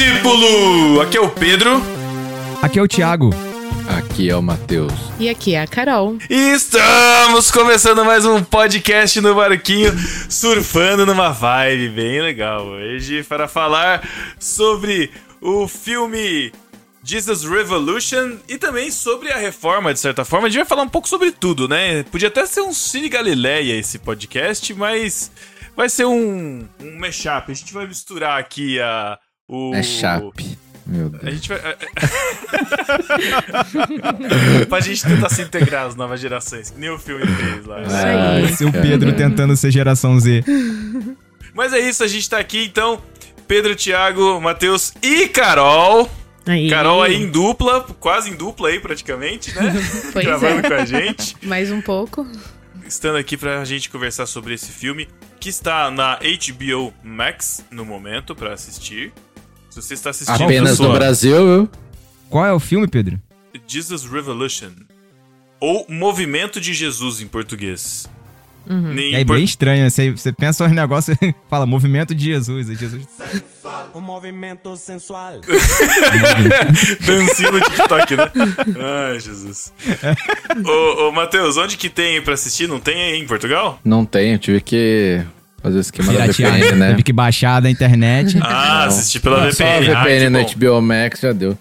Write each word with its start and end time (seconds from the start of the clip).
discípulo! 0.00 1.02
Aqui 1.02 1.18
é 1.18 1.20
o 1.20 1.28
Pedro. 1.28 1.82
Aqui 2.62 2.78
é 2.78 2.82
o 2.82 2.88
Thiago. 2.88 3.28
Aqui 3.86 4.30
é 4.30 4.36
o 4.36 4.42
Matheus. 4.42 4.94
E 5.18 5.28
aqui 5.28 5.54
é 5.54 5.60
a 5.60 5.66
Carol. 5.66 6.16
E 6.30 6.52
estamos 6.54 7.50
começando 7.50 8.02
mais 8.02 8.24
um 8.24 8.42
podcast 8.42 9.20
no 9.20 9.34
barquinho, 9.34 9.92
surfando 10.30 11.04
numa 11.04 11.32
vibe 11.32 11.90
bem 11.90 12.22
legal 12.22 12.64
hoje 12.64 13.22
para 13.24 13.46
falar 13.46 14.08
sobre 14.38 15.10
o 15.38 15.68
filme 15.68 16.50
Jesus 17.04 17.44
Revolution 17.44 18.38
e 18.48 18.56
também 18.56 18.90
sobre 18.90 19.30
a 19.30 19.36
reforma, 19.36 19.92
de 19.92 20.00
certa 20.00 20.24
forma. 20.24 20.46
A 20.46 20.50
gente 20.50 20.60
vai 20.60 20.68
falar 20.68 20.82
um 20.82 20.88
pouco 20.88 21.10
sobre 21.10 21.30
tudo, 21.30 21.68
né? 21.68 22.04
Podia 22.04 22.28
até 22.28 22.46
ser 22.46 22.62
um 22.62 22.72
Cine 22.72 23.10
Galileia 23.10 23.78
esse 23.78 23.98
podcast, 23.98 24.72
mas 24.72 25.30
vai 25.76 25.90
ser 25.90 26.06
um, 26.06 26.66
um 26.80 26.98
mashup. 26.98 27.52
A 27.52 27.54
gente 27.54 27.74
vai 27.74 27.86
misturar 27.86 28.40
aqui 28.40 28.80
a. 28.80 29.18
O... 29.50 29.72
Mashup. 29.72 30.58
Meu 30.86 31.08
Deus. 31.08 31.24
A 31.24 31.30
gente 31.30 31.48
vai. 31.48 31.58
pra 34.68 34.80
gente 34.80 35.02
tentar 35.02 35.28
se 35.28 35.42
integrar 35.42 35.86
as 35.86 35.96
novas 35.96 36.20
gerações, 36.20 36.70
que 36.70 36.78
nem 36.78 36.88
o 36.88 36.98
filme 36.98 37.26
fez 37.26 37.66
lá. 37.66 37.82
Isso 37.82 37.94
aí. 37.94 38.44
Esse 38.44 38.64
é 38.64 38.68
o 38.68 38.72
Pedro 38.72 39.12
tentando 39.12 39.56
ser 39.56 39.72
geração 39.72 40.20
Z. 40.20 40.44
Mas 41.52 41.72
é 41.72 41.80
isso, 41.80 42.04
a 42.04 42.06
gente 42.06 42.30
tá 42.30 42.38
aqui 42.38 42.64
então. 42.64 43.02
Pedro, 43.48 43.74
Thiago, 43.74 44.40
Matheus 44.40 44.94
e 45.02 45.26
Carol. 45.26 46.08
Aí. 46.46 46.70
Carol 46.70 47.02
aí 47.02 47.16
em 47.16 47.28
dupla, 47.28 47.84
quase 47.98 48.30
em 48.30 48.36
dupla 48.36 48.68
aí 48.68 48.78
praticamente, 48.78 49.52
né? 49.54 49.72
Pois 50.12 50.24
Gravando 50.24 50.64
é. 50.64 50.68
com 50.68 50.74
a 50.74 50.84
gente. 50.84 51.36
Mais 51.42 51.72
um 51.72 51.80
pouco. 51.80 52.24
Estando 52.86 53.16
aqui 53.16 53.36
pra 53.36 53.64
gente 53.64 53.90
conversar 53.90 54.26
sobre 54.26 54.54
esse 54.54 54.70
filme, 54.70 55.08
que 55.40 55.48
está 55.48 55.90
na 55.90 56.16
HBO 56.16 56.92
Max 57.02 57.64
no 57.70 57.84
momento 57.84 58.34
pra 58.34 58.52
assistir. 58.52 59.12
Se 59.70 59.80
você 59.80 59.94
está 59.94 60.10
assistindo 60.10 60.42
Apenas 60.44 60.76
sua 60.76 60.88
no 60.88 60.94
Brasil, 60.94 61.36
viu? 61.36 61.70
Qual 62.28 62.44
é 62.44 62.52
o 62.52 62.60
filme, 62.60 62.86
Pedro? 62.88 63.18
Jesus 63.66 64.04
Revolution. 64.04 64.70
Ou 65.60 65.86
Movimento 65.88 66.60
de 66.60 66.74
Jesus 66.74 67.20
em 67.20 67.26
português. 67.28 68.08
Nem 68.66 69.14
É 69.14 69.24
por- 69.24 69.36
bem 69.36 69.44
estranho. 69.44 69.88
Você, 69.90 70.10
você 70.10 70.32
pensa 70.32 70.64
um 70.64 70.68
negócio 70.68 71.16
fala 71.48 71.66
movimento 71.66 72.14
de 72.14 72.24
Jesus. 72.26 72.68
aí 72.70 72.76
Jesus. 72.76 73.06
Um 73.94 74.00
movimento 74.00 74.76
sensual. 74.76 75.40
Dancinho 77.06 77.52
no 77.52 77.60
TikTok, 77.60 78.16
né? 78.16 78.30
Ai, 79.10 79.18
Jesus. 79.20 79.72
ô, 80.64 81.08
ô, 81.08 81.12
Matheus, 81.12 81.56
onde 81.56 81.76
que 81.76 81.88
tem 81.88 82.16
aí 82.16 82.20
pra 82.20 82.34
assistir? 82.34 82.68
Não 82.68 82.78
tem 82.80 83.00
aí 83.02 83.18
em 83.20 83.26
Portugal? 83.26 83.80
Não 83.84 84.04
tem, 84.04 84.32
eu 84.32 84.38
tive 84.38 84.60
que 84.60 85.24
fazer 85.62 85.78
o 85.78 85.80
esquema 85.80 86.12
da 86.12 86.20
Piratear, 86.20 86.52
VPN, 86.52 86.76
né? 86.76 86.88
Teve 86.90 87.02
que 87.02 87.12
baixar 87.12 87.60
da 87.60 87.70
internet. 87.70 88.38
Ah, 88.42 88.84
assistir 88.84 89.20
pela 89.20 89.42
Não, 89.44 89.50
VPN. 89.50 89.86
Só 89.86 89.92
a 89.92 90.00
Ah, 90.00 90.04
VPN 90.04 90.30
no 90.30 90.42
bom. 90.42 90.54
HBO 90.54 90.82
Max 90.82 91.20
já 91.20 91.32
deu. 91.32 91.58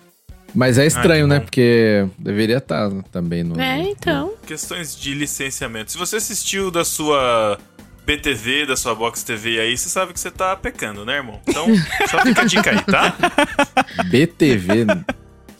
Mas 0.55 0.77
é 0.79 0.85
estranho, 0.87 1.25
que 1.25 1.29
né? 1.29 1.39
bom. 1.39 1.45
Porque 1.45 2.07
deveria 2.17 2.57
estar 2.57 2.89
também 3.11 3.43
no. 3.43 3.59
É, 3.61 3.81
então. 3.81 4.33
Questões 4.47 4.95
de 4.99 5.13
licenciamento. 5.13 5.91
Se 5.91 5.97
você 5.97 6.15
assistiu 6.15 6.71
da 6.71 6.83
sua 6.83 7.59
PTV, 8.05 8.65
da 8.65 8.75
sua 8.75 8.95
Box 8.95 9.21
TV 9.23 9.59
aí, 9.59 9.77
você 9.77 9.89
sabe 9.89 10.11
que 10.13 10.19
você 10.19 10.31
tá 10.31 10.55
pecando, 10.55 11.05
né, 11.05 11.17
irmão? 11.17 11.39
Então, 11.47 11.67
só 12.09 12.21
fica 12.23 12.41
a 12.41 12.45
dica 12.45 12.71
aí, 12.71 12.81
tá? 12.81 13.15
BTV. 14.09 14.85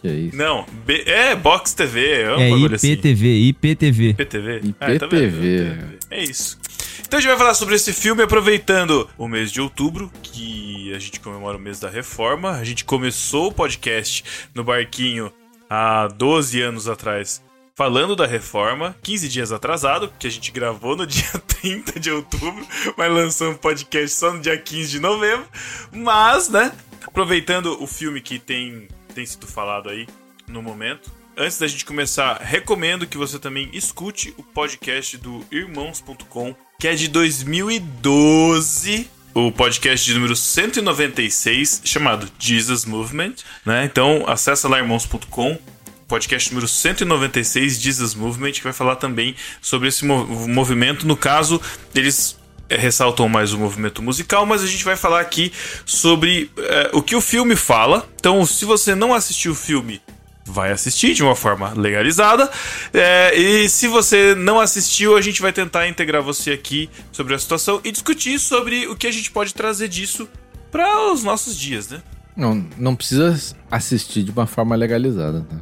que 0.01 0.07
é 0.07 0.11
isso? 0.11 0.35
Não, 0.35 0.65
B- 0.85 1.03
é 1.05 1.35
Box 1.35 1.73
TV, 1.73 2.21
é 2.23 2.35
um 2.35 2.39
É 2.39 2.49
bagulho 2.49 2.75
assim. 2.75 2.91
IPTV, 2.93 3.27
IPTV. 3.49 4.09
IPTV? 4.09 4.55
IPTV. 4.63 4.75
Ah, 4.79 4.99
tá 4.99 5.05
vendo? 5.07 5.99
É 6.09 6.23
isso. 6.23 6.57
Então 7.01 7.17
a 7.17 7.21
gente 7.21 7.29
vai 7.29 7.37
falar 7.37 7.53
sobre 7.53 7.75
esse 7.75 7.93
filme 7.93 8.23
aproveitando 8.23 9.09
o 9.17 9.27
mês 9.27 9.51
de 9.51 9.61
outubro, 9.61 10.11
que 10.21 10.93
a 10.93 10.99
gente 10.99 11.19
comemora 11.19 11.57
o 11.57 11.59
mês 11.59 11.79
da 11.79 11.89
reforma. 11.89 12.51
A 12.51 12.63
gente 12.63 12.85
começou 12.85 13.47
o 13.47 13.51
podcast 13.51 14.23
no 14.53 14.63
barquinho 14.63 15.31
há 15.69 16.07
12 16.07 16.61
anos 16.61 16.87
atrás, 16.87 17.41
falando 17.75 18.15
da 18.15 18.25
reforma, 18.25 18.95
15 19.01 19.29
dias 19.29 19.51
atrasado, 19.51 20.09
porque 20.09 20.27
a 20.27 20.31
gente 20.31 20.51
gravou 20.51 20.95
no 20.95 21.05
dia 21.07 21.31
30 21.61 21.99
de 21.99 22.11
outubro, 22.11 22.65
mas 22.97 23.11
lançou 23.11 23.51
um 23.51 23.55
podcast 23.55 24.15
só 24.15 24.33
no 24.33 24.39
dia 24.39 24.57
15 24.57 24.89
de 24.89 24.99
novembro. 24.99 25.47
Mas, 25.91 26.49
né, 26.49 26.71
aproveitando 27.05 27.81
o 27.81 27.87
filme 27.87 28.21
que 28.21 28.39
tem, 28.39 28.87
tem 29.13 29.25
sido 29.25 29.47
falado 29.47 29.89
aí 29.89 30.07
no 30.47 30.61
momento, 30.61 31.11
Antes 31.41 31.57
da 31.57 31.67
gente 31.67 31.85
começar, 31.85 32.41
recomendo 32.41 33.07
que 33.07 33.17
você 33.17 33.39
também 33.39 33.69
escute 33.71 34.33
o 34.37 34.43
podcast 34.43 35.15
do 35.15 35.41
Irmãos.com, 35.49 36.53
que 36.79 36.87
é 36.87 36.95
de 36.95 37.09
2012, 37.09 39.09
o 39.33 39.51
podcast 39.51 40.05
de 40.05 40.13
número 40.13 40.33
196, 40.33 41.81
chamado 41.83 42.31
Jesus 42.39 42.85
Movement, 42.85 43.33
né? 43.65 43.83
Então, 43.83 44.23
acessa 44.25 44.69
lá 44.69 44.77
irmãos.com, 44.77 45.57
podcast 46.07 46.49
número 46.51 46.69
196, 46.69 47.81
Jesus 47.81 48.15
Movement, 48.15 48.53
que 48.53 48.63
vai 48.63 48.71
falar 48.71 48.95
também 48.95 49.35
sobre 49.61 49.89
esse 49.89 50.05
mo- 50.05 50.25
movimento. 50.47 51.05
No 51.05 51.17
caso, 51.17 51.61
eles 51.93 52.39
é, 52.69 52.77
ressaltam 52.77 53.27
mais 53.27 53.51
o 53.51 53.59
movimento 53.59 54.01
musical, 54.01 54.45
mas 54.45 54.63
a 54.63 54.67
gente 54.67 54.85
vai 54.85 54.95
falar 54.95 55.19
aqui 55.19 55.51
sobre 55.85 56.49
é, 56.57 56.91
o 56.93 57.01
que 57.01 57.13
o 57.13 57.19
filme 57.19 57.57
fala. 57.57 58.07
Então, 58.15 58.45
se 58.45 58.63
você 58.63 58.95
não 58.95 59.13
assistiu 59.13 59.51
o 59.51 59.55
filme, 59.55 60.01
vai 60.49 60.71
assistir 60.71 61.13
de 61.13 61.23
uma 61.23 61.35
forma 61.35 61.73
legalizada. 61.73 62.49
É, 62.93 63.37
e 63.37 63.69
se 63.69 63.87
você 63.87 64.35
não 64.35 64.59
assistiu, 64.59 65.15
a 65.15 65.21
gente 65.21 65.41
vai 65.41 65.53
tentar 65.53 65.87
integrar 65.87 66.21
você 66.21 66.51
aqui 66.51 66.89
sobre 67.11 67.33
a 67.33 67.39
situação 67.39 67.79
e 67.83 67.91
discutir 67.91 68.39
sobre 68.39 68.87
o 68.87 68.95
que 68.95 69.07
a 69.07 69.11
gente 69.11 69.31
pode 69.31 69.53
trazer 69.53 69.87
disso 69.87 70.27
para 70.71 71.11
os 71.11 71.23
nossos 71.23 71.57
dias, 71.57 71.89
né? 71.89 72.01
Não, 72.35 72.65
não 72.77 72.95
precisa 72.95 73.55
assistir 73.69 74.23
de 74.23 74.31
uma 74.31 74.47
forma 74.47 74.75
legalizada. 74.75 75.41
Tá? 75.41 75.57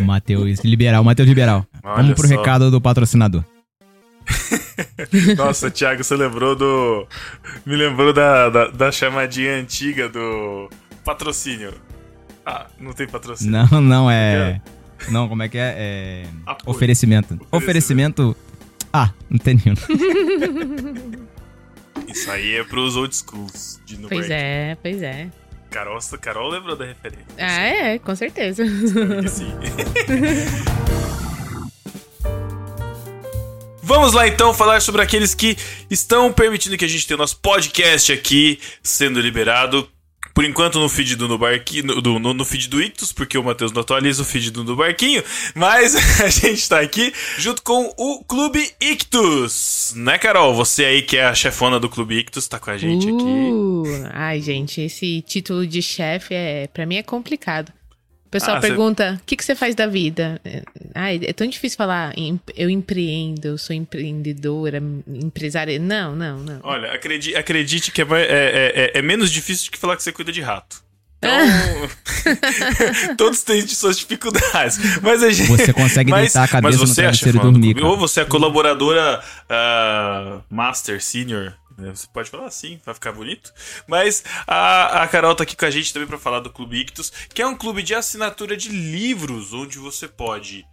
O 0.00 0.04
Matheus 0.04 0.60
liberal, 0.60 1.04
Matheus 1.04 1.28
liberal. 1.28 1.66
Olha 1.82 2.02
Vamos 2.02 2.14
pro 2.14 2.28
só. 2.28 2.36
recado 2.36 2.70
do 2.70 2.80
patrocinador. 2.80 3.44
Nossa, 5.36 5.70
Thiago, 5.70 6.02
você 6.04 6.16
lembrou 6.16 6.54
do. 6.54 7.06
Me 7.66 7.76
lembrou 7.76 8.12
da, 8.12 8.48
da, 8.48 8.66
da 8.68 8.92
chamadinha 8.92 9.56
antiga 9.56 10.08
do 10.08 10.70
patrocínio. 11.04 11.74
Ah, 12.50 12.66
não 12.80 12.92
tem 12.92 13.06
patrocínio. 13.06 13.52
Não, 13.70 13.80
não 13.80 14.10
é. 14.10 14.60
Não, 15.08 15.28
como 15.28 15.40
é 15.44 15.48
que 15.48 15.56
é? 15.56 15.74
É. 15.78 16.26
Oferecimento. 16.66 17.40
Oferecimento. 17.52 18.36
Ah, 18.92 19.12
não 19.30 19.38
tem 19.38 19.54
nenhum. 19.54 19.76
Isso 22.08 22.28
aí 22.28 22.56
é 22.56 22.64
pros 22.64 22.96
old 22.96 23.14
schools 23.14 23.80
de 23.86 23.96
Newberg. 23.96 24.16
Pois 24.16 24.30
é, 24.30 24.76
pois 24.82 25.00
é. 25.00 25.28
Carol, 25.70 26.00
Carol 26.20 26.50
lembrou 26.50 26.74
da 26.74 26.84
referência. 26.86 27.24
Ah, 27.38 27.60
é, 27.62 28.00
com 28.00 28.16
certeza. 28.16 28.64
Espero 28.64 29.22
que 29.22 29.28
sim. 29.28 29.52
Vamos 33.80 34.12
lá 34.12 34.26
então 34.26 34.52
falar 34.52 34.80
sobre 34.82 35.02
aqueles 35.02 35.34
que 35.34 35.56
estão 35.88 36.32
permitindo 36.32 36.76
que 36.76 36.84
a 36.84 36.88
gente 36.88 37.06
tenha 37.06 37.16
o 37.16 37.20
nosso 37.20 37.38
podcast 37.38 38.12
aqui 38.12 38.58
sendo 38.82 39.20
liberado. 39.20 39.88
Por 40.34 40.44
enquanto 40.44 40.78
no 40.78 40.88
feed 40.88 41.16
do 41.16 41.28
no, 41.28 41.38
do- 42.00 42.18
no, 42.18 42.34
no 42.34 42.44
feed 42.44 42.68
do 42.68 42.82
Ictus, 42.82 43.12
porque 43.12 43.36
o 43.36 43.42
Matheus 43.42 43.72
não 43.72 43.80
atualiza 43.82 44.22
o 44.22 44.24
feed 44.24 44.50
do 44.50 44.64
Nubarquinho, 44.64 45.22
mas 45.54 45.94
a 46.20 46.28
gente 46.28 46.68
tá 46.68 46.80
aqui 46.80 47.12
junto 47.38 47.62
com 47.62 47.92
o 47.96 48.24
Clube 48.24 48.70
Ictus, 48.80 49.92
né 49.96 50.18
Carol? 50.18 50.54
Você 50.54 50.84
aí 50.84 51.02
que 51.02 51.16
é 51.16 51.24
a 51.24 51.34
chefona 51.34 51.80
do 51.80 51.88
Clube 51.88 52.18
Ictus, 52.18 52.46
tá 52.48 52.58
com 52.58 52.70
a 52.70 52.78
gente 52.78 53.08
aqui. 53.08 53.22
Uh, 53.22 53.84
ai, 54.12 54.40
gente, 54.40 54.80
esse 54.80 55.22
título 55.22 55.66
de 55.66 55.82
chefe 55.82 56.34
é, 56.34 56.68
para 56.72 56.86
mim 56.86 56.96
é 56.96 57.02
complicado. 57.02 57.72
O 58.30 58.38
pessoal 58.38 58.58
Ah, 58.58 58.60
pergunta: 58.60 59.18
o 59.20 59.26
que, 59.26 59.34
que 59.34 59.44
você 59.44 59.56
faz 59.56 59.74
da 59.74 59.88
vida? 59.88 60.40
É, 60.44 60.62
Ai, 60.94 61.20
é 61.24 61.32
tão 61.32 61.48
difícil 61.48 61.76
falar. 61.76 62.14
Eu 62.56 62.70
empreendo, 62.70 63.48
eu 63.48 63.58
sou 63.58 63.74
empreendedora, 63.74 64.80
empresária. 65.08 65.80
Não, 65.80 66.14
não, 66.14 66.38
não. 66.38 66.60
Olha, 66.62 66.92
acredite, 66.92 67.34
acredite 67.34 67.90
que 67.90 68.02
é, 68.02 68.04
mais- 68.04 68.28
é- 68.30 68.72
é- 68.94 68.98
é 68.98 69.02
menos 69.02 69.32
difícil 69.32 69.66
do 69.66 69.72
que 69.72 69.78
falar 69.78 69.96
que 69.96 70.02
você 70.04 70.12
cuida 70.12 70.30
de 70.30 70.40
rato. 70.40 70.80
Então, 71.18 71.28
todos 73.18 73.42
têm 73.42 73.66
suas 73.66 73.98
dificuldades. 73.98 74.78
Mas 75.02 75.24
a 75.24 75.30
gente, 75.30 75.48
Você 75.48 75.72
consegue 75.72 76.12
mas, 76.12 76.32
deitar 76.32 76.44
a 76.44 76.48
cabeça 76.48 76.78
mas 76.78 76.80
no 76.80 76.86
você 76.86 77.00
é 77.00 77.04
a 77.06 77.08
travesseiro 77.08 77.38
e 77.38 77.40
dormir. 77.40 77.82
Ou 77.82 77.96
você 77.96 78.20
é 78.20 78.24
colaboradora 78.24 79.20
ah, 79.48 80.40
master, 80.48 81.02
senior. 81.02 81.54
Né? 81.80 81.90
Você 81.94 82.06
pode 82.12 82.30
falar 82.30 82.46
assim, 82.46 82.80
vai 82.84 82.94
ficar 82.94 83.12
bonito. 83.12 83.52
Mas 83.86 84.22
a, 84.46 85.02
a 85.02 85.08
Carol 85.08 85.34
tá 85.34 85.42
aqui 85.42 85.56
com 85.56 85.64
a 85.64 85.70
gente 85.70 85.92
também 85.92 86.08
pra 86.08 86.18
falar 86.18 86.40
do 86.40 86.50
Clube 86.50 86.78
Ictus, 86.80 87.10
que 87.32 87.42
é 87.42 87.46
um 87.46 87.56
clube 87.56 87.82
de 87.82 87.94
assinatura 87.94 88.56
de 88.56 88.68
livros, 88.68 89.52
onde 89.52 89.78
você 89.78 90.06
pode 90.06 90.64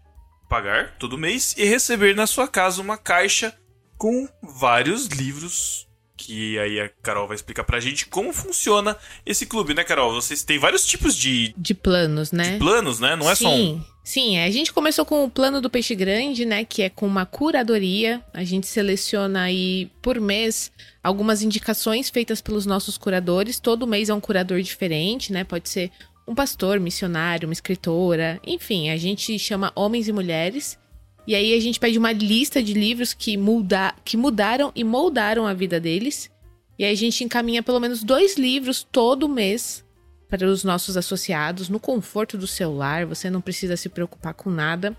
pagar 0.50 0.98
todo 0.98 1.18
mês 1.18 1.56
e 1.57 1.65
receber 1.65 2.15
na 2.15 2.27
sua 2.27 2.48
casa 2.48 2.81
uma 2.81 2.98
caixa 2.98 3.54
com 3.98 4.27
vários 4.42 5.07
livros 5.07 5.88
que 6.18 6.57
aí 6.57 6.80
a 6.80 6.89
Carol 6.89 7.27
vai 7.27 7.36
explicar 7.36 7.63
pra 7.63 7.80
gente 7.80 8.07
como 8.07 8.33
funciona 8.33 8.98
esse 9.24 9.45
clube, 9.45 9.75
né, 9.75 9.83
Carol? 9.83 10.12
Vocês 10.13 10.44
têm 10.44 10.57
vários 10.57 10.86
tipos 10.86 11.15
de, 11.15 11.54
De 11.56 11.75
planos, 11.75 12.31
né? 12.31 12.54
de 12.54 12.57
planos, 12.57 13.00
né? 13.00 13.15
Não 13.15 13.30
é 13.30 13.36
sim, 13.36 13.44
só 13.44 13.50
um. 13.51 13.86
Sim, 14.07 14.38
a 14.38 14.50
gente 14.50 14.71
começou 14.71 15.04
com 15.04 15.25
o 15.25 15.30
plano 15.30 15.59
do 15.59 15.69
peixe 15.69 15.94
grande, 15.94 16.45
né? 16.45 16.63
Que 16.63 16.83
é 16.83 16.89
com 16.89 17.06
uma 17.06 17.25
curadoria. 17.25 18.24
A 18.33 18.42
gente 18.42 18.65
seleciona 18.65 19.42
aí 19.42 19.92
por 20.01 20.18
mês 20.18 20.71
algumas 21.04 21.44
indicações 21.44 22.09
feitas 22.09 22.39
pelos 22.39 22.65
nossos 22.65 22.98
curadores. 22.98 23.59
Todo 23.59 23.86
mês 23.86 24.07
é 24.07 24.13
um 24.13 24.21
curador 24.21 24.62
diferente, 24.62 25.33
né? 25.33 25.44
Pode 25.44 25.68
ser 25.68 25.92
um 26.25 26.33
pastor, 26.33 26.80
missionário, 26.80 27.50
uma 27.50 27.54
escritora, 27.54 28.39
enfim, 28.48 28.89
a 28.92 28.95
gente 28.95 29.38
chama 29.38 29.74
homens 29.75 30.07
e 30.07 30.13
mulheres. 30.13 30.80
E 31.27 31.36
aí 31.36 31.54
a 31.54 31.59
gente 31.59 31.77
pede 31.77 32.00
uma 32.00 32.13
lista 32.13 32.63
de 32.63 32.74
livros 32.74 33.13
que, 33.13 33.36
muda, 33.36 33.94
que 34.06 34.15
mudaram 34.15 34.71
e 34.74 34.86
moldaram 34.86 35.45
a 35.45 35.54
vida 35.54 35.81
deles. 35.81 36.31
E 36.80 36.86
aí 36.86 36.94
a 36.94 36.98
gente 36.98 37.25
encaminha 37.25 37.62
pelo 37.62 37.81
menos 37.81 38.06
dois 38.06 38.38
livros 38.38 38.88
todo 38.89 39.27
mês 39.27 39.86
para 40.29 40.45
os 40.45 40.63
nossos 40.63 40.97
associados 40.97 41.69
no 41.69 41.79
conforto 41.79 42.38
do 42.38 42.47
celular. 42.47 43.06
Você 43.06 43.29
não 43.29 43.41
precisa 43.41 43.77
se 43.77 43.89
preocupar 43.89 44.33
com 44.33 44.50
nada. 44.50 44.95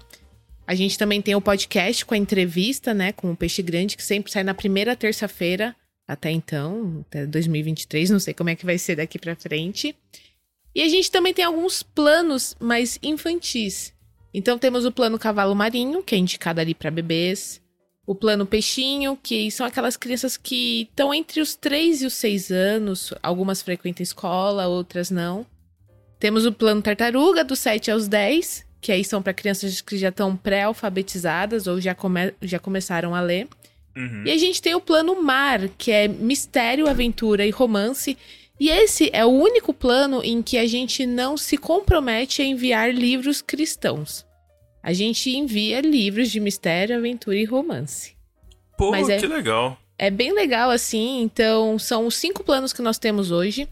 A 0.67 0.75
gente 0.75 0.99
também 0.99 1.23
tem 1.23 1.35
o 1.35 1.41
podcast 1.41 2.05
com 2.05 2.15
a 2.15 2.19
entrevista, 2.19 2.93
né, 2.93 3.13
com 3.13 3.31
o 3.31 3.37
Peixe 3.37 3.63
Grande, 3.63 3.97
que 3.97 4.03
sempre 4.03 4.31
sai 4.31 4.45
na 4.45 4.53
primeira 4.53 4.95
terça-feira, 4.95 5.75
até 6.07 6.31
então, 6.31 7.05
até 7.09 7.27
2023, 7.27 8.11
não 8.11 8.21
sei 8.21 8.35
como 8.35 8.51
é 8.51 8.57
que 8.57 8.67
vai 8.67 8.79
ser 8.79 8.97
daqui 8.97 9.19
para 9.19 9.35
frente. 9.35 9.97
E 10.75 10.83
a 10.83 10.89
gente 10.89 11.11
também 11.11 11.33
tem 11.33 11.45
alguns 11.45 11.83
planos 11.83 12.55
mais 12.61 12.99
infantis. 13.03 13.93
Então 14.33 14.59
temos 14.59 14.85
o 14.85 14.93
plano 14.93 15.19
Cavalo 15.19 15.55
Marinho, 15.55 16.03
que 16.03 16.15
é 16.15 16.19
indicado 16.19 16.61
ali 16.61 16.75
para 16.75 16.91
bebês. 16.91 17.61
O 18.09 18.15
plano 18.15 18.47
Peixinho, 18.47 19.19
que 19.23 19.51
são 19.51 19.67
aquelas 19.67 19.95
crianças 19.95 20.35
que 20.35 20.89
estão 20.89 21.13
entre 21.13 21.43
os 21.43 21.55
3 21.55 22.01
e 22.01 22.07
os 22.07 22.15
6 22.15 22.51
anos. 22.51 23.13
Algumas 23.23 23.61
frequentam 23.61 24.03
escola, 24.03 24.67
outras 24.67 25.11
não. 25.11 25.45
Temos 26.19 26.47
o 26.47 26.53
plano 26.53 26.81
Tartaruga, 26.81 27.45
dos 27.45 27.59
7 27.59 27.91
aos 27.91 28.09
10, 28.09 28.65
que 28.81 28.93
aí 28.93 29.05
são 29.05 29.21
para 29.21 29.35
crianças 29.35 29.83
que 29.83 29.99
já 29.99 30.09
estão 30.09 30.35
pré-alfabetizadas 30.35 31.67
ou 31.67 31.79
já, 31.83 31.95
come 31.95 32.33
já 32.41 32.59
começaram 32.59 33.15
a 33.15 33.21
ler. 33.21 33.47
Uhum. 33.95 34.23
E 34.25 34.31
a 34.31 34.39
gente 34.39 34.63
tem 34.63 34.75
o 34.75 34.81
plano 34.81 35.23
Mar, 35.23 35.69
que 35.77 35.93
é 35.93 36.09
mistério, 36.09 36.89
aventura 36.89 37.45
e 37.45 37.51
romance. 37.51 38.17
E 38.59 38.71
esse 38.71 39.11
é 39.13 39.23
o 39.27 39.29
único 39.29 39.75
plano 39.75 40.25
em 40.25 40.41
que 40.43 40.57
a 40.57 40.67
gente 40.67 41.05
não 41.05 41.37
se 41.37 41.59
compromete 41.59 42.41
a 42.41 42.45
enviar 42.47 42.91
livros 42.91 43.43
cristãos. 43.43 44.27
A 44.89 44.95
gente 44.95 45.29
envia 45.37 45.83
livros 45.83 46.31
de 46.31 46.41
mistério, 46.41 46.97
aventura 46.97 47.37
e 47.37 47.45
romance. 47.45 48.17
Pô, 48.79 48.91
Mas 48.91 49.07
é- 49.11 49.19
que 49.19 49.27
legal. 49.27 49.79
É 49.99 50.11
bem 50.11 50.33
legal 50.33 50.71
assim, 50.71 51.21
então 51.21 51.79
são 51.79 52.07
os 52.07 52.15
cinco 52.15 52.43
planos 52.43 52.73
que 52.73 52.81
nós 52.81 52.97
temos 52.97 53.31
hoje. 53.31 53.69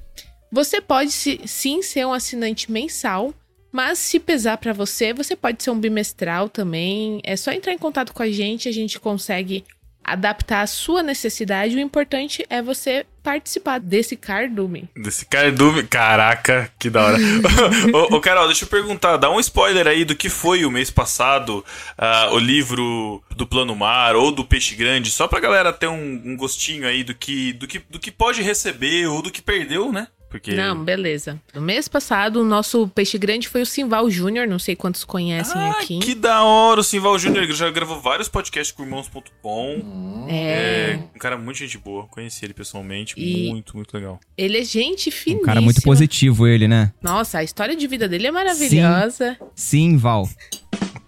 Você 0.52 0.78
pode 0.78 1.10
sim 1.12 1.80
ser 1.80 2.06
um 2.06 2.12
assinante 2.12 2.70
mensal, 2.70 3.32
mas 3.72 3.98
se 3.98 4.20
pesar 4.20 4.58
pra 4.58 4.74
você, 4.74 5.14
você 5.14 5.34
pode 5.34 5.62
ser 5.62 5.70
um 5.70 5.80
bimestral 5.80 6.50
também. 6.50 7.22
É 7.24 7.34
só 7.34 7.50
entrar 7.50 7.72
em 7.72 7.78
contato 7.78 8.12
com 8.12 8.22
a 8.22 8.30
gente, 8.30 8.68
a 8.68 8.72
gente 8.72 9.00
consegue 9.00 9.64
adaptar 10.06 10.62
a 10.62 10.66
sua 10.66 11.02
necessidade. 11.02 11.76
O 11.76 11.80
importante 11.80 12.46
é 12.48 12.62
você 12.62 13.04
participar 13.22 13.80
desse 13.80 14.16
cardume. 14.16 14.88
Desse 14.96 15.26
cardume. 15.26 15.82
Caraca, 15.82 16.70
que 16.78 16.88
da 16.88 17.04
hora. 17.04 17.18
ô, 17.92 18.16
ô, 18.16 18.20
Carol, 18.20 18.46
deixa 18.46 18.64
eu 18.64 18.68
perguntar. 18.68 19.16
Dá 19.16 19.28
um 19.28 19.40
spoiler 19.40 19.88
aí 19.88 20.04
do 20.04 20.14
que 20.14 20.28
foi 20.28 20.64
o 20.64 20.70
mês 20.70 20.90
passado, 20.90 21.64
ah, 21.98 22.30
o 22.32 22.38
livro 22.38 23.20
do 23.34 23.44
Plano 23.44 23.74
Mar 23.74 24.14
ou 24.14 24.30
do 24.30 24.44
Peixe 24.44 24.76
Grande, 24.76 25.10
só 25.10 25.26
pra 25.26 25.40
galera 25.40 25.72
ter 25.72 25.88
um, 25.88 26.22
um 26.24 26.36
gostinho 26.36 26.86
aí 26.86 27.02
do 27.02 27.14
que, 27.14 27.52
do, 27.54 27.66
que, 27.66 27.80
do 27.90 27.98
que 27.98 28.12
pode 28.12 28.42
receber 28.42 29.08
ou 29.08 29.20
do 29.20 29.30
que 29.30 29.42
perdeu, 29.42 29.90
né? 29.90 30.06
Porque. 30.40 30.54
Não, 30.54 30.84
beleza. 30.84 31.40
No 31.54 31.60
mês 31.60 31.88
passado, 31.88 32.40
o 32.40 32.44
nosso 32.44 32.86
peixe 32.88 33.16
grande 33.18 33.48
foi 33.48 33.62
o 33.62 33.66
Simval 33.66 34.10
Júnior, 34.10 34.46
não 34.46 34.58
sei 34.58 34.76
quantos 34.76 35.04
conhecem 35.04 35.60
Ah, 35.60 35.70
aqui. 35.70 35.98
que 35.98 36.14
da 36.14 36.42
hora, 36.42 36.80
o 36.80 36.84
Simval 36.84 37.18
Júnior 37.18 37.44
ele 37.44 37.52
já 37.54 37.70
gravou 37.70 38.00
vários 38.00 38.28
podcasts 38.28 38.74
com 38.76 38.82
irmãos.com. 38.82 40.26
É, 40.28 40.92
É, 40.92 40.98
um 41.14 41.18
cara 41.18 41.36
muito 41.38 41.58
gente 41.58 41.78
boa. 41.78 42.06
Conheci 42.08 42.44
ele 42.44 42.54
pessoalmente. 42.54 43.14
E- 43.16 43.48
Muito, 43.50 43.76
muito 43.76 43.94
legal. 43.94 44.20
ele 44.36 44.58
é 44.58 44.64
gente 44.64 45.08
Um 45.08 45.12
finíssima. 45.12 45.46
cara 45.46 45.60
muito 45.60 45.80
positivo 45.82 46.46
ele, 46.46 46.68
né? 46.68 46.92
Nossa, 47.02 47.38
a 47.38 47.44
história 47.44 47.74
de 47.76 47.86
vida 47.86 48.08
dele 48.08 48.26
é 48.26 48.30
maravilhosa. 48.30 49.36
Sim, 49.54 49.96
Val. 49.96 50.28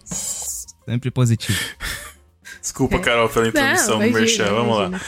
Sempre 0.04 1.10
positivo. 1.10 1.58
Desculpa, 2.68 2.98
Carol, 2.98 3.28
pela 3.28 3.48
introdução, 3.48 4.02
É. 4.02 4.06
Não, 4.06 4.12
merchan. 4.12 4.44
imagina, 4.46 4.50
Vamos 4.50 4.78
lá. 4.78 5.00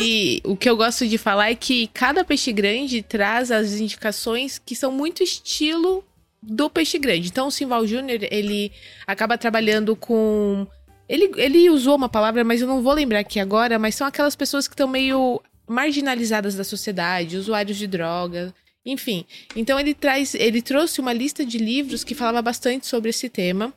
E 0.00 0.40
o 0.44 0.56
que 0.56 0.68
eu 0.68 0.76
gosto 0.76 1.06
de 1.06 1.18
falar 1.18 1.50
é 1.50 1.54
que 1.54 1.88
cada 1.88 2.24
peixe 2.24 2.52
grande 2.52 3.02
traz 3.02 3.50
as 3.50 3.74
indicações 3.74 4.58
que 4.64 4.74
são 4.74 4.90
muito 4.90 5.22
estilo 5.22 6.02
do 6.42 6.70
peixe 6.70 6.98
grande. 6.98 7.28
Então, 7.28 7.48
o 7.48 7.50
Simval 7.50 7.86
Júnior, 7.86 8.20
ele 8.30 8.72
acaba 9.06 9.36
trabalhando 9.36 9.94
com. 9.94 10.66
Ele, 11.08 11.30
ele 11.36 11.68
usou 11.70 11.94
uma 11.96 12.08
palavra, 12.08 12.42
mas 12.44 12.60
eu 12.60 12.66
não 12.66 12.82
vou 12.82 12.92
lembrar 12.92 13.20
aqui 13.20 13.38
agora, 13.38 13.78
mas 13.78 13.94
são 13.94 14.06
aquelas 14.06 14.34
pessoas 14.34 14.66
que 14.66 14.74
estão 14.74 14.88
meio 14.88 15.40
marginalizadas 15.68 16.54
da 16.54 16.64
sociedade, 16.64 17.36
usuários 17.36 17.76
de 17.76 17.86
droga, 17.86 18.54
enfim. 18.84 19.24
Então 19.54 19.78
ele 19.78 19.94
traz, 19.94 20.34
ele 20.34 20.62
trouxe 20.62 21.00
uma 21.00 21.12
lista 21.12 21.44
de 21.44 21.58
livros 21.58 22.02
que 22.04 22.14
falava 22.14 22.40
bastante 22.42 22.86
sobre 22.86 23.10
esse 23.10 23.28
tema. 23.28 23.72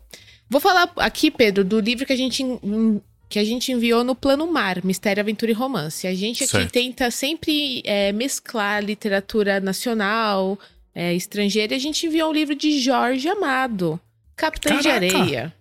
Vou 0.50 0.60
falar 0.60 0.92
aqui, 0.98 1.30
Pedro, 1.30 1.64
do 1.64 1.80
livro 1.80 2.06
que 2.06 2.14
a 2.14 2.18
gente 2.18 2.42
en- 2.44 3.02
que 3.30 3.38
a 3.40 3.44
gente 3.46 3.72
enviou 3.72 4.04
no 4.04 4.16
Plano 4.16 4.52
Mar, 4.52 4.84
Mistério, 4.84 5.22
Aventura 5.22 5.52
e 5.52 5.54
Romance. 5.54 6.08
A 6.08 6.14
gente 6.16 6.44
aqui 6.44 6.52
Certo. 6.52 6.72
tenta 6.72 7.12
sempre 7.12 7.82
é, 7.86 8.12
mesclar 8.12 8.84
literatura 8.84 9.60
nacional, 9.60 10.58
é, 10.96 11.14
estrangeira. 11.14 11.74
E 11.74 11.78
a 11.78 11.80
gente 11.80 12.08
enviou 12.08 12.32
um 12.32 12.34
livro 12.34 12.56
de 12.56 12.80
Jorge 12.80 13.30
Amado, 13.30 14.00
Capitã 14.36 14.80
de! 14.80 14.90
Areia. 14.90 15.54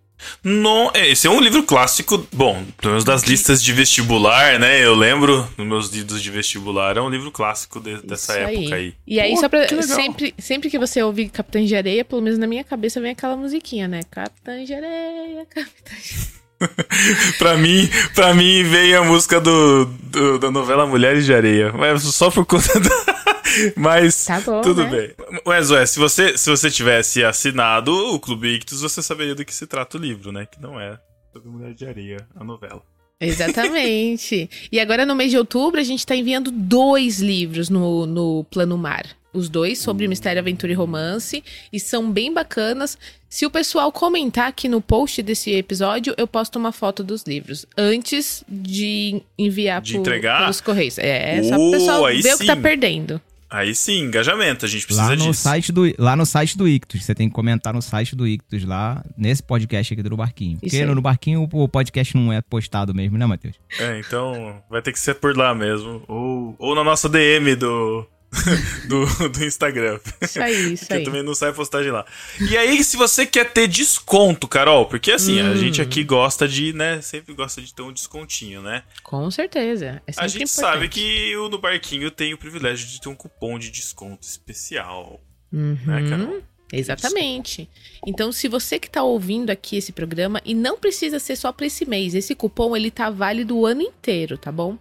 Não, 0.43 0.91
é, 0.95 1.09
esse 1.11 1.29
é 1.29 1.31
um 1.31 1.39
livro 1.41 1.63
clássico, 1.63 2.27
bom, 2.33 2.65
pelo 2.79 2.95
menos 2.95 3.05
das 3.05 3.23
listas 3.23 3.63
de 3.63 3.73
vestibular, 3.73 4.59
né? 4.59 4.85
Eu 4.85 4.93
lembro 4.97 5.49
nos 5.57 5.65
meus 5.67 5.91
livros 5.91 6.21
de 6.21 6.29
vestibular, 6.29 6.97
é 6.97 7.01
um 7.01 7.09
livro 7.09 7.31
clássico 7.31 7.79
de- 7.81 8.03
dessa 8.05 8.33
Isso 8.33 8.51
época 8.51 8.75
aí. 8.75 8.95
E 9.07 9.21
aí, 9.21 9.35
Pô, 9.35 9.41
só 9.41 9.49
pra. 9.49 9.65
que. 9.67 9.81
Sempre, 9.85 10.35
sempre 10.37 10.71
que 10.71 10.77
você 10.79 11.01
ouvir 11.05 11.29
Capitã 11.29 11.65
de 11.65 11.77
Areia, 11.77 12.05
pelo 12.05 12.21
menos 12.21 12.37
na 12.37 12.49
minha 12.49 12.65
cabeça 12.65 13.01
vem 13.01 13.13
aquela 13.13 13.37
musiquinha, 13.37 13.87
né? 13.87 14.01
Capitã 14.11 14.65
de 14.65 14.75
Areia, 14.75 15.47
Capitã 15.49 15.95
de 16.03 16.38
pra 17.39 17.57
mim, 17.57 17.89
pra 18.15 18.35
mim 18.35 18.63
veio 18.65 19.01
a 19.01 19.05
música 19.05 19.41
do, 19.41 19.85
do- 19.85 20.39
da 20.39 20.51
novela 20.51 20.87
Mulheres 20.87 21.25
de 21.25 21.33
Areia, 21.35 21.73
mas 21.73 22.03
só 22.03 22.31
por 22.31 22.45
conta 22.47 22.79
da... 22.81 23.19
Mas 23.77 24.27
Tá 24.27 24.41
bom, 24.41 24.61
tudo 24.61 24.85
né? 24.85 24.91
bem. 24.91 25.41
Mas, 25.45 25.71
ué, 25.71 25.85
se 25.87 25.99
você, 25.99 26.37
se 26.37 26.51
você 26.51 26.71
tivesse 26.71 27.25
assinado 27.25 27.91
o 28.15 28.21
Clube 28.21 28.47
Ictus, 28.57 28.83
você 28.83 29.03
saberia 29.03 29.35
do 29.35 29.43
que 29.45 29.55
se 29.55 29.67
trata 29.67 29.97
o 29.97 30.01
livro, 30.01 30.31
né? 30.31 30.45
Que 30.47 30.61
não 30.61 30.79
é 30.79 30.99
sobre 31.33 31.49
Mulher 31.49 31.73
de 31.73 31.87
Areia, 31.87 32.29
a 32.39 32.45
novela. 32.45 32.83
Exatamente. 33.19 34.49
e 34.71 34.79
agora, 34.79 35.07
no 35.07 35.15
mês 35.15 35.31
de 35.31 35.39
outubro, 35.39 35.81
a 35.81 35.85
gente 35.85 36.05
tá 36.07 36.15
enviando 36.15 36.51
dois 36.51 37.21
livros 37.21 37.69
no, 37.71 38.07
no 38.07 38.45
Plano 38.51 38.77
Mar. 38.77 39.07
Os 39.33 39.49
dois 39.49 39.79
sobre 39.79 40.09
mistério, 40.09 40.41
aventura 40.41 40.73
e 40.73 40.75
romance. 40.75 41.45
E 41.73 41.79
são 41.79 42.11
bem 42.11 42.33
bacanas. 42.33 42.97
Se 43.29 43.45
o 43.45 43.51
pessoal 43.51 43.93
comentar 43.93 44.49
aqui 44.49 44.69
no 44.69 44.81
post 44.81 45.23
desse 45.23 45.51
episódio, 45.53 46.15
eu 46.17 46.27
posto 46.27 46.59
uma 46.59 46.73
foto 46.73 47.05
dos 47.05 47.25
livros. 47.25 47.67
Antes 47.77 48.43
de 48.49 49.21
enviar 49.39 49.83
De 49.83 49.93
pro- 49.93 50.01
entregar? 50.01 50.41
pelos 50.41 50.61
correios. 50.63 50.99
É, 50.99 51.43
só 51.43 51.55
Oh, 51.57 51.71
pro 51.71 51.79
pessoal 51.79 52.07
aí 52.07 52.23
ver 52.23 52.35
o 52.35 52.39
que 52.39 52.47
tá 52.47 52.57
sim. 52.57 52.63
perdendo. 52.63 53.21
Aí 53.51 53.75
sim, 53.75 54.01
engajamento, 54.01 54.67
a 54.67 54.69
gente 54.69 54.85
precisa 54.85 55.09
Lá 55.09 55.17
no, 55.17 55.25
disso. 55.25 55.41
site 55.43 55.73
do, 55.73 55.83
lá 55.99 56.15
no 56.15 56.27
site 56.27 56.57
do 56.57 56.69
Ictus. 56.69 57.03
Você 57.03 57.15
tem 57.15 57.29
que 57.31 57.35
comentar 57.35 57.73
no 57.73 57.81
site 57.81 58.15
do 58.15 58.27
Ictus 58.27 58.63
lá, 58.65 59.03
nesse 59.17 59.43
podcast 59.43 59.93
aqui 59.95 60.03
do 60.03 60.15
Barquinho. 60.19 60.59
Porque 60.59 60.85
no 60.85 61.01
Barquinho 61.01 61.49
o 61.51 61.67
podcast 61.69 62.15
não 62.15 62.31
é 62.31 62.43
postado 62.43 62.95
mesmo, 62.95 63.17
né, 63.17 63.25
Matheus? 63.25 63.55
É, 63.79 64.01
então 64.01 64.63
vai 64.69 64.83
ter 64.83 64.93
que 64.93 64.99
ser 64.99 65.15
por 65.15 65.35
lá 65.35 65.55
mesmo. 65.55 66.03
Ou, 66.07 66.57
ou 66.59 66.75
na 66.75 66.85
nossa 66.85 67.09
DM 67.09 67.57
do, 67.57 68.07
do, 68.89 69.29
do 69.31 69.45
Instagram. 69.45 69.99
Isso 70.21 70.41
aí, 70.43 70.75
isso 70.75 70.81
Porque 70.85 70.95
aí. 70.95 71.05
também 71.05 71.23
não 71.23 71.35
sai 71.35 71.53
postagem 71.53 71.91
lá. 71.91 72.05
E 72.51 72.57
aí, 72.57 72.85
se 72.85 72.97
você 72.97 73.25
quer 73.27 73.53
ter 73.53 73.67
desconto, 73.67 74.47
Carol, 74.47 74.87
porque 74.87 75.13
assim, 75.13 75.41
a 75.41 75.45
Hum. 75.45 75.57
gente 75.57 75.81
aqui 75.81 76.05
gosta 76.05 76.47
de, 76.47 76.73
né? 76.75 77.01
Sempre 77.01 77.35
gosta 77.35 77.63
de 77.63 77.73
ter 77.73 77.83
um 77.83 77.93
descontinho, 77.93 78.61
né? 78.61 78.83
Com 79.03 79.31
certeza. 79.31 80.03
É 80.07 80.13
A 80.19 80.27
gente 80.29 80.43
importante. 80.45 80.49
sabe 80.51 80.89
que 80.89 81.35
o 81.37 81.49
No 81.49 81.59
Barquinho 81.59 82.11
tem 82.11 82.35
o 82.35 82.39
privilégio 82.39 82.87
de 82.87 83.01
ter 83.01 83.09
um 83.09 83.15
cupom 83.15 83.59
de 83.59 83.71
desconto 83.71 84.27
especial. 84.27 85.21
Uhum. 85.53 85.79
Né, 85.87 86.07
Carol? 86.11 86.43
Exatamente. 86.71 87.69
Então, 88.07 88.31
se 88.31 88.47
você 88.49 88.79
que 88.79 88.91
tá 88.91 89.03
ouvindo 89.03 89.49
aqui 89.51 89.77
esse 89.79 89.91
programa, 89.93 90.41
e 90.45 90.55
não 90.55 90.79
precisa 90.79 91.19
ser 91.19 91.37
só 91.37 91.51
para 91.51 91.67
esse 91.67 91.87
mês, 91.87 92.15
esse 92.15 92.35
cupom 92.35 92.77
ele 92.77 92.91
tá 92.91 93.09
válido 93.09 93.57
o 93.57 93.65
ano 93.67 93.81
inteiro, 93.83 94.37
tá 94.37 94.53
bom? 94.53 94.77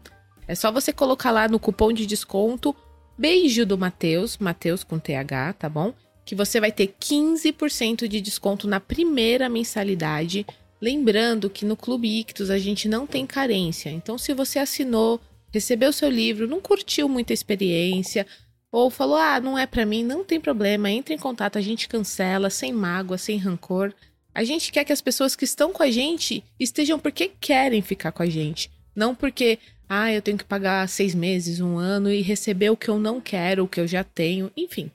É 0.48 0.56
só 0.56 0.72
você 0.72 0.92
colocar 0.92 1.32
lá 1.32 1.48
no 1.48 1.60
cupom 1.60 1.92
de 1.94 2.06
desconto 2.06 2.76
Beijo 3.18 3.66
do 3.66 3.78
Matheus, 3.80 4.38
Matheus 4.38 4.84
com 4.84 5.00
TH, 5.00 5.54
tá 5.54 5.68
bom? 5.68 5.92
Que 6.24 6.36
você 6.36 6.60
vai 6.60 6.72
ter 6.72 6.94
15% 7.00 8.08
de 8.08 8.22
desconto 8.22 8.68
na 8.68 8.80
primeira 8.80 9.50
mensalidade. 9.50 10.46
Lembrando 10.80 11.50
que 11.50 11.66
no 11.66 11.76
Clube 11.76 12.20
Ictus 12.20 12.52
a 12.52 12.60
gente 12.60 12.88
não 12.88 13.08
tem 13.08 13.26
carência. 13.26 13.90
Então, 13.90 14.20
se 14.20 14.36
você 14.36 14.60
assinou, 14.60 15.20
recebeu 15.52 15.92
seu 15.92 16.10
livro, 16.10 16.48
não 16.48 16.62
curtiu 16.62 17.10
muita 17.10 17.34
experiência, 17.34 18.28
ou 18.72 18.92
falou, 18.92 19.16
ah, 19.18 19.40
não 19.40 19.58
é 19.58 19.66
pra 19.66 19.86
mim, 19.86 20.04
não 20.04 20.24
tem 20.24 20.40
problema, 20.40 20.92
entre 20.92 21.16
em 21.16 21.18
contato, 21.18 21.58
a 21.58 21.62
gente 21.62 21.90
cancela, 21.90 22.52
sem 22.52 22.72
mágoa, 22.72 23.18
sem 23.18 23.38
rancor. 23.38 23.92
A 24.32 24.44
gente 24.44 24.72
quer 24.72 24.84
que 24.84 24.94
as 24.94 25.02
pessoas 25.02 25.36
que 25.36 25.46
estão 25.46 25.74
com 25.74 25.82
a 25.82 25.90
gente 25.90 26.44
estejam 26.60 27.00
porque 27.00 27.32
querem 27.42 27.82
ficar 27.82 28.12
com 28.12 28.22
a 28.22 28.28
gente. 28.28 28.70
Não 28.98 29.14
porque, 29.14 29.60
ah, 29.88 30.12
eu 30.12 30.24
tenho 30.24 30.40
que 30.40 30.44
pagar 30.44 30.90
seis 30.90 31.14
meses, 31.14 31.60
um 31.60 31.78
ano 31.78 32.12
e 32.12 32.24
receber 32.24 32.72
o 32.72 32.76
que 32.76 32.90
eu 32.90 32.98
não 32.98 33.22
quero, 33.22 33.64
o 33.64 33.68
que 33.68 33.80
eu 33.80 33.86
já 33.86 34.04
tenho, 34.04 34.52
enfim. 34.58 34.90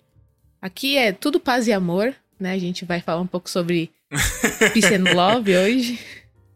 Aqui 0.60 0.96
é 0.96 1.12
tudo 1.12 1.38
paz 1.38 1.68
e 1.68 1.72
amor, 1.72 2.12
né? 2.38 2.52
A 2.52 2.58
gente 2.58 2.84
vai 2.84 3.00
falar 3.00 3.20
um 3.20 3.26
pouco 3.28 3.48
sobre 3.48 3.92
Peace 4.74 4.92
and 4.92 5.14
Love 5.14 5.56
hoje. 5.56 6.00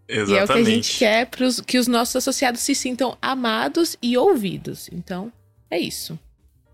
Exatamente. 0.08 0.32
E 0.32 0.36
é 0.36 0.44
o 0.44 0.46
que 0.46 0.52
a 0.52 0.64
gente 0.64 0.98
quer 0.98 1.26
pros, 1.26 1.60
que 1.60 1.78
os 1.78 1.86
nossos 1.86 2.16
associados 2.16 2.60
se 2.60 2.74
sintam 2.74 3.16
amados 3.22 3.96
e 4.02 4.18
ouvidos. 4.18 4.88
Então, 4.92 5.32
é 5.70 5.78
isso. 5.78 6.18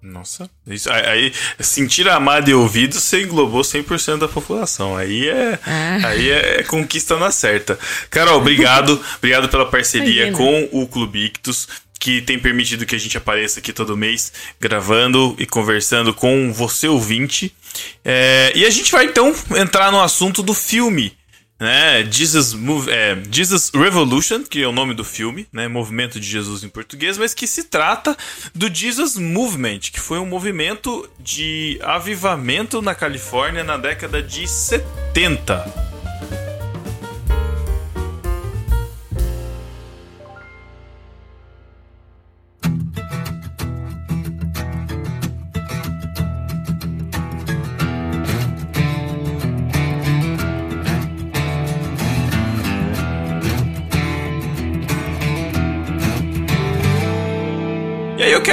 Nossa, 0.03 0.51
isso, 0.67 0.91
aí 0.91 1.33
sentir 1.61 2.09
amado 2.09 2.51
e 2.51 2.55
ouvido 2.55 2.95
você 2.97 3.23
englobou 3.23 3.63
100% 3.63 4.19
da 4.19 4.27
população. 4.29 4.97
Aí 4.97 5.29
é, 5.29 5.59
Ah. 5.65 6.09
aí 6.09 6.29
é 6.31 6.63
conquista 6.65 7.17
na 7.17 7.31
certa. 7.31 7.79
Carol, 8.11 8.39
obrigado, 8.39 9.01
obrigado 9.19 9.49
pela 9.49 9.65
parceria 9.71 10.27
Imagina. 10.29 10.37
com 10.37 10.69
o 10.83 10.89
Clube 10.89 11.27
Ictus, 11.27 11.69
que 12.01 12.21
tem 12.21 12.37
permitido 12.37 12.85
que 12.85 12.97
a 12.97 12.99
gente 12.99 13.17
apareça 13.17 13.61
aqui 13.61 13.73
todo 13.73 13.97
mês, 13.97 14.33
gravando 14.61 15.37
e 15.39 15.47
conversando 15.47 16.13
com 16.13 16.53
você 16.53 16.89
ouvinte. 16.89 17.55
É, 18.05 18.53
e 18.57 18.67
a 18.67 18.71
gente 18.71 18.91
vai 18.91 19.05
então 19.05 19.33
entrar 19.57 19.93
no 19.93 20.03
assunto 20.03 20.43
do 20.43 20.53
filme 20.53 21.13
né? 21.63 22.05
Jesus, 22.11 22.57
é, 22.89 23.17
Jesus 23.31 23.71
Revolution, 23.73 24.43
que 24.43 24.61
é 24.61 24.67
o 24.67 24.73
nome 24.73 24.95
do 24.95 25.05
filme, 25.05 25.47
né? 25.53 25.69
Movimento 25.69 26.19
de 26.19 26.27
Jesus 26.27 26.65
em 26.65 26.69
português, 26.69 27.17
mas 27.17 27.35
que 27.35 27.47
se 27.47 27.63
trata 27.63 28.17
do 28.53 28.69
Jesus 28.69 29.17
Movement, 29.17 29.79
que 29.79 30.01
foi 30.01 30.19
um 30.19 30.27
movimento 30.27 31.09
de 31.21 31.79
avivamento 31.85 32.83
na 32.83 32.97
Califórnia 32.97 33.63
na 33.63 33.77
década 33.77 34.21
de 34.21 34.49
70. 34.49 36.02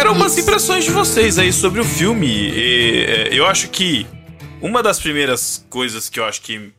Quero 0.09 0.13
umas 0.13 0.37
impressões 0.37 0.85
de 0.85 0.91
vocês 0.91 1.37
aí 1.37 1.53
sobre 1.53 1.81
o 1.81 1.85
filme. 1.85 2.27
E, 2.27 3.05
é, 3.05 3.29
eu 3.31 3.45
acho 3.45 3.69
que 3.69 4.07
uma 4.61 4.81
das 4.81 4.99
primeiras 4.99 5.65
coisas 5.69 6.09
que 6.09 6.19
eu 6.19 6.25
acho 6.25 6.41
que. 6.41 6.71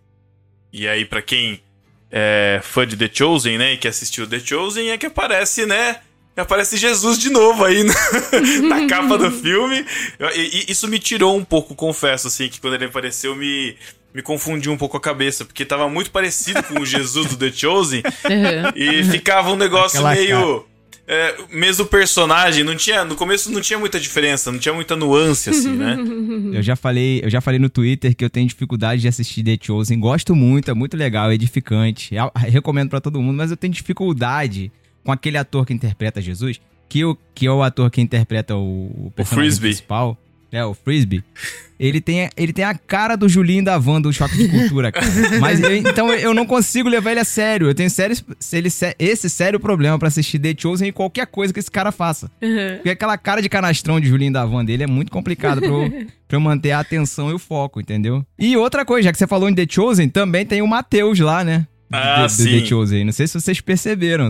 E 0.72 0.88
aí, 0.88 1.04
pra 1.04 1.22
quem 1.22 1.60
é 2.10 2.60
fã 2.62 2.86
de 2.86 2.96
The 2.96 3.10
Chosen, 3.12 3.58
né? 3.58 3.74
E 3.74 3.76
que 3.76 3.86
assistiu 3.86 4.26
The 4.26 4.40
Chosen, 4.40 4.90
é 4.90 4.98
que 4.98 5.06
aparece, 5.06 5.64
né? 5.64 5.98
Aparece 6.36 6.76
Jesus 6.76 7.18
de 7.18 7.28
novo 7.28 7.64
aí 7.64 7.84
na, 7.84 7.94
na 8.80 8.86
capa 8.86 9.18
do 9.18 9.30
filme. 9.30 9.84
E, 10.34 10.64
e 10.68 10.72
isso 10.72 10.88
me 10.88 10.98
tirou 10.98 11.36
um 11.36 11.44
pouco, 11.44 11.74
confesso, 11.74 12.28
assim, 12.28 12.48
que 12.48 12.60
quando 12.60 12.74
ele 12.74 12.86
apareceu 12.86 13.36
me. 13.36 13.76
Me 14.12 14.22
confundiu 14.22 14.72
um 14.72 14.76
pouco 14.76 14.96
a 14.96 15.00
cabeça, 15.00 15.44
porque 15.44 15.64
tava 15.64 15.88
muito 15.88 16.10
parecido 16.10 16.60
com 16.64 16.80
o 16.80 16.86
Jesus 16.86 17.28
do 17.28 17.36
The 17.36 17.52
Chosen. 17.52 18.02
Uhum. 18.24 18.72
E 18.74 19.04
ficava 19.04 19.52
um 19.52 19.56
negócio 19.56 20.04
Aquela 20.04 20.14
meio. 20.14 20.66
É, 21.12 21.36
mesmo 21.50 21.84
personagem, 21.86 22.62
não 22.62 22.76
tinha. 22.76 23.04
No 23.04 23.16
começo 23.16 23.50
não 23.50 23.60
tinha 23.60 23.76
muita 23.76 23.98
diferença, 23.98 24.52
não 24.52 24.60
tinha 24.60 24.72
muita 24.72 24.94
nuance, 24.94 25.50
assim, 25.50 25.72
né? 25.72 25.96
Eu 26.54 26.62
já 26.62 26.76
falei, 26.76 27.20
eu 27.24 27.28
já 27.28 27.40
falei 27.40 27.58
no 27.58 27.68
Twitter 27.68 28.14
que 28.14 28.24
eu 28.24 28.30
tenho 28.30 28.46
dificuldade 28.46 29.02
de 29.02 29.08
assistir 29.08 29.42
The 29.42 29.58
Chosen. 29.60 29.98
Gosto 29.98 30.36
muito, 30.36 30.70
é 30.70 30.74
muito 30.74 30.96
legal, 30.96 31.30
é 31.30 31.34
edificante. 31.34 32.14
Eu 32.14 32.30
recomendo 32.34 32.90
pra 32.90 33.00
todo 33.00 33.20
mundo, 33.20 33.36
mas 33.36 33.50
eu 33.50 33.56
tenho 33.56 33.72
dificuldade 33.72 34.70
com 35.02 35.10
aquele 35.10 35.36
ator 35.36 35.66
que 35.66 35.72
interpreta 35.72 36.20
Jesus, 36.20 36.60
que, 36.88 37.04
o, 37.04 37.16
que 37.34 37.46
é 37.46 37.50
o 37.50 37.62
ator 37.62 37.90
que 37.90 38.00
interpreta 38.00 38.54
o, 38.54 39.06
o 39.06 39.12
personagem 39.14 39.50
Frisbee. 39.50 39.70
principal. 39.70 40.16
É, 40.52 40.64
o 40.64 40.74
Frisbee. 40.74 41.22
Ele 41.78 42.00
tem, 42.00 42.28
ele 42.36 42.52
tem 42.52 42.64
a 42.64 42.74
cara 42.74 43.16
do 43.16 43.28
Julinho 43.28 43.64
da 43.64 43.78
Van 43.78 44.00
do 44.02 44.12
Choque 44.12 44.36
de 44.36 44.48
Cultura, 44.48 44.92
cara. 44.92 45.06
Mas 45.40 45.60
eu- 45.60 45.74
então 45.76 46.12
eu 46.12 46.34
não 46.34 46.44
consigo 46.44 46.88
levar 46.88 47.12
ele 47.12 47.20
a 47.20 47.24
sério. 47.24 47.68
Eu 47.68 47.74
tenho 47.74 47.88
sérios, 47.88 48.22
se 48.38 48.58
ele, 48.58 48.68
esse 48.98 49.30
sério 49.30 49.58
problema 49.58 49.98
pra 49.98 50.08
assistir 50.08 50.38
The 50.38 50.54
Chosen 50.58 50.88
e 50.88 50.92
qualquer 50.92 51.26
coisa 51.26 51.54
que 51.54 51.60
esse 51.60 51.70
cara 51.70 51.90
faça. 51.90 52.30
Uhum. 52.42 52.74
Porque 52.76 52.90
aquela 52.90 53.16
cara 53.16 53.40
de 53.40 53.48
canastrão 53.48 53.98
de 53.98 54.08
Julinho 54.08 54.32
da 54.32 54.44
Van 54.44 54.64
dele 54.64 54.82
é 54.82 54.86
muito 54.86 55.10
complicado 55.10 55.60
pra 55.60 55.68
eu, 55.70 55.90
pra 56.28 56.36
eu 56.36 56.40
manter 56.40 56.72
a 56.72 56.80
atenção 56.80 57.30
e 57.30 57.32
o 57.32 57.38
foco, 57.38 57.80
entendeu? 57.80 58.26
E 58.38 58.56
outra 58.58 58.84
coisa, 58.84 59.04
já 59.04 59.12
que 59.12 59.18
você 59.18 59.26
falou 59.26 59.48
em 59.48 59.54
The 59.54 59.66
Chosen, 59.70 60.08
também 60.10 60.44
tem 60.44 60.60
o 60.60 60.66
Matheus 60.66 61.18
lá, 61.20 61.42
né? 61.42 61.66
Ah, 61.92 62.18
do, 62.18 62.22
do 62.26 62.28
sim. 62.30 62.60
The 62.60 62.66
Chosen. 62.66 63.04
Não 63.04 63.12
sei 63.12 63.26
se 63.26 63.40
vocês 63.40 63.60
perceberam. 63.60 64.28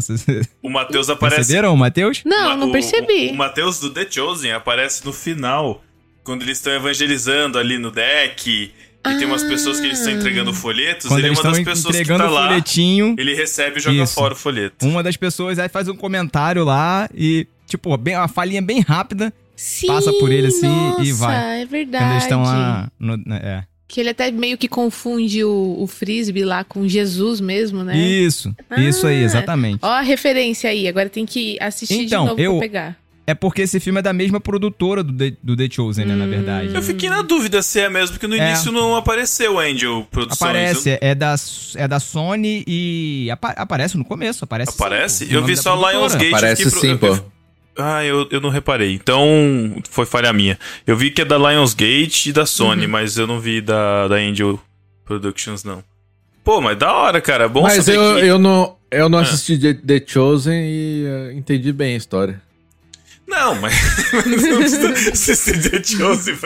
O 0.62 0.70
Matheus 0.70 1.10
aparece. 1.10 1.36
perceberam 1.40 1.74
o 1.74 1.76
Matheus? 1.76 2.22
Não, 2.24 2.54
o- 2.54 2.56
não 2.56 2.68
o- 2.68 2.72
percebi. 2.72 3.30
O, 3.30 3.34
Matheus 3.34 3.80
do 3.80 3.90
The 3.90 4.06
Chosen 4.08 4.52
aparece 4.52 5.04
no 5.04 5.12
final, 5.12 5.82
quando 6.24 6.42
eles 6.42 6.58
estão 6.58 6.72
evangelizando 6.72 7.58
ali 7.58 7.78
no 7.78 7.90
deck. 7.90 8.72
E 9.08 9.16
tem 9.16 9.26
umas 9.26 9.42
pessoas 9.42 9.80
que 9.80 9.86
eles 9.86 9.98
estão 9.98 10.12
entregando 10.12 10.52
folhetos. 10.52 11.06
Quando 11.08 11.20
ele 11.20 11.28
é 11.28 11.30
uma 11.30 11.42
das 11.42 11.58
pessoas 11.60 11.96
que 11.96 12.04
tá 12.04 12.28
o 12.28 12.30
lá. 12.30 12.48
folhetinho, 12.48 13.14
Ele 13.18 13.34
recebe 13.34 13.78
e 13.78 13.80
joga 13.80 14.02
Isso. 14.02 14.14
fora 14.14 14.34
o 14.34 14.36
folheto. 14.36 14.86
uma 14.86 15.02
das 15.02 15.16
pessoas 15.16 15.58
aí 15.58 15.68
faz 15.70 15.88
um 15.88 15.96
comentário 15.96 16.64
lá 16.64 17.08
e, 17.14 17.46
tipo, 17.66 17.96
bem, 17.96 18.14
uma 18.16 18.28
falinha 18.28 18.60
bem 18.60 18.80
rápida 18.80 19.32
Sim, 19.56 19.86
Passa 19.88 20.10
por 20.14 20.30
ele 20.32 20.46
assim 20.48 20.66
e 20.66 21.10
nossa, 21.10 21.14
vai. 21.26 21.62
é 21.62 21.66
verdade. 21.66 22.02
quando 22.04 22.10
eles 22.12 22.22
estão 22.24 22.42
lá. 22.42 22.90
No, 22.98 23.16
na- 23.26 23.36
é. 23.36 23.64
Que 23.88 24.00
ele 24.00 24.10
até 24.10 24.30
meio 24.30 24.56
que 24.56 24.68
confunde 24.68 25.42
o, 25.44 25.76
o 25.78 25.86
frisbee 25.86 26.44
lá 26.44 26.62
com 26.62 26.86
Jesus 26.86 27.40
mesmo, 27.40 27.82
né? 27.82 27.96
Isso, 27.98 28.54
isso 28.78 29.06
aí, 29.06 29.20
Ah. 29.20 29.24
exatamente. 29.24 29.78
Ó 29.82 29.88
a 29.88 30.00
referência 30.00 30.70
aí, 30.70 30.86
agora 30.88 31.08
tem 31.10 31.26
que 31.26 31.58
assistir 31.60 32.04
Então, 32.04 32.22
de 32.24 32.28
novo 32.30 32.40
eu- 32.40 32.52
pra 32.52 32.60
pegar. 32.60 32.99
É 33.30 33.34
porque 33.34 33.62
esse 33.62 33.78
filme 33.78 34.00
é 34.00 34.02
da 34.02 34.12
mesma 34.12 34.40
produtora 34.40 35.02
do 35.04 35.12
The, 35.12 35.36
do 35.42 35.56
The 35.56 35.68
Chosen, 35.70 36.04
né, 36.04 36.16
na 36.16 36.26
verdade. 36.26 36.74
Eu 36.74 36.82
fiquei 36.82 37.08
na 37.08 37.22
dúvida 37.22 37.62
se 37.62 37.78
é 37.78 37.88
mesmo, 37.88 38.14
porque 38.16 38.26
no 38.26 38.34
É. 38.34 38.48
início 38.48 38.72
não 38.72 38.96
apareceu 38.96 39.58
Angel 39.58 40.04
Produções. 40.10 40.42
Aparece, 40.42 40.98
é 41.00 41.14
da, 41.14 41.34
é 41.76 41.86
da 41.86 42.00
Sony 42.00 42.64
e 42.66 43.28
apa- 43.30 43.50
aparece 43.56 43.96
no 43.96 44.04
começo, 44.04 44.42
aparece. 44.44 44.72
sim, 44.72 44.76
Aparece? 44.82 45.24
o 45.26 45.32
eu 45.32 45.44
vi 45.44 45.56
só. 45.56 45.74
Lionsgate. 45.90 46.30
Parece 46.30 46.62
eu 46.64 46.70
fiquei 46.70 46.90
sim, 46.90 46.96
pro- 46.96 47.16
pô. 47.16 47.22
Ah, 47.78 48.04
eu, 48.04 48.26
eu 48.32 48.40
não 48.40 48.50
reparei. 48.50 48.92
Então, 48.94 49.24
foi 49.88 50.04
falha 50.04 50.32
minha. 50.32 50.58
Eu 50.86 50.96
vi 50.96 51.10
que 51.10 51.22
é 51.22 51.24
da 51.24 51.38
Lionsgate 51.38 52.30
e 52.30 52.32
da 52.32 52.44
Sony, 52.44 52.84
Uhum. 52.86 52.90
mas 52.90 53.16
eu 53.16 53.26
não 53.26 53.38
vi 53.38 53.60
da, 53.60 54.08
da 54.08 54.16
Angel 54.16 54.58
Productions, 55.04 55.64
não. 55.64 55.82
Pô, 56.42 56.60
mas 56.60 56.76
da 56.76 56.92
hora, 56.92 57.20
cara. 57.20 57.44
É 57.44 57.48
bom 57.48 57.62
Mas 57.62 57.84
saber 57.84 57.96
eu, 57.98 58.16
que... 58.16 58.20
eu 58.26 58.38
não, 58.38 58.76
eu 58.90 59.08
não 59.08 59.18
Ah. 59.18 59.22
assisti 59.22 59.56
The, 59.58 59.74
The 59.74 60.04
Chosen 60.06 60.60
e 60.64 61.04
eh, 61.06 61.32
entendi 61.34 61.72
bem 61.72 61.94
a 61.94 61.96
história. 61.96 62.42
Não, 63.30 63.54
mas, 63.60 63.74
mas 64.12 64.26
não 64.42 64.56
precisa 64.58 64.88
assistir 65.12 65.70
The 65.70 65.82
Chosen. 65.82 66.36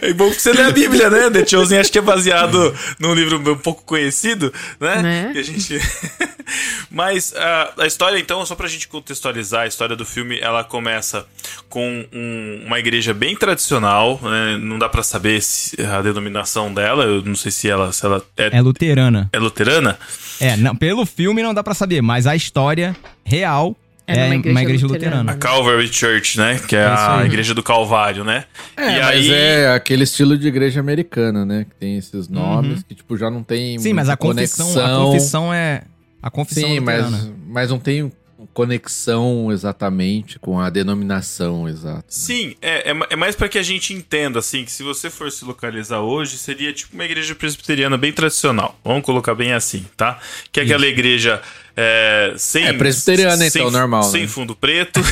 É 0.00 0.12
bom 0.14 0.30
que 0.30 0.40
você 0.40 0.52
lê 0.52 0.62
a 0.62 0.70
Bíblia, 0.72 1.10
né? 1.10 1.28
The 1.28 1.44
Chosen 1.44 1.78
acho 1.78 1.90
que 1.92 1.98
é 1.98 2.02
baseado 2.02 2.74
num 2.98 3.12
livro 3.14 3.38
um 3.52 3.56
pouco 3.58 3.82
conhecido, 3.82 4.52
né? 4.80 5.02
Né? 5.02 5.30
Que 5.32 5.38
a 5.40 5.42
gente... 5.42 5.78
mas 6.90 7.34
a, 7.36 7.82
a 7.82 7.86
história, 7.86 8.18
então, 8.18 8.44
só 8.46 8.54
pra 8.54 8.68
gente 8.68 8.86
contextualizar, 8.88 9.62
a 9.62 9.66
história 9.66 9.96
do 9.96 10.04
filme, 10.04 10.38
ela 10.40 10.62
começa 10.62 11.26
com 11.68 12.06
um- 12.12 12.62
uma 12.66 12.78
igreja 12.78 13.12
bem 13.12 13.36
tradicional, 13.36 14.20
né? 14.22 14.56
Não 14.60 14.78
dá 14.78 14.88
pra 14.88 15.02
saber 15.02 15.42
se 15.42 15.80
a 15.82 16.00
denominação 16.00 16.72
dela, 16.72 17.04
eu 17.04 17.22
não 17.22 17.34
sei 17.34 17.50
se 17.50 17.68
ela, 17.68 17.92
se 17.92 18.04
ela 18.06 18.22
é, 18.36 18.56
É 18.56 18.60
luterana. 18.60 19.28
é 19.32 19.38
luterana. 19.38 19.98
É, 20.40 20.56
não, 20.56 20.74
pelo 20.76 21.04
filme 21.06 21.42
não 21.42 21.52
dá 21.54 21.62
pra 21.62 21.74
saber, 21.74 22.00
mas 22.02 22.26
a 22.26 22.36
história 22.36 22.94
real 23.24 23.76
É 24.06 24.18
é, 24.18 24.26
uma 24.26 24.34
igreja, 24.34 24.60
igreja 24.60 24.86
luterana. 24.86 25.32
A 25.32 25.36
Calvary 25.36 25.92
Church, 25.92 26.38
né? 26.38 26.60
Que 26.68 26.76
é, 26.76 26.80
É 26.80 26.94
isso 26.94 27.02
a 27.02 27.24
igreja 27.24 27.54
do 27.54 27.62
Calvário, 27.62 28.22
né? 28.22 28.44
É, 28.76 28.82
e 28.82 29.00
mas 29.00 29.30
aí... 29.30 29.32
é 29.32 29.74
aquele 29.74 30.04
estilo 30.04 30.36
de 30.36 30.46
igreja 30.46 30.80
americana, 30.80 31.44
né? 31.44 31.64
Que 31.68 31.74
tem 31.76 31.96
esses 31.96 32.28
nomes 32.28 32.82
que, 32.82 32.94
tipo, 32.94 33.16
já 33.16 33.30
não 33.30 33.42
tem 33.42 33.76
Uhum. 33.76 33.82
Sim, 33.82 33.92
mas 33.92 34.08
a 34.08 34.16
confissão, 34.16 34.84
a 34.84 35.04
confissão 35.06 35.54
é. 35.54 35.82
A 36.22 36.30
confissão 36.30 36.68
Sim, 36.68 36.80
mas, 36.80 37.04
luterana. 37.04 37.34
mas 37.46 37.70
não 37.70 37.78
tem 37.78 38.10
conexão 38.52 39.50
exatamente 39.50 40.38
com 40.38 40.60
a 40.60 40.68
denominação 40.70 41.68
exata. 41.68 42.04
Sim, 42.08 42.54
é, 42.60 42.90
é, 42.90 42.94
é 43.10 43.16
mais 43.16 43.34
pra 43.34 43.48
que 43.48 43.58
a 43.58 43.62
gente 43.62 43.92
entenda, 43.92 44.38
assim, 44.38 44.64
que 44.64 44.72
se 44.72 44.82
você 44.82 45.10
for 45.10 45.30
se 45.30 45.44
localizar 45.44 46.00
hoje, 46.00 46.36
seria 46.36 46.72
tipo 46.72 46.94
uma 46.94 47.04
igreja 47.04 47.34
presbiteriana 47.34 47.96
bem 47.96 48.12
tradicional. 48.12 48.78
Vamos 48.84 49.04
colocar 49.04 49.34
bem 49.34 49.52
assim, 49.52 49.86
tá? 49.96 50.18
Que 50.52 50.60
é 50.60 50.62
aquela 50.62 50.86
igreja 50.86 51.40
é, 51.76 52.34
sem... 52.36 52.64
É 52.66 52.72
presbiteriana, 52.72 53.36
sem, 53.36 53.60
então, 53.60 53.70
normal, 53.70 54.02
Sem 54.04 54.22
né? 54.22 54.28
fundo 54.28 54.54
preto. 54.54 55.00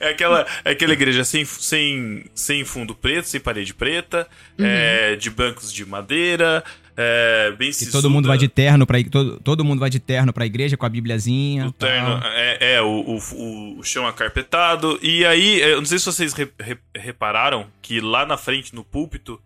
é 0.00 0.08
aquela 0.10 0.46
é 0.64 0.70
aquela 0.70 0.92
igreja 0.92 1.24
sem, 1.24 1.44
sem, 1.44 2.24
sem 2.34 2.64
fundo 2.64 2.94
preto, 2.94 3.28
sem 3.28 3.40
parede 3.40 3.74
preta, 3.74 4.26
é, 4.58 5.16
de 5.16 5.30
bancos 5.30 5.72
de 5.72 5.84
madeira, 5.84 6.62
é, 6.96 7.52
bem 7.58 7.70
Que 7.70 7.86
todo 7.86 8.08
mundo 8.08 8.26
vai 8.26 8.38
de 8.38 8.48
terno 8.48 8.86
para 8.86 9.02
todo, 9.04 9.38
todo 9.40 9.64
mundo 9.64 9.80
vai 9.80 9.90
de 9.90 10.00
terno 10.00 10.32
pra 10.32 10.46
igreja 10.46 10.76
com 10.76 10.86
a 10.86 10.88
bibliazinha. 10.88 11.66
O 11.66 11.72
terno, 11.72 12.20
é, 12.24 12.74
é, 12.76 12.82
o, 12.82 13.20
o, 13.34 13.78
o 13.78 13.82
chão 13.82 14.06
acarpetado. 14.06 14.98
E 15.02 15.24
aí, 15.26 15.60
eu 15.60 15.78
não 15.78 15.84
sei 15.84 15.98
se 15.98 16.06
vocês 16.06 16.32
re- 16.32 16.48
re- 16.58 16.78
repararam 16.96 17.66
que 17.82 18.00
lá 18.00 18.24
na 18.24 18.38
frente, 18.38 18.74
no 18.74 18.82
púlpito, 18.82 19.38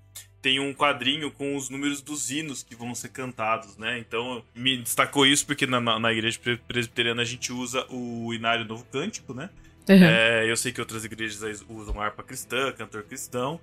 tem 0.42 0.58
um 0.58 0.72
quadrinho 0.72 1.30
com 1.30 1.56
os 1.56 1.68
números 1.68 2.00
dos 2.00 2.30
hinos 2.30 2.62
que 2.62 2.74
vão 2.74 2.94
ser 2.94 3.10
cantados, 3.10 3.76
né? 3.76 3.98
Então, 3.98 4.42
me 4.54 4.76
destacou 4.78 5.26
isso 5.26 5.44
porque 5.46 5.66
na, 5.66 5.80
na, 5.80 6.12
igreja 6.12 6.38
pre- 6.42 6.56
presbiteriana 6.56 7.22
a 7.22 7.24
gente 7.24 7.52
usa 7.52 7.86
o 7.90 8.32
Inário 8.32 8.64
Novo 8.64 8.84
Cântico, 8.90 9.34
né? 9.34 9.50
Uhum. 9.88 10.04
É, 10.04 10.50
eu 10.50 10.56
sei 10.56 10.72
que 10.72 10.80
outras 10.80 11.04
igrejas 11.04 11.64
usam 11.68 12.00
harpa 12.00 12.22
cristã, 12.22 12.72
cantor 12.72 13.02
cristão. 13.02 13.60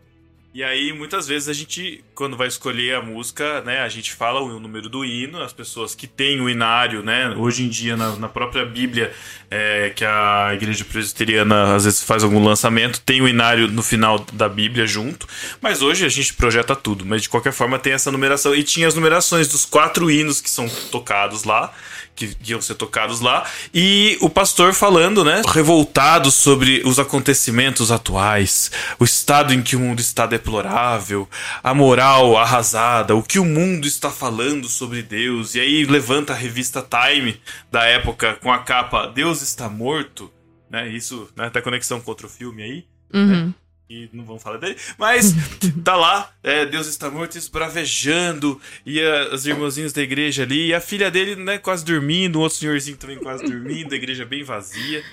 E 0.58 0.64
aí, 0.64 0.92
muitas 0.92 1.28
vezes, 1.28 1.48
a 1.48 1.54
gente, 1.54 2.04
quando 2.16 2.36
vai 2.36 2.48
escolher 2.48 2.96
a 2.96 3.02
música, 3.04 3.62
né, 3.62 3.82
a 3.82 3.90
gente 3.90 4.12
fala 4.12 4.42
o 4.42 4.60
número 4.60 4.90
do 4.90 5.06
hino, 5.06 5.40
as 5.40 5.54
pessoas 5.54 5.94
que 5.94 6.08
têm 6.08 6.42
o 6.42 6.50
inário, 6.50 7.04
né, 7.04 7.30
hoje 7.38 7.64
em 7.64 7.70
dia, 7.70 7.96
na, 7.96 8.16
na 8.16 8.28
própria 8.28 8.66
Bíblia, 8.66 9.14
é, 9.52 9.92
que 9.96 10.04
a 10.04 10.50
igreja 10.56 10.84
presbiteriana 10.84 11.76
às 11.76 11.84
vezes 11.84 12.02
faz 12.02 12.24
algum 12.24 12.44
lançamento, 12.44 13.00
tem 13.02 13.22
o 13.22 13.28
inário 13.28 13.68
no 13.68 13.84
final 13.84 14.18
da 14.34 14.50
Bíblia 14.50 14.88
junto, 14.88 15.28
mas 15.62 15.84
hoje 15.84 16.04
a 16.04 16.10
gente 16.10 16.34
projeta 16.34 16.76
tudo, 16.76 17.06
mas 17.06 17.22
de 17.22 17.30
qualquer 17.30 17.54
forma 17.54 17.78
tem 17.78 17.94
essa 17.94 18.12
numeração, 18.12 18.56
e 18.56 18.64
tinha 18.64 18.88
as 18.88 18.96
numerações 18.96 19.48
dos 19.48 19.64
quatro 19.64 20.10
hinos 20.10 20.42
que 20.42 20.50
são 20.50 20.68
tocados 20.90 21.44
lá, 21.44 21.72
que, 22.18 22.36
iam 22.46 22.60
ser 22.60 22.76
tocados 22.76 23.22
lá, 23.22 23.46
e 23.74 24.18
o 24.20 24.30
pastor 24.30 24.74
falando, 24.74 25.24
né, 25.24 25.42
revoltado 25.48 26.32
sobre 26.32 26.82
os 26.84 27.00
acontecimentos 27.00 27.92
atuais, 27.92 28.72
o 29.00 29.06
estado 29.06 29.54
em 29.54 29.62
que 29.62 29.76
o 29.76 29.80
mundo 29.80 30.02
está 30.02 30.26
deplorável, 30.26 31.30
a 31.64 31.74
moral 31.74 32.36
arrasada, 32.36 33.16
o 33.16 33.24
que 33.24 33.40
o 33.40 33.46
mundo 33.46 33.88
está 33.88 34.10
falando 34.10 34.68
sobre 34.68 35.04
Deus, 35.04 35.54
e 35.56 35.60
aí 35.60 35.86
levanta 35.86 36.34
a 36.34 36.36
revista 36.36 36.82
Time 36.82 37.40
da 37.72 37.84
época 37.86 38.34
com 38.42 38.52
a 38.52 38.60
capa 38.60 39.06
Deus 39.08 39.42
está 39.42 39.70
morto, 39.70 40.32
né, 40.70 40.90
isso, 40.90 41.30
né, 41.36 41.50
conexão 41.62 42.02
com 42.02 42.12
outro 42.12 42.28
filme 42.28 42.64
aí, 42.64 42.86
Uhum. 43.14 43.54
E 43.90 44.10
não 44.14 44.26
vamos 44.26 44.44
falar 44.44 44.58
dele, 44.58 44.76
mas 44.98 45.34
tá 45.84 45.96
lá, 45.96 46.32
é, 46.44 46.66
Deus 46.66 46.88
está 46.88 47.10
morto, 47.10 47.38
esbravejando, 47.38 48.60
e 48.86 49.00
a- 49.02 49.34
as 49.34 49.46
irmãzinhas 49.46 49.94
da 49.94 50.02
igreja 50.02 50.44
ali, 50.44 50.68
e 50.68 50.74
a 50.74 50.82
filha 50.82 51.10
dele, 51.10 51.36
né, 51.36 51.58
quase 51.58 51.86
dormindo, 51.86 52.40
um 52.40 52.42
outro 52.42 52.58
senhorzinho 52.58 52.98
também 52.98 53.18
quase 53.18 53.44
dormindo, 53.44 53.94
a 53.94 53.96
igreja 53.96 54.26
bem 54.26 54.44
vazia. 54.44 55.04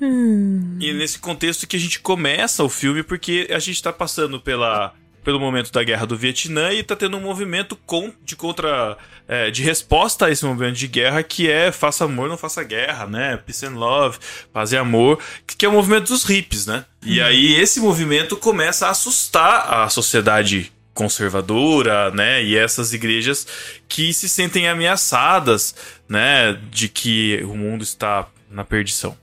E 0.00 0.92
nesse 0.92 1.18
contexto 1.18 1.66
que 1.66 1.76
a 1.76 1.80
gente 1.80 2.00
começa 2.00 2.64
o 2.64 2.68
filme, 2.68 3.02
porque 3.02 3.46
a 3.50 3.58
gente 3.58 3.82
tá 3.82 3.92
passando 3.92 4.40
pela, 4.40 4.92
pelo 5.22 5.38
momento 5.38 5.70
da 5.70 5.84
guerra 5.84 6.06
do 6.06 6.16
Vietnã 6.16 6.72
e 6.72 6.82
tá 6.82 6.96
tendo 6.96 7.16
um 7.16 7.20
movimento 7.20 7.76
com, 7.86 8.12
de 8.24 8.34
contra. 8.36 8.96
É, 9.26 9.50
de 9.50 9.62
resposta 9.62 10.26
a 10.26 10.30
esse 10.30 10.44
movimento 10.44 10.76
de 10.76 10.86
guerra 10.86 11.22
que 11.22 11.50
é 11.50 11.72
faça 11.72 12.04
amor, 12.04 12.28
não 12.28 12.36
faça 12.36 12.62
guerra, 12.62 13.06
né? 13.06 13.36
Peace 13.38 13.64
and 13.64 13.76
love, 13.76 14.18
paz 14.52 14.72
e 14.72 14.76
amor, 14.76 15.18
que, 15.46 15.64
é 15.64 15.68
o 15.68 15.72
movimento 15.72 16.08
dos 16.08 16.24
hippies, 16.24 16.66
né? 16.66 16.84
E 17.02 17.20
aí 17.20 17.54
esse 17.54 17.80
movimento 17.80 18.36
começa 18.36 18.86
a 18.86 18.90
assustar 18.90 19.72
a 19.72 19.88
sociedade 19.88 20.72
conservadora, 20.94 22.12
né, 22.12 22.42
e 22.44 22.56
essas 22.56 22.92
igrejas 22.92 23.46
que 23.88 24.14
se 24.14 24.28
sentem 24.28 24.68
ameaçadas, 24.68 25.74
né, 26.08 26.56
de 26.70 26.88
que 26.88 27.42
o 27.42 27.56
mundo 27.56 27.82
está 27.82 28.28
na 28.48 28.62
perdição. 28.62 29.16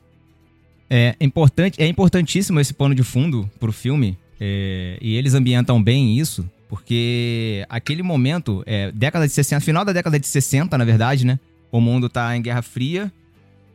É 0.89 1.15
importante, 1.21 1.81
é 1.81 1.87
importantíssimo 1.87 2.59
esse 2.59 2.73
pano 2.73 2.93
de 2.93 3.03
fundo 3.03 3.49
pro 3.57 3.71
filme. 3.71 4.17
é, 4.37 4.97
e 4.99 5.15
eles 5.15 5.33
ambientam 5.33 5.81
bem 5.81 6.19
isso, 6.19 6.43
porque 6.71 7.65
aquele 7.67 8.01
momento, 8.01 8.63
é, 8.65 8.93
década 8.93 9.27
de 9.27 9.33
60, 9.33 9.59
final 9.59 9.83
da 9.83 9.91
década 9.91 10.17
de 10.17 10.25
60, 10.25 10.77
na 10.77 10.85
verdade, 10.85 11.25
né? 11.25 11.37
O 11.69 11.81
mundo 11.81 12.07
tá 12.07 12.33
em 12.37 12.41
Guerra 12.41 12.61
Fria, 12.61 13.11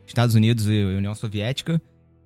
Estados 0.07 0.33
Unidos 0.33 0.65
e 0.65 0.83
União 0.83 1.13
Soviética. 1.13 1.79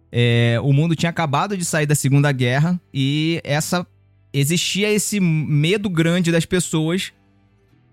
É, 0.09 0.57
o 0.63 0.71
mundo 0.71 0.95
tinha 0.95 1.09
acabado 1.09 1.57
de 1.57 1.65
sair 1.65 1.85
da 1.85 1.93
Segunda 1.93 2.31
Guerra 2.31 2.79
e 2.93 3.41
essa 3.43 3.85
existia 4.31 4.89
esse 4.89 5.19
medo 5.19 5.89
grande 5.89 6.31
das 6.31 6.45
pessoas 6.45 7.11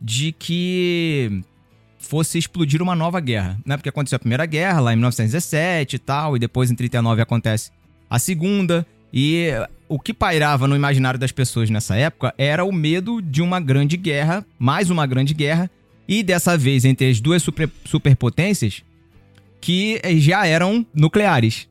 de 0.00 0.30
que 0.30 1.42
fosse 1.98 2.38
explodir 2.38 2.80
uma 2.80 2.94
nova 2.94 3.18
guerra, 3.18 3.58
né? 3.66 3.76
Porque 3.76 3.88
aconteceu 3.88 4.14
a 4.14 4.20
Primeira 4.20 4.46
Guerra 4.46 4.78
lá 4.78 4.92
em 4.92 4.96
1917 4.96 5.96
e 5.96 5.98
tal, 5.98 6.36
e 6.36 6.38
depois 6.38 6.70
em 6.70 6.76
39 6.76 7.22
acontece 7.22 7.72
a 8.08 8.20
Segunda, 8.20 8.86
e 9.12 9.50
o 9.88 9.98
que 9.98 10.12
pairava 10.12 10.66
no 10.68 10.76
imaginário 10.76 11.18
das 11.18 11.32
pessoas 11.32 11.70
nessa 11.70 11.96
época 11.96 12.34
era 12.36 12.64
o 12.64 12.72
medo 12.72 13.20
de 13.22 13.42
uma 13.42 13.60
grande 13.60 13.96
guerra, 13.96 14.44
mais 14.58 14.90
uma 14.90 15.06
grande 15.06 15.34
guerra, 15.34 15.70
e 16.06 16.22
dessa 16.22 16.56
vez 16.56 16.84
entre 16.84 17.08
as 17.10 17.20
duas 17.20 17.42
super- 17.42 17.70
superpotências 17.84 18.82
que 19.60 20.00
já 20.18 20.46
eram 20.46 20.86
nucleares. 20.94 21.68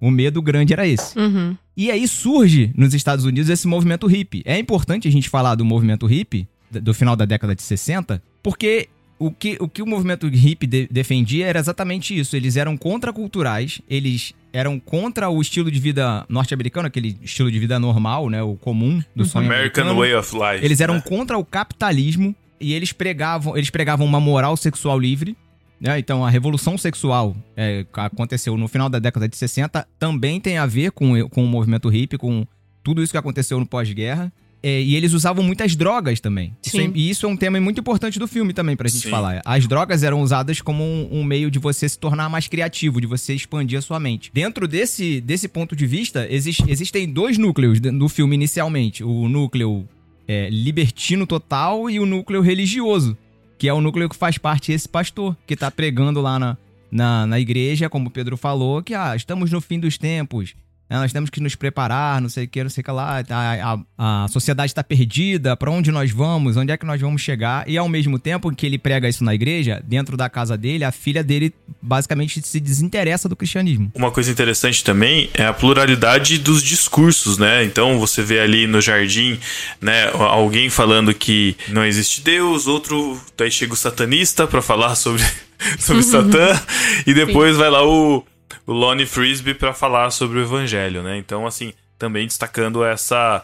O 0.00 0.10
medo 0.10 0.40
grande 0.40 0.72
era 0.72 0.86
esse. 0.86 1.18
Uhum. 1.18 1.56
E 1.76 1.90
aí 1.90 2.06
surge 2.06 2.72
nos 2.76 2.94
Estados 2.94 3.24
Unidos 3.24 3.48
esse 3.48 3.66
movimento 3.66 4.06
hippie. 4.06 4.42
É 4.44 4.58
importante 4.58 5.08
a 5.08 5.10
gente 5.10 5.28
falar 5.28 5.54
do 5.54 5.64
movimento 5.64 6.06
hippie 6.06 6.46
do 6.70 6.92
final 6.92 7.16
da 7.16 7.24
década 7.24 7.54
de 7.54 7.62
60, 7.62 8.22
porque 8.42 8.88
o 9.18 9.30
que 9.30 9.56
o, 9.60 9.68
que 9.68 9.82
o 9.82 9.86
movimento 9.86 10.28
hippie 10.28 10.66
de- 10.66 10.88
defendia 10.90 11.46
era 11.46 11.58
exatamente 11.58 12.18
isso. 12.18 12.36
Eles 12.36 12.56
eram 12.56 12.76
contraculturais, 12.76 13.80
eles 13.88 14.34
eram 14.52 14.78
contra 14.78 15.28
o 15.28 15.40
estilo 15.40 15.70
de 15.70 15.78
vida 15.78 16.24
norte-americano, 16.28 16.86
aquele 16.86 17.18
estilo 17.22 17.50
de 17.50 17.58
vida 17.58 17.78
normal, 17.78 18.30
né, 18.30 18.42
o 18.42 18.54
comum 18.56 19.02
do 19.14 19.24
sonho 19.24 19.46
American 19.46 19.84
americano. 19.84 20.00
Way 20.00 20.14
of 20.14 20.34
Life. 20.34 20.64
Eles 20.64 20.80
eram 20.80 20.94
né? 20.94 21.02
contra 21.04 21.36
o 21.36 21.44
capitalismo 21.44 22.34
e 22.60 22.72
eles 22.72 22.92
pregavam, 22.92 23.56
eles 23.56 23.70
pregavam 23.70 24.06
uma 24.06 24.20
moral 24.20 24.56
sexual 24.56 24.98
livre. 24.98 25.36
Né? 25.80 25.98
Então, 25.98 26.24
a 26.24 26.30
revolução 26.30 26.76
sexual 26.76 27.36
é, 27.56 27.84
que 27.84 28.00
aconteceu 28.00 28.56
no 28.56 28.66
final 28.66 28.88
da 28.88 28.98
década 28.98 29.28
de 29.28 29.36
60 29.36 29.86
também 29.98 30.40
tem 30.40 30.58
a 30.58 30.66
ver 30.66 30.90
com, 30.90 31.28
com 31.28 31.44
o 31.44 31.46
movimento 31.46 31.88
hippie, 31.88 32.18
com 32.18 32.44
tudo 32.82 33.02
isso 33.02 33.12
que 33.12 33.18
aconteceu 33.18 33.60
no 33.60 33.66
pós-guerra. 33.66 34.32
É, 34.60 34.82
e 34.82 34.96
eles 34.96 35.12
usavam 35.12 35.44
muitas 35.44 35.76
drogas 35.76 36.18
também. 36.18 36.52
Isso 36.66 36.80
é- 36.80 36.90
e 36.92 37.08
isso 37.10 37.24
é 37.26 37.28
um 37.28 37.36
tema 37.36 37.60
muito 37.60 37.78
importante 37.80 38.18
do 38.18 38.26
filme 38.26 38.52
também, 38.52 38.74
pra 38.76 38.88
gente 38.88 39.02
Sim. 39.04 39.10
falar. 39.10 39.40
As 39.44 39.66
drogas 39.68 40.02
eram 40.02 40.20
usadas 40.20 40.60
como 40.60 40.82
um, 40.82 41.08
um 41.12 41.22
meio 41.24 41.48
de 41.48 41.60
você 41.60 41.88
se 41.88 41.96
tornar 41.96 42.28
mais 42.28 42.48
criativo, 42.48 43.00
de 43.00 43.06
você 43.06 43.34
expandir 43.34 43.78
a 43.78 43.82
sua 43.82 44.00
mente. 44.00 44.30
Dentro 44.34 44.66
desse, 44.66 45.20
desse 45.20 45.46
ponto 45.46 45.76
de 45.76 45.86
vista, 45.86 46.26
exis- 46.28 46.58
existem 46.66 47.08
dois 47.08 47.38
núcleos 47.38 47.80
no 47.80 48.08
filme 48.08 48.34
inicialmente. 48.34 49.04
O 49.04 49.28
núcleo 49.28 49.88
é, 50.26 50.50
libertino 50.50 51.24
total 51.24 51.88
e 51.88 52.00
o 52.00 52.04
núcleo 52.04 52.42
religioso, 52.42 53.16
que 53.56 53.68
é 53.68 53.72
o 53.72 53.80
núcleo 53.80 54.08
que 54.08 54.16
faz 54.16 54.38
parte 54.38 54.72
esse 54.72 54.88
pastor, 54.88 55.36
que 55.46 55.54
tá 55.56 55.70
pregando 55.70 56.20
lá 56.20 56.36
na, 56.38 56.58
na, 56.90 57.26
na 57.26 57.38
igreja, 57.40 57.88
como 57.88 58.08
o 58.08 58.10
Pedro 58.10 58.36
falou, 58.36 58.82
que 58.82 58.92
ah, 58.92 59.14
estamos 59.14 59.52
no 59.52 59.60
fim 59.60 59.78
dos 59.78 59.96
tempos. 59.96 60.54
Né, 60.88 60.98
Nós 60.98 61.12
temos 61.12 61.30
que 61.30 61.40
nos 61.40 61.54
preparar, 61.54 62.20
não 62.20 62.28
sei 62.28 62.44
o 62.44 62.48
que, 62.48 62.62
não 62.62 62.70
sei 62.70 62.80
o 62.80 62.84
que 62.84 62.90
lá. 62.90 63.22
A, 63.28 63.74
a, 63.98 64.24
a 64.24 64.28
sociedade 64.28 64.70
está 64.70 64.82
perdida, 64.82 65.56
para 65.56 65.70
onde 65.70 65.90
nós 65.90 66.10
vamos, 66.10 66.56
onde 66.56 66.72
é 66.72 66.76
que 66.76 66.86
nós 66.86 67.00
vamos 67.00 67.20
chegar. 67.20 67.68
E 67.68 67.76
ao 67.76 67.88
mesmo 67.88 68.18
tempo 68.18 68.54
que 68.54 68.64
ele 68.64 68.78
prega 68.78 69.08
isso 69.08 69.22
na 69.22 69.34
igreja, 69.34 69.82
dentro 69.84 70.16
da 70.16 70.28
casa 70.28 70.56
dele, 70.56 70.84
a 70.84 70.92
filha 70.92 71.22
dele 71.22 71.52
basicamente 71.80 72.40
se 72.42 72.60
desinteressa 72.60 73.28
do 73.28 73.36
cristianismo. 73.36 73.92
Uma 73.94 74.10
coisa 74.10 74.30
interessante 74.30 74.82
também 74.82 75.30
é 75.34 75.46
a 75.46 75.52
pluralidade 75.52 76.38
dos 76.38 76.62
discursos, 76.62 77.38
né? 77.38 77.64
Então 77.64 77.98
você 77.98 78.22
vê 78.22 78.40
ali 78.40 78.66
no 78.66 78.80
jardim, 78.80 79.38
né, 79.80 80.10
alguém 80.12 80.70
falando 80.70 81.12
que 81.12 81.56
não 81.68 81.84
existe 81.84 82.20
Deus, 82.22 82.66
outro 82.66 83.20
daí 83.36 83.50
chega 83.50 83.72
o 83.72 83.76
satanista 83.76 84.46
pra 84.46 84.62
falar 84.62 84.94
sobre 84.94 85.22
sobre 85.78 86.02
Satã 86.04 86.60
e 87.06 87.12
depois 87.12 87.56
vai 87.56 87.70
lá 87.70 87.86
o 87.86 88.24
o 88.68 88.72
Lonnie 88.74 89.06
Frisbee 89.06 89.54
pra 89.54 89.72
falar 89.72 90.10
sobre 90.10 90.38
o 90.38 90.42
evangelho, 90.42 91.02
né? 91.02 91.16
Então 91.16 91.46
assim, 91.46 91.72
também 91.98 92.26
destacando 92.26 92.84
essa 92.84 93.42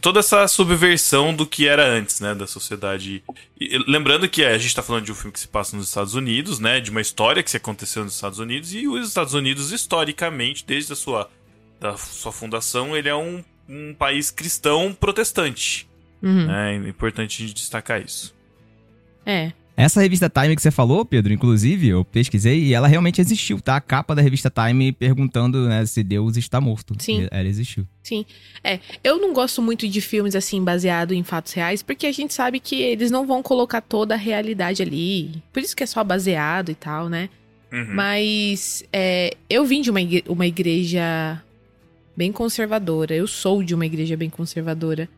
toda 0.00 0.20
essa 0.20 0.48
subversão 0.48 1.34
do 1.34 1.44
que 1.44 1.66
era 1.66 1.84
antes, 1.84 2.20
né, 2.20 2.34
da 2.34 2.46
sociedade. 2.46 3.22
E, 3.60 3.78
lembrando 3.86 4.28
que 4.28 4.42
é, 4.42 4.52
a 4.52 4.58
gente 4.58 4.74
tá 4.74 4.82
falando 4.82 5.04
de 5.04 5.12
um 5.12 5.14
filme 5.14 5.32
que 5.32 5.40
se 5.40 5.48
passa 5.48 5.76
nos 5.76 5.88
Estados 5.88 6.14
Unidos, 6.14 6.58
né, 6.58 6.80
de 6.80 6.90
uma 6.90 7.00
história 7.00 7.42
que 7.42 7.50
se 7.50 7.56
aconteceu 7.56 8.02
nos 8.04 8.14
Estados 8.14 8.38
Unidos 8.38 8.72
e 8.72 8.88
os 8.88 9.08
Estados 9.08 9.34
Unidos 9.34 9.72
historicamente, 9.72 10.64
desde 10.64 10.92
a 10.92 10.96
sua 10.96 11.28
da 11.78 11.96
sua 11.96 12.32
fundação, 12.32 12.96
ele 12.96 13.08
é 13.08 13.14
um, 13.14 13.44
um 13.68 13.92
país 13.92 14.30
cristão 14.30 14.94
protestante. 14.94 15.86
Uhum. 16.22 16.46
né? 16.46 16.76
É 16.76 16.88
importante 16.88 17.42
a 17.42 17.46
gente 17.46 17.56
destacar 17.56 18.00
isso. 18.00 18.32
É. 19.26 19.52
Essa 19.76 20.00
revista 20.02 20.28
Time 20.28 20.54
que 20.54 20.60
você 20.62 20.70
falou, 20.70 21.04
Pedro, 21.04 21.32
inclusive, 21.32 21.88
eu 21.88 22.04
pesquisei 22.04 22.62
e 22.64 22.74
ela 22.74 22.86
realmente 22.86 23.20
existiu, 23.20 23.60
tá? 23.60 23.76
A 23.76 23.80
capa 23.80 24.14
da 24.14 24.20
revista 24.20 24.50
Time 24.50 24.92
perguntando 24.92 25.66
né, 25.66 25.84
se 25.86 26.02
Deus 26.02 26.36
está 26.36 26.60
morto. 26.60 26.94
Sim. 26.98 27.26
Ela 27.30 27.48
existiu. 27.48 27.86
Sim. 28.02 28.26
É, 28.62 28.78
eu 29.02 29.18
não 29.18 29.32
gosto 29.32 29.62
muito 29.62 29.88
de 29.88 30.00
filmes 30.00 30.36
assim 30.36 30.62
baseado 30.62 31.12
em 31.14 31.22
fatos 31.22 31.52
reais, 31.54 31.82
porque 31.82 32.06
a 32.06 32.12
gente 32.12 32.34
sabe 32.34 32.60
que 32.60 32.80
eles 32.82 33.10
não 33.10 33.26
vão 33.26 33.42
colocar 33.42 33.80
toda 33.80 34.14
a 34.14 34.18
realidade 34.18 34.82
ali. 34.82 35.42
Por 35.52 35.62
isso 35.62 35.74
que 35.74 35.82
é 35.82 35.86
só 35.86 36.04
baseado 36.04 36.70
e 36.70 36.74
tal, 36.74 37.08
né? 37.08 37.30
Uhum. 37.72 37.94
Mas 37.94 38.84
é, 38.92 39.34
eu 39.48 39.64
vim 39.64 39.80
de 39.80 39.90
uma, 39.90 40.02
igre- 40.02 40.24
uma 40.28 40.46
igreja 40.46 41.42
bem 42.14 42.30
conservadora. 42.30 43.14
Eu 43.14 43.26
sou 43.26 43.62
de 43.62 43.74
uma 43.74 43.86
igreja 43.86 44.18
bem 44.18 44.28
conservadora. 44.28 45.08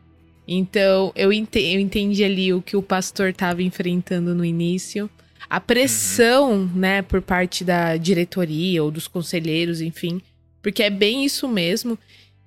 Então, 0.47 1.11
eu, 1.15 1.33
ente 1.33 1.59
eu 1.59 1.79
entendi 1.79 2.23
ali 2.23 2.53
o 2.53 2.61
que 2.61 2.77
o 2.77 2.81
pastor 2.81 3.29
estava 3.29 3.63
enfrentando 3.63 4.35
no 4.35 4.45
início. 4.45 5.09
A 5.49 5.59
pressão, 5.59 6.51
uhum. 6.51 6.71
né, 6.75 7.01
por 7.01 7.21
parte 7.21 7.63
da 7.63 7.97
diretoria 7.97 8.83
ou 8.83 8.91
dos 8.91 9.07
conselheiros, 9.07 9.81
enfim. 9.81 10.21
Porque 10.61 10.83
é 10.83 10.89
bem 10.89 11.25
isso 11.25 11.47
mesmo. 11.47 11.97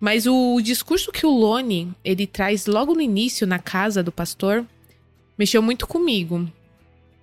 Mas 0.01 0.27
o 0.27 0.61
discurso 0.61 1.11
que 1.11 1.27
o 1.27 1.31
Lone, 1.31 1.93
ele 2.05 2.27
traz 2.27 2.67
logo 2.67 2.95
no 2.95 3.01
início, 3.01 3.47
na 3.47 3.59
casa 3.59 4.03
do 4.03 4.13
pastor, 4.13 4.65
mexeu 5.37 5.61
muito 5.61 5.87
comigo. 5.87 6.49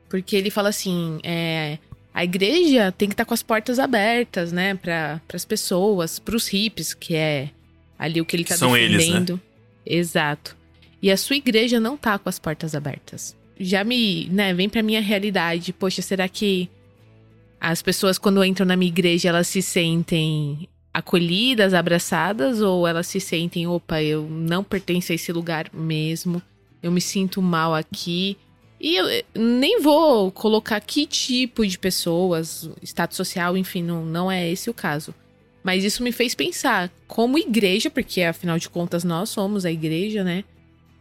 Porque 0.10 0.36
ele 0.36 0.50
fala 0.50 0.70
assim, 0.70 1.20
é, 1.24 1.78
a 2.14 2.24
igreja 2.24 2.92
tem 2.92 3.08
que 3.08 3.14
estar 3.14 3.24
tá 3.24 3.28
com 3.28 3.34
as 3.34 3.44
portas 3.44 3.80
abertas, 3.80 4.52
né, 4.52 4.76
para 4.76 5.22
as 5.34 5.46
pessoas, 5.46 6.20
para 6.20 6.36
os 6.36 6.48
hippies, 6.48 6.94
que 6.94 7.16
é 7.16 7.50
ali 7.98 8.20
o 8.20 8.26
que 8.26 8.36
ele 8.36 8.44
está 8.44 8.56
defendendo. 8.56 8.76
Eles, 9.06 9.30
né? 9.30 9.40
Exato. 9.86 10.64
E 11.06 11.12
a 11.12 11.18
sua 11.18 11.36
igreja 11.36 11.80
não 11.80 11.96
tá 11.96 12.18
com 12.18 12.28
as 12.28 12.39
portas 12.39 12.74
abertas. 12.74 13.38
Já 13.60 13.84
me, 13.84 14.28
né, 14.30 14.56
vem 14.56 14.68
pra 14.68 14.82
minha 14.82 15.00
realidade. 15.00 15.72
Poxa, 15.72 16.02
será 16.02 16.28
que 16.28 16.68
as 17.62 17.84
pessoas 17.84 18.18
quando 18.18 18.44
entram 18.44 18.65
na 18.65 18.76
minha 18.76 18.89
igreja, 18.89 19.30
elas 19.30 19.46
se 19.46 19.62
sentem 19.62 20.68
acolhidas, 20.91 21.76
abraçadas 21.76 22.60
ou 22.60 22.88
elas 22.88 23.06
se 23.06 23.20
sentem, 23.20 23.68
opa, 23.68 24.02
eu 24.02 24.28
não 24.28 24.63
pertenço 24.63 25.12
a 25.12 25.15
esse 25.15 25.32
lugar 25.32 25.70
mesmo. 25.72 26.41
Eu 26.82 26.91
me 26.91 27.00
sinto 27.00 27.39
mal 27.39 27.76
aqui. 27.76 28.36
E 28.82 28.96
eu 28.96 29.06
nem 29.36 29.80
vou 29.82 30.32
colocar 30.32 30.82
que 30.82 31.06
tipo 31.06 31.68
de 31.68 31.78
pessoas, 31.78 32.68
status 32.82 33.15
social, 33.15 33.56
enfim, 33.56 33.84
não, 33.84 34.04
não 34.04 34.32
é 34.32 34.50
esse 34.50 34.72
o 34.72 34.74
caso. 34.74 35.13
Mas 35.63 35.84
isso 35.84 36.02
me 36.02 36.12
fez 36.12 36.34
pensar, 36.34 36.91
como 37.08 37.38
igreja, 37.38 37.91
porque 37.91 38.24
afinal 38.24 38.58
de 38.58 38.68
contas 38.68 39.04
nós 39.04 39.30
somos 39.30 39.65
a 39.65 39.72
igreja, 39.72 40.24
né? 40.24 40.44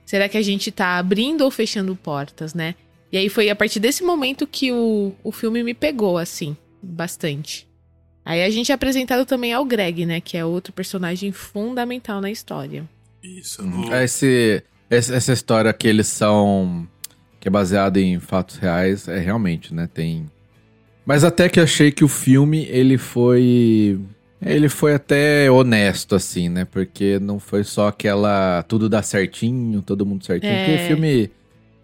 Será 0.04 0.28
que 0.28 0.36
a 0.36 0.42
gente 0.42 0.70
tá 0.70 0.98
abrindo 0.98 1.42
ou 1.42 1.50
fechando 1.50 1.96
portas, 1.96 2.54
né? 2.54 2.74
E 3.10 3.16
aí 3.16 3.28
foi 3.28 3.48
a 3.48 3.56
partir 3.56 3.80
desse 3.80 4.02
momento 4.02 4.46
que 4.46 4.72
o, 4.72 5.12
o 5.22 5.32
filme 5.32 5.62
me 5.62 5.72
pegou, 5.72 6.18
assim, 6.18 6.56
bastante. 6.82 7.66
Aí 8.24 8.42
a 8.42 8.50
gente 8.50 8.72
é 8.72 8.74
apresentado 8.74 9.26
também 9.26 9.52
ao 9.52 9.64
Greg, 9.64 10.06
né? 10.06 10.20
Que 10.20 10.36
é 10.36 10.44
outro 10.44 10.72
personagem 10.72 11.30
fundamental 11.30 12.20
na 12.20 12.30
história. 12.30 12.88
Isso. 13.22 13.62
Hum, 13.62 13.92
esse, 13.94 14.62
essa 14.90 15.32
história 15.32 15.72
que 15.72 15.86
eles 15.86 16.08
são. 16.08 16.88
que 17.38 17.48
é 17.48 17.50
baseada 17.50 18.00
em 18.00 18.18
fatos 18.18 18.56
reais, 18.56 19.06
é 19.08 19.18
realmente, 19.18 19.74
né? 19.74 19.88
Tem. 19.92 20.30
Mas 21.04 21.22
até 21.22 21.48
que 21.48 21.60
eu 21.60 21.64
achei 21.64 21.92
que 21.92 22.02
o 22.02 22.08
filme, 22.08 22.66
ele 22.70 22.96
foi 22.96 24.00
ele 24.44 24.68
foi 24.68 24.94
até 24.94 25.50
honesto, 25.50 26.14
assim, 26.14 26.48
né? 26.48 26.64
Porque 26.64 27.18
não 27.18 27.38
foi 27.38 27.64
só 27.64 27.88
aquela. 27.88 28.62
Tudo 28.64 28.88
dá 28.88 29.02
certinho, 29.02 29.82
todo 29.82 30.06
mundo 30.06 30.24
certinho. 30.24 30.52
É. 30.52 30.66
Porque 30.66 30.86
filme. 30.86 31.30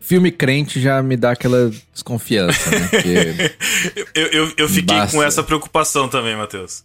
Filme 0.02 0.30
crente 0.30 0.80
já 0.80 1.02
me 1.02 1.14
dá 1.14 1.32
aquela 1.32 1.70
desconfiança, 1.92 2.70
né? 2.70 2.88
eu, 4.14 4.26
eu, 4.28 4.52
eu 4.56 4.68
fiquei 4.68 4.96
basta. 4.96 5.14
com 5.14 5.22
essa 5.22 5.42
preocupação 5.42 6.08
também, 6.08 6.34
Matheus. 6.34 6.84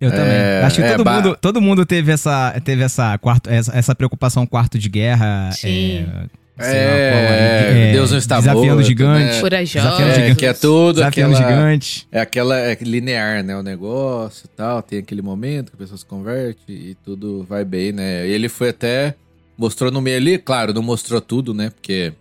Eu 0.00 0.10
também. 0.10 0.32
É, 0.32 0.62
Acho 0.64 0.76
que 0.76 0.82
é, 0.82 0.96
todo, 0.96 1.10
mundo, 1.10 1.38
todo 1.38 1.60
mundo 1.60 1.84
teve 1.84 2.12
essa, 2.12 2.58
teve 2.64 2.82
essa, 2.82 3.18
quarto, 3.18 3.50
essa, 3.50 3.76
essa 3.76 3.94
preocupação 3.94 4.46
quarto 4.46 4.78
de 4.78 4.88
guerra. 4.88 5.50
Sim. 5.52 6.06
É, 6.08 6.26
é, 6.58 7.90
é, 7.90 7.92
Deus 7.92 8.10
não 8.10 8.18
está 8.18 8.38
desafiando 8.38 8.76
morto, 8.76 8.86
gigante, 8.86 9.34
né? 9.34 9.40
Corajoso. 9.40 10.02
É, 10.02 10.34
que 10.34 10.46
é 10.46 10.52
tudo 10.54 10.94
desafiando 10.94 11.36
aquela, 11.36 11.50
gigante. 11.50 12.08
É 12.10 12.20
aquela 12.20 12.58
é 12.58 12.76
linear, 12.80 13.44
né? 13.44 13.56
O 13.56 13.62
negócio 13.62 14.46
e 14.46 14.56
tal. 14.56 14.82
Tem 14.82 15.00
aquele 15.00 15.20
momento 15.20 15.70
que 15.70 15.76
a 15.76 15.78
pessoa 15.78 15.98
se 15.98 16.06
converte 16.06 16.72
e 16.72 16.96
tudo 17.04 17.44
vai 17.48 17.64
bem, 17.64 17.92
né? 17.92 18.26
E 18.26 18.30
ele 18.30 18.48
foi 18.48 18.70
até. 18.70 19.14
Mostrou 19.58 19.90
no 19.90 20.02
meio 20.02 20.18
ali, 20.18 20.38
claro, 20.38 20.74
não 20.74 20.82
mostrou 20.82 21.20
tudo, 21.20 21.54
né? 21.54 21.70
Porque 21.70 22.12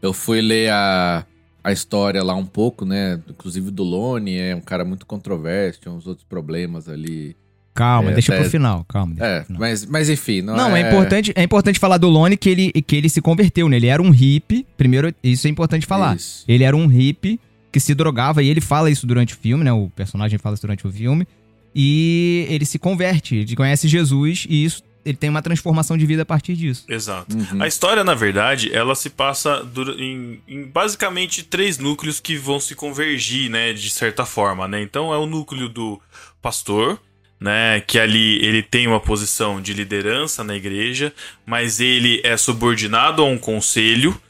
eu 0.00 0.12
fui 0.12 0.40
ler 0.40 0.70
a, 0.70 1.26
a 1.62 1.72
história 1.72 2.22
lá 2.22 2.34
um 2.34 2.46
pouco, 2.46 2.84
né? 2.84 3.20
Inclusive 3.28 3.70
do 3.70 3.82
Lone, 3.82 4.38
é 4.38 4.54
um 4.54 4.60
cara 4.60 4.84
muito 4.84 5.06
controverso, 5.06 5.80
tinha 5.80 5.92
uns 5.92 6.06
outros 6.06 6.24
problemas 6.24 6.88
ali 6.88 7.36
Calma, 7.74 8.10
é, 8.10 8.14
deixa 8.14 8.32
até... 8.32 8.42
pro 8.42 8.50
final, 8.50 8.84
calma. 8.84 9.14
É, 9.18 9.44
final. 9.44 9.60
Mas, 9.60 9.86
mas 9.86 10.10
enfim, 10.10 10.42
não, 10.42 10.56
não 10.56 10.76
é... 10.76 10.82
é... 10.82 10.88
importante, 10.88 11.32
é 11.34 11.42
importante 11.42 11.78
falar 11.78 11.98
do 11.98 12.08
Lone 12.08 12.36
que 12.36 12.50
ele, 12.50 12.72
que 12.72 12.96
ele 12.96 13.08
se 13.08 13.20
converteu, 13.20 13.68
né? 13.68 13.76
Ele 13.76 13.86
era 13.86 14.02
um 14.02 14.10
hippie, 14.10 14.66
primeiro, 14.76 15.14
isso 15.22 15.46
é 15.46 15.50
importante 15.50 15.86
falar. 15.86 16.16
Isso. 16.16 16.44
Ele 16.48 16.64
era 16.64 16.76
um 16.76 16.86
hippie 16.86 17.38
que 17.72 17.78
se 17.78 17.94
drogava, 17.94 18.42
e 18.42 18.48
ele 18.48 18.60
fala 18.60 18.90
isso 18.90 19.06
durante 19.06 19.34
o 19.34 19.36
filme, 19.36 19.62
né? 19.62 19.72
O 19.72 19.88
personagem 19.90 20.38
fala 20.38 20.54
isso 20.54 20.62
durante 20.62 20.86
o 20.86 20.90
filme. 20.90 21.26
E 21.74 22.46
ele 22.48 22.64
se 22.64 22.78
converte, 22.78 23.36
ele 23.36 23.54
conhece 23.54 23.86
Jesus 23.86 24.44
e 24.50 24.64
isso 24.64 24.82
ele 25.04 25.16
tem 25.16 25.30
uma 25.30 25.40
transformação 25.40 25.96
de 25.96 26.04
vida 26.04 26.22
a 26.22 26.26
partir 26.26 26.54
disso. 26.54 26.84
Exato. 26.88 27.34
Uhum. 27.34 27.62
A 27.62 27.66
história, 27.66 28.04
na 28.04 28.14
verdade, 28.14 28.70
ela 28.72 28.94
se 28.94 29.08
passa 29.08 29.66
em, 29.98 30.40
em, 30.46 30.64
basicamente 30.64 31.42
três 31.42 31.78
núcleos 31.78 32.20
que 32.20 32.36
vão 32.36 32.60
se 32.60 32.74
convergir, 32.74 33.50
né, 33.50 33.72
de 33.72 33.88
certa 33.88 34.26
forma, 34.26 34.68
né? 34.68 34.82
Então 34.82 35.12
é 35.12 35.16
o 35.16 35.26
núcleo 35.26 35.68
do 35.68 36.00
pastor, 36.42 37.00
né, 37.40 37.80
que 37.86 37.98
ali 37.98 38.44
ele 38.44 38.62
tem 38.62 38.86
uma 38.86 39.00
posição 39.00 39.60
de 39.60 39.72
liderança 39.72 40.44
na 40.44 40.54
igreja, 40.54 41.12
mas 41.46 41.80
ele 41.80 42.20
é 42.22 42.36
subordinado 42.36 43.22
a 43.22 43.24
um 43.24 43.38
conselho 43.38 44.20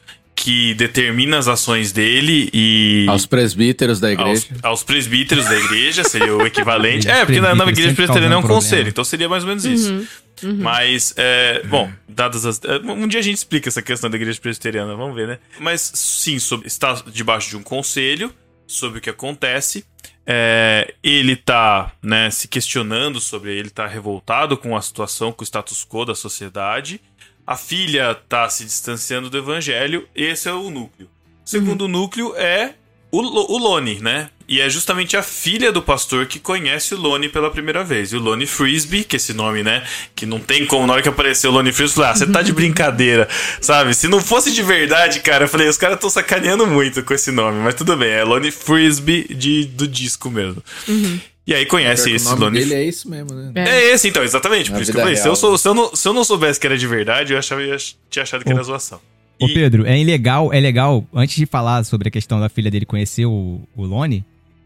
que 0.42 0.72
determina 0.72 1.36
as 1.36 1.48
ações 1.48 1.92
dele 1.92 2.48
e. 2.54 3.04
Aos 3.08 3.26
presbíteros 3.26 4.00
da 4.00 4.10
igreja. 4.10 4.46
Aos, 4.54 4.64
aos 4.64 4.82
presbíteros 4.82 5.44
da 5.44 5.58
igreja, 5.58 6.02
seria 6.02 6.34
o 6.34 6.40
equivalente. 6.46 7.06
é, 7.10 7.26
porque 7.26 7.40
na, 7.42 7.54
na 7.54 7.64
igreja 7.66 7.92
presbiteriana 7.92 8.36
é 8.36 8.38
um 8.38 8.42
conselho, 8.42 8.88
então 8.88 9.04
seria 9.04 9.28
mais 9.28 9.42
ou 9.42 9.48
menos 9.48 9.66
isso. 9.66 9.92
Uhum, 9.92 10.06
uhum. 10.44 10.56
Mas, 10.60 11.12
é, 11.18 11.62
bom, 11.64 11.90
dadas 12.08 12.46
as. 12.46 12.58
É, 12.64 12.78
um 12.78 13.06
dia 13.06 13.20
a 13.20 13.22
gente 13.22 13.36
explica 13.36 13.68
essa 13.68 13.82
questão 13.82 14.08
da 14.08 14.16
igreja 14.16 14.40
presbiteriana, 14.40 14.96
vamos 14.96 15.14
ver, 15.14 15.28
né? 15.28 15.38
Mas 15.58 15.92
sim, 15.94 16.38
sobre, 16.38 16.66
está 16.66 16.94
debaixo 17.12 17.50
de 17.50 17.58
um 17.58 17.62
conselho 17.62 18.32
sobre 18.66 18.98
o 18.98 19.02
que 19.02 19.10
acontece. 19.10 19.84
É, 20.26 20.94
ele 21.02 21.34
tá 21.34 21.92
né, 22.02 22.30
se 22.30 22.46
questionando 22.46 23.20
sobre, 23.20 23.56
ele 23.56 23.70
tá 23.70 23.86
revoltado 23.86 24.56
com 24.56 24.76
a 24.76 24.82
situação, 24.82 25.32
com 25.32 25.42
o 25.42 25.46
status 25.46 25.84
quo 25.84 26.04
da 26.04 26.14
sociedade. 26.14 27.00
A 27.46 27.56
filha 27.56 28.14
tá 28.14 28.48
se 28.48 28.64
distanciando 28.64 29.28
do 29.28 29.38
evangelho, 29.38 30.08
esse 30.14 30.48
é 30.48 30.52
o 30.52 30.70
núcleo. 30.70 31.08
O 31.44 31.48
segundo 31.48 31.82
uhum. 31.82 31.88
núcleo 31.88 32.36
é 32.36 32.74
o, 33.10 33.18
o 33.18 33.58
Lone, 33.58 33.98
né? 34.00 34.30
E 34.50 34.60
é 34.60 34.68
justamente 34.68 35.16
a 35.16 35.22
filha 35.22 35.70
do 35.70 35.80
pastor 35.80 36.26
que 36.26 36.40
conhece 36.40 36.92
o 36.92 37.00
Lone 37.00 37.28
pela 37.28 37.52
primeira 37.52 37.84
vez. 37.84 38.12
E 38.12 38.16
o 38.16 38.18
Lone 38.18 38.46
Frisbee, 38.46 39.04
que 39.04 39.14
esse 39.14 39.32
nome, 39.32 39.62
né? 39.62 39.84
Que 40.12 40.26
não 40.26 40.40
tem 40.40 40.66
como, 40.66 40.88
na 40.88 40.94
hora 40.94 41.02
que 41.02 41.08
apareceu 41.08 41.52
o 41.52 41.54
Lone 41.54 41.70
Frisbee, 41.70 41.92
eu 41.92 41.94
falei, 41.94 42.10
ah, 42.10 42.16
você 42.16 42.26
tá 42.26 42.42
de 42.42 42.52
brincadeira, 42.52 43.28
sabe? 43.60 43.94
Se 43.94 44.08
não 44.08 44.20
fosse 44.20 44.52
de 44.52 44.60
verdade, 44.60 45.20
cara, 45.20 45.44
eu 45.44 45.48
falei, 45.48 45.68
os 45.68 45.76
caras 45.76 45.94
estão 45.94 46.10
sacaneando 46.10 46.66
muito 46.66 47.00
com 47.04 47.14
esse 47.14 47.30
nome, 47.30 47.60
mas 47.60 47.76
tudo 47.76 47.96
bem, 47.96 48.10
é 48.10 48.24
Lone 48.24 48.50
Frisbee 48.50 49.32
de, 49.32 49.66
do 49.66 49.86
disco 49.86 50.28
mesmo. 50.28 50.60
Uhum. 50.88 51.20
E 51.46 51.54
aí 51.54 51.64
conhece 51.64 52.10
esse 52.10 52.26
o 52.26 52.30
nome 52.30 52.42
Lone. 52.42 52.58
Ele 52.58 52.74
é 52.74 52.82
isso 52.82 53.08
mesmo, 53.08 53.32
né? 53.32 53.52
É, 53.54 53.68
é 53.68 53.94
esse, 53.94 54.08
então, 54.08 54.24
exatamente. 54.24 54.68
Na 54.68 54.78
por 54.78 54.82
isso 54.82 54.90
que 54.90 54.98
eu 54.98 55.02
falei. 55.02 55.16
Se 55.16 55.28
eu, 55.28 55.36
sou, 55.36 55.56
se, 55.56 55.68
eu 55.68 55.74
não, 55.74 55.94
se 55.94 56.08
eu 56.08 56.12
não 56.12 56.24
soubesse 56.24 56.58
que 56.58 56.66
era 56.66 56.76
de 56.76 56.88
verdade, 56.88 57.34
eu 57.34 57.38
achava, 57.38 57.62
eu 57.62 57.76
tinha 58.10 58.24
achado 58.24 58.44
que 58.44 58.50
era 58.50 58.62
zoação. 58.64 59.00
Ô, 59.40 59.46
Pedro, 59.46 59.86
é 59.86 59.94
legal, 60.04 60.52
é 60.52 60.60
legal, 60.60 61.06
antes 61.14 61.36
de 61.36 61.46
falar 61.46 61.82
sobre 61.84 62.08
a 62.08 62.10
questão 62.10 62.38
da 62.38 62.48
filha 62.50 62.70
dele 62.70 62.84
conhecer 62.84 63.24
o, 63.24 63.60
o 63.74 63.86
Lone, 63.86 64.22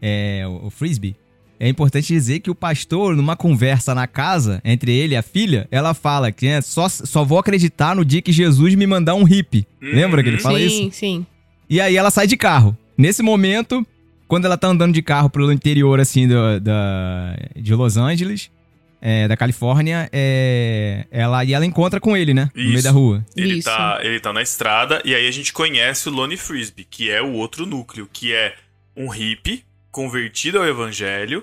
é, 0.07 0.43
o 0.47 0.69
Frisbee, 0.69 1.15
é 1.59 1.67
importante 1.67 2.13
dizer 2.13 2.39
que 2.41 2.51
o 2.51 2.55
pastor, 2.55 3.15
numa 3.15 3.35
conversa 3.35 3.95
na 3.95 4.05
casa 4.05 4.61
entre 4.63 4.95
ele 4.95 5.15
e 5.15 5.17
a 5.17 5.23
filha, 5.23 5.67
ela 5.71 5.95
fala 5.95 6.31
que 6.31 6.45
é, 6.45 6.61
só, 6.61 6.87
só 6.87 7.23
vou 7.23 7.39
acreditar 7.39 7.95
no 7.95 8.05
dia 8.05 8.21
que 8.21 8.31
Jesus 8.31 8.75
me 8.75 8.85
mandar 8.85 9.15
um 9.15 9.23
hippie. 9.23 9.65
Uhum. 9.81 9.89
Lembra 9.95 10.21
que 10.21 10.29
ele 10.29 10.37
fala 10.37 10.59
sim, 10.59 10.65
isso? 10.65 10.77
Sim, 10.77 10.91
sim. 10.91 11.25
E 11.67 11.81
aí 11.81 11.97
ela 11.97 12.11
sai 12.11 12.27
de 12.27 12.37
carro. 12.37 12.77
Nesse 12.95 13.23
momento, 13.23 13.85
quando 14.27 14.45
ela 14.45 14.57
tá 14.57 14.67
andando 14.67 14.93
de 14.93 15.01
carro 15.01 15.29
pelo 15.29 15.51
interior, 15.51 15.99
assim, 15.99 16.27
do, 16.27 16.59
da, 16.59 17.35
de 17.55 17.73
Los 17.73 17.97
Angeles, 17.97 18.51
é, 19.01 19.27
da 19.27 19.35
Califórnia, 19.35 20.07
é, 20.11 21.05
ela, 21.09 21.43
e 21.43 21.53
ela 21.53 21.65
encontra 21.65 21.99
com 21.99 22.15
ele, 22.15 22.33
né? 22.33 22.51
Isso. 22.53 22.63
No 22.63 22.71
meio 22.71 22.83
da 22.83 22.91
rua. 22.91 23.25
Ele 23.35 23.55
Isso. 23.55 23.69
tá, 23.69 23.99
ele 24.03 24.19
tá 24.19 24.31
na 24.31 24.41
estrada, 24.43 25.01
e 25.03 25.15
aí 25.15 25.27
a 25.27 25.31
gente 25.31 25.51
conhece 25.51 26.09
o 26.09 26.11
Lone 26.11 26.37
Frisbee, 26.37 26.85
que 26.87 27.09
é 27.09 27.21
o 27.21 27.31
outro 27.31 27.65
núcleo, 27.65 28.07
que 28.11 28.33
é 28.33 28.53
um 28.95 29.09
hippie 29.09 29.63
convertido 29.95 30.57
ao 30.57 30.67
evangelho, 30.67 31.41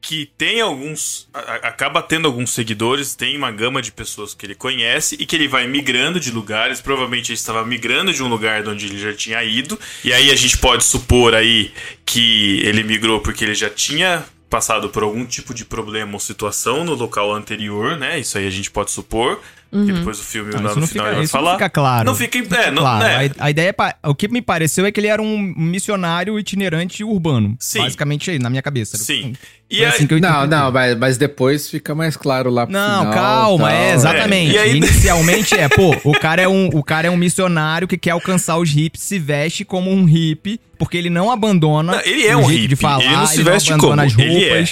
que 0.00 0.26
tem 0.36 0.60
alguns. 0.60 1.28
A, 1.32 1.68
acaba 1.68 2.02
tendo 2.02 2.26
alguns 2.26 2.50
seguidores, 2.50 3.14
tem 3.14 3.36
uma 3.36 3.52
gama 3.52 3.80
de 3.80 3.92
pessoas 3.92 4.34
que 4.34 4.44
ele 4.44 4.56
conhece 4.56 5.16
e 5.16 5.24
que 5.24 5.36
ele 5.36 5.46
vai 5.46 5.68
migrando 5.68 6.18
de 6.18 6.32
lugares. 6.32 6.80
Provavelmente 6.80 7.30
ele 7.30 7.38
estava 7.38 7.64
migrando 7.64 8.12
de 8.12 8.20
um 8.20 8.26
lugar 8.26 8.64
de 8.64 8.68
onde 8.68 8.86
ele 8.86 8.98
já 8.98 9.14
tinha 9.14 9.44
ido. 9.44 9.78
E 10.02 10.12
aí 10.12 10.32
a 10.32 10.34
gente 10.34 10.58
pode 10.58 10.82
supor 10.82 11.36
aí 11.36 11.72
que 12.04 12.60
ele 12.64 12.82
migrou 12.82 13.20
porque 13.20 13.44
ele 13.44 13.54
já 13.54 13.70
tinha 13.70 14.24
passado 14.50 14.88
por 14.88 15.04
algum 15.04 15.24
tipo 15.24 15.54
de 15.54 15.64
problema 15.64 16.14
ou 16.14 16.20
situação 16.20 16.84
no 16.84 16.94
local 16.94 17.32
anterior, 17.32 17.96
né? 17.96 18.18
Isso 18.18 18.36
aí 18.36 18.46
a 18.48 18.50
gente 18.50 18.72
pode 18.72 18.90
supor. 18.90 19.40
Que 19.86 19.92
depois 19.92 20.18
do 20.18 20.22
filme 20.24 20.52
Não, 20.52 20.60
lá 20.62 20.66
isso 20.66 20.74
no 20.76 20.80
não 20.82 20.86
final 20.86 21.04
fica, 21.04 21.08
ele 21.08 21.14
vai 21.16 21.24
isso 21.24 21.32
falar. 21.32 21.50
não 21.52 21.58
fica 21.58 21.70
claro. 21.70 22.04
Não 22.06 22.14
fica. 22.14 22.38
É, 22.56 22.70
não, 22.70 22.82
claro. 22.82 23.04
né? 23.04 23.30
A, 23.38 23.44
a 23.46 23.50
ideia 23.50 23.74
é. 24.02 24.08
O 24.08 24.14
que 24.14 24.28
me 24.28 24.40
pareceu 24.40 24.86
é 24.86 24.92
que 24.92 25.00
ele 25.00 25.08
era 25.08 25.20
um 25.20 25.38
missionário 25.56 26.38
itinerante 26.38 27.02
urbano. 27.02 27.56
Sim. 27.58 27.80
Basicamente 27.80 28.30
aí, 28.30 28.38
na 28.38 28.48
minha 28.48 28.62
cabeça. 28.62 28.96
Sim. 28.96 29.34
E 29.70 29.76
Foi 29.78 29.86
aí, 29.86 29.92
assim 29.92 30.06
que 30.06 30.14
eu 30.14 30.20
Não, 30.20 30.46
não, 30.46 30.70
mas, 30.70 30.96
mas 30.98 31.16
depois 31.18 31.68
fica 31.68 31.94
mais 31.94 32.16
claro 32.16 32.50
lá 32.50 32.66
pro 32.66 32.72
Não, 32.72 32.98
final, 33.00 33.12
calma, 33.14 33.68
tal. 33.68 33.76
é, 33.76 33.92
exatamente. 33.94 34.56
É, 34.56 34.60
e 34.66 34.70
aí- 34.70 34.76
Inicialmente 34.76 35.54
é, 35.54 35.68
pô, 35.68 35.96
o 36.04 36.12
cara 36.12 36.42
é, 36.42 36.48
um, 36.48 36.66
o 36.68 36.82
cara 36.82 37.08
é 37.08 37.10
um 37.10 37.16
missionário 37.16 37.88
que 37.88 37.96
quer 37.96 38.10
alcançar 38.10 38.56
os 38.58 38.70
hippies, 38.70 39.02
se 39.02 39.18
veste 39.18 39.64
como 39.64 39.90
um 39.90 40.04
hippie, 40.04 40.60
porque 40.78 40.96
ele 40.96 41.08
não 41.10 41.30
abandona 41.30 41.94
Não, 41.94 42.00
ele 42.04 42.26
é 42.26 42.36
o 42.36 42.40
um 42.40 42.44
jeito 42.48 42.60
de 42.60 42.68
hippie, 42.74 42.82
falar, 42.82 43.02
ele 43.04 43.16
não 43.16 43.26
se 43.26 43.42
veste 43.42 43.72
abandona 43.72 44.02
como, 44.08 44.12
as 44.14 44.18
ele 44.18 44.44
é. 44.44 44.66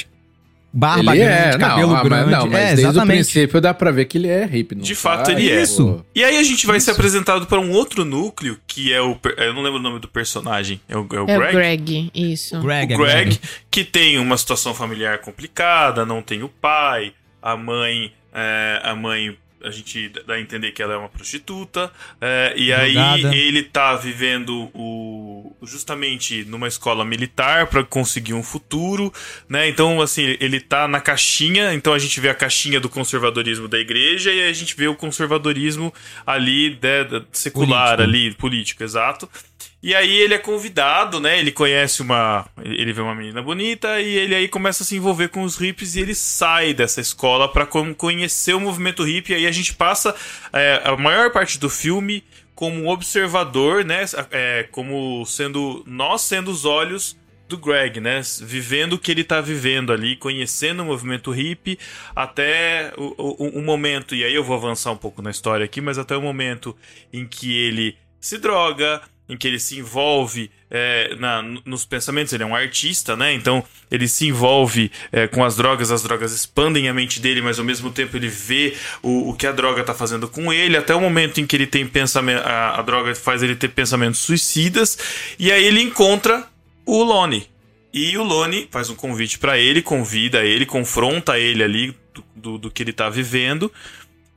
Barba 0.73 1.15
Ele 1.15 1.25
grande, 1.25 1.57
é, 1.57 1.59
cabelo 1.59 1.89
não, 1.89 1.97
ah, 1.97 2.05
grande. 2.05 2.25
Mas, 2.25 2.39
não, 2.39 2.47
mas 2.47 2.61
é, 2.61 2.67
desde 2.67 2.85
o 2.85 2.89
exatamente. 2.89 3.17
princípio 3.17 3.61
dá 3.61 3.75
pra 3.75 3.91
ver 3.91 4.07
que 4.07 4.19
ele 4.19 4.29
é 4.29 4.45
hippie. 4.45 4.75
De 4.77 4.95
fato, 4.95 5.31
ele 5.31 5.51
é. 5.51 5.63
Isso. 5.63 6.05
E 6.15 6.25
aí 6.25 6.39
a 6.39 6.43
gente 6.43 6.67
vai 6.67 6.81
ser 6.81 6.93
apresentado 6.93 7.47
para 7.47 7.61
um 7.61 7.71
outro 7.73 8.05
núcleo, 8.05 8.59
que 8.67 8.93
é 8.93 9.01
o. 9.01 9.19
Eu 9.37 9.53
não 9.53 9.63
lembro 9.63 9.79
o 9.79 9.83
nome 9.83 9.99
do 9.99 10.09
personagem. 10.09 10.81
É 10.89 10.97
o, 10.97 11.07
é 11.13 11.21
o 11.21 11.29
É 11.29 11.37
Greg? 11.37 11.51
o 11.51 11.53
Greg, 11.53 12.11
isso. 12.15 12.61
Greg, 12.61 12.95
o 12.95 13.07
é 13.07 13.25
Greg, 13.25 13.41
que 13.71 13.85
tem 13.85 14.19
uma 14.19 14.37
situação 14.37 14.75
familiar 14.75 15.19
complicada, 15.19 16.07
não 16.07 16.23
tem 16.23 16.43
o 16.43 16.49
pai, 16.49 17.13
a 17.43 17.57
mãe, 17.57 18.13
é, 18.33 18.81
a 18.83 18.95
mãe, 18.95 19.37
a 19.65 19.71
gente 19.71 20.09
dá 20.27 20.35
a 20.35 20.41
entender 20.41 20.73
que 20.73 20.83
ela 20.83 20.95
é 20.95 20.97
uma 20.97 21.09
prostituta, 21.09 21.93
é, 22.21 22.55
e 22.57 22.73
aí 22.73 22.93
Drogada. 22.95 23.37
ele 23.37 23.63
tá 23.63 23.97
vivendo 23.97 24.71
o, 24.75 25.57
justamente 25.63 26.45
numa 26.45 26.69
escola 26.69 27.05
militar 27.05 27.67
para 27.67 27.85
conseguir 27.85 28.35
um 28.35 28.43
futuro, 28.43 29.13
né? 29.49 29.69
Então, 29.69 30.01
assim, 30.01 30.37
ele 30.41 30.61
tá 30.61 30.87
na 30.87 31.01
caixinha, 31.01 31.75
então 31.75 31.93
a 31.93 31.99
gente 31.99 32.21
vê 32.21 32.29
a 32.29 32.35
caixinha 32.35 32.81
do 32.81 32.89
conservadorismo 32.89 33.69
da 33.69 33.79
igreja 33.79 34.33
e 34.33 34.49
a 34.49 34.53
gente 34.53 34.77
vê 34.77 34.89
o 34.89 34.95
conservadorismo 34.95 35.93
ali 36.27 36.79
né, 36.83 37.23
secular, 37.33 37.97
Político. 37.97 38.03
ali, 38.03 38.35
político, 38.35 38.83
exato. 38.85 39.29
E 39.83 39.97
aí 39.97 40.17
ele 40.19 40.35
é 40.35 40.39
convidado, 40.39 41.19
né? 41.19 41.39
Ele 41.41 41.51
conhece 41.51 42.03
uma. 42.03 42.47
Ele 42.63 42.93
vê 42.93 43.01
uma 43.01 43.15
menina 43.17 43.43
bonita 43.43 44.01
e 44.01 44.17
ele 44.17 44.35
aí 44.35 44.47
começa 44.47 44.85
a 44.85 44.87
se 44.87 44.97
envolver 44.97 45.29
com 45.29 45.43
os 45.43 45.57
hippies 45.57 45.97
e 45.97 46.01
ele 46.01 46.15
sai 46.15 46.73
dessa 46.73 47.01
escola 47.01 47.49
com- 47.67 47.93
conhecer 47.93 48.55
o 48.55 48.61
movimento 48.61 49.03
hippie. 49.03 49.33
E 49.33 49.37
aí 49.37 49.47
a 49.47 49.51
gente 49.51 49.75
passa 49.75 50.15
é, 50.53 50.81
a 50.85 50.97
maior 50.97 51.33
parte 51.33 51.59
do 51.59 51.69
filme 51.69 52.23
como 52.55 52.89
observador, 52.93 53.85
né? 53.85 54.05
É, 54.31 54.69
como 54.71 55.27
sendo. 55.27 55.83
Nós 55.85 56.21
sendo 56.21 56.53
os 56.53 56.65
olhos 56.65 57.17
do 57.49 57.59
Greg, 57.59 57.99
né? 58.01 58.23
Vivendo 58.41 58.93
o 58.93 58.99
que 58.99 59.11
ele 59.11 59.25
tá 59.25 59.41
vivendo 59.41 59.93
ali, 59.93 60.15
conhecendo 60.15 60.85
o 60.85 60.87
movimento 60.87 61.33
hippie 61.33 61.77
até 62.15 62.93
o, 62.97 63.15
o, 63.19 63.59
o 63.59 63.63
momento, 63.63 64.15
e 64.15 64.25
aí 64.25 64.35
eu 64.35 64.45
vou 64.45 64.57
avançar 64.57 64.93
um 64.93 64.97
pouco 64.97 65.21
na 65.21 65.31
história 65.31 65.65
aqui, 65.65 65.81
mas 65.81 65.99
até 65.99 66.17
o 66.17 66.23
momento 66.23 66.77
em 67.13 67.27
que 67.27 67.53
ele 67.53 67.97
se 68.21 68.39
droga, 68.39 69.03
em 69.29 69.37
que 69.37 69.47
ele 69.47 69.59
se 69.59 69.79
envolve 69.79 70.51
é, 70.71 71.15
na- 71.17 71.43
nos 71.65 71.85
pensamentos, 71.85 72.33
ele 72.33 72.43
é 72.43 72.47
um 72.47 72.55
artista, 72.55 73.17
né? 73.17 73.33
Então 73.33 73.63
ele 73.91 74.09
se 74.09 74.27
envolve 74.27 74.91
é, 75.11 75.27
com 75.27 75.45
as 75.45 75.57
drogas, 75.57 75.91
as 75.91 76.03
drogas 76.03 76.33
expandem 76.33 76.89
a 76.89 76.95
mente 76.95 77.21
dele, 77.21 77.43
mas 77.43 77.59
ao 77.59 77.65
mesmo 77.65 77.91
tempo 77.91 78.17
ele 78.17 78.29
vê 78.29 78.75
o, 79.03 79.31
o 79.31 79.35
que 79.35 79.47
a 79.47 79.53
droga 79.53 79.85
tá 79.85 79.95
fazendo 79.95 80.29
com 80.29 80.53
ele, 80.53 80.77
até 80.77 80.95
o 80.95 81.01
momento 81.01 81.41
em 81.41 81.47
que 81.47 81.55
ele 81.57 81.67
tem 81.67 81.87
pensamento, 81.87 82.43
a, 82.45 82.79
a 82.79 82.83
droga 82.83 83.15
faz 83.15 83.43
ele 83.43 83.55
ter 83.55 83.69
pensamentos 83.69 84.21
suicidas, 84.21 84.99
e 85.39 85.53
aí 85.53 85.65
ele 85.65 85.81
encontra 85.83 86.47
o 86.87 87.03
Lone. 87.03 87.47
E 87.93 88.17
o 88.17 88.25
Lone 88.25 88.67
faz 88.71 88.89
um 88.89 88.95
convite 88.95 89.39
pra 89.39 89.59
ele, 89.59 89.83
convida 89.83 90.43
ele, 90.45 90.65
confronta 90.65 91.39
ele 91.39 91.63
ali 91.63 91.95
do, 92.15 92.25
do, 92.35 92.59
do 92.59 92.71
que 92.71 92.83
ele 92.83 92.93
tá 92.93 93.11
vivendo. 93.11 93.71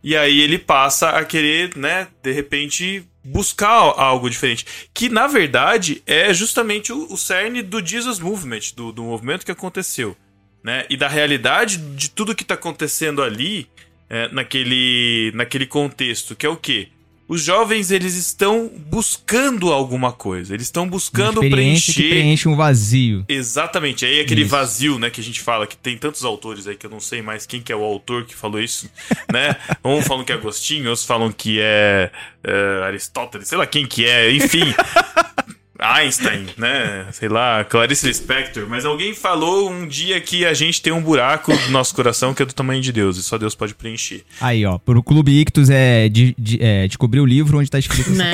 E 0.04 0.16
aí 0.16 0.42
ele 0.42 0.60
passa 0.60 1.12
a 1.12 1.24
querer, 1.24 1.76
né, 1.78 2.08
de 2.22 2.32
repente, 2.34 3.04
buscar 3.26 3.70
algo 3.70 4.30
diferente. 4.30 4.66
Que, 4.94 5.10
na 5.10 5.28
verdade, 5.28 6.02
é 6.06 6.34
justamente 6.34 6.94
o, 6.94 7.12
o 7.12 7.18
cerne 7.18 7.62
do 7.62 7.86
Jesus 7.86 8.20
Movement, 8.20 8.74
do, 8.76 8.92
do 8.92 9.04
movimento 9.04 9.46
que 9.46 9.52
aconteceu. 9.52 10.16
Né? 10.64 10.86
E 10.90 10.96
da 10.96 11.08
realidade 11.08 11.78
de 11.78 12.10
tudo 12.10 12.36
que 12.36 12.44
tá 12.44 12.54
acontecendo 12.54 13.22
ali, 13.22 13.68
é, 14.10 14.30
naquele, 14.30 15.32
naquele 15.34 15.66
contexto, 15.66 16.36
que 16.36 16.46
é 16.46 16.50
o 16.50 16.56
quê? 16.56 16.90
Os 17.28 17.44
jovens, 17.44 17.90
eles 17.90 18.16
estão 18.16 18.72
buscando 18.88 19.74
alguma 19.74 20.12
coisa. 20.12 20.54
Eles 20.54 20.68
estão 20.68 20.88
buscando 20.88 21.44
experiência 21.44 21.94
que 21.94 22.00
preencher... 22.00 22.20
preenche 22.22 22.48
um 22.48 22.56
vazio. 22.56 23.26
Exatamente, 23.28 24.06
aí 24.06 24.20
aquele 24.20 24.42
Isso. 24.42 24.52
vazio, 24.52 25.00
né, 25.00 25.10
que 25.10 25.20
a 25.20 25.24
gente 25.24 25.42
fala, 25.42 25.66
que 25.66 25.76
tem 25.76 25.98
tantos 25.98 26.24
autores 26.24 26.68
aí 26.68 26.76
que 26.76 26.86
eu 26.86 26.90
não 26.90 27.00
sei 27.00 27.24
mais 27.24 27.46
quem 27.48 27.62
que 27.62 27.72
é 27.72 27.76
o 27.76 27.84
autor 27.84 28.26
que 28.26 28.36
falou 28.36 28.62
isso, 28.62 28.90
né? 29.32 29.56
Uns 29.84 30.06
falam 30.06 30.24
que 30.24 30.32
é 30.32 30.36
Agostinho, 30.36 30.90
outros 30.90 31.06
falam 31.06 31.32
que 31.32 31.60
é, 31.60 32.12
é, 32.44 32.84
Aristóteles, 32.86 33.48
sei 33.48 33.58
lá 33.58 33.66
quem 33.66 33.88
que 33.88 34.06
é, 34.06 34.32
enfim. 34.32 34.66
Einstein, 35.78 36.48
né? 36.58 37.06
Sei 37.12 37.28
lá, 37.28 37.64
Clarice 37.66 38.08
Lispector, 38.08 38.66
mas 38.70 38.86
alguém 38.86 39.14
falou 39.14 39.70
um 39.70 39.88
dia 39.88 40.22
que 40.22 40.46
a 40.46 40.54
gente 40.54 40.82
tem 40.82 40.94
um 40.94 41.02
buraco 41.02 41.54
no 41.54 41.70
nosso 41.70 41.94
coração 41.94 42.34
que 42.34 42.42
é 42.42 42.46
do 42.46 42.54
tamanho 42.54 42.82
de 42.82 42.92
Deus 42.94 43.18
e 43.18 43.24
só 43.24 43.38
Deus 43.38 43.54
pode 43.56 43.76
preencher. 43.76 44.24
Aí, 44.40 44.66
ó, 44.66 44.78
pro 44.78 45.04
Clube 45.04 45.32
Ictus 45.42 45.70
é, 45.70 46.08
de, 46.08 46.34
de- 46.38 46.60
é 46.62 46.88
descobrir 46.88 47.20
o 47.20 47.26
livro 47.26 47.58
onde 47.60 47.70
tá 47.70 47.78
escrito 47.80 48.10
Né? 48.12 48.26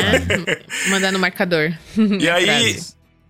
Mandar 0.89 1.11
no 1.11 1.17
marcador. 1.19 1.73
E 2.19 2.29
aí. 2.29 2.79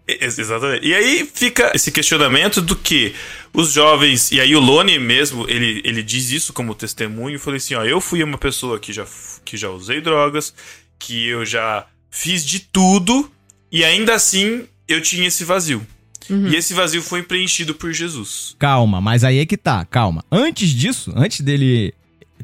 Exatamente. 0.07 0.85
E 0.85 0.93
aí 0.93 1.29
fica 1.33 1.71
esse 1.73 1.89
questionamento 1.91 2.61
do 2.61 2.75
que 2.75 3.13
os 3.53 3.71
jovens. 3.71 4.31
E 4.31 4.41
aí 4.41 4.53
o 4.55 4.59
Lone 4.59 4.99
mesmo, 4.99 5.45
ele, 5.47 5.81
ele 5.85 6.03
diz 6.03 6.31
isso 6.31 6.51
como 6.51 6.75
testemunho. 6.75 7.39
Falei 7.39 7.57
assim: 7.57 7.75
ó, 7.75 7.83
eu 7.85 8.01
fui 8.01 8.21
uma 8.21 8.37
pessoa 8.37 8.77
que 8.77 8.91
já, 8.91 9.05
que 9.45 9.55
já 9.55 9.69
usei 9.69 10.01
drogas, 10.01 10.53
que 10.99 11.27
eu 11.27 11.45
já 11.45 11.85
fiz 12.09 12.45
de 12.45 12.59
tudo, 12.59 13.31
e 13.71 13.83
ainda 13.83 14.13
assim 14.13 14.63
eu 14.87 15.01
tinha 15.01 15.27
esse 15.27 15.43
vazio. 15.43 15.85
E 16.29 16.55
esse 16.55 16.73
vazio 16.73 17.01
foi 17.01 17.23
preenchido 17.23 17.73
por 17.75 17.91
Jesus. 17.91 18.55
Calma, 18.57 19.01
mas 19.01 19.23
aí 19.23 19.39
é 19.39 19.45
que 19.45 19.57
tá, 19.57 19.83
calma. 19.83 20.23
Antes 20.31 20.69
disso, 20.69 21.11
antes 21.15 21.41
dele 21.41 21.93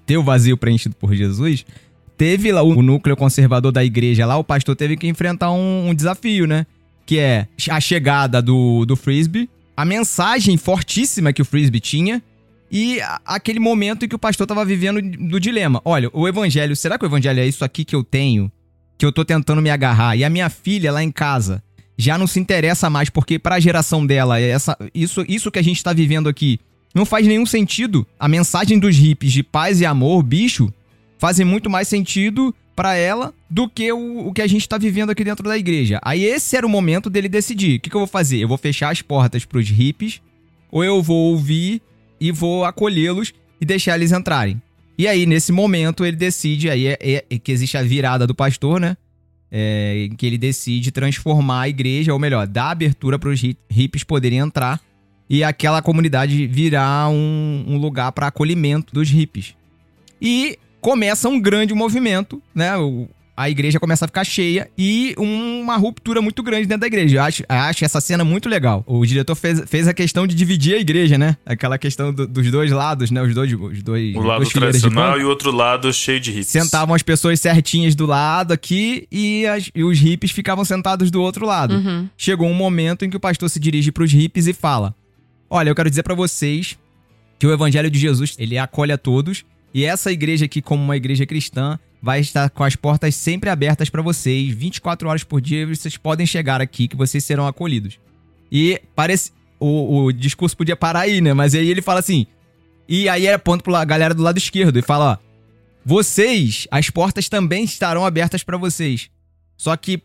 ter 0.06 0.18
o 0.18 0.24
vazio 0.24 0.58
preenchido 0.58 0.94
por 0.96 1.14
Jesus, 1.16 1.66
teve 2.18 2.52
lá 2.52 2.62
o 2.64 2.82
núcleo 2.82 3.16
conservador 3.16 3.72
da 3.72 3.86
igreja 3.86 4.26
lá, 4.26 4.36
o 4.38 4.44
pastor 4.44 4.76
teve 4.76 4.98
que 4.98 5.08
enfrentar 5.08 5.52
um, 5.52 5.90
um 5.90 5.96
desafio, 5.96 6.46
né? 6.46 6.66
Que 7.06 7.20
é 7.20 7.48
a 7.70 7.80
chegada 7.80 8.42
do, 8.42 8.84
do 8.86 8.96
Frisbee, 8.98 9.50
a 9.76 9.86
mensagem 9.86 10.58
fortíssima 10.58 11.32
que 11.32 11.42
o 11.42 11.46
Frisbee 11.46 11.80
tinha 11.80 12.22
e 12.70 13.00
a- 13.00 13.22
aquele 13.26 13.60
momento 13.60 14.04
em 14.04 14.10
que 14.10 14.16
o 14.16 14.20
pastor 14.20 14.46
tava 14.46 14.66
vivendo 14.66 15.00
do 15.02 15.40
dilema. 15.40 15.82
Olha, 15.86 16.10
o 16.12 16.28
evangelho, 16.28 16.76
será 16.76 16.98
que 16.98 17.06
o 17.06 17.08
evangelho 17.08 17.40
é 17.40 17.48
isso 17.48 17.64
aqui 17.64 17.86
que 17.86 17.96
eu 17.96 18.04
tenho, 18.04 18.52
que 18.98 19.06
eu 19.06 19.12
tô 19.12 19.24
tentando 19.24 19.62
me 19.62 19.70
agarrar? 19.70 20.16
E 20.16 20.24
a 20.24 20.30
minha 20.30 20.50
filha 20.50 20.92
lá 20.92 21.04
em 21.04 21.12
casa 21.12 21.62
já 21.98 22.18
não 22.18 22.28
se 22.28 22.40
interessa 22.40 22.90
mais, 22.90 23.10
porque 23.10 23.40
pra 23.40 23.60
geração 23.60 24.06
dela, 24.06 24.40
essa, 24.40 24.78
isso, 24.94 25.26
isso 25.28 25.52
que 25.52 25.60
a 25.60 25.64
gente 25.64 25.84
tá 25.84 25.94
vivendo 25.94 26.30
aqui 26.30 26.60
não 26.94 27.06
faz 27.06 27.28
nenhum 27.28 27.46
sentido. 27.46 28.06
A 28.20 28.28
mensagem 28.28 28.80
dos 28.80 28.96
hippies 28.96 29.32
de 29.32 29.44
paz 29.44 29.82
e 29.82 29.86
amor, 29.86 30.24
bicho, 30.24 30.72
fazem 31.18 31.46
muito 31.46 31.70
mais 31.70 31.88
sentido 31.88 32.54
pra 32.76 32.96
ela 32.96 33.34
do 33.50 33.68
que 33.68 33.92
o, 33.92 34.28
o 34.28 34.34
que 34.34 34.42
a 34.42 34.48
gente 34.48 34.70
tá 34.70 34.78
vivendo 34.78 35.10
aqui 35.10 35.24
dentro 35.24 35.44
da 35.44 35.58
igreja. 35.58 36.00
Aí 36.04 36.24
esse 36.24 36.56
era 36.56 36.66
o 36.66 36.70
momento 36.70 37.10
dele 37.10 37.28
decidir. 37.28 37.78
O 37.78 37.80
que, 37.80 37.90
que 37.90 37.96
eu 37.96 38.02
vou 38.02 38.08
fazer? 38.08 38.38
Eu 38.38 38.48
vou 38.48 38.58
fechar 38.58 38.92
as 38.92 39.02
portas 39.02 39.46
pros 39.46 39.68
hippies, 39.70 40.22
ou 40.72 40.84
eu 40.84 41.02
vou 41.02 41.32
ouvir 41.32 41.82
e 42.20 42.32
vou 42.32 42.66
acolhê-los 42.66 43.34
e 43.60 43.66
deixar 43.66 43.96
eles 43.96 44.12
entrarem. 44.12 44.62
E 44.98 45.08
aí, 45.08 45.26
nesse 45.26 45.52
momento, 45.52 46.04
ele 46.06 46.18
decide, 46.18 46.70
aí 46.70 46.88
é, 46.88 46.98
é- 47.00 47.26
é 47.30 47.38
que 47.40 47.52
existe 47.52 47.78
a 47.78 47.84
virada 47.84 48.26
do 48.26 48.34
pastor, 48.34 48.80
né? 48.80 48.98
É, 49.52 50.08
em 50.12 50.16
que 50.16 50.26
ele 50.26 50.38
decide 50.38 50.92
transformar 50.92 51.62
a 51.62 51.70
igreja, 51.70 52.12
ou 52.12 52.20
melhor, 52.20 52.46
dar 52.48 52.72
abertura 52.72 53.18
para 53.18 53.30
os 53.30 53.40
hippies 53.70 54.04
poderem 54.04 54.40
entrar 54.40 54.82
e 55.30 55.44
aquela 55.44 55.82
comunidade 55.82 56.48
virar 56.48 57.10
um, 57.10 57.64
um 57.68 57.78
lugar 57.78 58.12
para 58.12 58.28
acolhimento 58.28 58.94
dos 58.94 59.10
hippies. 59.10 59.56
E 60.22 60.58
começa 60.82 61.30
um 61.30 61.40
grande 61.40 61.74
movimento, 61.74 62.42
né? 62.54 62.76
O- 62.78 63.08
a 63.38 63.50
igreja 63.52 63.80
começa 63.80 64.04
a 64.04 64.08
ficar 64.08 64.24
cheia 64.24 64.68
e 64.76 65.14
um- 65.18 65.62
uma 65.62 65.78
ruptura 65.78 66.22
muito 66.24 66.42
grande 66.42 66.66
dentro 66.66 66.82
da 66.82 66.88
igreja. 66.88 67.18
Eu 67.18 67.22
acho, 67.24 67.44
eu 67.44 67.56
acho 67.56 67.86
essa 67.86 68.02
cena 68.02 68.24
muito 68.26 68.50
legal. 68.50 68.84
O 68.88 69.06
diretor 69.06 69.36
fez, 69.36 69.62
fez 69.68 69.88
a 69.88 69.94
questão 69.94 70.26
de 70.26 70.34
dividir 70.34 70.74
a 70.76 70.80
igreja, 70.80 71.20
né? 71.20 71.38
Aquela 71.46 71.78
questão 71.78 72.12
do- 72.12 72.28
dos 72.28 72.50
dois 72.50 72.72
lados, 72.72 73.12
né? 73.12 73.22
Os 73.22 73.36
dois, 73.36 73.54
os 73.54 73.84
dois, 73.84 74.16
O 74.16 74.22
lado 74.22 74.50
tradicional 74.50 75.20
e 75.20 75.24
o 75.24 75.30
outro 75.30 75.52
lado 75.52 75.94
cheio 75.94 76.20
de 76.20 76.32
hippies. 76.32 76.48
Sentavam 76.48 76.96
as 76.96 77.04
pessoas 77.04 77.40
certinhas 77.40 77.94
do 77.94 78.08
lado 78.08 78.52
aqui 78.54 79.08
e, 79.12 79.46
as- 79.46 79.70
e 79.76 79.84
os 79.84 80.00
hippies 80.00 80.32
ficavam 80.32 80.66
sentados 80.66 81.12
do 81.12 81.22
outro 81.22 81.46
lado. 81.46 81.76
Uhum. 81.76 82.10
Chegou 82.18 82.48
um 82.50 82.56
momento 82.56 83.06
em 83.06 83.10
que 83.10 83.18
o 83.18 83.20
pastor 83.20 83.50
se 83.52 83.60
dirige 83.60 83.92
pros 83.92 84.12
hippies 84.12 84.48
e 84.48 84.54
fala: 84.54 84.96
Olha, 85.48 85.70
eu 85.70 85.76
quero 85.76 85.90
dizer 85.90 86.02
pra 86.02 86.16
vocês 86.16 86.76
que 87.38 87.46
o 87.46 87.52
evangelho 87.54 87.92
de 87.92 88.00
Jesus, 88.00 88.36
ele 88.40 88.58
acolhe 88.58 88.92
a 88.92 88.98
todos, 88.98 89.46
e 89.74 89.84
essa 89.86 90.12
igreja 90.12 90.46
aqui 90.46 90.60
como 90.60 90.84
uma 90.84 90.98
igreja 90.98 91.24
cristã 91.24 91.78
vai 92.02 92.20
estar 92.20 92.50
com 92.50 92.64
as 92.64 92.76
portas 92.76 93.16
sempre 93.16 93.50
abertas 93.50 93.90
pra 93.90 94.02
vocês, 94.02 94.54
24 94.54 95.10
horas 95.10 95.24
por 95.24 95.42
dia, 95.42 95.66
vocês 95.66 95.98
podem 95.98 96.26
chegar 96.26 96.62
aqui 96.62 96.88
que 96.88 96.96
vocês 96.96 97.24
serão 97.24 97.48
acolhidos. 97.48 98.00
E 98.52 98.82
parece 98.96 99.32
o, 99.60 100.06
o 100.06 100.12
discurso 100.12 100.56
podia 100.56 100.76
parar 100.76 101.02
aí, 101.02 101.22
né? 101.22 101.34
Mas 101.34 101.54
aí 101.56 101.68
ele 101.68 101.82
fala 101.82 102.00
assim: 102.00 102.28
"E 102.88 103.10
aí 103.10 103.26
ele 103.26 103.34
aponta 103.34 103.64
pra 103.64 103.84
galera 103.84 104.14
do 104.14 104.24
lado 104.24 104.38
esquerdo 104.38 104.78
e 104.78 104.82
fala, 104.82 105.14
ó, 105.14 105.28
vocês, 105.84 106.68
as 106.70 106.90
portas 106.90 107.30
também 107.30 107.64
estarão 107.64 108.06
abertas 108.06 108.44
pra 108.44 108.58
vocês. 108.58 109.10
Só 109.56 109.76
que 109.78 110.02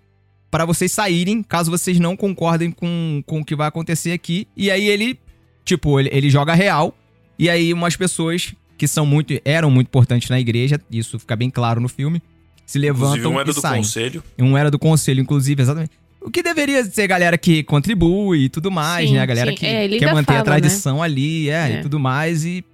pra 0.51 0.65
vocês 0.65 0.93
saírem, 0.93 1.43
caso 1.43 1.71
vocês 1.71 1.99
não 1.99 2.17
concordem 2.17 2.71
com, 2.71 3.23
com 3.27 3.41
o 3.41 3.45
que 3.45 3.57
vai 3.57 3.67
acontecer 3.67 4.13
aqui. 4.13 4.47
E 4.57 4.71
aí 4.71 4.87
ele, 4.87 5.19
tipo, 5.65 5.99
ele, 5.99 6.09
ele 6.13 6.31
joga 6.31 6.55
real. 6.55 6.97
E 7.39 7.51
aí 7.51 7.73
umas 7.73 7.97
pessoas 7.97 8.55
que 8.83 8.89
são 8.89 9.07
muito, 9.07 9.33
eram 9.45 9.71
muito 9.71 9.87
importantes 9.87 10.29
na 10.29 10.41
igreja, 10.41 10.81
isso 10.91 11.17
fica 11.17 11.37
bem 11.37 11.49
claro 11.49 11.81
no 11.81 11.89
filme, 11.89 12.21
se 12.67 12.79
Inclusive, 12.79 13.01
levantam 13.21 13.33
um 13.33 13.41
era 13.41 13.49
e 13.49 13.55
do 13.55 13.61
saem. 13.61 13.77
conselho. 13.81 14.25
Um 14.37 14.59
era 14.59 14.73
do 14.73 14.79
conselho, 14.79 15.21
inclusive, 15.21 15.63
exatamente. 15.63 15.93
O 16.21 16.29
que 16.33 16.43
deveria 16.43 16.85
ser 16.85 17.03
a 17.03 17.07
galera 17.07 17.39
que 17.39 17.63
contribui 17.63 18.47
e 18.47 18.49
tudo 18.49 18.73
mais, 18.73 19.09
Sim, 19.09 19.15
né? 19.15 19.21
A 19.23 19.27
galera 19.27 19.53
sim. 19.53 19.57
que 19.57 19.65
É, 19.67 19.89
quer 19.89 20.13
manter 20.13 20.33
a 20.33 20.35
fala, 20.39 20.45
tradição 20.45 21.01
ali, 21.01 21.49
é, 21.49 21.75
É. 21.75 21.79
e 21.79 21.83
tudo 21.83 22.01
mais. 22.01 22.45
E 22.45 22.65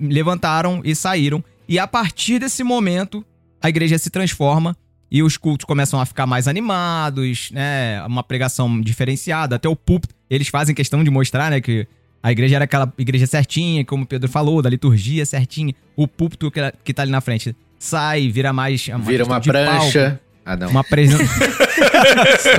levantaram 0.00 0.80
e 0.82 0.94
saíram. 0.94 1.44
E 1.68 1.78
a 1.78 1.86
partir 1.86 2.38
desse 2.38 2.64
momento, 2.64 3.22
a 3.60 3.68
igreja 3.68 3.98
se 3.98 4.08
transforma 4.08 4.74
e 5.10 5.22
os 5.22 5.36
cultos 5.36 5.66
começam 5.66 6.00
a 6.00 6.06
ficar 6.06 6.26
mais 6.26 6.48
animados, 6.48 7.50
né? 7.50 8.02
Uma 8.06 8.22
pregação 8.22 8.80
diferenciada, 8.80 9.56
até 9.56 9.68
o 9.68 9.76
púlpito. 9.76 10.14
Eles 10.30 10.48
fazem 10.48 10.74
questão 10.74 11.04
de 11.04 11.10
mostrar, 11.10 11.50
né, 11.50 11.60
que 11.60 11.86
a 12.22 12.30
igreja 12.30 12.56
era 12.56 12.64
aquela 12.64 12.92
igreja 12.98 13.26
certinha, 13.26 13.84
como 13.84 14.04
o 14.04 14.06
Pedro 14.06 14.28
falou, 14.28 14.60
da 14.60 14.68
liturgia 14.68 15.24
certinha. 15.24 15.74
O 15.96 16.06
púlpito 16.06 16.50
que, 16.50 16.60
que 16.84 16.92
tá 16.94 17.02
ali 17.02 17.10
na 17.10 17.20
frente 17.20 17.54
sai, 17.78 18.28
vira 18.28 18.52
mais. 18.52 18.86
uma 18.88 18.98
Vira 18.98 19.24
uma 19.24 19.40
de 19.40 19.50
palco. 19.50 19.68
prancha. 19.68 20.20
Ah, 20.44 20.56
não. 20.56 20.68
Uma 20.68 20.80
apresentação. 20.80 21.30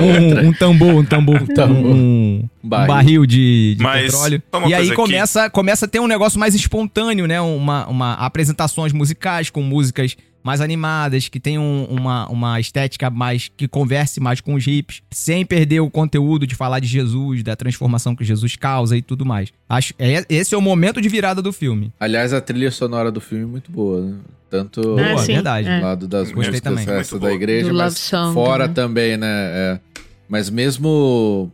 um, 0.00 0.48
um 0.48 0.52
tambor, 0.52 0.94
um 0.94 1.04
tambor, 1.04 1.46
tambor. 1.48 1.76
um, 1.76 2.48
um 2.62 2.68
Barril. 2.68 3.26
de, 3.26 3.74
de 3.76 3.82
Mas, 3.82 4.04
petróleo. 4.06 4.42
E 4.68 4.74
aí 4.74 4.86
aqui. 4.86 4.94
começa, 4.94 5.50
começa 5.50 5.84
a 5.84 5.88
ter 5.88 6.00
um 6.00 6.06
negócio 6.06 6.38
mais 6.38 6.54
espontâneo, 6.54 7.26
né? 7.26 7.40
Uma, 7.40 7.86
uma 7.88 8.14
apresentações 8.14 8.92
musicais 8.92 9.50
com 9.50 9.62
músicas 9.62 10.16
mais 10.42 10.60
animadas, 10.60 11.28
que 11.28 11.38
tem 11.40 11.58
um- 11.58 11.84
uma, 11.84 12.26
uma 12.28 12.58
estética 12.60 13.08
mais 13.10 13.50
que 13.56 13.68
converse 13.68 14.20
mais 14.20 14.40
com 14.40 14.54
os 14.54 14.66
hips, 14.66 15.02
sem 15.10 15.44
perder 15.44 15.80
o 15.80 15.90
conteúdo 15.90 16.46
de 16.46 16.54
falar 16.54 16.80
de 16.80 16.86
Jesus, 16.88 17.42
da 17.42 17.54
transformação 17.56 18.14
que 18.16 18.24
Jesus 18.24 18.56
causa 18.56 18.96
e 18.96 19.02
tudo 19.02 19.24
mais. 19.24 19.50
Acho 19.68 19.94
é, 19.98 20.24
esse 20.28 20.54
é 20.54 20.58
o 20.58 20.60
momento 20.60 21.00
de 21.00 21.08
virada 21.08 21.40
do 21.42 21.52
filme. 21.52 21.92
Aliás, 21.98 22.32
a 22.32 22.40
trilha 22.40 22.70
sonora 22.70 23.10
do 23.10 23.20
filme 23.20 23.44
é 23.44 23.46
muito 23.46 23.70
boa, 23.70 24.00
né? 24.00 24.14
Tanto 24.50 24.80
Ah, 24.98 25.12
Boa, 25.14 25.18
sim, 25.18 25.32
verdade. 25.34 25.66
é. 25.68 25.78
do 25.78 25.82
lado 25.84 26.06
das 26.08 26.30
Gostei 26.30 26.36
músicas 26.50 26.60
também. 26.60 26.82
essa 26.82 26.94
Muito 26.94 27.12
da 27.14 27.18
boa. 27.20 27.32
igreja, 27.34 27.68
Do 27.70 27.74
mas 27.74 27.96
Song, 27.96 28.34
fora 28.34 28.68
né? 28.68 28.74
também, 28.74 29.16
né? 29.16 29.26
é. 29.30 29.80
Mas 30.28 30.50
mesmo 30.50 31.50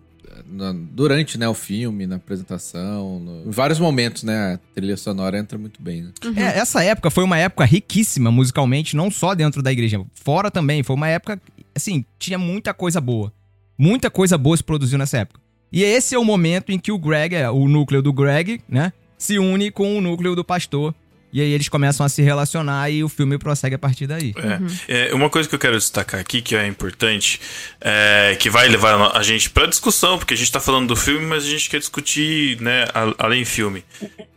na- 0.51 0.73
durante 0.73 1.39
né, 1.39 1.49
o 1.49 1.55
filme, 1.55 2.07
na 2.07 2.17
apresentação, 2.17 3.19
no- 3.21 3.49
em 3.49 3.51
vários 3.51 3.79
momentos, 3.79 4.23
né? 4.23 4.55
A 4.55 4.59
trilha 4.75 4.97
sonora 4.97 5.39
entra 5.39 5.59
muito 5.59 5.81
bem. 5.83 6.03
Né? 6.03 6.13
É, 6.37 6.59
essa 6.59 6.83
época 6.83 7.11
foi 7.11 7.25
uma 7.25 7.39
época 7.39 7.65
riquíssima 7.65 8.31
musicalmente, 8.31 8.97
não 8.97 9.11
só 9.11 9.35
dentro 9.35 9.63
da 9.63 9.71
igreja, 9.73 10.01
fora 10.15 10.51
também. 10.51 10.83
Foi 10.83 10.97
uma 10.97 11.09
época, 11.09 11.41
assim, 11.75 12.05
tinha 12.19 12.39
muita 12.39 12.73
coisa 12.75 13.01
boa. 13.01 13.33
Muita 13.77 14.11
coisa 14.11 14.37
boa 14.37 14.57
se 14.57 14.65
produziu 14.65 14.99
nessa 14.99 15.19
época. 15.19 15.41
E 15.71 15.83
esse 15.83 16.15
é 16.15 16.19
o 16.19 16.25
momento 16.25 16.73
em 16.73 16.79
que 16.79 16.91
o 16.91 16.99
Greg, 16.99 17.35
é, 17.35 17.51
o 17.51 17.69
núcleo 17.69 18.01
do 18.03 18.13
Greg, 18.13 18.61
né, 18.69 18.93
se 19.19 19.39
une 19.39 19.71
com 19.71 19.97
o 19.99 20.01
núcleo 20.01 20.35
do 20.35 20.45
pastor. 20.45 20.95
E 21.33 21.41
aí 21.41 21.53
eles 21.53 21.69
começam 21.69 22.05
a 22.05 22.09
se 22.09 22.23
relacionar 22.23 22.91
e 22.91 23.05
o 23.05 23.09
filme 23.09 23.39
prossegue 23.39 23.75
a 23.75 23.79
partir 23.79 24.07
daí. 24.07 24.35
É. 24.89 25.11
É, 25.11 25.15
uma 25.15 25.29
coisa 25.29 25.49
que 25.49 25.55
eu 25.55 25.59
quero 25.59 25.77
destacar 25.77 26.21
aqui, 26.21 26.41
que 26.41 26.57
é 26.57 26.67
importante, 26.67 27.41
é, 27.81 28.37
que 28.39 28.49
vai 28.49 28.69
levar 28.69 29.17
a 29.17 29.23
gente 29.23 29.51
pra 29.51 29.67
discussão, 29.67 30.19
porque 30.19 30.35
a 30.35 30.37
gente 30.37 30.51
tá 30.51 30.61
falando 30.61 30.89
do 30.89 30.97
filme, 30.97 31.27
mas 31.27 31.45
a 31.45 31.49
gente 31.49 31.69
quer 31.69 31.79
discutir, 31.79 32.61
né, 32.61 32.87
além 33.19 33.45
filme, 33.45 33.85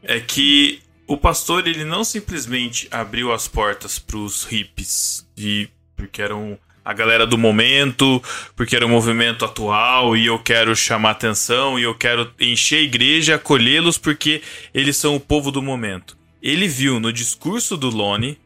é 0.03 0.19
que 0.19 0.81
o 1.07 1.17
pastor, 1.17 1.67
ele 1.67 1.83
não 1.83 2.03
simplesmente 2.03 2.87
abriu 2.89 3.33
as 3.33 3.47
portas 3.47 3.99
pros 3.99 4.43
hippies, 4.43 5.27
e, 5.37 5.69
porque 5.95 6.21
eram 6.21 6.57
a 6.83 6.93
galera 6.93 7.27
do 7.27 7.37
momento, 7.37 8.21
porque 8.55 8.75
era 8.75 8.85
um 8.85 8.89
movimento 8.89 9.45
atual, 9.45 10.15
e 10.15 10.25
eu 10.25 10.39
quero 10.39 10.75
chamar 10.75 11.11
atenção, 11.11 11.77
e 11.77 11.83
eu 11.83 11.93
quero 11.93 12.31
encher 12.39 12.77
a 12.77 12.81
igreja, 12.81 13.35
acolhê-los, 13.35 13.97
porque 13.97 14.41
eles 14.73 14.97
são 14.97 15.15
o 15.15 15.19
povo 15.19 15.51
do 15.51 15.61
momento. 15.61 16.20
Ele 16.41 16.67
viu 16.67 16.99
no 16.99 17.13
discurso 17.13 17.77
do 17.77 17.89
Lone 17.89 18.39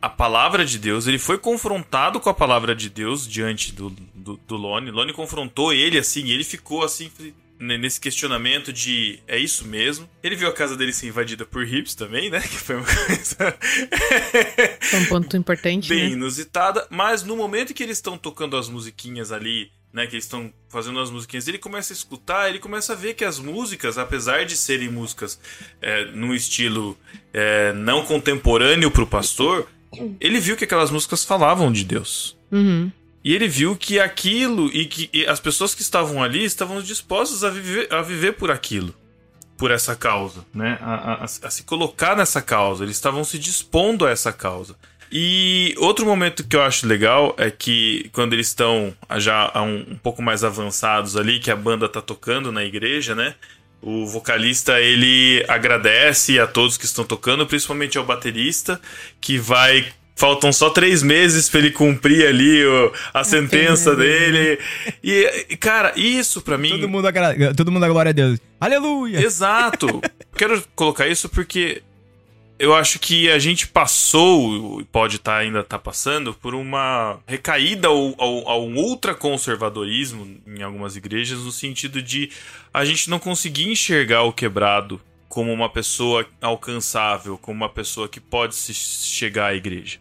a 0.00 0.08
palavra 0.08 0.66
de 0.66 0.78
Deus, 0.78 1.06
ele 1.06 1.18
foi 1.18 1.38
confrontado 1.38 2.20
com 2.20 2.28
a 2.28 2.34
palavra 2.34 2.74
de 2.74 2.90
Deus 2.90 3.26
diante 3.26 3.72
do, 3.72 3.88
do, 3.88 4.36
do 4.46 4.54
Lone. 4.54 4.90
Lone 4.90 5.14
confrontou 5.14 5.72
ele 5.72 5.96
assim, 5.96 6.28
ele 6.28 6.44
ficou 6.44 6.84
assim 6.84 7.10
nesse 7.58 7.98
questionamento 7.98 8.70
de 8.70 9.20
é 9.26 9.38
isso 9.38 9.66
mesmo. 9.66 10.08
Ele 10.22 10.36
viu 10.36 10.48
a 10.48 10.52
casa 10.52 10.76
dele 10.76 10.92
ser 10.92 11.06
invadida 11.06 11.46
por 11.46 11.66
hips 11.66 11.94
também, 11.94 12.28
né? 12.28 12.40
Que 12.46 12.56
foi 12.58 12.76
uma 12.76 12.84
coisa 12.84 13.58
Foi 14.82 15.00
um 15.00 15.06
ponto 15.06 15.36
importante, 15.36 15.88
bem 15.88 16.04
né? 16.04 16.10
inusitada, 16.10 16.86
mas 16.90 17.22
no 17.22 17.34
momento 17.34 17.70
em 17.70 17.74
que 17.74 17.82
eles 17.82 17.96
estão 17.96 18.18
tocando 18.18 18.58
as 18.58 18.68
musiquinhas 18.68 19.32
ali, 19.32 19.70
né, 19.94 20.06
que 20.08 20.14
eles 20.16 20.24
estão 20.24 20.52
fazendo 20.68 20.98
as 20.98 21.10
musiquinhas, 21.10 21.46
ele 21.48 21.56
começa 21.56 21.92
a 21.92 21.96
escutar, 21.96 22.48
ele 22.50 22.58
começa 22.58 22.92
a 22.92 22.96
ver 22.96 23.14
que 23.14 23.24
as 23.24 23.38
músicas, 23.38 23.96
apesar 23.96 24.44
de 24.44 24.56
serem 24.56 24.90
músicas 24.90 25.38
é, 25.80 26.06
num 26.06 26.34
estilo 26.34 26.98
é, 27.32 27.72
não 27.72 28.04
contemporâneo 28.04 28.90
pro 28.90 29.06
pastor, 29.06 29.68
ele 30.20 30.40
viu 30.40 30.56
que 30.56 30.64
aquelas 30.64 30.90
músicas 30.90 31.24
falavam 31.24 31.70
de 31.70 31.84
Deus. 31.84 32.36
Uhum. 32.50 32.90
E 33.22 33.32
ele 33.32 33.46
viu 33.48 33.74
que 33.76 33.98
aquilo 34.00 34.66
e 34.74 34.84
que 34.86 35.08
e 35.12 35.24
as 35.26 35.38
pessoas 35.40 35.74
que 35.74 35.80
estavam 35.82 36.22
ali 36.22 36.44
estavam 36.44 36.82
dispostas 36.82 37.44
a 37.44 37.48
viver, 37.50 37.90
a 37.90 38.02
viver 38.02 38.32
por 38.32 38.50
aquilo, 38.50 38.92
por 39.56 39.70
essa 39.70 39.94
causa, 39.96 40.44
né? 40.52 40.76
A, 40.80 40.94
a- 40.94 41.14
a- 41.20 41.24
a 41.24 41.50
se 41.50 41.62
colocar 41.62 42.16
nessa 42.16 42.42
causa. 42.42 42.82
Eles 42.84 42.96
estavam 42.96 43.22
se 43.24 43.38
dispondo 43.38 44.04
a 44.04 44.10
essa 44.10 44.32
causa. 44.32 44.76
E 45.16 45.72
outro 45.78 46.04
momento 46.04 46.42
que 46.42 46.56
eu 46.56 46.62
acho 46.62 46.88
legal 46.88 47.36
é 47.38 47.48
que 47.48 48.10
quando 48.12 48.32
eles 48.32 48.48
estão 48.48 48.92
já 49.18 49.52
um, 49.54 49.92
um 49.92 49.96
pouco 50.02 50.20
mais 50.20 50.42
avançados 50.42 51.16
ali, 51.16 51.38
que 51.38 51.52
a 51.52 51.56
banda 51.56 51.88
tá 51.88 52.02
tocando 52.02 52.50
na 52.50 52.64
igreja, 52.64 53.14
né? 53.14 53.36
O 53.80 54.06
vocalista 54.06 54.80
ele 54.80 55.44
agradece 55.46 56.40
a 56.40 56.48
todos 56.48 56.76
que 56.76 56.84
estão 56.84 57.04
tocando, 57.04 57.46
principalmente 57.46 57.96
ao 57.96 58.04
baterista, 58.04 58.80
que 59.20 59.38
vai. 59.38 59.86
Faltam 60.16 60.52
só 60.52 60.70
três 60.70 61.02
meses 61.02 61.48
pra 61.48 61.58
ele 61.60 61.70
cumprir 61.72 62.26
ali 62.26 62.64
o- 62.64 62.92
a 63.12 63.22
sentença 63.24 63.94
dele. 63.96 64.58
E, 65.02 65.46
e, 65.50 65.56
cara, 65.56 65.92
isso 65.96 66.40
pra 66.40 66.56
mim. 66.56 66.70
Todo 66.70 66.88
mundo, 66.88 67.06
agra- 67.08 67.54
todo 67.54 67.70
mundo 67.72 67.84
a 67.84 67.88
glória 67.88 68.10
a 68.10 68.12
Deus. 68.12 68.38
Aleluia! 68.60 69.18
Exato. 69.20 70.00
Quero 70.36 70.62
colocar 70.74 71.06
isso 71.08 71.28
porque 71.28 71.82
eu 72.64 72.74
acho 72.74 72.98
que 72.98 73.30
a 73.30 73.38
gente 73.38 73.66
passou, 73.66 74.80
e 74.80 74.84
pode 74.84 75.16
estar 75.16 75.36
ainda 75.36 75.62
tá 75.62 75.78
passando, 75.78 76.32
por 76.32 76.54
uma 76.54 77.18
recaída 77.26 77.88
ao, 77.88 78.14
ao, 78.18 78.48
ao 78.48 78.62
ultraconservadorismo 78.68 80.40
em 80.46 80.62
algumas 80.62 80.96
igrejas, 80.96 81.40
no 81.40 81.52
sentido 81.52 82.00
de 82.00 82.30
a 82.72 82.84
gente 82.84 83.10
não 83.10 83.18
conseguir 83.18 83.70
enxergar 83.70 84.22
o 84.22 84.32
quebrado 84.32 85.00
como 85.28 85.52
uma 85.52 85.68
pessoa 85.68 86.26
alcançável, 86.40 87.36
como 87.36 87.56
uma 87.56 87.68
pessoa 87.68 88.08
que 88.08 88.20
pode 88.20 88.54
se 88.54 88.72
chegar 88.72 89.48
à 89.48 89.54
igreja. 89.54 89.98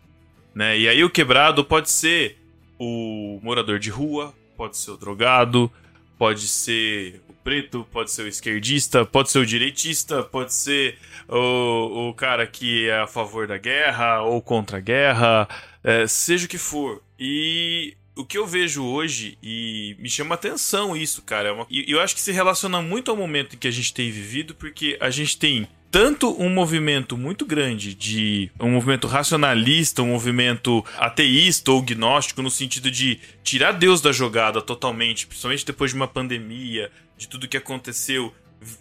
Né? 0.56 0.80
E 0.80 0.88
aí 0.88 1.04
o 1.04 1.10
quebrado 1.10 1.66
pode 1.66 1.90
ser 1.90 2.38
o 2.80 3.40
morador 3.44 3.78
de 3.78 3.90
rua, 3.90 4.34
pode 4.56 4.78
ser 4.78 4.92
o 4.92 4.98
drogado, 4.98 5.72
pode 6.18 6.48
ser 6.48 7.22
preto, 7.44 7.88
pode 7.92 8.12
ser 8.12 8.24
o 8.24 8.28
esquerdista, 8.28 9.06
pode 9.06 9.30
ser 9.32 9.40
o 9.40 9.46
direitista, 9.46 10.24
pode 10.24 10.54
ser 10.54 10.98
o, 11.28 12.10
o 12.10 12.14
cara 12.14 12.46
que 12.48 12.88
é 12.90 13.00
a 13.00 13.08
favor 13.08 13.48
da 13.48 13.58
guerra 13.58 14.22
ou 14.22 14.42
contra 14.42 14.78
a 14.78 14.82
guerra, 14.82 15.48
é, 15.84 16.08
seja 16.08 16.46
o 16.46 16.50
que 16.50 16.58
for. 16.58 17.02
E 17.20 17.96
o 18.16 18.24
que 18.26 18.38
eu 18.38 18.46
vejo 18.46 18.84
hoje, 18.84 19.38
e 19.42 19.96
me 20.00 20.10
chama 20.10 20.36
atenção 20.36 20.96
isso, 20.96 21.22
cara, 21.24 21.50
é 21.50 21.52
uma- 21.52 21.68
e 21.70 21.92
eu 21.92 22.00
acho 22.00 22.14
que 22.16 22.22
se 22.22 22.32
relaciona 22.32 22.82
muito 22.82 23.10
ao 23.10 23.18
momento 23.18 23.56
em 23.56 23.60
que 23.60 23.68
a 23.68 23.72
gente 23.72 23.94
tem 23.94 24.12
vivido, 24.12 24.54
porque 24.56 24.98
a 25.00 25.10
gente 25.10 25.38
tem 25.38 25.68
tanto 25.90 26.36
um 26.42 26.50
movimento 26.50 27.16
muito 27.16 27.46
grande 27.46 27.94
de 27.94 28.50
um 28.60 28.72
movimento 28.72 29.06
racionalista, 29.08 30.02
um 30.02 30.08
movimento 30.08 30.84
ateísta 30.98 31.72
ou 31.72 31.84
gnóstico 31.84 32.42
no 32.42 32.50
sentido 32.50 32.90
de 32.90 33.20
tirar 33.44 33.74
Deus 33.74 34.02
da 34.02 34.12
jogada 34.12 34.60
totalmente, 34.60 35.28
principalmente 35.28 35.64
depois 35.66 35.92
de 35.92 35.96
uma 35.96 36.08
pandemia, 36.08 36.90
de 37.18 37.28
tudo 37.28 37.48
que 37.48 37.58
aconteceu, 37.58 38.34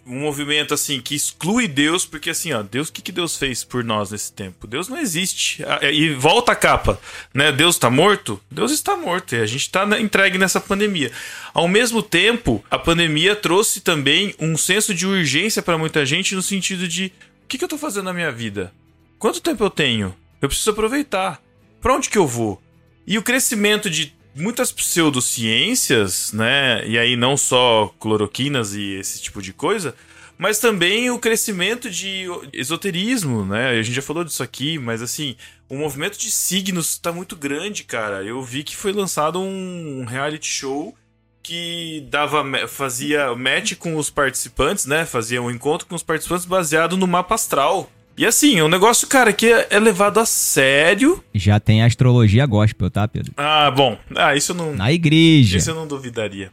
um 0.05 0.19
movimento 0.19 0.73
assim 0.73 1.01
que 1.01 1.15
exclui 1.15 1.67
Deus, 1.67 2.05
porque 2.05 2.29
assim, 2.29 2.53
ó, 2.53 2.61
Deus, 2.63 2.89
o 2.89 2.93
que, 2.93 3.01
que 3.01 3.11
Deus 3.11 3.37
fez 3.37 3.63
por 3.63 3.83
nós 3.83 4.11
nesse 4.11 4.31
tempo? 4.31 4.65
Deus 4.67 4.87
não 4.87 4.97
existe. 4.97 5.63
Ah, 5.65 5.79
E 5.91 6.13
volta 6.13 6.53
a 6.53 6.55
capa, 6.55 6.99
né? 7.33 7.51
Deus 7.51 7.75
está 7.75 7.89
morto? 7.89 8.39
Deus 8.49 8.71
está 8.71 8.95
morto 8.95 9.35
e 9.35 9.39
a 9.41 9.45
gente 9.45 9.61
está 9.61 9.83
entregue 9.99 10.37
nessa 10.37 10.59
pandemia. 10.59 11.11
Ao 11.53 11.67
mesmo 11.67 12.01
tempo, 12.01 12.63
a 12.69 12.79
pandemia 12.79 13.35
trouxe 13.35 13.81
também 13.81 14.33
um 14.39 14.57
senso 14.57 14.93
de 14.93 15.05
urgência 15.05 15.61
para 15.61 15.77
muita 15.77 16.05
gente 16.05 16.35
no 16.35 16.41
sentido 16.41 16.87
de 16.87 17.11
o 17.43 17.47
que, 17.47 17.57
que 17.57 17.63
eu 17.63 17.69
tô 17.69 17.77
fazendo 17.77 18.05
na 18.05 18.13
minha 18.13 18.31
vida? 18.31 18.73
Quanto 19.19 19.41
tempo 19.41 19.63
eu 19.63 19.69
tenho? 19.69 20.15
Eu 20.41 20.47
preciso 20.49 20.71
aproveitar. 20.71 21.41
Pra 21.81 21.95
onde 21.95 22.09
que 22.09 22.17
eu 22.17 22.27
vou? 22.27 22.61
E 23.05 23.17
o 23.17 23.23
crescimento 23.23 23.89
de 23.89 24.15
muitas 24.35 24.71
pseudociências, 24.71 26.31
né? 26.33 26.85
E 26.87 26.97
aí 26.97 27.15
não 27.15 27.37
só 27.37 27.93
cloroquinas 27.99 28.73
e 28.73 28.93
esse 28.95 29.21
tipo 29.21 29.41
de 29.41 29.53
coisa, 29.53 29.95
mas 30.37 30.59
também 30.59 31.09
o 31.09 31.19
crescimento 31.19 31.89
de 31.89 32.25
esoterismo, 32.51 33.45
né? 33.45 33.69
A 33.69 33.81
gente 33.81 33.95
já 33.95 34.01
falou 34.01 34.23
disso 34.23 34.43
aqui, 34.43 34.77
mas 34.77 35.01
assim, 35.01 35.35
o 35.69 35.77
movimento 35.77 36.17
de 36.17 36.29
signos 36.31 36.97
tá 36.97 37.11
muito 37.11 37.35
grande, 37.35 37.83
cara. 37.83 38.23
Eu 38.23 38.41
vi 38.41 38.63
que 38.63 38.75
foi 38.75 38.91
lançado 38.91 39.39
um 39.39 40.05
reality 40.05 40.47
show 40.47 40.95
que 41.41 42.07
dava 42.09 42.43
fazia 42.67 43.35
match 43.35 43.75
com 43.75 43.97
os 43.97 44.09
participantes, 44.09 44.85
né? 44.85 45.05
Fazia 45.05 45.41
um 45.41 45.51
encontro 45.51 45.85
com 45.85 45.95
os 45.95 46.03
participantes 46.03 46.45
baseado 46.45 46.95
no 46.95 47.05
mapa 47.05 47.35
astral. 47.35 47.91
E 48.15 48.25
assim, 48.25 48.59
é 48.59 48.63
um 48.63 48.69
negócio, 48.69 49.07
cara, 49.07 49.33
que 49.33 49.47
é 49.47 49.79
levado 49.79 50.19
a 50.19 50.25
sério. 50.25 51.23
Já 51.33 51.59
tem 51.59 51.83
astrologia 51.83 52.45
gospel, 52.45 52.89
tá, 52.89 53.07
Pedro? 53.07 53.33
Ah, 53.35 53.71
bom. 53.71 53.97
Ah, 54.15 54.35
isso 54.35 54.51
eu 54.51 54.55
não. 54.55 54.75
Na 54.75 54.91
igreja. 54.91 55.57
Isso 55.57 55.71
eu 55.71 55.75
não 55.75 55.87
duvidaria. 55.87 56.51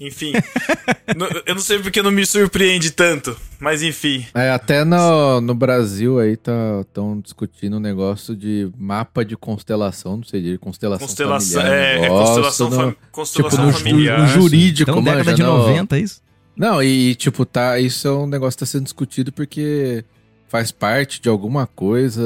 Enfim. 0.00 0.32
eu 1.46 1.54
não 1.54 1.62
sei 1.62 1.78
porque 1.78 2.02
não 2.02 2.10
me 2.10 2.26
surpreende 2.26 2.90
tanto, 2.90 3.36
mas 3.60 3.82
enfim. 3.82 4.26
É, 4.34 4.50
até 4.50 4.84
no, 4.84 5.40
no 5.40 5.54
Brasil 5.54 6.18
aí 6.18 6.36
tá 6.36 6.52
tão 6.92 7.20
discutindo 7.20 7.76
um 7.76 7.80
negócio 7.80 8.34
de 8.34 8.68
mapa 8.76 9.24
de 9.24 9.36
constelação, 9.36 10.16
não 10.16 10.24
sei, 10.24 10.42
de 10.42 10.58
constelação, 10.58 11.06
constelação 11.06 11.62
familiar. 11.62 11.78
É, 11.78 12.04
é 12.04 12.08
constelação, 12.08 12.70
no, 12.70 12.76
fa 12.76 12.96
constelação 13.12 13.66
tipo, 13.66 13.78
familiar. 13.78 14.18
No, 14.18 14.26
jurídico, 14.26 14.90
então, 14.90 15.04
década 15.04 15.34
de 15.34 15.42
no... 15.42 15.58
90, 15.58 15.98
isso? 15.98 16.20
Não, 16.56 16.82
e 16.82 17.14
tipo, 17.14 17.46
tá, 17.46 17.78
isso 17.78 18.08
é 18.08 18.12
um 18.12 18.26
negócio 18.26 18.56
que 18.58 18.64
tá 18.64 18.66
sendo 18.66 18.84
discutido 18.84 19.30
porque 19.30 20.04
faz 20.52 20.70
parte 20.70 21.18
de 21.18 21.30
alguma 21.30 21.66
coisa 21.66 22.22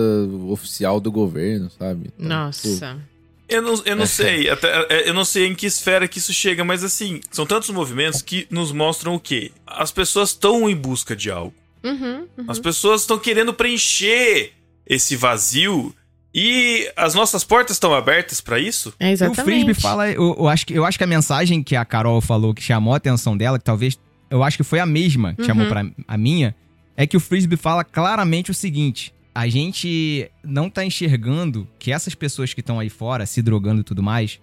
oficial 0.48 0.98
do 0.98 1.12
governo, 1.12 1.70
sabe? 1.70 2.10
Então, 2.18 2.28
Nossa. 2.28 2.68
Tipo, 2.68 3.00
eu 3.48 3.62
não, 3.62 3.82
eu 3.84 3.94
não 3.94 4.02
é. 4.02 4.06
sei, 4.10 4.50
até, 4.50 4.68
é, 4.90 5.08
eu 5.08 5.14
não 5.14 5.24
sei 5.24 5.46
em 5.46 5.54
que 5.54 5.64
esfera 5.64 6.08
que 6.08 6.18
isso 6.18 6.32
chega, 6.32 6.64
mas 6.64 6.82
assim, 6.82 7.20
são 7.30 7.46
tantos 7.46 7.70
movimentos 7.70 8.20
que 8.22 8.44
nos 8.50 8.72
mostram 8.72 9.14
o 9.14 9.20
quê? 9.20 9.52
As 9.64 9.92
pessoas 9.92 10.30
estão 10.30 10.68
em 10.68 10.74
busca 10.74 11.14
de 11.14 11.30
algo. 11.30 11.54
Uhum, 11.84 12.26
uhum. 12.36 12.44
As 12.48 12.58
pessoas 12.58 13.02
estão 13.02 13.16
querendo 13.16 13.54
preencher 13.54 14.54
esse 14.84 15.14
vazio 15.14 15.94
e 16.34 16.90
as 16.96 17.14
nossas 17.14 17.44
portas 17.44 17.76
estão 17.76 17.94
abertas 17.94 18.40
para 18.40 18.58
isso? 18.58 18.92
É 18.98 19.12
exatamente. 19.12 19.40
O 19.40 19.44
Frisbee 19.44 19.74
fala, 19.74 20.10
eu, 20.10 20.34
eu, 20.36 20.48
acho 20.48 20.66
que, 20.66 20.74
eu 20.74 20.84
acho 20.84 20.98
que 20.98 21.04
a 21.04 21.06
mensagem 21.06 21.62
que 21.62 21.76
a 21.76 21.84
Carol 21.84 22.20
falou 22.20 22.52
que 22.52 22.60
chamou 22.60 22.92
a 22.92 22.96
atenção 22.96 23.36
dela, 23.36 23.56
que 23.56 23.64
talvez, 23.64 23.96
eu 24.28 24.42
acho 24.42 24.56
que 24.56 24.64
foi 24.64 24.80
a 24.80 24.86
mesma 24.86 25.32
que 25.32 25.42
uhum. 25.42 25.46
chamou 25.46 25.68
para 25.68 25.88
a 26.08 26.18
minha, 26.18 26.56
é 26.96 27.06
que 27.06 27.16
o 27.16 27.20
Frisbee 27.20 27.56
fala 27.56 27.84
claramente 27.84 28.50
o 28.50 28.54
seguinte: 28.54 29.12
a 29.34 29.46
gente 29.48 30.30
não 30.42 30.70
tá 30.70 30.84
enxergando 30.84 31.68
que 31.78 31.92
essas 31.92 32.14
pessoas 32.14 32.54
que 32.54 32.60
estão 32.60 32.80
aí 32.80 32.88
fora, 32.88 33.26
se 33.26 33.42
drogando 33.42 33.82
e 33.82 33.84
tudo 33.84 34.02
mais, 34.02 34.40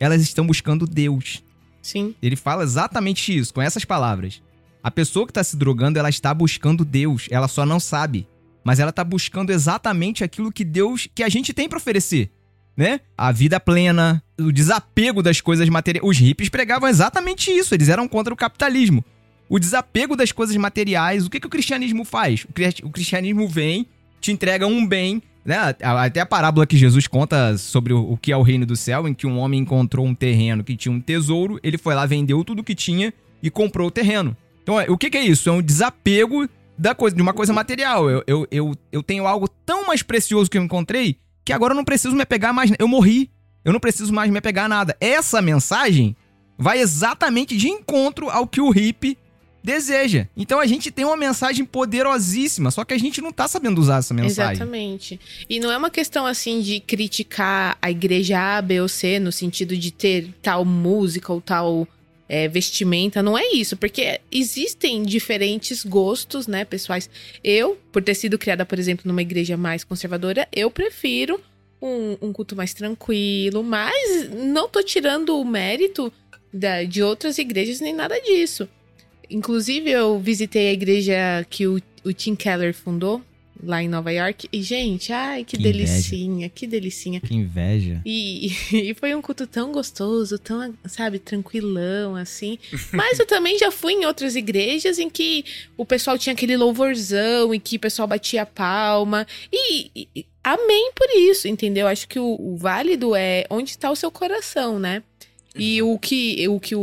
elas 0.00 0.20
estão 0.20 0.46
buscando 0.46 0.86
Deus. 0.86 1.42
Sim. 1.80 2.14
Ele 2.20 2.34
fala 2.34 2.64
exatamente 2.64 3.36
isso, 3.36 3.54
com 3.54 3.62
essas 3.62 3.84
palavras. 3.84 4.42
A 4.82 4.90
pessoa 4.90 5.26
que 5.26 5.32
tá 5.32 5.44
se 5.44 5.56
drogando, 5.56 5.98
ela 5.98 6.08
está 6.08 6.34
buscando 6.34 6.84
Deus, 6.84 7.28
ela 7.30 7.46
só 7.46 7.64
não 7.64 7.78
sabe. 7.78 8.26
Mas 8.64 8.80
ela 8.80 8.92
tá 8.92 9.04
buscando 9.04 9.50
exatamente 9.50 10.24
aquilo 10.24 10.50
que 10.50 10.64
Deus, 10.64 11.06
que 11.14 11.22
a 11.22 11.28
gente 11.28 11.52
tem 11.52 11.68
para 11.68 11.76
oferecer, 11.76 12.30
né? 12.76 13.00
A 13.16 13.30
vida 13.30 13.60
plena, 13.60 14.22
o 14.38 14.50
desapego 14.50 15.22
das 15.22 15.40
coisas 15.40 15.68
materiais. 15.68 16.06
Os 16.06 16.18
hippies 16.18 16.48
pregavam 16.48 16.88
exatamente 16.88 17.50
isso, 17.50 17.74
eles 17.74 17.88
eram 17.88 18.08
contra 18.08 18.32
o 18.32 18.36
capitalismo. 18.36 19.04
O 19.48 19.58
desapego 19.58 20.16
das 20.16 20.32
coisas 20.32 20.56
materiais. 20.56 21.26
O 21.26 21.30
que, 21.30 21.40
que 21.40 21.46
o 21.46 21.50
cristianismo 21.50 22.04
faz? 22.04 22.46
O 22.82 22.90
cristianismo 22.90 23.48
vem 23.48 23.86
te 24.20 24.32
entrega 24.32 24.66
um 24.66 24.86
bem, 24.86 25.22
né? 25.44 25.74
Até 25.82 26.20
a 26.20 26.26
parábola 26.26 26.66
que 26.66 26.76
Jesus 26.76 27.06
conta 27.06 27.58
sobre 27.58 27.92
o 27.92 28.16
que 28.16 28.32
é 28.32 28.36
o 28.36 28.42
reino 28.42 28.64
do 28.64 28.74
céu, 28.74 29.06
em 29.06 29.12
que 29.12 29.26
um 29.26 29.38
homem 29.38 29.60
encontrou 29.60 30.06
um 30.06 30.14
terreno 30.14 30.64
que 30.64 30.76
tinha 30.76 30.92
um 30.92 31.00
tesouro, 31.00 31.60
ele 31.62 31.76
foi 31.76 31.94
lá, 31.94 32.06
vendeu 32.06 32.42
tudo 32.42 32.64
que 32.64 32.74
tinha 32.74 33.12
e 33.42 33.50
comprou 33.50 33.88
o 33.88 33.90
terreno. 33.90 34.34
Então, 34.62 34.76
o 34.88 34.96
que, 34.96 35.10
que 35.10 35.18
é 35.18 35.22
isso? 35.22 35.50
É 35.50 35.52
um 35.52 35.60
desapego 35.60 36.48
da 36.78 36.94
coisa, 36.94 37.14
de 37.14 37.20
uma 37.20 37.34
coisa 37.34 37.52
material. 37.52 38.08
Eu, 38.08 38.24
eu, 38.26 38.48
eu, 38.50 38.74
eu 38.90 39.02
tenho 39.02 39.26
algo 39.26 39.46
tão 39.46 39.86
mais 39.86 40.02
precioso 40.02 40.50
que 40.50 40.56
eu 40.56 40.62
encontrei 40.62 41.18
que 41.44 41.52
agora 41.52 41.72
eu 41.72 41.76
não 41.76 41.84
preciso 41.84 42.16
me 42.16 42.22
apegar 42.22 42.54
mais. 42.54 42.72
Eu 42.78 42.88
morri. 42.88 43.30
Eu 43.64 43.72
não 43.72 43.80
preciso 43.80 44.12
mais 44.12 44.30
me 44.30 44.38
apegar 44.38 44.66
a 44.66 44.68
nada. 44.68 44.96
Essa 45.00 45.40
mensagem 45.40 46.16
vai 46.56 46.80
exatamente 46.80 47.56
de 47.56 47.68
encontro 47.68 48.30
ao 48.30 48.46
que 48.46 48.60
o 48.60 48.70
hippie 48.70 49.18
deseja. 49.64 50.28
Então 50.36 50.60
a 50.60 50.66
gente 50.66 50.90
tem 50.90 51.06
uma 51.06 51.16
mensagem 51.16 51.64
poderosíssima, 51.64 52.70
só 52.70 52.84
que 52.84 52.92
a 52.92 52.98
gente 52.98 53.22
não 53.22 53.32
tá 53.32 53.48
sabendo 53.48 53.80
usar 53.80 54.00
essa 54.00 54.12
mensagem. 54.12 54.52
Exatamente. 54.52 55.18
E 55.48 55.58
não 55.58 55.72
é 55.72 55.76
uma 55.78 55.88
questão 55.88 56.26
assim 56.26 56.60
de 56.60 56.80
criticar 56.80 57.78
a 57.80 57.90
igreja 57.90 58.38
A, 58.38 58.60
B 58.60 58.82
ou 58.82 58.88
C 58.88 59.18
no 59.18 59.32
sentido 59.32 59.74
de 59.74 59.90
ter 59.90 60.28
tal 60.42 60.66
música 60.66 61.32
ou 61.32 61.40
tal 61.40 61.88
é, 62.28 62.46
vestimenta, 62.46 63.22
não 63.22 63.38
é 63.38 63.52
isso, 63.52 63.76
porque 63.76 64.20
existem 64.30 65.02
diferentes 65.02 65.82
gostos, 65.82 66.46
né, 66.46 66.64
pessoais. 66.64 67.08
Eu, 67.42 67.78
por 67.90 68.02
ter 68.02 68.14
sido 68.14 68.38
criada, 68.38 68.66
por 68.66 68.78
exemplo, 68.78 69.04
numa 69.06 69.22
igreja 69.22 69.56
mais 69.56 69.82
conservadora, 69.82 70.46
eu 70.52 70.70
prefiro 70.70 71.40
um, 71.80 72.16
um 72.20 72.32
culto 72.32 72.54
mais 72.54 72.74
tranquilo, 72.74 73.62
mas 73.62 74.28
não 74.30 74.68
tô 74.68 74.82
tirando 74.82 75.38
o 75.38 75.44
mérito 75.44 76.12
da, 76.52 76.84
de 76.84 77.02
outras 77.02 77.38
igrejas 77.38 77.80
nem 77.80 77.94
nada 77.94 78.20
disso. 78.20 78.68
Inclusive, 79.30 79.90
eu 79.90 80.18
visitei 80.18 80.68
a 80.68 80.72
igreja 80.72 81.46
que 81.48 81.66
o, 81.66 81.80
o 82.04 82.12
Tim 82.12 82.34
Keller 82.34 82.74
fundou, 82.74 83.22
lá 83.62 83.82
em 83.82 83.88
Nova 83.88 84.12
York. 84.12 84.48
E, 84.52 84.62
gente, 84.62 85.12
ai, 85.12 85.44
que, 85.44 85.56
que 85.56 85.62
delicinha, 85.62 86.46
inveja. 86.46 86.52
que 86.54 86.66
delicinha. 86.66 87.20
Que 87.20 87.34
inveja. 87.34 88.02
E, 88.04 88.52
e 88.90 88.94
foi 88.94 89.14
um 89.14 89.22
culto 89.22 89.46
tão 89.46 89.72
gostoso, 89.72 90.38
tão, 90.38 90.74
sabe, 90.86 91.18
tranquilão, 91.18 92.16
assim. 92.16 92.58
Mas 92.92 93.18
eu 93.18 93.26
também 93.26 93.58
já 93.58 93.70
fui 93.70 93.94
em 93.94 94.04
outras 94.04 94.36
igrejas 94.36 94.98
em 94.98 95.08
que 95.08 95.44
o 95.76 95.84
pessoal 95.84 96.18
tinha 96.18 96.32
aquele 96.32 96.56
louvorzão 96.56 97.54
e 97.54 97.58
que 97.58 97.76
o 97.76 97.80
pessoal 97.80 98.08
batia 98.08 98.46
palma. 98.46 99.26
E, 99.52 100.08
e 100.14 100.26
amém 100.42 100.92
por 100.94 101.08
isso, 101.16 101.48
entendeu? 101.48 101.86
Acho 101.86 102.08
que 102.08 102.18
o, 102.18 102.36
o 102.38 102.56
válido 102.56 103.14
é 103.14 103.46
onde 103.50 103.70
está 103.70 103.90
o 103.90 103.96
seu 103.96 104.10
coração, 104.10 104.78
né? 104.78 105.02
E 105.56 105.80
o 105.82 105.96
que 106.00 106.48
o, 106.48 106.58
que 106.58 106.74
o, 106.74 106.80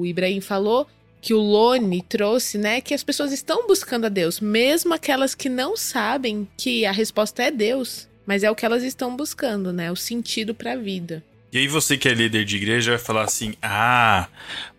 o 0.00 0.06
Ibrahim 0.06 0.42
falou 0.42 0.86
que 1.24 1.32
o 1.32 1.40
Lone 1.40 2.02
trouxe, 2.02 2.58
né? 2.58 2.82
Que 2.82 2.92
as 2.92 3.02
pessoas 3.02 3.32
estão 3.32 3.66
buscando 3.66 4.04
a 4.04 4.10
Deus, 4.10 4.40
mesmo 4.40 4.92
aquelas 4.92 5.34
que 5.34 5.48
não 5.48 5.74
sabem 5.74 6.46
que 6.54 6.84
a 6.84 6.92
resposta 6.92 7.42
é 7.42 7.50
Deus, 7.50 8.06
mas 8.26 8.44
é 8.44 8.50
o 8.50 8.54
que 8.54 8.66
elas 8.66 8.82
estão 8.82 9.16
buscando, 9.16 9.72
né? 9.72 9.90
O 9.90 9.96
sentido 9.96 10.54
para 10.54 10.72
a 10.72 10.76
vida. 10.76 11.24
E 11.50 11.56
aí 11.56 11.66
você 11.66 11.96
que 11.96 12.08
é 12.08 12.12
líder 12.12 12.44
de 12.44 12.56
igreja 12.56 12.90
vai 12.90 12.98
falar 12.98 13.22
assim: 13.22 13.54
"Ah, 13.62 14.28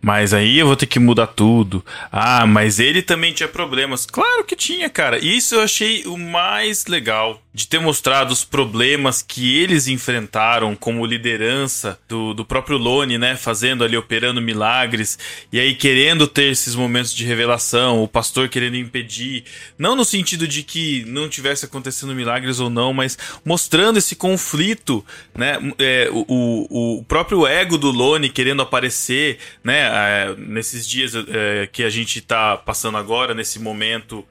mas 0.00 0.32
aí 0.32 0.58
eu 0.58 0.66
vou 0.66 0.76
ter 0.76 0.86
que 0.86 1.00
mudar 1.00 1.26
tudo. 1.26 1.84
Ah, 2.12 2.46
mas 2.46 2.78
ele 2.78 3.02
também 3.02 3.32
tinha 3.32 3.48
problemas". 3.48 4.06
Claro 4.06 4.44
que 4.44 4.54
tinha, 4.54 4.88
cara. 4.88 5.18
Isso 5.18 5.56
eu 5.56 5.62
achei 5.62 6.04
o 6.04 6.16
mais 6.16 6.86
legal 6.86 7.42
de 7.56 7.66
ter 7.66 7.80
mostrado 7.80 8.34
os 8.34 8.44
problemas 8.44 9.22
que 9.22 9.58
eles 9.58 9.88
enfrentaram 9.88 10.76
como 10.76 11.06
liderança 11.06 11.98
do, 12.06 12.34
do 12.34 12.44
próprio 12.44 12.76
Lone, 12.76 13.16
né? 13.16 13.34
Fazendo 13.34 13.82
ali, 13.82 13.96
operando 13.96 14.42
milagres, 14.42 15.18
e 15.50 15.58
aí 15.58 15.74
querendo 15.74 16.26
ter 16.26 16.52
esses 16.52 16.74
momentos 16.74 17.14
de 17.14 17.24
revelação, 17.24 18.02
o 18.02 18.06
pastor 18.06 18.50
querendo 18.50 18.76
impedir, 18.76 19.44
não 19.78 19.96
no 19.96 20.04
sentido 20.04 20.46
de 20.46 20.62
que 20.62 21.02
não 21.06 21.30
tivesse 21.30 21.64
acontecendo 21.64 22.14
milagres 22.14 22.60
ou 22.60 22.68
não, 22.68 22.92
mas 22.92 23.16
mostrando 23.42 23.96
esse 23.96 24.14
conflito, 24.14 25.02
né? 25.34 25.56
É, 25.78 26.10
o, 26.12 26.98
o 26.98 27.04
próprio 27.04 27.46
ego 27.46 27.78
do 27.78 27.90
Lone 27.90 28.28
querendo 28.28 28.60
aparecer, 28.60 29.38
né? 29.64 29.86
É, 29.86 30.34
nesses 30.36 30.86
dias 30.86 31.14
é, 31.14 31.66
que 31.72 31.82
a 31.82 31.88
gente 31.88 32.20
tá 32.20 32.54
passando 32.54 32.98
agora, 32.98 33.32
nesse 33.32 33.58
momento 33.58 34.26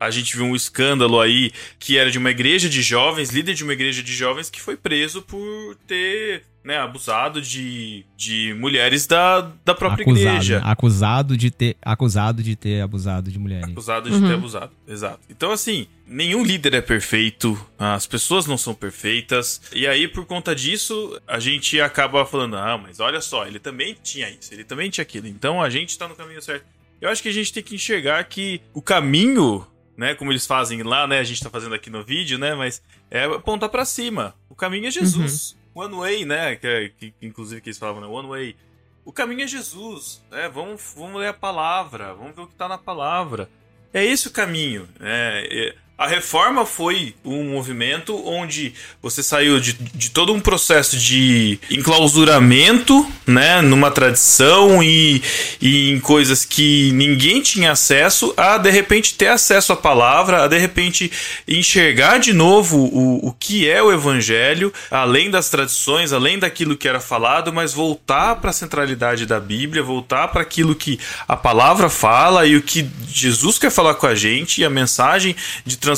a 0.00 0.10
gente 0.10 0.34
viu 0.34 0.46
um 0.46 0.56
escândalo 0.56 1.20
aí 1.20 1.52
que 1.78 1.98
era 1.98 2.10
de 2.10 2.16
uma 2.16 2.30
igreja 2.30 2.70
de 2.70 2.80
jovens, 2.80 3.28
líder 3.28 3.52
de 3.52 3.62
uma 3.62 3.74
igreja 3.74 4.02
de 4.02 4.14
jovens, 4.14 4.48
que 4.48 4.60
foi 4.60 4.74
preso 4.74 5.20
por 5.20 5.76
ter 5.86 6.44
né, 6.64 6.78
abusado 6.78 7.40
de, 7.40 8.04
de 8.16 8.54
mulheres 8.58 9.06
da, 9.06 9.52
da 9.64 9.74
própria 9.74 10.02
acusado, 10.02 10.28
igreja. 10.28 10.60
Acusado 10.64 11.36
de 11.36 11.50
ter 11.50 11.76
acusado 11.82 12.42
de 12.42 12.56
ter 12.56 12.80
abusado 12.80 13.30
de 13.30 13.38
mulheres. 13.38 13.68
Acusado 13.68 14.08
de 14.10 14.16
uhum. 14.16 14.28
ter 14.28 14.34
abusado, 14.34 14.72
exato. 14.88 15.20
Então 15.28 15.52
assim, 15.52 15.86
nenhum 16.06 16.42
líder 16.42 16.74
é 16.74 16.80
perfeito, 16.80 17.58
as 17.78 18.06
pessoas 18.06 18.46
não 18.46 18.56
são 18.56 18.74
perfeitas, 18.74 19.60
e 19.72 19.86
aí 19.86 20.08
por 20.08 20.24
conta 20.24 20.54
disso, 20.54 21.20
a 21.26 21.38
gente 21.38 21.80
acaba 21.80 22.24
falando: 22.24 22.56
"Ah, 22.56 22.78
mas 22.78 23.00
olha 23.00 23.20
só, 23.20 23.46
ele 23.46 23.58
também 23.58 23.96
tinha 24.02 24.28
isso, 24.30 24.52
ele 24.52 24.64
também 24.64 24.90
tinha 24.90 25.02
aquilo". 25.02 25.26
Então 25.26 25.62
a 25.62 25.68
gente 25.68 25.96
tá 25.98 26.08
no 26.08 26.14
caminho 26.14 26.42
certo. 26.42 26.64
Eu 27.00 27.08
acho 27.08 27.22
que 27.22 27.30
a 27.30 27.32
gente 27.32 27.52
tem 27.52 27.62
que 27.62 27.74
enxergar 27.74 28.22
que 28.24 28.60
o 28.74 28.82
caminho 28.82 29.66
né? 29.96 30.14
Como 30.14 30.32
eles 30.32 30.46
fazem 30.46 30.82
lá, 30.82 31.06
né? 31.06 31.18
A 31.18 31.24
gente 31.24 31.42
tá 31.42 31.50
fazendo 31.50 31.74
aqui 31.74 31.90
no 31.90 32.04
vídeo, 32.04 32.38
né? 32.38 32.54
Mas 32.54 32.82
é 33.10 33.24
apontar 33.24 33.68
para 33.68 33.84
cima. 33.84 34.34
O 34.48 34.54
caminho 34.54 34.86
é 34.86 34.90
Jesus. 34.90 35.56
Uhum. 35.74 35.82
One 35.82 35.94
way, 35.96 36.24
né? 36.24 36.56
Que, 36.56 36.92
que, 36.98 37.14
inclusive 37.22 37.60
que 37.60 37.68
eles 37.68 37.78
falavam, 37.78 38.00
né? 38.00 38.06
One 38.06 38.28
way. 38.28 38.56
O 39.04 39.12
caminho 39.12 39.42
é 39.42 39.46
Jesus, 39.46 40.22
né? 40.30 40.48
Vamos, 40.48 40.94
vamos 40.96 41.20
ler 41.20 41.28
a 41.28 41.34
palavra, 41.34 42.14
vamos 42.14 42.34
ver 42.34 42.42
o 42.42 42.46
que 42.46 42.54
tá 42.54 42.68
na 42.68 42.78
palavra. 42.78 43.48
É 43.92 44.04
esse 44.04 44.28
o 44.28 44.30
caminho, 44.30 44.88
né? 44.98 45.44
É, 45.44 45.74
A 46.00 46.06
reforma 46.06 46.64
foi 46.64 47.14
um 47.22 47.50
movimento 47.50 48.26
onde 48.26 48.72
você 49.02 49.22
saiu 49.22 49.60
de, 49.60 49.74
de 49.74 50.10
todo 50.10 50.32
um 50.32 50.40
processo 50.40 50.96
de 50.96 51.60
enclausuramento, 51.70 53.06
né, 53.26 53.60
numa 53.60 53.90
tradição 53.90 54.82
e, 54.82 55.22
e 55.60 55.90
em 55.90 56.00
coisas 56.00 56.42
que 56.46 56.90
ninguém 56.92 57.42
tinha 57.42 57.72
acesso, 57.72 58.32
a 58.34 58.56
de 58.56 58.70
repente 58.70 59.12
ter 59.12 59.26
acesso 59.26 59.74
à 59.74 59.76
palavra, 59.76 60.42
a 60.44 60.48
de 60.48 60.56
repente 60.56 61.12
enxergar 61.46 62.16
de 62.16 62.32
novo 62.32 62.78
o, 62.78 63.28
o 63.28 63.32
que 63.34 63.68
é 63.68 63.82
o 63.82 63.92
evangelho, 63.92 64.72
além 64.90 65.30
das 65.30 65.50
tradições, 65.50 66.14
além 66.14 66.38
daquilo 66.38 66.78
que 66.78 66.88
era 66.88 66.98
falado, 66.98 67.52
mas 67.52 67.74
voltar 67.74 68.36
para 68.36 68.48
a 68.48 68.54
centralidade 68.54 69.26
da 69.26 69.38
Bíblia, 69.38 69.82
voltar 69.82 70.28
para 70.28 70.40
aquilo 70.40 70.74
que 70.74 70.98
a 71.28 71.36
palavra 71.36 71.90
fala 71.90 72.46
e 72.46 72.56
o 72.56 72.62
que 72.62 72.88
Jesus 73.06 73.58
quer 73.58 73.70
falar 73.70 73.96
com 73.96 74.06
a 74.06 74.14
gente 74.14 74.62
e 74.62 74.64
a 74.64 74.70
mensagem 74.70 75.36
de 75.66 75.76
transformação 75.76 75.89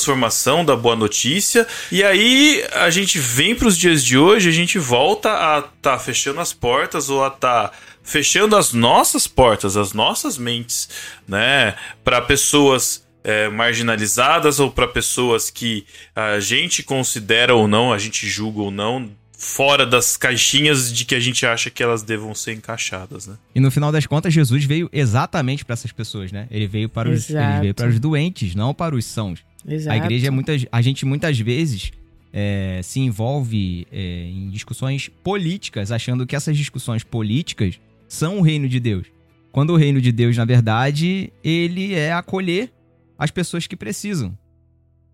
da 0.64 0.76
boa 0.76 0.96
notícia. 0.96 1.66
E 1.90 2.02
aí 2.02 2.64
a 2.72 2.90
gente 2.90 3.18
vem 3.18 3.54
para 3.54 3.68
os 3.68 3.76
dias 3.76 4.04
de 4.04 4.16
hoje, 4.16 4.48
a 4.48 4.52
gente 4.52 4.78
volta 4.78 5.30
a 5.30 5.58
estar 5.58 5.72
tá 5.80 5.98
fechando 5.98 6.40
as 6.40 6.52
portas 6.52 7.10
ou 7.10 7.24
a 7.24 7.28
estar 7.28 7.68
tá 7.68 7.72
fechando 8.02 8.56
as 8.56 8.72
nossas 8.72 9.26
portas, 9.26 9.76
as 9.76 9.92
nossas 9.92 10.36
mentes, 10.36 10.88
né, 11.26 11.74
para 12.04 12.20
pessoas 12.20 13.02
é, 13.24 13.48
marginalizadas 13.48 14.58
ou 14.58 14.70
para 14.70 14.88
pessoas 14.88 15.50
que 15.50 15.86
a 16.14 16.40
gente 16.40 16.82
considera 16.82 17.54
ou 17.54 17.68
não, 17.68 17.92
a 17.92 17.98
gente 17.98 18.28
julga 18.28 18.60
ou 18.60 18.70
não, 18.70 19.10
fora 19.42 19.84
das 19.84 20.16
caixinhas 20.16 20.92
de 20.92 21.04
que 21.04 21.14
a 21.14 21.20
gente 21.20 21.44
acha 21.44 21.68
que 21.68 21.82
elas 21.82 22.02
devam 22.02 22.32
ser 22.34 22.52
encaixadas, 22.52 23.26
né? 23.26 23.36
E 23.54 23.60
no 23.60 23.70
final 23.70 23.90
das 23.90 24.06
contas, 24.06 24.32
Jesus 24.32 24.64
veio 24.64 24.88
exatamente 24.92 25.64
para 25.64 25.74
essas 25.74 25.90
pessoas, 25.90 26.30
né? 26.30 26.46
Ele 26.50 26.68
veio 26.68 26.88
para 26.88 27.10
os, 27.10 27.28
ele 27.28 27.60
veio 27.60 27.74
para 27.74 27.88
os 27.88 27.98
doentes, 27.98 28.54
não 28.54 28.72
para 28.72 28.94
os 28.94 29.04
sãos. 29.04 29.40
Exato. 29.66 29.94
A 29.94 29.96
igreja 29.96 30.28
é 30.28 30.30
muitas, 30.30 30.66
a 30.70 30.82
gente 30.82 31.04
muitas 31.04 31.38
vezes 31.38 31.92
é, 32.32 32.80
se 32.82 33.00
envolve 33.00 33.86
é, 33.92 34.24
em 34.24 34.48
discussões 34.50 35.08
políticas, 35.22 35.92
achando 35.92 36.26
que 36.26 36.34
essas 36.34 36.56
discussões 36.56 37.04
políticas 37.04 37.80
são 38.08 38.38
o 38.38 38.42
reino 38.42 38.68
de 38.68 38.80
Deus. 38.80 39.06
Quando 39.50 39.70
o 39.70 39.76
reino 39.76 40.00
de 40.00 40.10
Deus, 40.10 40.36
na 40.36 40.44
verdade, 40.44 41.32
ele 41.44 41.94
é 41.94 42.12
acolher 42.12 42.72
as 43.18 43.30
pessoas 43.30 43.66
que 43.66 43.76
precisam 43.76 44.36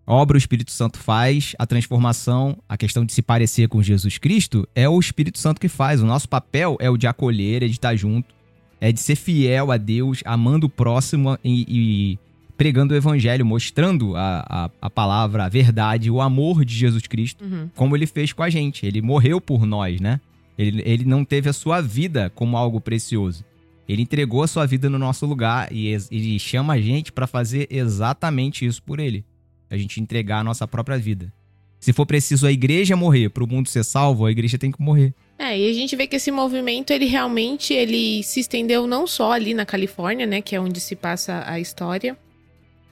obra 0.09 0.35
o 0.35 0.37
Espírito 0.39 0.71
Santo 0.71 0.97
faz, 0.97 1.53
a 1.59 1.67
transformação, 1.67 2.57
a 2.67 2.75
questão 2.75 3.05
de 3.05 3.13
se 3.13 3.21
parecer 3.21 3.67
com 3.69 3.81
Jesus 3.81 4.17
Cristo, 4.17 4.67
é 4.73 4.89
o 4.89 4.99
Espírito 4.99 5.37
Santo 5.37 5.61
que 5.61 5.69
faz. 5.69 6.01
O 6.01 6.05
nosso 6.05 6.27
papel 6.27 6.77
é 6.79 6.89
o 6.89 6.97
de 6.97 7.05
acolher, 7.05 7.61
é 7.61 7.67
de 7.67 7.73
estar 7.73 7.95
junto, 7.95 8.33
é 8.81 8.91
de 8.91 8.99
ser 8.99 9.15
fiel 9.15 9.71
a 9.71 9.77
Deus, 9.77 10.21
amando 10.25 10.65
o 10.65 10.69
próximo 10.69 11.37
e, 11.43 11.65
e 11.67 12.19
pregando 12.59 12.93
o 12.93 12.97
evangelho, 12.97 13.45
mostrando 13.45 14.17
a, 14.17 14.45
a, 14.49 14.69
a, 14.81 14.89
palavra, 14.89 15.45
a 15.45 15.49
verdade, 15.49 16.11
o 16.11 16.19
amor 16.19 16.65
de 16.65 16.75
Jesus 16.75 17.07
Cristo, 17.07 17.41
Uhum. 17.41 17.69
como 17.73 17.95
ele 17.95 18.05
fez 18.05 18.33
com 18.33 18.43
a 18.43 18.49
gente. 18.49 18.85
Ele 18.85 19.01
morreu 19.01 19.39
por 19.39 19.65
nós, 19.65 20.01
né? 20.01 20.19
Ele, 20.57 20.83
ele 20.85 21.05
não 21.05 21.23
teve 21.23 21.47
a 21.49 21.53
sua 21.53 21.79
vida 21.79 22.29
como 22.35 22.57
algo 22.57 22.81
precioso. 22.81 23.45
Ele 23.87 24.01
entregou 24.01 24.43
a 24.43 24.47
sua 24.47 24.65
vida 24.65 24.89
no 24.89 24.99
nosso 24.99 25.25
lugar 25.25 25.69
e 25.71 25.87
ele 26.11 26.37
chama 26.37 26.73
a 26.73 26.81
gente 26.81 27.13
para 27.13 27.25
fazer 27.25 27.65
exatamente 27.69 28.65
isso 28.65 28.83
por 28.83 28.99
ele. 28.99 29.23
A 29.69 29.77
gente 29.77 30.01
entregar 30.01 30.39
a 30.39 30.43
nossa 30.43 30.67
própria 30.67 30.97
vida. 30.97 31.31
Se 31.79 31.93
for 31.93 32.05
preciso 32.05 32.45
a 32.45 32.51
igreja 32.51 32.93
morrer 32.93 33.29
para 33.29 33.41
o 33.43 33.47
mundo 33.47 33.69
ser 33.69 33.85
salvo, 33.85 34.25
a 34.25 34.31
igreja 34.31 34.57
tem 34.57 34.69
que 34.69 34.81
morrer. 34.81 35.13
É, 35.37 35.57
e 35.57 35.69
a 35.69 35.73
gente 35.73 35.95
vê 35.95 36.05
que 36.07 36.17
esse 36.17 36.29
movimento, 36.29 36.91
ele 36.91 37.05
realmente 37.05 37.73
ele 37.73 38.21
se 38.21 38.41
estendeu 38.41 38.85
não 38.85 39.07
só 39.07 39.31
ali 39.31 39.53
na 39.53 39.65
Califórnia, 39.65 40.25
né, 40.27 40.41
que 40.41 40.57
é 40.57 40.59
onde 40.59 40.81
se 40.81 40.93
passa 40.93 41.41
a 41.47 41.57
história, 41.57 42.17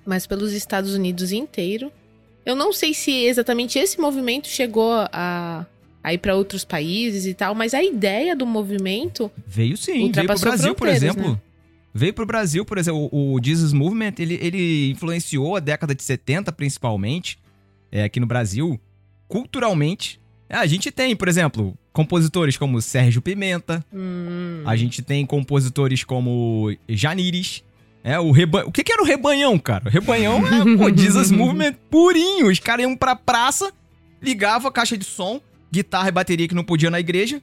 mas 0.08 0.26
pelos 0.26 0.53
Estados 0.53 0.93
Unidos 0.95 1.34
inteiro. 1.34 1.91
Eu 2.45 2.55
não 2.55 2.72
sei 2.72 2.93
se 2.93 3.12
exatamente 3.12 3.78
esse 3.78 3.99
movimento 3.99 4.47
chegou 4.47 4.93
a, 5.12 5.66
a 6.01 6.14
ir 6.14 6.18
para 6.20 6.34
outros 6.34 6.64
países 6.64 7.26
e 7.26 7.34
tal, 7.34 7.53
mas 7.53 7.74
a 7.74 7.84
ideia 7.84 8.34
do 8.34 8.45
movimento, 8.45 9.30
Veio 9.45 9.76
sim, 9.76 9.91
veio 9.91 10.12
pro 10.14 10.22
Ultrapassou 10.22 10.51
Brasil, 10.51 10.76
por 10.76 10.88
exemplo. 10.88 11.32
né? 11.32 11.41
Veio 11.93 12.14
pro 12.14 12.26
Brasil, 12.26 12.64
por 12.64 12.78
exemplo, 12.78 13.10
o, 13.12 13.34
o 13.34 13.43
Jesus 13.43 13.74
Movement, 13.74 14.14
ele, 14.20 14.39
ele 14.41 14.91
influenciou 14.91 15.58
a 15.58 15.60
década 15.60 15.93
de 15.93 16.03
70, 16.03 16.51
principalmente, 16.53 17.38
é, 17.91 18.03
aqui 18.03 18.20
no 18.20 18.26
Brasil, 18.28 18.80
culturalmente. 19.28 20.22
A 20.47 20.66
gente 20.66 20.89
tem, 20.89 21.16
por 21.16 21.28
exemplo, 21.28 21.78
compositores 21.91 22.55
como 22.55 22.82
Sérgio 22.82 23.22
Pimenta, 23.22 23.84
hum, 23.91 24.62
a 24.66 24.76
gente 24.78 25.01
tem 25.01 25.26
compositores 25.26 26.03
como 26.05 26.74
Janires, 26.88 27.64
é, 28.14 28.20
o, 28.20 28.32
reba... 28.32 28.64
o 28.66 28.72
que, 28.72 28.84
que 28.84 28.91
era 28.91 29.01
o 29.01 29.05
Rebanhão, 29.05 29.58
cara? 29.60 29.88
O 29.88 29.89
Rebanhão 29.91 30.38
é, 30.47 30.78
pô, 30.78 30.89
Jesus 30.95 31.32
Movement 31.32 31.74
purinho. 31.89 32.47
Os 32.49 32.60
caras 32.60 32.84
iam 32.84 32.95
pra 32.95 33.16
praça, 33.16 33.72
ligavam 34.22 34.68
a 34.70 34.72
caixa 34.72 34.97
de 34.97 35.05
som, 35.05 35.41
guitarra 35.72 36.10
e 36.10 36.12
bateria 36.12 36.47
que 36.47 36.55
não 36.55 36.64
podia 36.64 36.89
na 36.89 36.99
igreja, 36.99 37.41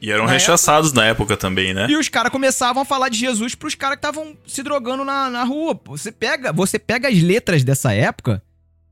E 0.00 0.10
eram 0.10 0.24
Na 0.26 0.32
rechaçados 0.32 0.92
na 0.92 1.04
época 1.06 1.36
também, 1.36 1.72
né? 1.72 1.86
e 1.88 1.96
os 1.96 2.08
caras 2.08 2.30
começavam 2.32 2.82
a 2.82 2.84
falar 2.84 3.08
de 3.08 3.18
Jesus 3.18 3.54
pros 3.54 3.74
caras 3.74 3.96
que 3.96 4.06
estavam 4.06 4.36
se 4.46 4.62
drogando 4.62 5.04
na, 5.04 5.30
na 5.30 5.44
rua. 5.44 5.78
Você 5.86 6.10
pega, 6.12 6.52
você 6.52 6.78
pega 6.78 7.08
as 7.08 7.22
letras 7.22 7.62
dessa 7.64 7.92
época, 7.94 8.42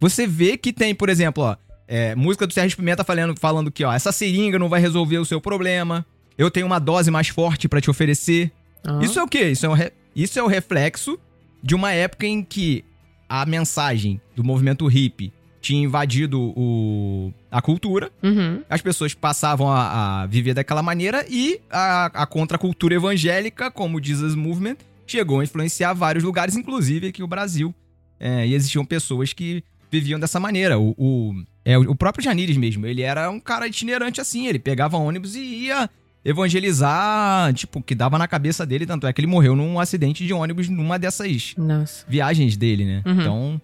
você 0.00 0.26
vê 0.26 0.56
que 0.56 0.72
tem, 0.72 0.94
por 0.94 1.08
exemplo, 1.08 1.42
ó, 1.44 1.56
é, 1.88 2.14
música 2.14 2.46
do 2.46 2.52
Sérgio 2.54 2.76
Pimenta 2.78 3.04
falando, 3.04 3.34
falando 3.38 3.70
que, 3.70 3.84
ó, 3.84 3.92
essa 3.92 4.10
seringa 4.12 4.58
não 4.58 4.68
vai 4.68 4.80
resolver 4.80 5.18
o 5.18 5.24
seu 5.24 5.40
problema. 5.40 6.06
Eu 6.38 6.50
tenho 6.50 6.66
uma 6.66 6.78
dose 6.78 7.10
mais 7.10 7.28
forte 7.28 7.68
pra 7.68 7.80
te 7.80 7.90
oferecer. 7.90 8.50
ó. 8.86 9.00
Isso 9.02 9.18
é 9.18 9.22
o 9.22 9.28
quê? 9.28 9.50
Isso 9.50 9.66
é 9.66 9.68
o, 9.68 9.74
re- 9.74 9.92
isso 10.14 10.38
é 10.38 10.42
o 10.42 10.46
reflexo 10.46 11.18
de 11.62 11.74
uma 11.74 11.92
época 11.92 12.26
em 12.26 12.42
que 12.42 12.84
a 13.28 13.46
mensagem 13.46 14.20
do 14.36 14.44
movimento 14.44 14.86
hippie 14.86 15.32
tinha 15.60 15.84
invadido 15.84 16.40
o, 16.56 17.32
a 17.50 17.62
cultura 17.62 18.10
Uhum. 18.22 18.62
as 18.68 18.82
pessoas 18.82 19.14
passavam 19.14 19.70
a, 19.70 20.22
a 20.22 20.26
viver 20.26 20.54
daquela 20.54 20.82
maneira 20.82 21.24
e 21.30 21.60
a, 21.70 22.06
a 22.06 22.26
contracultura 22.26 22.94
evangélica, 22.96 23.70
como 23.70 23.98
o 23.98 24.02
Jesus 24.02 24.34
Movement, 24.34 24.76
chegou 25.06 25.40
a 25.40 25.44
influenciar 25.44 25.92
vários 25.92 26.24
lugares, 26.24 26.56
inclusive 26.56 27.08
aqui 27.08 27.22
o 27.22 27.28
Brasil. 27.28 27.72
É, 28.18 28.46
e 28.46 28.54
existiam 28.54 28.84
pessoas 28.84 29.32
que 29.32 29.62
viviam 29.90 30.18
dessa 30.18 30.40
maneira. 30.40 30.78
O, 30.78 30.94
o, 30.98 31.34
é, 31.64 31.78
o 31.78 31.94
próprio 31.94 32.24
Janires 32.24 32.56
mesmo, 32.56 32.86
ele 32.86 33.02
era 33.02 33.30
um 33.30 33.38
cara 33.38 33.66
itinerante 33.68 34.20
assim, 34.20 34.46
ele 34.48 34.58
pegava 34.58 34.96
ônibus 34.96 35.36
e 35.36 35.40
ia 35.40 35.88
evangelizar, 36.24 37.52
tipo, 37.54 37.82
que 37.82 37.94
dava 37.94 38.18
na 38.18 38.28
cabeça 38.28 38.64
dele, 38.64 38.86
tanto 38.86 39.06
é 39.06 39.12
que 39.12 39.20
ele 39.20 39.26
morreu 39.26 39.56
num 39.56 39.78
acidente 39.80 40.24
de 40.26 40.32
ônibus 40.32 40.68
numa 40.68 40.98
dessas 40.98 41.54
Nossa. 41.56 42.04
viagens 42.08 42.56
dele, 42.56 42.84
né? 42.84 43.02
Uhum. 43.04 43.20
Então, 43.20 43.60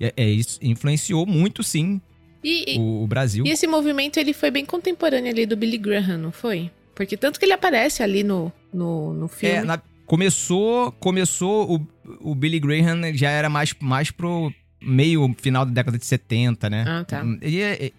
é, 0.00 0.12
é 0.16 0.28
isso 0.28 0.58
influenciou 0.62 1.26
muito, 1.26 1.62
sim, 1.62 2.00
E, 2.42 2.74
e- 2.74 2.78
o, 2.78 3.02
o 3.04 3.06
Brasil. 3.06 3.44
e 3.46 3.50
esse 3.50 3.66
movimento, 3.66 4.18
ele 4.18 4.32
foi 4.32 4.50
bem 4.50 4.64
contemporâneo 4.64 5.30
ali 5.30 5.46
do 5.46 5.56
Billy 5.56 5.78
Graham, 5.78 6.18
não 6.18 6.32
foi? 6.32 6.70
Porque 6.94 7.16
tanto 7.16 7.38
que 7.38 7.44
ele 7.46 7.52
aparece 7.52 8.02
ali 8.02 8.22
no, 8.22 8.52
no, 8.72 9.12
no 9.14 9.28
filme. 9.28 9.56
É, 9.56 9.64
na- 9.64 9.80
começou, 10.06 10.92
começou 10.92 11.76
o, 11.76 12.30
o 12.30 12.34
Billy 12.34 12.60
Graham 12.60 13.12
já 13.14 13.30
era 13.30 13.48
mais, 13.48 13.74
mais 13.80 14.10
pro 14.10 14.52
meio 14.80 15.34
final 15.38 15.64
da 15.64 15.72
década 15.72 15.96
de 15.98 16.04
70, 16.04 16.68
né? 16.70 16.84
Ah, 16.86 17.04
tá. 17.04 17.24
Ele, 17.40 17.60
é- 17.60 17.90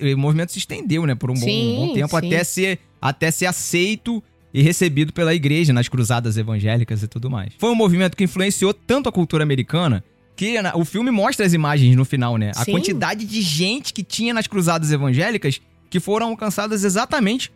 ele- 0.00 0.14
o 0.14 0.18
movimento 0.18 0.52
se 0.52 0.58
estendeu, 0.58 1.04
né, 1.06 1.14
por 1.14 1.30
um 1.30 1.34
bom, 1.34 1.40
Sim, 1.40 1.76
bom 1.88 1.94
tempo 1.94 2.20
sim. 2.20 2.26
até 2.26 2.44
ser 2.44 2.78
até 3.00 3.30
ser 3.30 3.46
aceito 3.46 4.22
e 4.52 4.62
recebido 4.62 5.12
pela 5.12 5.34
igreja 5.34 5.72
nas 5.72 5.88
cruzadas 5.88 6.36
evangélicas 6.36 7.02
e 7.02 7.06
tudo 7.08 7.30
mais. 7.30 7.52
Foi 7.58 7.70
um 7.70 7.74
movimento 7.74 8.16
que 8.16 8.24
influenciou 8.24 8.72
tanto 8.72 9.08
a 9.08 9.12
cultura 9.12 9.42
americana 9.42 10.02
que 10.34 10.54
o 10.74 10.84
filme 10.84 11.10
mostra 11.10 11.46
as 11.46 11.52
imagens 11.52 11.94
no 11.96 12.04
final, 12.04 12.36
né? 12.36 12.52
A 12.56 12.64
Sim. 12.64 12.72
quantidade 12.72 13.24
de 13.24 13.40
gente 13.42 13.92
que 13.92 14.02
tinha 14.02 14.34
nas 14.34 14.46
cruzadas 14.46 14.90
evangélicas 14.92 15.60
que 15.88 16.00
foram 16.00 16.28
alcançadas 16.28 16.84
exatamente 16.84 17.52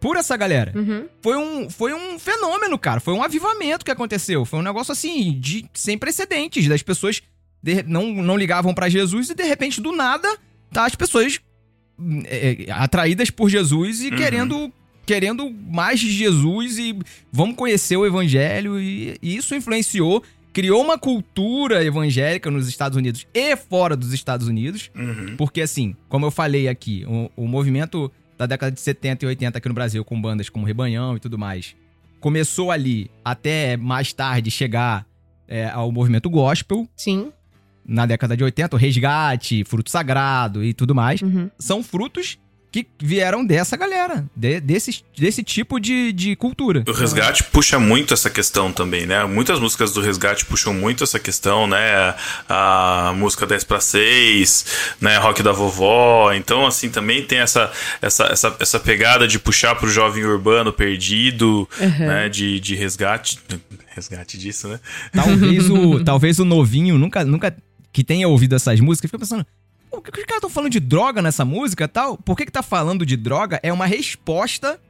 por 0.00 0.16
essa 0.16 0.36
galera 0.36 0.72
Uhum. 0.74 1.06
foi 1.20 1.36
um, 1.36 1.70
foi 1.70 1.94
um 1.94 2.18
fenômeno, 2.18 2.78
cara. 2.78 3.00
Foi 3.00 3.14
um 3.14 3.22
avivamento 3.22 3.84
que 3.84 3.90
aconteceu. 3.90 4.44
Foi 4.44 4.58
um 4.58 4.62
negócio 4.62 4.92
assim, 4.92 5.38
de 5.38 5.64
sem 5.74 5.96
precedentes. 5.98 6.66
Das 6.68 6.82
pessoas 6.82 7.22
de- 7.62 7.82
não, 7.84 8.12
não 8.12 8.36
ligavam 8.36 8.74
pra 8.74 8.88
Jesus 8.88 9.30
e 9.30 9.34
de 9.34 9.44
repente, 9.44 9.80
do 9.80 9.92
nada, 9.92 10.28
tá 10.72 10.84
as 10.86 10.94
pessoas 10.94 11.38
é, 12.24 12.64
é, 12.68 12.72
atraídas 12.72 13.30
por 13.30 13.48
Jesus 13.48 14.00
e 14.02 14.10
Uhum. 14.10 14.16
querendo. 14.16 14.72
Querendo 15.04 15.50
mais 15.50 15.98
de 15.98 16.12
Jesus 16.12 16.78
e 16.78 16.96
vamos 17.32 17.56
conhecer 17.56 17.96
o 17.96 18.06
evangelho, 18.06 18.78
e, 18.78 19.16
e 19.20 19.34
isso 19.36 19.52
influenciou, 19.52 20.22
criou 20.52 20.80
uma 20.80 20.96
cultura 20.96 21.84
evangélica 21.84 22.48
nos 22.52 22.68
Estados 22.68 22.96
Unidos 22.96 23.26
e 23.34 23.56
fora 23.56 23.96
dos 23.96 24.12
Estados 24.12 24.46
Unidos, 24.46 24.92
Uhum. 24.94 25.34
porque, 25.36 25.60
assim, 25.60 25.96
como 26.08 26.24
eu 26.26 26.30
falei 26.30 26.68
aqui, 26.68 27.04
o, 27.08 27.28
o 27.44 27.48
movimento 27.48 28.12
da 28.38 28.46
década 28.46 28.70
de 28.70 28.80
70 28.80 29.24
e 29.24 29.28
80 29.28 29.58
aqui 29.58 29.68
no 29.68 29.74
Brasil, 29.74 30.04
com 30.04 30.20
bandas 30.22 30.48
como 30.48 30.64
Rebanhão 30.64 31.16
e 31.16 31.20
tudo 31.20 31.36
mais, 31.36 31.74
começou 32.20 32.70
ali 32.70 33.10
até 33.24 33.76
mais 33.76 34.12
tarde 34.12 34.52
chegar 34.52 35.04
é, 35.48 35.68
ao 35.68 35.90
movimento 35.90 36.30
gospel, 36.30 36.88
Sim. 36.96 37.32
Na 37.86 38.06
década 38.06 38.36
de 38.36 38.44
80, 38.44 38.76
o 38.76 38.78
Resgate, 38.78 39.64
Fruto 39.64 39.90
Sagrado 39.90 40.64
e 40.64 40.72
tudo 40.72 40.94
mais. 40.94 41.20
Uhum. 41.22 41.50
São 41.58 41.82
frutos 41.82 42.38
que 42.70 42.86
vieram 42.98 43.44
dessa 43.44 43.76
galera, 43.76 44.24
de- 44.34 44.58
desse, 44.58 45.04
desse 45.14 45.42
tipo 45.44 45.78
de, 45.78 46.10
de 46.10 46.34
cultura. 46.34 46.82
O 46.88 46.92
Resgate 46.92 47.44
puxa 47.44 47.78
muito 47.78 48.14
essa 48.14 48.30
questão 48.30 48.72
também, 48.72 49.04
né? 49.04 49.22
Muitas 49.26 49.60
músicas 49.60 49.92
do 49.92 50.00
Resgate 50.00 50.46
puxam 50.46 50.72
muito 50.72 51.04
essa 51.04 51.18
questão, 51.20 51.66
né? 51.66 52.14
A 52.48 53.12
música 53.14 53.46
10 53.46 53.64
para 53.64 53.78
6, 53.78 54.94
né? 55.02 55.18
Rock 55.18 55.42
da 55.42 55.52
Vovó. 55.52 56.32
Então, 56.32 56.66
assim, 56.66 56.88
também 56.88 57.22
tem 57.22 57.40
essa, 57.40 57.70
essa, 58.00 58.24
essa, 58.28 58.56
essa 58.58 58.80
pegada 58.80 59.28
de 59.28 59.38
puxar 59.38 59.74
pro 59.74 59.90
jovem 59.90 60.24
urbano 60.24 60.72
perdido, 60.72 61.68
né? 61.98 62.30
De, 62.30 62.58
de 62.58 62.74
resgate. 62.74 63.38
Resgate 63.94 64.38
disso, 64.38 64.68
né? 64.68 64.80
Talvez 65.12 65.68
o, 65.68 66.00
talvez 66.04 66.38
o 66.38 66.44
novinho 66.46 66.96
nunca, 66.96 67.22
nunca 67.22 67.54
que 67.92 68.02
tenha 68.02 68.26
ouvido 68.28 68.54
essas 68.56 68.80
músicas 68.80 69.10
fica 69.10 69.18
pensando. 69.18 69.46
"Pô, 69.90 70.00
Por 70.00 70.12
que 70.12 70.20
os 70.20 70.26
caras 70.26 70.38
estão 70.38 70.50
falando 70.50 70.70
de 70.70 70.80
droga 70.80 71.20
nessa 71.20 71.44
música 71.44 71.84
e 71.84 71.88
tal? 71.88 72.16
Por 72.16 72.36
que, 72.36 72.46
que 72.46 72.52
tá 72.52 72.62
falando 72.62 73.04
de 73.04 73.16
droga? 73.16 73.60
É 73.62 73.72
uma 73.72 73.86
resposta 73.86 74.80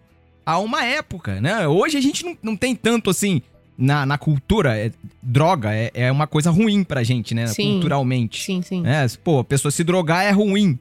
a 0.46 0.58
uma 0.58 0.84
época, 0.84 1.40
né? 1.40 1.66
Hoje 1.68 1.96
a 1.98 2.00
gente 2.00 2.24
não, 2.24 2.36
não 2.42 2.56
tem 2.56 2.74
tanto 2.74 3.10
assim. 3.10 3.42
Na, 3.76 4.04
na 4.04 4.18
cultura, 4.18 4.76
é- 4.78 4.92
droga 5.22 5.74
é, 5.74 5.90
é 5.94 6.12
uma 6.12 6.26
coisa 6.26 6.50
ruim 6.50 6.84
pra 6.84 7.02
gente, 7.02 7.34
né? 7.34 7.46
Sim. 7.48 7.72
Culturalmente. 7.72 8.42
Sim, 8.44 8.60
sim. 8.62 8.86
É, 8.86 9.04
pô, 9.24 9.40
a 9.40 9.44
pessoa 9.44 9.72
se 9.72 9.82
drogar 9.82 10.24
é 10.24 10.30
ruim. 10.30 10.78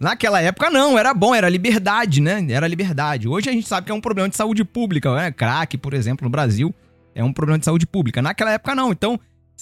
Naquela 0.00 0.40
época 0.40 0.70
não, 0.70 0.96
era 0.96 1.12
bom, 1.12 1.34
era 1.34 1.48
liberdade, 1.48 2.20
né? 2.22 2.46
Era 2.48 2.68
liberdade. 2.68 3.26
Hoje 3.28 3.50
a 3.50 3.52
gente 3.52 3.66
sabe 3.68 3.86
que 3.86 3.92
é 3.92 3.94
um 3.94 4.00
problema 4.00 4.28
de 4.28 4.36
saúde 4.36 4.64
pública, 4.64 5.12
né? 5.16 5.32
Crack, 5.32 5.76
por 5.76 5.92
exemplo, 5.92 6.24
no 6.24 6.30
Brasil, 6.30 6.72
é 7.14 7.24
um 7.24 7.32
problema 7.32 7.58
de 7.58 7.64
saúde 7.64 7.84
pública. 7.86 8.22
Naquela 8.22 8.52
época 8.52 8.74
não. 8.76 8.92
Então, 8.92 9.18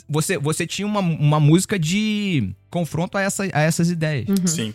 você, 0.09 0.39
você 0.39 0.67
tinha 0.67 0.87
uma, 0.87 1.01
uma 1.01 1.41
música 1.41 1.79
de 1.79 2.51
confronto 2.71 3.17
a, 3.17 3.23
essa, 3.23 3.45
a 3.53 3.63
essas 3.63 3.91
ideias. 3.91 4.29
Uhum. 4.29 4.47
Sim. 4.47 4.75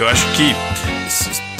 Eu 0.00 0.08
acho 0.08 0.32
que 0.36 0.67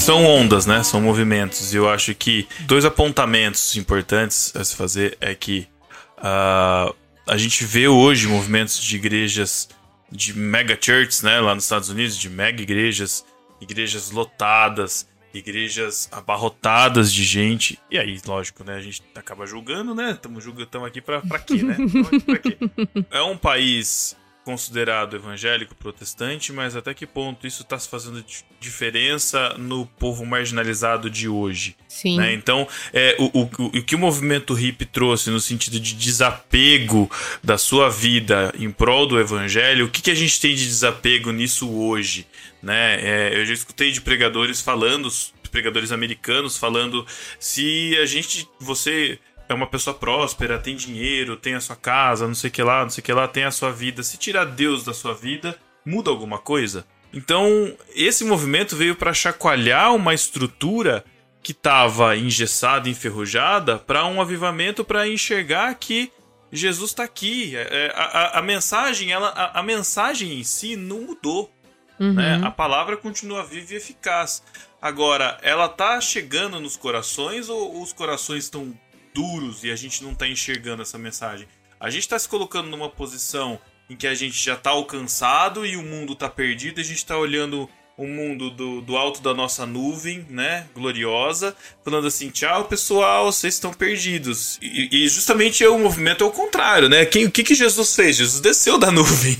são 0.09 0.25
ondas, 0.25 0.65
né? 0.65 0.83
São 0.83 1.03
movimentos. 1.03 1.75
E 1.75 1.77
eu 1.77 1.87
acho 1.87 2.15
que 2.15 2.49
dois 2.61 2.87
apontamentos 2.87 3.77
importantes 3.77 4.57
a 4.57 4.65
se 4.65 4.75
fazer 4.75 5.19
é 5.21 5.35
que 5.35 5.69
ah, 6.17 6.95
a 7.27 7.37
gente 7.37 7.63
vê 7.63 7.89
hoje 7.89 8.27
movimentos 8.27 8.83
de 8.83 8.97
igrejas 8.97 9.69
de 10.11 10.33
mega 10.33 10.79
churches, 10.81 11.21
né? 11.21 11.39
Lá 11.41 11.55
nos 11.55 11.65
Estados 11.65 11.91
Unidos, 11.91 12.17
de 12.17 12.31
mega 12.31 12.63
igrejas, 12.63 13.23
igrejas 13.61 14.11
lotadas, 14.11 15.07
igrejas 15.35 16.09
abarrotadas 16.11 17.13
de 17.13 17.23
gente. 17.23 17.79
E 17.91 17.99
aí, 17.99 18.19
lógico, 18.27 18.65
né? 18.65 18.77
A 18.77 18.81
gente 18.81 19.03
acaba 19.15 19.45
julgando, 19.45 19.95
né? 19.95 20.13
Estamos 20.13 20.43
julgando, 20.43 20.65
estamos 20.65 20.89
aqui 20.89 21.03
pra 21.03 21.21
quê, 21.21 21.63
né? 21.63 21.77
Tamo 21.77 22.07
aqui 22.07 22.21
pra 22.21 22.39
quê? 22.39 22.57
É 23.13 23.21
um 23.21 23.37
país 23.37 24.17
considerado 24.49 25.15
evangélico 25.15 25.75
protestante, 25.75 26.55
mas 26.55 26.75
até 26.75 26.95
que 26.95 27.07
ponto 27.07 27.47
isso 27.47 27.61
está 27.61 27.79
se 27.79 27.87
fazendo 27.87 28.23
di- 28.23 28.43
diferença 28.59 29.55
no 29.59 29.85
povo 29.85 30.25
marginalizado 30.25 31.11
de 31.11 31.29
hoje? 31.29 31.77
Sim. 31.87 32.17
né? 32.17 32.33
Então, 32.33 32.67
é, 32.95 33.15
o, 33.19 33.43
o, 33.43 33.51
o- 33.67 33.83
que 33.83 33.95
o 33.95 33.99
movimento 33.99 34.55
hippie 34.55 34.87
trouxe 34.87 35.29
no 35.29 35.39
sentido 35.39 35.79
de 35.79 35.93
desapego 35.95 37.11
da 37.45 37.59
sua 37.59 37.91
vida 37.91 38.51
em 38.59 38.71
prol 38.71 39.07
do 39.07 39.21
evangelho, 39.21 39.85
o 39.85 39.91
que, 39.91 40.01
que 40.01 40.11
a 40.11 40.15
gente 40.15 40.41
tem 40.41 40.55
de 40.55 40.65
desapego 40.65 41.31
nisso 41.31 41.71
hoje? 41.71 42.27
Né? 42.63 42.97
É, 43.03 43.39
eu 43.39 43.45
já 43.45 43.53
escutei 43.53 43.93
de 43.93 44.01
pregadores 44.01 44.63
falando, 44.63 45.11
pregadores 45.51 45.93
americanos 45.93 46.57
falando, 46.57 47.07
se 47.39 47.95
a 48.03 48.07
gente, 48.07 48.49
você 48.59 49.19
é 49.49 49.55
uma 49.55 49.67
pessoa 49.67 49.95
próspera, 49.95 50.59
tem 50.59 50.77
dinheiro, 50.77 51.37
tem 51.37 51.55
a 51.55 51.61
sua 51.61 51.77
casa, 51.77 52.27
não 52.27 52.35
sei 52.35 52.49
o 52.49 52.53
que 52.53 52.63
lá, 52.63 52.83
não 52.83 52.91
sei 52.91 53.01
o 53.03 53.05
que 53.05 53.13
lá, 53.13 53.27
tem 53.29 53.45
a 53.45 53.51
sua 53.51 53.71
vida, 53.73 54.03
se 54.03 54.17
tirar 54.19 54.45
Deus 54.45 54.85
da 54.85 54.93
sua 54.95 55.15
vida, 55.15 55.59
muda 55.85 56.11
alguma 56.11 56.39
coisa? 56.39 56.85
Então, 57.13 57.75
esse 57.95 58.25
movimento 58.25 58.77
veio 58.77 58.95
para 58.95 59.15
chacoalhar 59.15 59.95
uma 59.95 60.13
estrutura 60.13 61.05
que 61.43 61.53
estava 61.53 62.17
engessada, 62.17 62.89
enferrujada, 62.91 63.79
para 63.79 64.05
um 64.05 64.21
avivamento 64.21 64.85
para 64.85 65.09
enxergar 65.09 65.75
que 65.77 66.13
Jesus 66.53 66.91
está 66.91 67.05
aqui. 67.05 67.55
É, 67.57 67.93
A, 67.95 68.03
a- 68.05 68.39
a 68.41 68.43
mensagem, 68.43 69.11
ela, 69.13 69.29
a, 69.29 69.61
a 69.61 69.63
mensagem 69.63 70.39
em 70.39 70.45
si 70.45 70.77
não 70.77 71.01
mudou. 71.03 71.51
Uhum. 71.99 72.13
né? 72.15 72.41
A 72.45 72.51
palavra 72.51 72.97
continua 72.97 73.45
viva 73.45 73.73
e 73.73 73.77
eficaz. 73.77 74.43
Agora, 74.81 75.37
ela 75.43 75.69
tá 75.69 76.01
chegando 76.01 76.61
nos 76.61 76.77
corações 76.77 77.49
ou 77.49 77.83
os 77.83 77.93
corações 77.93 78.45
estão 78.45 78.73
duros 79.19 79.65
e 79.65 79.71
a 79.71 79.77
gente 79.77 80.05
não 80.05 80.15
tá 80.15 80.29
enxergando 80.29 80.83
essa 80.83 80.97
mensagem? 80.97 81.49
A 81.81 81.91
gente 81.91 82.09
tá 82.09 82.19
se 82.19 82.29
colocando 82.29 82.69
numa 82.69 82.89
posição 82.89 83.59
em 83.91 83.97
que 83.97 84.07
a 84.07 84.15
gente 84.15 84.41
já 84.41 84.55
tá 84.55 84.71
alcançado 84.71 85.67
e 85.67 85.77
o 85.77 85.83
mundo 85.83 86.15
tá 86.15 86.29
perdido, 86.29 86.79
e 86.79 86.83
a 86.83 86.85
gente 86.85 87.05
tá 87.05 87.17
olhando 87.17 87.69
o 87.97 88.07
mundo 88.07 88.51
do, 88.51 88.81
do 88.81 88.97
alto 88.97 89.21
da 89.21 89.35
nossa 89.35 89.67
nuvem, 89.67 90.25
né, 90.31 90.69
gloriosa, 90.73 91.57
falando 91.83 92.07
assim, 92.07 92.31
tchau 92.31 92.67
pessoal, 92.67 93.33
vocês 93.33 93.55
estão 93.55 93.73
perdidos. 93.73 94.59
E, 94.63 95.05
e 95.05 95.09
justamente 95.09 95.67
o 95.67 95.79
movimento 95.79 96.23
é 96.23 96.27
o 96.27 96.31
contrário, 96.31 96.89
né? 96.89 97.05
Quem, 97.07 97.25
o 97.25 97.31
que, 97.31 97.43
que 97.43 97.57
Jesus 97.57 97.97
fez? 97.97 98.17
Jesus 98.17 98.41
desceu 98.41 98.79
da 98.79 98.91
nuvem 98.93 99.37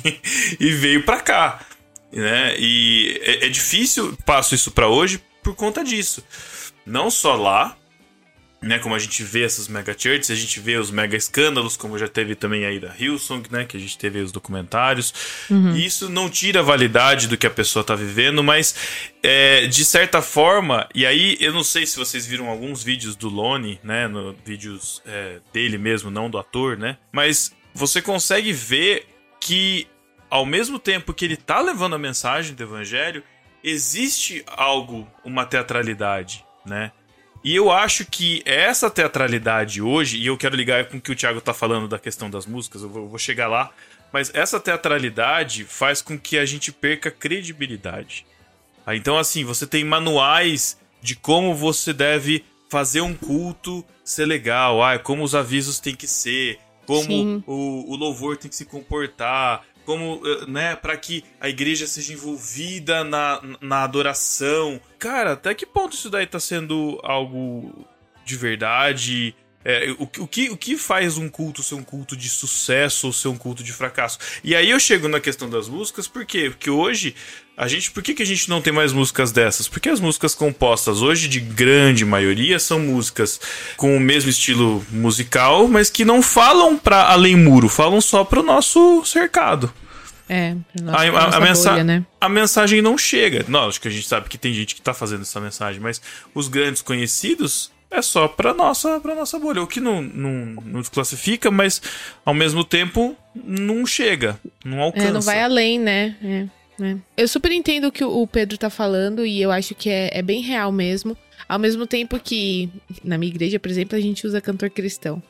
e 0.59 0.73
veio 0.73 1.05
pra 1.05 1.21
cá 1.21 1.65
né? 2.13 2.57
E 2.59 3.21
é, 3.23 3.47
é 3.47 3.49
difícil, 3.49 4.17
passo 4.25 4.55
isso 4.55 4.71
pra 4.71 4.89
hoje 4.89 5.23
por 5.43 5.55
conta 5.55 5.85
disso. 5.85 6.25
Não 6.85 7.11
só 7.11 7.35
lá, 7.35 7.77
né? 8.61 8.79
Como 8.79 8.95
a 8.95 8.99
gente 8.99 9.23
vê 9.23 9.45
essas 9.45 9.69
mega 9.69 9.95
churches, 9.97 10.31
a 10.31 10.35
gente 10.35 10.59
vê 10.61 10.77
os 10.77 10.91
mega 10.91 11.17
escândalos, 11.17 11.77
como 11.77 11.99
já 11.99 12.09
teve 12.09 12.35
também 12.35 12.65
aí 12.65 12.81
da 12.81 12.95
Hillsong, 12.99 13.49
né? 13.51 13.65
Que 13.65 13.77
a 13.77 13.81
gente 13.81 13.97
teve 13.97 14.19
aí 14.19 14.25
os 14.25 14.33
documentários. 14.33 15.13
E 15.75 15.87
isso 15.87 16.09
não 16.09 16.29
tira 16.29 16.61
a 16.61 16.63
validade 16.63 17.29
do 17.29 17.37
que 17.37 17.47
a 17.47 17.51
pessoa 17.51 17.85
tá 17.85 17.95
vivendo, 17.95 18.43
mas 18.43 18.75
é, 19.23 19.67
de 19.67 19.85
certa 19.85 20.21
forma, 20.21 20.89
e 20.95 21.07
aí 21.07 21.37
eu 21.41 21.53
não 21.53 21.63
sei 21.63 21.87
se 21.87 21.97
vocês 21.97 22.27
viram 22.27 22.49
alguns 22.49 22.83
vídeos 22.83 23.15
do 23.15 23.29
Lone, 23.29 23.81
né? 23.83 24.09
No, 24.09 24.35
vídeos 24.45 25.03
é, 25.07 25.41
dele 25.53 25.79
mesmo, 25.79 26.11
não 26.11 26.29
do 26.29 26.39
ator, 26.39 26.77
né? 26.77 26.99
Mas 27.13 27.53
você 27.75 28.03
consegue 28.03 28.53
ver 28.53 29.07
que 29.41 29.87
ao 30.31 30.45
mesmo 30.45 30.79
tempo 30.79 31.15
que 31.15 31.25
ele 31.25 31.37
tá 31.37 31.61
levando 31.61 31.95
a 31.95 31.99
mensagem 31.99 32.55
do 32.55 32.63
evangelho, 32.63 33.23
existe 33.63 34.45
algo, 34.47 35.09
uma 35.25 35.45
teatralidade, 35.45 36.45
né? 36.67 36.93
E 37.45 37.55
eu 37.55 37.71
acho 37.71 38.05
que 38.05 38.43
essa 38.45 38.91
teatralidade 38.91 39.81
hoje, 39.81 40.19
e 40.19 40.27
eu 40.27 40.37
quero 40.37 40.57
ligar 40.57 40.87
com 40.87 40.97
o 40.97 41.01
que 41.01 41.13
o 41.13 41.17
Thiago 41.17 41.41
tá 41.41 41.55
falando 41.55 41.87
da 41.87 41.99
questão 41.99 42.29
das 42.29 42.47
músicas, 42.47 42.83
eu 42.83 42.89
vou, 42.89 43.19
chegar 43.19 43.47
lá, 43.47 43.71
mas 44.13 44.31
essa 44.35 44.59
teatralidade 44.59 45.65
faz 45.65 46.03
com 46.03 46.19
que 46.19 46.39
a 46.39 46.45
gente 46.45 46.73
perca 46.73 47.11
credibilidade. 47.11 48.27
Ah, 48.85 48.97
Então, 48.97 49.19
assim, 49.19 49.45
você 49.45 49.67
tem 49.67 49.85
manuais 49.85 50.79
de 51.01 51.15
como 51.15 51.55
você 51.55 51.93
deve 51.93 52.45
fazer 52.69 53.01
um 53.01 53.15
culto 53.15 53.85
ser 54.05 54.27
legal, 54.27 54.83
ah, 54.83 54.99
como 54.99 55.23
os 55.23 55.35
avisos 55.35 55.79
têm 55.79 55.95
que 55.95 56.07
ser, 56.07 56.59
como 56.87 57.43
o, 57.47 57.93
o 57.93 57.97
louvor 57.97 58.37
tem 58.37 58.49
que 58.49 58.57
se 58.57 58.65
comportar, 58.65 59.63
como, 59.89 60.21
eh, 60.23 60.45
né, 60.47 60.77
para 60.77 60.95
que 60.99 61.25
a 61.41 61.49
igreja 61.49 61.87
seja 61.87 62.13
envolvida 62.13 63.03
na, 63.05 63.41
na 63.59 63.85
adoração. 63.85 64.79
Cara, 64.99 65.33
até 65.33 65.55
que 65.55 65.65
ponto 65.65 65.95
isso 65.95 66.11
daí 66.11 66.27
tá 66.27 66.39
sendo 66.39 67.01
algo 67.03 67.87
de 68.23 68.37
verdade? 68.37 69.35
É, 69.71 69.91
o, 69.99 70.05
o, 70.21 70.27
que, 70.27 70.49
o 70.49 70.57
que 70.57 70.79
faz 70.79 71.19
um 71.19 71.29
culto 71.29 71.63
ser 71.63 71.75
um 71.75 71.83
culto 71.83 72.17
de 72.17 72.31
sucesso 72.31 73.07
ou 73.09 73.13
ser 73.13 73.29
um 73.29 73.37
culto 73.37 73.63
de 73.63 73.71
fracasso? 73.71 74.19
E 74.43 74.57
aí 74.57 74.71
eu 74.71 74.81
chego 74.81 75.09
na 75.09 75.21
questão 75.21 75.51
das 75.51 75.69
músicas, 75.69 76.09
por 76.09 76.25
quê? 76.25 76.49
Porque 76.49 76.71
hoje, 76.71 77.15
a 77.55 77.69
gente, 77.69 77.91
por 77.91 78.03
que, 78.03 78.15
que 78.15 78.23
a 78.23 78.27
gente 78.27 78.49
não 78.49 78.63
tem 78.63 78.73
mais 78.73 78.95
músicas 78.95 79.31
dessas? 79.31 79.69
Porque 79.69 79.91
as 79.91 80.01
músicas 80.01 80.35
compostas 80.35 81.03
hoje, 81.03 81.29
de 81.29 81.39
grande 81.39 82.03
maioria, 82.07 82.59
são 82.59 82.81
músicas 82.81 83.39
com 83.77 83.95
o 83.95 84.01
mesmo 84.01 84.31
estilo 84.31 84.83
musical, 84.91 85.69
mas 85.69 85.91
que 85.91 86.03
não 86.03 86.23
falam 86.23 86.79
pra 86.79 87.11
além 87.11 87.37
muro, 87.37 87.69
falam 87.69 88.01
só 88.01 88.25
pro 88.25 88.43
nosso 88.43 89.05
cercado. 89.05 89.71
É, 90.31 90.55
nossa, 90.81 90.99
A- 90.99 91.19
a- 91.25 91.37
a 91.37 91.41
mensa- 91.41 91.71
bolha, 91.73 91.85
né? 91.85 92.07
A 92.19 92.29
mensagem 92.29 92.81
não 92.81 92.97
chega. 92.97 93.45
Não, 93.49 93.69
acho 93.69 93.81
que 93.81 93.89
a 93.89 93.91
gente 93.91 94.07
sabe 94.09 94.31
que 94.31 94.39
tem 94.39 94.55
gente 94.55 94.75
que 94.75 94.81
tá 94.81 94.95
fazendo 94.95 95.23
essa 95.23 95.39
mensagem, 95.41 95.79
mas 95.79 96.01
os 96.35 96.49
grandes 96.49 96.81
conhecidos 96.81 97.71
é 97.91 98.03
só 98.03 98.29
pra 98.29 98.53
nossa, 98.53 99.01
pra 99.01 99.15
nossa 99.15 99.39
bolha. 99.39 99.63
O 99.63 99.67
que 99.67 99.81
não, 99.81 100.03
não, 100.03 100.31
não 100.65 100.81
desclassifica, 100.81 101.51
mas 101.51 101.81
ao 102.25 102.35
mesmo 102.35 102.63
tempo 102.65 103.17
não 103.35 103.87
chega, 103.87 104.39
não 104.65 104.81
alcança. 104.81 105.09
É, 105.09 105.13
não 105.13 105.21
vai 105.21 105.43
além, 105.43 105.79
né? 105.79 106.17
É, 106.23 106.85
é. 106.85 106.97
Eu 107.17 107.29
super 107.29 107.51
entendo 107.53 107.89
o 107.89 107.93
que 107.93 108.05
o 108.05 108.27
Pedro 108.27 108.59
tá 108.59 108.71
falando 108.71 109.25
e 109.25 109.41
eu 109.41 109.51
acho 109.51 109.75
que 109.75 109.89
é, 109.89 110.11
é 110.13 110.23
bem 110.23 110.43
real 110.43 110.71
mesmo. 110.71 111.17
Ao 111.49 111.59
mesmo 111.59 111.87
tempo 111.87 112.21
que 112.21 112.69
na 113.03 113.17
minha 113.17 113.31
igreja, 113.31 113.59
por 113.59 113.71
exemplo, 113.71 113.97
a 113.97 114.01
gente 114.01 114.27
usa 114.27 114.41
cantor 114.41 114.71
cristão. 114.71 115.23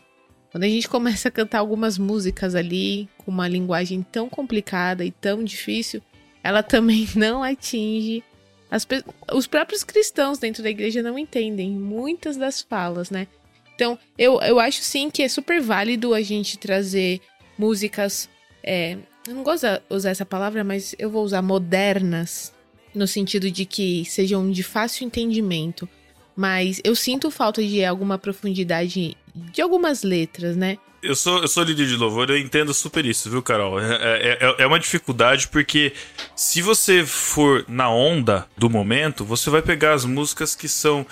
Quando 0.51 0.65
a 0.65 0.69
gente 0.69 0.89
começa 0.89 1.29
a 1.29 1.31
cantar 1.31 1.59
algumas 1.59 1.99
músicas 1.99 2.55
ali 2.55 3.09
com 3.19 3.31
uma 3.31 3.47
linguagem 3.47 4.03
tão 4.03 4.29
complicada 4.29 5.05
e 5.05 5.11
tão 5.11 5.45
difícil, 5.45 6.03
ela 6.43 6.63
também 6.63 7.07
não 7.15 7.43
atinge 7.43 8.25
as 8.71 8.87
os 9.33 9.47
próprios 9.47 9.83
cristãos 9.83 10.39
dentro 10.39 10.63
da 10.63 10.71
igreja 10.71 11.03
não 11.03 11.19
entendem 11.19 11.71
muitas 11.71 12.37
das 12.37 12.61
falas, 12.61 13.11
né? 13.11 13.27
Então, 13.75 13.99
eu, 14.19 14.41
eu 14.41 14.59
acho 14.59 14.83
sim 14.83 15.09
que 15.09 15.23
é 15.23 15.29
super 15.29 15.61
válido 15.61 16.13
a 16.13 16.21
gente 16.21 16.59
trazer 16.59 17.21
músicas. 17.57 18.29
é, 18.63 18.99
eu 19.27 19.35
não 19.35 19.43
gosto 19.43 19.67
de 19.67 19.81
usar 19.89 20.11
essa 20.11 20.27
palavra, 20.27 20.65
mas 20.65 20.95
eu 20.99 21.11
vou 21.11 21.23
usar 21.23 21.43
modernas, 21.43 22.53
no 22.95 23.07
sentido 23.07 23.51
de 23.51 23.65
que 23.65 24.05
sejam 24.05 24.51
de 24.51 24.63
fácil 24.63 25.07
entendimento. 25.07 25.89
Mas 26.35 26.81
eu 26.83 26.95
sinto 26.95 27.31
falta 27.31 27.63
de 27.63 27.85
alguma 27.85 28.19
profundidade 28.19 29.17
de 29.35 29.63
algumas 29.63 30.03
letras, 30.03 30.57
né? 30.57 30.79
Eu 31.01 31.15
sou, 31.15 31.41
eu 31.41 31.49
sou 31.49 31.63
líder 31.63 31.87
de 31.87 31.97
louvor, 31.97 32.29
eu 32.29 32.37
entendo 32.37 32.75
super 32.75 33.07
isso, 33.07 33.31
viu, 33.31 33.41
Carol? 33.41 33.81
É, 33.81 34.39
é, 34.41 34.55
é 34.59 34.67
uma 34.67 34.81
dificuldade 34.81 35.47
porque 35.47 35.93
se 36.35 36.61
você 36.61 37.07
for 37.07 37.65
na 37.69 37.89
onda 37.89 38.47
do 38.57 38.69
momento, 38.69 39.25
você 39.25 39.49
vai 39.49 39.63
pegar 39.63 39.95
as 39.95 40.05
músicas 40.05 40.57
que 40.57 40.69
são 40.69 41.07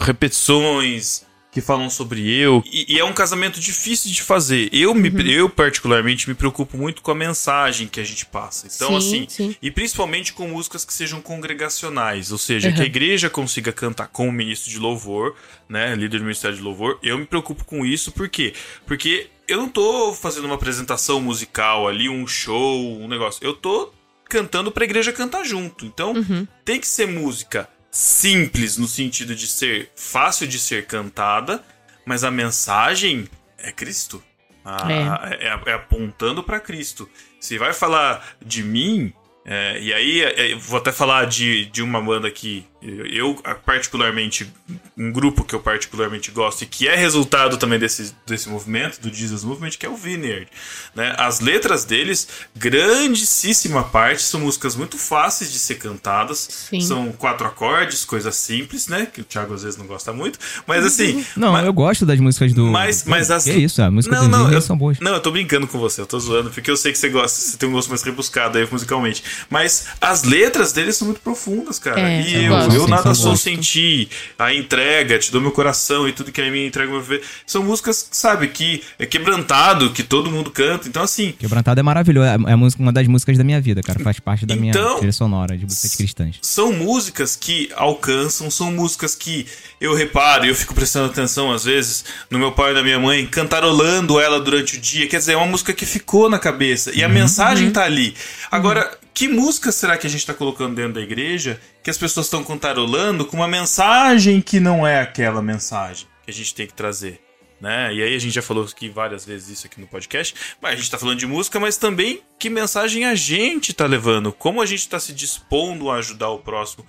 repetições, 0.00 1.26
que 1.54 1.60
falam 1.60 1.88
sobre 1.88 2.28
eu. 2.28 2.62
E, 2.66 2.94
e 2.94 2.98
é 2.98 3.04
um 3.04 3.12
casamento 3.12 3.60
difícil 3.60 4.10
de 4.10 4.20
fazer. 4.22 4.68
Eu, 4.72 4.92
me, 4.94 5.10
eu, 5.32 5.48
particularmente, 5.48 6.28
me 6.28 6.34
preocupo 6.34 6.76
muito 6.76 7.00
com 7.00 7.12
a 7.12 7.14
mensagem 7.14 7.86
que 7.86 8.00
a 8.00 8.04
gente 8.04 8.26
passa. 8.26 8.66
Então, 8.66 9.00
Sim, 9.00 9.22
assim, 9.22 9.26
sim. 9.28 9.56
e 9.62 9.70
principalmente 9.70 10.32
com 10.32 10.48
músicas 10.48 10.84
que 10.84 10.92
sejam 10.92 11.20
congregacionais, 11.22 12.32
ou 12.32 12.38
seja, 12.38 12.68
Uhum. 12.68 12.74
que 12.74 12.82
a 12.82 12.84
igreja 12.84 13.30
consiga 13.30 13.72
cantar 13.72 14.08
com 14.08 14.28
o 14.28 14.32
ministro 14.32 14.70
de 14.70 14.78
louvor, 14.78 15.34
né, 15.68 15.94
líder 15.94 16.18
do 16.18 16.24
ministério 16.24 16.56
de 16.56 16.62
louvor. 16.62 16.98
Eu 17.02 17.16
me 17.18 17.24
preocupo 17.24 17.64
com 17.64 17.86
isso, 17.86 18.10
por 18.10 18.28
quê? 18.28 18.52
Porque 18.84 19.28
eu 19.46 19.56
não 19.58 19.68
tô 19.68 20.12
fazendo 20.12 20.46
uma 20.46 20.56
apresentação 20.56 21.20
musical 21.20 21.86
ali, 21.86 22.08
um 22.08 22.26
show, 22.26 23.00
um 23.00 23.06
negócio. 23.06 23.38
Eu 23.46 23.54
tô 23.54 23.92
cantando 24.28 24.72
pra 24.72 24.84
igreja 24.84 25.12
cantar 25.12 25.44
junto. 25.44 25.86
Então, 25.86 26.12
Uhum. 26.14 26.46
tem 26.64 26.80
que 26.80 26.86
ser 26.88 27.06
música 27.06 27.68
simples 27.94 28.76
no 28.76 28.88
sentido 28.88 29.36
de 29.36 29.46
ser 29.46 29.88
fácil 29.94 30.48
de 30.48 30.58
ser 30.58 30.84
cantada, 30.86 31.64
mas 32.04 32.24
a 32.24 32.30
mensagem 32.30 33.28
é 33.56 33.70
Cristo. 33.70 34.20
A- 34.64 35.30
é. 35.40 35.70
é 35.70 35.72
apontando 35.74 36.42
pra 36.42 36.58
Cristo. 36.58 37.08
Se 37.38 37.56
vai 37.56 37.72
falar 37.72 38.36
de 38.44 38.64
mim, 38.64 39.12
é, 39.44 39.78
e 39.80 39.92
aí 39.94 40.22
é, 40.22 40.50
é, 40.52 40.54
vou 40.56 40.78
até 40.78 40.90
falar 40.90 41.26
de, 41.26 41.66
de 41.66 41.82
uma 41.82 42.00
banda 42.00 42.28
que 42.30 42.66
eu, 42.84 43.34
particularmente, 43.64 44.50
um 44.96 45.10
grupo 45.10 45.44
que 45.44 45.54
eu 45.54 45.60
particularmente 45.60 46.30
gosto 46.30 46.62
e 46.62 46.66
que 46.66 46.88
é 46.88 46.96
resultado 46.96 47.56
também 47.56 47.78
desse, 47.78 48.14
desse 48.26 48.48
movimento, 48.48 49.00
do 49.00 49.12
Jesus 49.12 49.44
Movement, 49.44 49.70
que 49.70 49.86
é 49.86 49.88
o 49.88 49.96
Vineyard. 49.96 50.46
Né? 50.94 51.14
As 51.18 51.40
letras 51.40 51.84
deles, 51.84 52.28
grandíssima 52.54 53.84
parte, 53.84 54.22
são 54.22 54.40
músicas 54.40 54.76
muito 54.76 54.98
fáceis 54.98 55.50
de 55.50 55.58
ser 55.58 55.76
cantadas. 55.76 56.66
Sim. 56.70 56.80
São 56.80 57.12
quatro 57.12 57.46
acordes, 57.46 58.04
coisa 58.04 58.30
simples, 58.30 58.88
né? 58.88 59.06
Que 59.06 59.20
o 59.20 59.24
Thiago 59.24 59.54
às 59.54 59.62
vezes 59.62 59.78
não 59.78 59.86
gosta 59.86 60.12
muito. 60.12 60.38
Mas 60.66 60.84
assim. 60.84 61.24
Não, 61.36 61.52
mas- 61.52 61.66
eu 61.66 61.72
gosto 61.72 62.06
das 62.06 62.18
músicas 62.20 62.52
do. 62.52 62.66
mas, 62.66 63.04
mas 63.04 63.30
as. 63.30 63.44
Que 63.44 63.52
isso, 63.52 63.82
as 63.82 63.92
músicas 63.92 64.18
não, 64.18 64.28
do 64.28 64.30
não, 64.30 64.52
eu, 64.52 64.60
são 64.60 64.76
boas. 64.76 64.98
Não, 65.00 65.14
eu 65.14 65.20
tô 65.20 65.30
brincando 65.30 65.66
com 65.66 65.78
você, 65.78 66.00
eu 66.00 66.06
tô 66.06 66.18
zoando, 66.18 66.50
porque 66.50 66.70
eu 66.70 66.76
sei 66.76 66.92
que 66.92 66.98
você 66.98 67.08
gosta, 67.08 67.38
você 67.38 67.56
tem 67.56 67.68
um 67.68 67.72
gosto 67.72 67.88
mais 67.88 68.02
rebuscado 68.02 68.58
aí 68.58 68.68
musicalmente. 68.70 69.22
Mas 69.48 69.86
as 70.00 70.22
letras 70.22 70.72
deles 70.72 70.96
são 70.96 71.06
muito 71.06 71.20
profundas, 71.20 71.78
cara. 71.78 72.00
É, 72.00 72.22
e 72.22 72.34
eu 72.34 72.42
eu, 72.44 72.48
gosto. 72.50 72.73
Eu 72.74 72.88
nada 72.88 73.14
sou 73.14 73.36
sem 73.36 73.56
ti, 73.58 74.08
a 74.38 74.52
entrega, 74.54 75.18
te 75.18 75.30
dou 75.32 75.40
meu 75.40 75.52
coração 75.52 76.08
e 76.08 76.12
tudo 76.12 76.30
que 76.32 76.40
a 76.40 76.50
mim 76.50 76.66
entrega 76.66 76.90
meu 76.90 77.00
viver. 77.00 77.22
São 77.46 77.62
músicas, 77.62 78.08
sabe, 78.12 78.48
que 78.48 78.82
é 78.98 79.06
quebrantado, 79.06 79.90
que 79.90 80.02
todo 80.02 80.30
mundo 80.30 80.50
canta. 80.50 80.88
Então, 80.88 81.02
assim, 81.02 81.32
Quebrantado 81.38 81.80
é 81.80 81.82
maravilhoso. 81.82 82.26
É 82.26 82.52
a 82.52 82.56
música- 82.56 82.82
uma 82.82 82.92
das 82.92 83.06
músicas 83.06 83.38
da 83.38 83.44
minha 83.44 83.60
vida, 83.60 83.80
cara. 83.82 83.98
Faz 84.00 84.18
parte 84.20 84.44
da 84.46 84.56
minha 84.56 84.70
Então- 84.70 84.96
trilha 84.98 85.12
sonora 85.12 85.56
de 85.56 85.64
músicas 85.64 85.94
cristãs. 85.94 86.36
são 86.42 86.72
músicas 86.72 87.36
que 87.36 87.70
alcançam, 87.76 88.50
são 88.50 88.70
músicas 88.72 89.14
que 89.14 89.46
eu 89.80 89.94
reparo, 89.94 90.46
eu 90.46 90.54
fico 90.54 90.74
prestando 90.74 91.06
atenção 91.10 91.52
às 91.52 91.64
vezes 91.64 92.04
no 92.30 92.38
meu 92.38 92.52
pai 92.52 92.70
e 92.72 92.74
na 92.74 92.82
minha 92.82 92.98
mãe, 92.98 93.26
cantarolando 93.26 94.18
ela 94.20 94.40
durante 94.40 94.76
o 94.76 94.80
dia. 94.80 95.06
Quer 95.08 95.18
dizer, 95.18 95.32
é 95.32 95.36
uma 95.36 95.46
música 95.46 95.72
que 95.72 95.86
ficou 95.86 96.28
na 96.28 96.38
cabeça 96.38 96.90
e 96.94 97.02
a 97.02 97.08
mensagem 97.08 97.70
tá 97.70 97.84
ali. 97.84 98.14
Agora, 98.50 98.90
que 99.14 99.28
música 99.28 99.70
será 99.70 99.96
que 99.96 100.08
a 100.08 100.10
gente 100.10 100.26
tá 100.26 100.34
colocando 100.34 100.74
dentro 100.74 100.94
da 100.94 101.00
igreja 101.00 101.60
que 101.84 101.88
as 101.88 101.96
pessoas 101.96 102.26
estão 102.26 102.42
cantarolando 102.42 103.24
com 103.24 103.36
uma 103.36 103.46
mensagem 103.46 104.40
que 104.40 104.58
não 104.58 104.84
é 104.84 105.00
aquela 105.00 105.40
mensagem 105.40 106.08
que 106.24 106.30
a 106.32 106.34
gente 106.34 106.52
tem 106.52 106.66
que 106.66 106.74
trazer? 106.74 107.20
Né? 107.60 107.94
E 107.94 108.02
aí 108.02 108.16
a 108.16 108.18
gente 108.18 108.34
já 108.34 108.42
falou 108.42 108.64
aqui 108.64 108.88
várias 108.88 109.24
vezes 109.24 109.50
isso 109.50 109.66
aqui 109.68 109.80
no 109.80 109.86
podcast, 109.86 110.34
mas 110.60 110.72
a 110.72 110.76
gente 110.76 110.90
tá 110.90 110.98
falando 110.98 111.18
de 111.18 111.26
música, 111.26 111.60
mas 111.60 111.76
também 111.76 112.20
que 112.38 112.50
mensagem 112.50 113.04
a 113.04 113.14
gente 113.14 113.72
tá 113.72 113.86
levando, 113.86 114.32
como 114.32 114.60
a 114.60 114.66
gente 114.66 114.88
tá 114.88 114.98
se 114.98 115.12
dispondo 115.12 115.88
a 115.88 115.96
ajudar 115.96 116.30
o 116.30 116.40
próximo, 116.40 116.84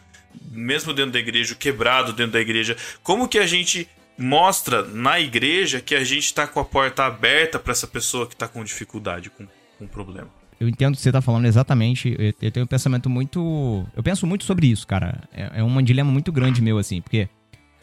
mesmo 0.52 0.94
dentro 0.94 1.12
da 1.12 1.20
igreja, 1.20 1.54
quebrado 1.54 2.12
dentro 2.12 2.34
da 2.34 2.42
igreja, 2.42 2.76
como 3.04 3.28
que 3.28 3.38
a 3.38 3.46
gente 3.46 3.88
mostra 4.18 4.82
na 4.82 5.20
igreja 5.20 5.80
que 5.80 5.94
a 5.94 6.04
gente 6.04 6.34
tá 6.34 6.48
com 6.48 6.60
a 6.60 6.66
porta 6.66 7.06
aberta 7.06 7.60
para 7.60 7.72
essa 7.72 7.88
pessoa 7.88 8.26
que 8.26 8.36
tá 8.36 8.48
com 8.48 8.64
dificuldade, 8.64 9.30
com, 9.30 9.48
com 9.78 9.88
problema. 9.88 10.45
Eu 10.60 10.70
entendo 10.70 10.94
o 10.94 10.98
que 10.98 11.04
você 11.04 11.12
tá 11.12 11.22
falando 11.22 11.46
exatamente. 11.46 12.16
Eu, 12.18 12.34
eu 12.42 12.52
tenho 12.52 12.64
um 12.64 12.68
pensamento 12.68 13.10
muito. 13.10 13.86
Eu 13.96 14.02
penso 14.02 14.26
muito 14.26 14.44
sobre 14.44 14.68
isso, 14.68 14.88
cara. 14.88 15.24
É, 15.34 15.60
é 15.60 15.64
um 15.64 15.82
dilema 15.82 16.12
muito 16.12 16.32
grande 16.32 16.62
meu, 16.62 16.78
assim, 16.78 17.02
porque 17.02 17.28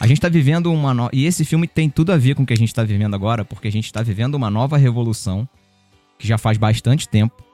a 0.00 0.06
gente 0.06 0.20
tá 0.20 0.28
vivendo 0.28 0.72
uma. 0.72 0.92
No... 0.94 1.10
E 1.12 1.26
esse 1.26 1.44
filme 1.44 1.66
tem 1.66 1.88
tudo 1.88 2.12
a 2.12 2.16
ver 2.16 2.34
com 2.34 2.42
o 2.42 2.46
que 2.46 2.52
a 2.52 2.56
gente 2.56 2.74
tá 2.74 2.82
vivendo 2.82 3.14
agora, 3.14 3.44
porque 3.44 3.68
a 3.68 3.72
gente 3.72 3.92
tá 3.92 4.02
vivendo 4.02 4.34
uma 4.34 4.50
nova 4.50 4.76
revolução 4.76 5.48
que 6.18 6.26
já 6.26 6.38
faz 6.38 6.56
bastante 6.56 7.08
tempo. 7.08 7.44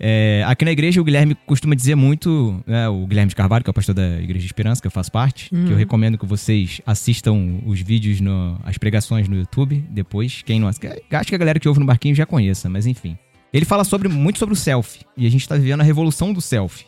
É, 0.00 0.44
aqui 0.46 0.64
na 0.64 0.70
igreja, 0.70 1.00
o 1.00 1.04
Guilherme 1.04 1.34
costuma 1.34 1.74
dizer 1.74 1.96
muito, 1.96 2.62
né, 2.64 2.88
o 2.88 3.04
Guilherme 3.04 3.30
de 3.30 3.34
Carvalho, 3.34 3.64
que 3.64 3.70
é 3.70 3.72
o 3.72 3.74
pastor 3.74 3.94
da 3.94 4.20
Igreja 4.20 4.40
de 4.40 4.46
Esperança, 4.46 4.80
que 4.80 4.86
eu 4.86 4.92
faço 4.92 5.10
parte, 5.10 5.50
que 5.50 5.72
eu 5.72 5.76
recomendo 5.76 6.16
que 6.16 6.24
vocês 6.24 6.80
assistam 6.86 7.60
os 7.66 7.80
vídeos, 7.80 8.20
no, 8.20 8.60
as 8.62 8.78
pregações 8.78 9.28
no 9.28 9.36
YouTube 9.36 9.84
depois. 9.90 10.42
Quem 10.42 10.60
não 10.60 10.68
acho 10.68 10.78
que 10.78 11.34
a 11.34 11.38
galera 11.38 11.58
que 11.58 11.66
ouve 11.66 11.80
no 11.80 11.86
barquinho 11.86 12.14
já 12.14 12.24
conheça, 12.24 12.68
mas 12.68 12.86
enfim. 12.86 13.18
Ele 13.52 13.64
fala 13.64 13.84
sobre, 13.84 14.08
muito 14.08 14.38
sobre 14.38 14.52
o 14.52 14.56
selfie, 14.56 15.00
e 15.16 15.26
a 15.26 15.30
gente 15.30 15.40
está 15.42 15.56
vivendo 15.56 15.80
a 15.80 15.84
revolução 15.84 16.32
do 16.32 16.40
selfie, 16.40 16.86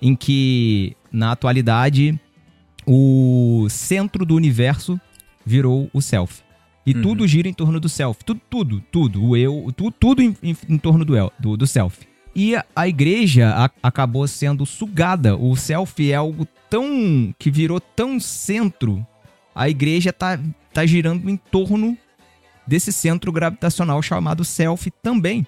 em 0.00 0.14
que, 0.14 0.96
na 1.10 1.32
atualidade, 1.32 2.18
o 2.86 3.66
centro 3.68 4.24
do 4.24 4.34
universo 4.36 5.00
virou 5.44 5.90
o 5.92 6.00
selfie. 6.00 6.44
E 6.84 6.94
tudo 6.94 7.26
gira 7.26 7.48
em 7.48 7.52
torno 7.52 7.80
do 7.80 7.88
selfie. 7.88 8.24
Tudo, 8.24 8.40
tudo, 8.48 8.80
tudo. 8.92 9.24
O 9.24 9.36
eu, 9.36 9.72
tu, 9.76 9.90
tudo 9.90 10.22
em, 10.22 10.36
em- 10.40 10.56
em 10.68 10.78
torno 10.78 11.04
do, 11.04 11.16
el- 11.16 11.32
do, 11.36 11.56
do 11.56 11.66
selfie. 11.66 12.06
E 12.32 12.54
a, 12.54 12.64
a 12.76 12.86
igreja 12.86 13.50
a- 13.56 13.70
acabou 13.82 14.24
sendo 14.28 14.64
sugada. 14.64 15.36
O 15.36 15.56
selfie 15.56 16.12
é 16.12 16.14
algo 16.14 16.46
tão. 16.70 17.34
que 17.40 17.50
virou 17.50 17.80
tão 17.80 18.20
centro. 18.20 19.04
A 19.52 19.68
igreja 19.68 20.12
tá, 20.12 20.38
tá 20.72 20.86
girando 20.86 21.28
em 21.28 21.36
torno 21.36 21.98
desse 22.64 22.92
centro 22.92 23.32
gravitacional 23.32 24.00
chamado 24.00 24.44
selfie 24.44 24.92
também. 25.02 25.44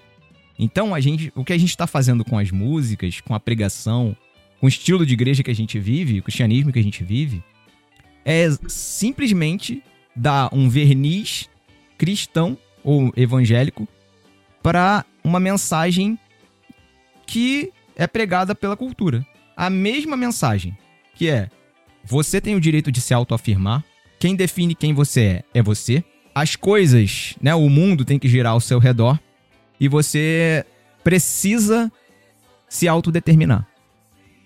Então, 0.59 0.93
a 0.93 0.99
gente, 0.99 1.31
o 1.33 1.45
que 1.45 1.53
a 1.53 1.57
gente 1.57 1.69
está 1.69 1.87
fazendo 1.87 2.25
com 2.25 2.37
as 2.37 2.51
músicas, 2.51 3.21
com 3.21 3.33
a 3.33 3.39
pregação, 3.39 4.13
com 4.59 4.65
o 4.65 4.69
estilo 4.69 5.05
de 5.05 5.13
igreja 5.13 5.41
que 5.41 5.49
a 5.49 5.55
gente 5.55 5.79
vive, 5.79 6.19
o 6.19 6.23
cristianismo 6.23 6.73
que 6.73 6.79
a 6.79 6.83
gente 6.83 7.01
vive, 7.01 7.41
é 8.25 8.45
simplesmente 8.67 9.81
dar 10.13 10.53
um 10.53 10.69
verniz 10.69 11.49
cristão 11.97 12.57
ou 12.83 13.13
evangélico 13.15 13.87
para 14.61 15.05
uma 15.23 15.39
mensagem 15.39 16.19
que 17.25 17.71
é 17.95 18.05
pregada 18.05 18.53
pela 18.53 18.75
cultura. 18.75 19.25
A 19.55 19.69
mesma 19.69 20.17
mensagem, 20.17 20.77
que 21.15 21.29
é: 21.29 21.49
você 22.03 22.41
tem 22.41 22.55
o 22.55 22.61
direito 22.61 22.91
de 22.91 22.99
se 22.99 23.13
autoafirmar, 23.13 23.83
quem 24.19 24.35
define 24.35 24.75
quem 24.75 24.93
você 24.93 25.21
é 25.21 25.43
é 25.53 25.61
você. 25.61 26.03
As 26.35 26.55
coisas, 26.55 27.35
né, 27.41 27.55
o 27.55 27.69
mundo 27.69 28.03
tem 28.03 28.19
que 28.19 28.27
girar 28.27 28.53
ao 28.53 28.59
seu 28.59 28.77
redor 28.77 29.19
e 29.79 29.87
você 29.87 30.65
precisa 31.03 31.91
se 32.67 32.87
autodeterminar. 32.87 33.67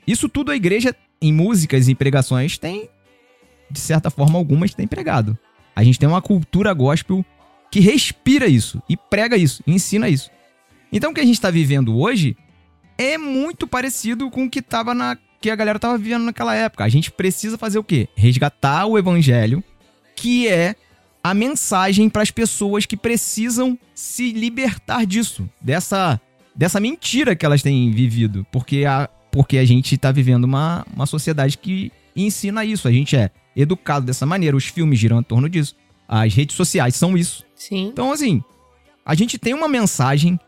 Isso 0.05 0.29
tudo 0.29 0.51
a 0.51 0.55
igreja 0.55 0.95
em 1.21 1.31
músicas 1.31 1.87
e 1.87 1.95
pregações 1.95 2.57
tem 2.57 2.89
de 3.69 3.79
certa 3.79 4.09
forma 4.09 4.37
algumas 4.37 4.73
tem 4.73 4.87
pregado. 4.87 5.37
A 5.75 5.83
gente 5.83 5.97
tem 5.97 6.07
uma 6.07 6.21
cultura 6.21 6.73
gospel 6.73 7.25
que 7.71 7.79
respira 7.79 8.45
isso 8.47 8.81
e 8.87 8.95
prega 8.95 9.35
isso, 9.35 9.63
e 9.65 9.73
ensina 9.73 10.07
isso. 10.07 10.29
Então 10.91 11.11
o 11.11 11.13
que 11.13 11.21
a 11.21 11.25
gente 11.25 11.35
está 11.35 11.49
vivendo 11.49 11.97
hoje 11.97 12.37
é 12.97 13.17
muito 13.17 13.65
parecido 13.65 14.29
com 14.29 14.45
o 14.45 14.49
que 14.49 14.61
tava 14.61 14.93
na 14.93 15.17
que 15.41 15.49
a 15.49 15.55
galera 15.57 15.77
tava 15.77 15.97
vivendo 15.97 16.23
naquela 16.23 16.55
época. 16.55 16.85
A 16.85 16.89
gente 16.89 17.11
precisa 17.11 17.57
fazer 17.57 17.77
o 17.77 17.83
quê? 17.83 18.07
Resgatar 18.15 18.85
o 18.85 18.97
evangelho, 18.97 19.61
que 20.15 20.47
é 20.47 20.73
a 21.23 21.33
mensagem 21.33 22.09
para 22.09 22.21
as 22.21 22.29
pessoas 22.29 22.85
que 22.85 22.97
precisam 22.97 23.79
se 23.95 24.33
libertar 24.33 25.05
disso, 25.05 25.49
dessa 25.61 26.19
dessa 26.55 26.79
mentira 26.79 27.35
que 27.35 27.45
elas 27.45 27.63
têm 27.63 27.89
vivido, 27.89 28.45
porque 28.51 28.85
a 28.85 29.09
porque 29.31 29.57
a 29.57 29.65
gente 29.65 29.97
tá 29.97 30.11
vivendo 30.11 30.43
uma, 30.43 30.85
uma 30.93 31.07
sociedade 31.07 31.57
que 31.57 31.91
ensina 32.15 32.63
isso. 32.63 32.87
A 32.87 32.91
gente 32.91 33.15
é 33.15 33.31
educado 33.55 34.05
dessa 34.05 34.27
maneira, 34.27 34.55
os 34.55 34.65
filmes 34.65 34.99
giram 34.99 35.19
em 35.19 35.23
torno 35.23 35.49
disso. 35.49 35.75
As 36.07 36.31
redes 36.35 36.55
sociais 36.55 36.95
são 36.95 37.17
isso. 37.17 37.43
Sim. 37.55 37.87
Então, 37.87 38.11
assim, 38.11 38.43
a 39.03 39.15
gente 39.15 39.39
tem 39.39 39.55
uma 39.55 39.67
mensagem 39.67 40.39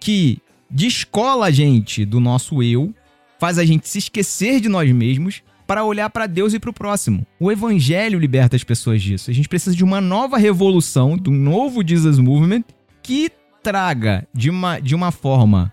que 0.00 0.40
descola 0.68 1.46
a 1.46 1.50
gente 1.52 2.04
do 2.04 2.18
nosso 2.18 2.64
eu, 2.64 2.92
faz 3.38 3.58
a 3.58 3.64
gente 3.64 3.88
se 3.88 3.98
esquecer 3.98 4.60
de 4.60 4.68
nós 4.68 4.90
mesmos 4.90 5.42
para 5.72 5.86
olhar 5.86 6.10
para 6.10 6.26
Deus 6.26 6.52
e 6.52 6.58
para 6.58 6.68
o 6.68 6.72
próximo. 6.74 7.26
O 7.40 7.50
evangelho 7.50 8.18
liberta 8.18 8.54
as 8.54 8.62
pessoas 8.62 9.00
disso. 9.00 9.30
A 9.30 9.32
gente 9.32 9.48
precisa 9.48 9.74
de 9.74 9.82
uma 9.82 10.02
nova 10.02 10.36
revolução, 10.36 11.16
de 11.16 11.30
um 11.30 11.32
novo 11.32 11.82
Jesus 11.82 12.18
Movement 12.18 12.62
que 13.02 13.32
traga 13.62 14.28
de 14.34 14.50
uma, 14.50 14.78
de 14.78 14.94
uma 14.94 15.10
forma 15.10 15.72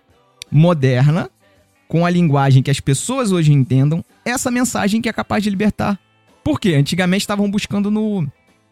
moderna, 0.49 1.29
com 1.89 2.05
a 2.05 2.09
linguagem 2.09 2.63
que 2.63 2.71
as 2.71 2.79
pessoas 2.79 3.33
hoje 3.33 3.51
entendam, 3.51 4.01
essa 4.23 4.49
mensagem 4.49 5.01
que 5.01 5.09
é 5.09 5.11
capaz 5.11 5.43
de 5.43 5.49
libertar. 5.49 5.99
Por 6.45 6.61
quê? 6.61 6.75
Antigamente 6.75 7.23
estavam 7.23 7.51
buscando 7.51 7.91
no, 7.91 8.25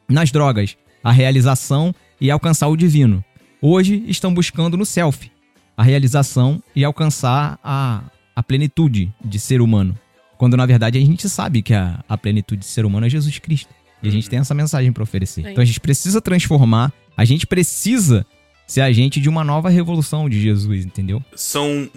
nas 0.08 0.32
drogas 0.32 0.78
a 1.04 1.12
realização 1.12 1.94
e 2.22 2.32
alcançar 2.32 2.70
o 2.70 2.78
divino. 2.78 3.22
Hoje 3.62 4.02
estão 4.08 4.34
buscando 4.34 4.78
no 4.78 4.86
self 4.86 5.30
a 5.76 5.84
realização 5.84 6.64
e 6.74 6.86
alcançar 6.86 7.60
a, 7.62 8.02
a 8.34 8.42
plenitude 8.42 9.14
de 9.22 9.40
ser 9.42 9.60
humano. 9.60 9.94
Quando 10.38 10.56
na 10.56 10.66
verdade 10.66 10.98
a 10.98 11.02
gente 11.02 11.28
sabe 11.30 11.62
que 11.62 11.74
a, 11.74 12.04
a 12.08 12.18
plenitude 12.18 12.62
de 12.62 12.68
ser 12.68 12.86
humano 12.86 13.06
é 13.06 13.10
Jesus 13.10 13.38
Cristo. 13.40 13.74
E 14.02 14.08
a 14.08 14.12
gente 14.12 14.30
tem 14.30 14.40
essa 14.40 14.54
mensagem 14.54 14.92
para 14.92 15.04
oferecer. 15.04 15.42
Então 15.42 15.62
a 15.62 15.66
gente 15.66 15.80
precisa 15.80 16.22
transformar, 16.22 16.94
a 17.16 17.26
gente 17.26 17.48
precisa 17.48 18.26
ser 18.68 18.82
agente 18.82 19.20
de 19.20 19.28
uma 19.28 19.44
nova 19.44 19.70
revolução 19.70 20.30
de 20.30 20.40
Jesus, 20.40 20.86
entendeu? 20.86 21.24
São 21.36 21.90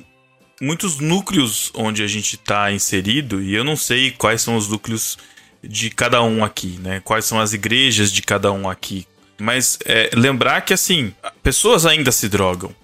muitos 0.61 0.99
núcleos 0.99 1.71
onde 1.75 2.03
a 2.03 2.07
gente 2.07 2.37
está 2.37 2.73
inserido 2.73 3.43
e 3.43 3.55
eu 3.55 3.65
não 3.65 3.77
sei 3.77 4.11
quais 4.13 4.41
são 4.41 4.57
os 4.57 4.69
núcleos 4.69 5.19
de 5.63 5.91
cada 5.91 6.23
um 6.23 6.45
aqui, 6.45 6.79
né? 6.81 7.01
Quais 7.01 7.25
são 7.25 7.41
as 7.41 7.53
igrejas 7.53 8.11
de 8.11 8.23
cada 8.23 8.51
um 8.53 8.69
aqui. 8.69 9.07
Mas 9.39 9.79
é, 9.85 10.11
lembrar 10.15 10.61
que, 10.63 10.73
assim, 10.73 11.13
pessoas 11.43 11.87
ainda 11.87 12.13
se 12.13 12.29
drogam. 12.29 12.75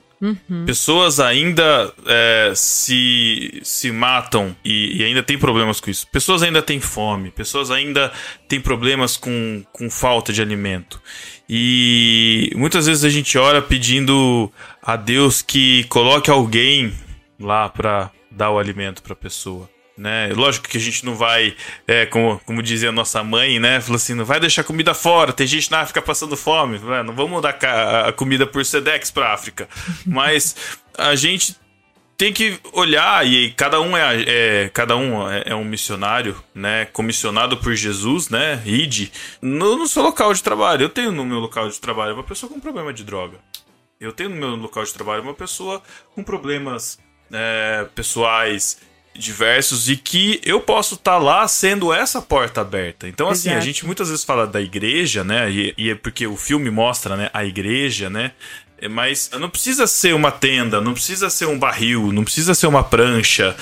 Pessoas 0.65 1.21
ainda 1.21 1.93
é, 2.07 2.53
se, 2.55 3.61
se 3.63 3.91
matam 3.91 4.57
e, 4.65 5.01
e 5.01 5.05
ainda 5.05 5.23
tem 5.23 5.39
problemas 5.39 5.81
com 5.81 5.91
isso. 5.91 6.07
Pessoas 6.09 6.43
ainda 6.43 6.63
têm 6.63 6.81
fome. 6.81 7.31
Pessoas 7.31 7.71
ainda 7.71 8.13
têm 8.49 8.61
problemas 8.61 9.17
com, 9.17 9.63
com 9.73 9.91
falta 9.91 10.33
de 10.33 10.41
alimento. 10.41 11.01
E 11.49 12.51
muitas 12.57 12.87
vezes 12.87 13.05
a 13.05 13.11
gente 13.11 13.37
ora 13.39 13.61
pedindo 13.63 14.51
a 14.83 14.97
Deus 14.97 15.43
que 15.43 15.85
coloque 15.85 16.31
alguém 16.31 16.93
lá 17.39 17.69
para 17.69 18.11
dar 18.31 18.51
o 18.51 18.59
alimento 18.59 19.03
para 19.03 19.13
a 19.13 19.17
pessoa. 19.17 19.69
Né? 19.97 20.29
Lógico 20.35 20.69
que 20.69 20.77
a 20.77 20.81
gente 20.81 21.07
não 21.07 21.15
vai, 21.15 21.57
é, 21.89 22.05
como, 22.05 22.39
como 22.45 22.63
dizia 22.63 22.91
a 22.91 22.93
nossa 22.93 23.25
mãe, 23.25 23.59
né? 23.59 23.81
Falou 23.81 23.97
assim: 23.97 24.13
não 24.15 24.27
vai 24.27 24.39
deixar 24.39 24.63
comida 24.63 24.93
fora, 24.93 25.33
tem 25.33 25.47
gente 25.47 25.71
na 25.71 25.81
África 25.81 26.03
passando 26.03 26.37
fome, 26.37 26.79
né? 26.79 27.03
não 27.03 27.15
vamos 27.15 27.41
dar 27.41 27.55
ca- 27.55 28.09
a 28.09 28.13
comida 28.13 28.47
por 28.47 28.63
Sedex 28.65 29.11
pra 29.11 29.33
África. 29.33 29.67
Mas 30.05 30.55
a 30.99 31.15
gente 31.15 31.57
tem 32.19 32.31
que 32.33 32.59
olhar 32.75 33.27
e 33.27 33.53
cada 33.53 33.81
um 33.81 33.97
é, 33.97 34.25
é- 34.27 34.71
cada 34.73 34.97
um 34.99 35.31
é, 35.31 35.45
é 35.47 35.55
um 35.55 35.65
missionário, 35.65 36.37
né? 36.55 36.85
Comissionado 36.93 37.57
por 37.57 37.75
Jesus, 37.75 38.29
né? 38.29 38.61
Ide 38.67 39.11
no, 39.41 39.77
no 39.79 39.87
seu 39.89 40.03
local 40.03 40.33
de 40.35 40.43
trabalho. 40.43 40.83
Eu 40.83 40.89
tenho 40.91 41.11
no 41.11 41.25
meu 41.25 41.39
local 41.39 41.71
de 41.71 41.81
trabalho 41.81 42.13
uma 42.13 42.23
pessoa 42.25 42.53
com 42.53 42.61
problema 42.61 42.93
de 42.93 43.03
droga. 43.03 43.39
Eu 43.99 44.13
tenho 44.13 44.29
no 44.29 44.37
meu 44.37 44.51
local 44.57 44.85
de 44.85 44.93
trabalho 44.93 45.23
uma 45.23 45.33
pessoa 45.33 45.83
com 46.15 46.23
problemas 46.23 46.99
é, 47.33 47.87
pessoais 47.95 48.79
diversos 49.17 49.89
e 49.89 49.97
que 49.97 50.41
eu 50.45 50.61
posso 50.61 50.95
estar 50.95 51.19
lá 51.19 51.47
sendo 51.49 51.93
essa 51.93 52.21
porta 52.23 52.61
aberta. 52.61 53.09
Então, 53.09 53.29
assim, 53.29 53.49
a 53.49 53.53
Exato. 53.53 53.67
gente 53.67 53.87
muitas 53.87 54.09
vezes 54.09 54.25
fala 54.25 54.47
da 54.47 54.61
igreja, 54.61 55.23
né? 55.25 55.51
E, 55.51 55.75
e 55.77 55.91
é 55.91 55.95
porque 55.95 56.27
o 56.27 56.37
filme 56.37 56.71
mostra, 56.71 57.17
né? 57.17 57.31
A 57.33 57.45
igreja, 57.45 58.09
né? 58.11 58.33
É, 58.81 58.89
Mas 58.89 59.31
não 59.39 59.49
precisa 59.49 59.87
ser 59.87 60.15
uma 60.15 60.31
tenda, 60.31 60.81
não 60.81 60.93
precisa 60.93 61.31
ser 61.31 61.47
um 61.47 61.59
barril, 61.59 62.13
não 62.13 62.25
precisa 62.25 62.55
ser 62.55 62.67
uma 62.67 62.85
prancha, 62.85 63.57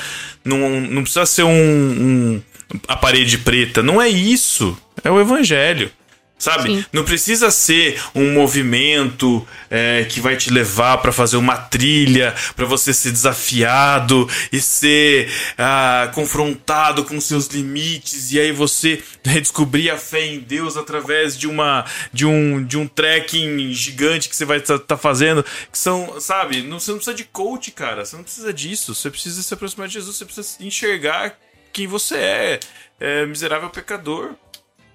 não, 0.44 0.80
não 0.80 1.02
precisa 1.02 1.24
ser 1.26 1.44
um, 1.44 1.50
um- 1.50 2.42
a 2.88 2.96
parede 2.96 3.38
preta. 3.38 3.82
Não 3.82 4.00
é 4.02 4.08
isso. 4.08 4.76
É 5.04 5.10
o 5.10 5.20
evangelho. 5.20 5.90
Sabe? 6.36 6.68
Sim. 6.68 6.84
Não 6.92 7.04
precisa 7.04 7.50
ser 7.50 8.00
um 8.14 8.32
movimento 8.32 9.46
é, 9.70 10.04
que 10.04 10.20
vai 10.20 10.36
te 10.36 10.50
levar 10.50 10.98
pra 10.98 11.12
fazer 11.12 11.36
uma 11.36 11.56
trilha, 11.56 12.34
pra 12.56 12.66
você 12.66 12.92
ser 12.92 13.12
desafiado 13.12 14.28
e 14.52 14.60
ser 14.60 15.32
ah, 15.56 16.10
confrontado 16.12 17.04
com 17.04 17.20
seus 17.20 17.46
limites 17.46 18.32
e 18.32 18.40
aí 18.40 18.52
você 18.52 19.02
redescobrir 19.24 19.92
a 19.92 19.96
fé 19.96 20.26
em 20.26 20.40
Deus 20.40 20.76
através 20.76 21.38
de 21.38 21.46
uma 21.46 21.84
de 22.12 22.26
um 22.26 22.62
de 22.62 22.76
um 22.76 22.86
trekking 22.86 23.72
gigante 23.72 24.28
que 24.28 24.36
você 24.36 24.44
vai 24.44 24.58
estar 24.58 24.96
fazendo, 24.96 25.42
que 25.42 25.78
são, 25.78 26.20
sabe? 26.20 26.62
Não, 26.62 26.80
você 26.80 26.90
não 26.90 26.98
precisa 26.98 27.16
de 27.16 27.24
coach, 27.24 27.70
cara. 27.70 28.04
Você 28.04 28.16
não 28.16 28.22
precisa 28.22 28.52
disso. 28.52 28.94
Você 28.94 29.10
precisa 29.10 29.42
se 29.42 29.54
aproximar 29.54 29.88
de 29.88 29.94
Jesus. 29.94 30.16
Você 30.16 30.24
precisa 30.24 30.56
enxergar 30.60 31.38
quem 31.72 31.86
você 31.86 32.16
é, 32.16 32.60
é 33.00 33.26
miserável 33.26 33.70
pecador. 33.70 34.34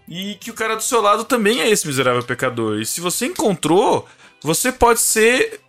E 0.10 0.36
que 0.36 0.50
o 0.50 0.54
cara 0.56 0.76
do 0.76 0.82
seu 0.82 1.02
lado 1.02 1.24
também 1.24 1.62
é 1.62 1.70
esse 1.70 1.86
miserável 1.86 2.24
pecador. 2.24 2.80
E 2.80 2.86
se 2.86 3.00
você 3.00 3.28
encontrou, 3.28 4.08
você 4.42 4.72
pode 4.72 5.00
ser 5.00 5.62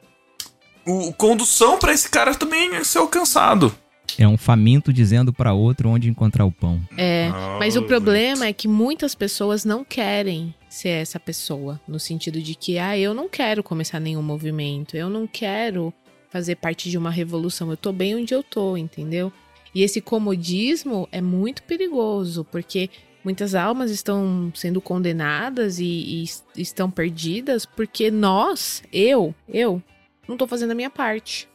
o 0.86 1.12
condução 1.12 1.78
pra 1.78 1.92
esse 1.92 2.08
cara 2.08 2.34
também 2.34 2.82
ser 2.82 2.98
alcançado. 2.98 3.72
É 4.18 4.26
um 4.26 4.36
faminto 4.36 4.92
dizendo 4.92 5.32
para 5.32 5.52
outro 5.52 5.88
onde 5.88 6.08
encontrar 6.08 6.44
o 6.44 6.50
pão. 6.50 6.80
É, 6.96 7.30
Ah, 7.32 7.56
mas 7.60 7.76
o 7.76 7.82
problema 7.82 8.46
é 8.46 8.52
que 8.52 8.66
muitas 8.66 9.14
pessoas 9.14 9.64
não 9.64 9.84
querem 9.84 10.54
ser 10.68 10.88
essa 10.88 11.20
pessoa, 11.20 11.80
no 11.86 12.00
sentido 12.00 12.40
de 12.40 12.54
que, 12.54 12.78
ah, 12.78 12.98
eu 12.98 13.14
não 13.14 13.28
quero 13.28 13.62
começar 13.62 14.00
nenhum 14.00 14.22
movimento, 14.22 14.96
eu 14.96 15.08
não 15.08 15.26
quero 15.26 15.92
fazer 16.30 16.56
parte 16.56 16.90
de 16.90 16.98
uma 16.98 17.10
revolução, 17.10 17.70
eu 17.70 17.76
tô 17.76 17.92
bem 17.92 18.16
onde 18.16 18.34
eu 18.34 18.42
tô, 18.42 18.76
entendeu? 18.76 19.32
E 19.74 19.82
esse 19.82 20.00
comodismo 20.00 21.08
é 21.12 21.20
muito 21.20 21.62
perigoso, 21.62 22.44
porque 22.50 22.90
muitas 23.24 23.54
almas 23.54 23.90
estão 23.90 24.52
sendo 24.54 24.80
condenadas 24.80 25.78
e, 25.78 25.84
e 25.84 26.22
es- 26.24 26.44
estão 26.56 26.90
perdidas 26.90 27.64
porque 27.66 28.10
nós, 28.10 28.82
eu, 28.92 29.34
eu, 29.48 29.82
não 30.28 30.36
tô 30.36 30.46
fazendo 30.46 30.70
a 30.72 30.74
minha 30.74 30.90
parte. 30.90 31.48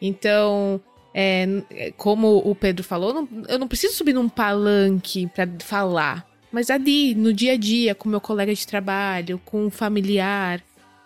Então, 0.00 0.80
é, 1.14 1.46
é, 1.70 1.90
como 1.92 2.38
o 2.38 2.54
Pedro 2.54 2.82
falou, 2.84 3.14
não- 3.14 3.28
eu 3.48 3.58
não 3.58 3.68
preciso 3.68 3.94
subir 3.94 4.12
num 4.12 4.28
palanque 4.28 5.26
pra 5.28 5.46
falar. 5.60 6.26
Mas 6.50 6.68
ali, 6.70 7.14
no 7.14 7.32
dia 7.32 7.52
a 7.52 7.56
dia, 7.56 7.94
com 7.94 8.08
meu 8.08 8.20
colega 8.20 8.54
de 8.54 8.66
trabalho, 8.66 9.40
com 9.44 9.66
um 9.66 9.70
familiar, 9.70 10.62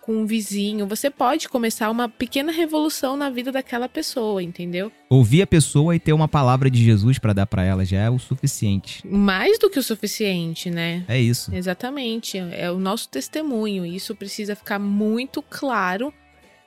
com 0.07 0.13
um 0.13 0.25
vizinho, 0.25 0.87
você 0.87 1.09
pode 1.09 1.49
começar 1.49 1.91
uma 1.91 2.07
pequena 2.07 2.49
revolução 2.49 3.17
na 3.17 3.29
vida 3.29 3.51
daquela 3.51 3.89
pessoa, 3.89 4.41
entendeu? 4.41 4.89
Ouvir 5.09 5.41
a 5.41 5.47
pessoa 5.47 5.93
e 5.93 5.99
ter 5.99 6.13
uma 6.13 6.29
palavra 6.29 6.71
de 6.71 6.81
Jesus 6.81 7.19
para 7.19 7.33
dar 7.33 7.45
para 7.45 7.65
ela 7.65 7.83
já 7.83 7.99
é 7.99 8.09
o 8.09 8.17
suficiente. 8.17 9.05
Mais 9.05 9.59
do 9.59 9.69
que 9.69 9.77
o 9.77 9.83
suficiente, 9.83 10.71
né? 10.71 11.03
É 11.09 11.19
isso. 11.19 11.53
Exatamente, 11.53 12.37
é 12.37 12.71
o 12.71 12.79
nosso 12.79 13.09
testemunho. 13.09 13.85
e 13.85 13.97
Isso 13.97 14.15
precisa 14.15 14.55
ficar 14.55 14.79
muito 14.79 15.41
claro. 15.41 16.13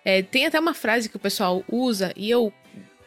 É, 0.05 0.21
tem 0.21 0.45
até 0.45 0.61
uma 0.61 0.75
frase 0.75 1.09
que 1.09 1.17
o 1.17 1.21
pessoal 1.21 1.65
usa, 1.67 2.13
e 2.15 2.29
eu 2.29 2.53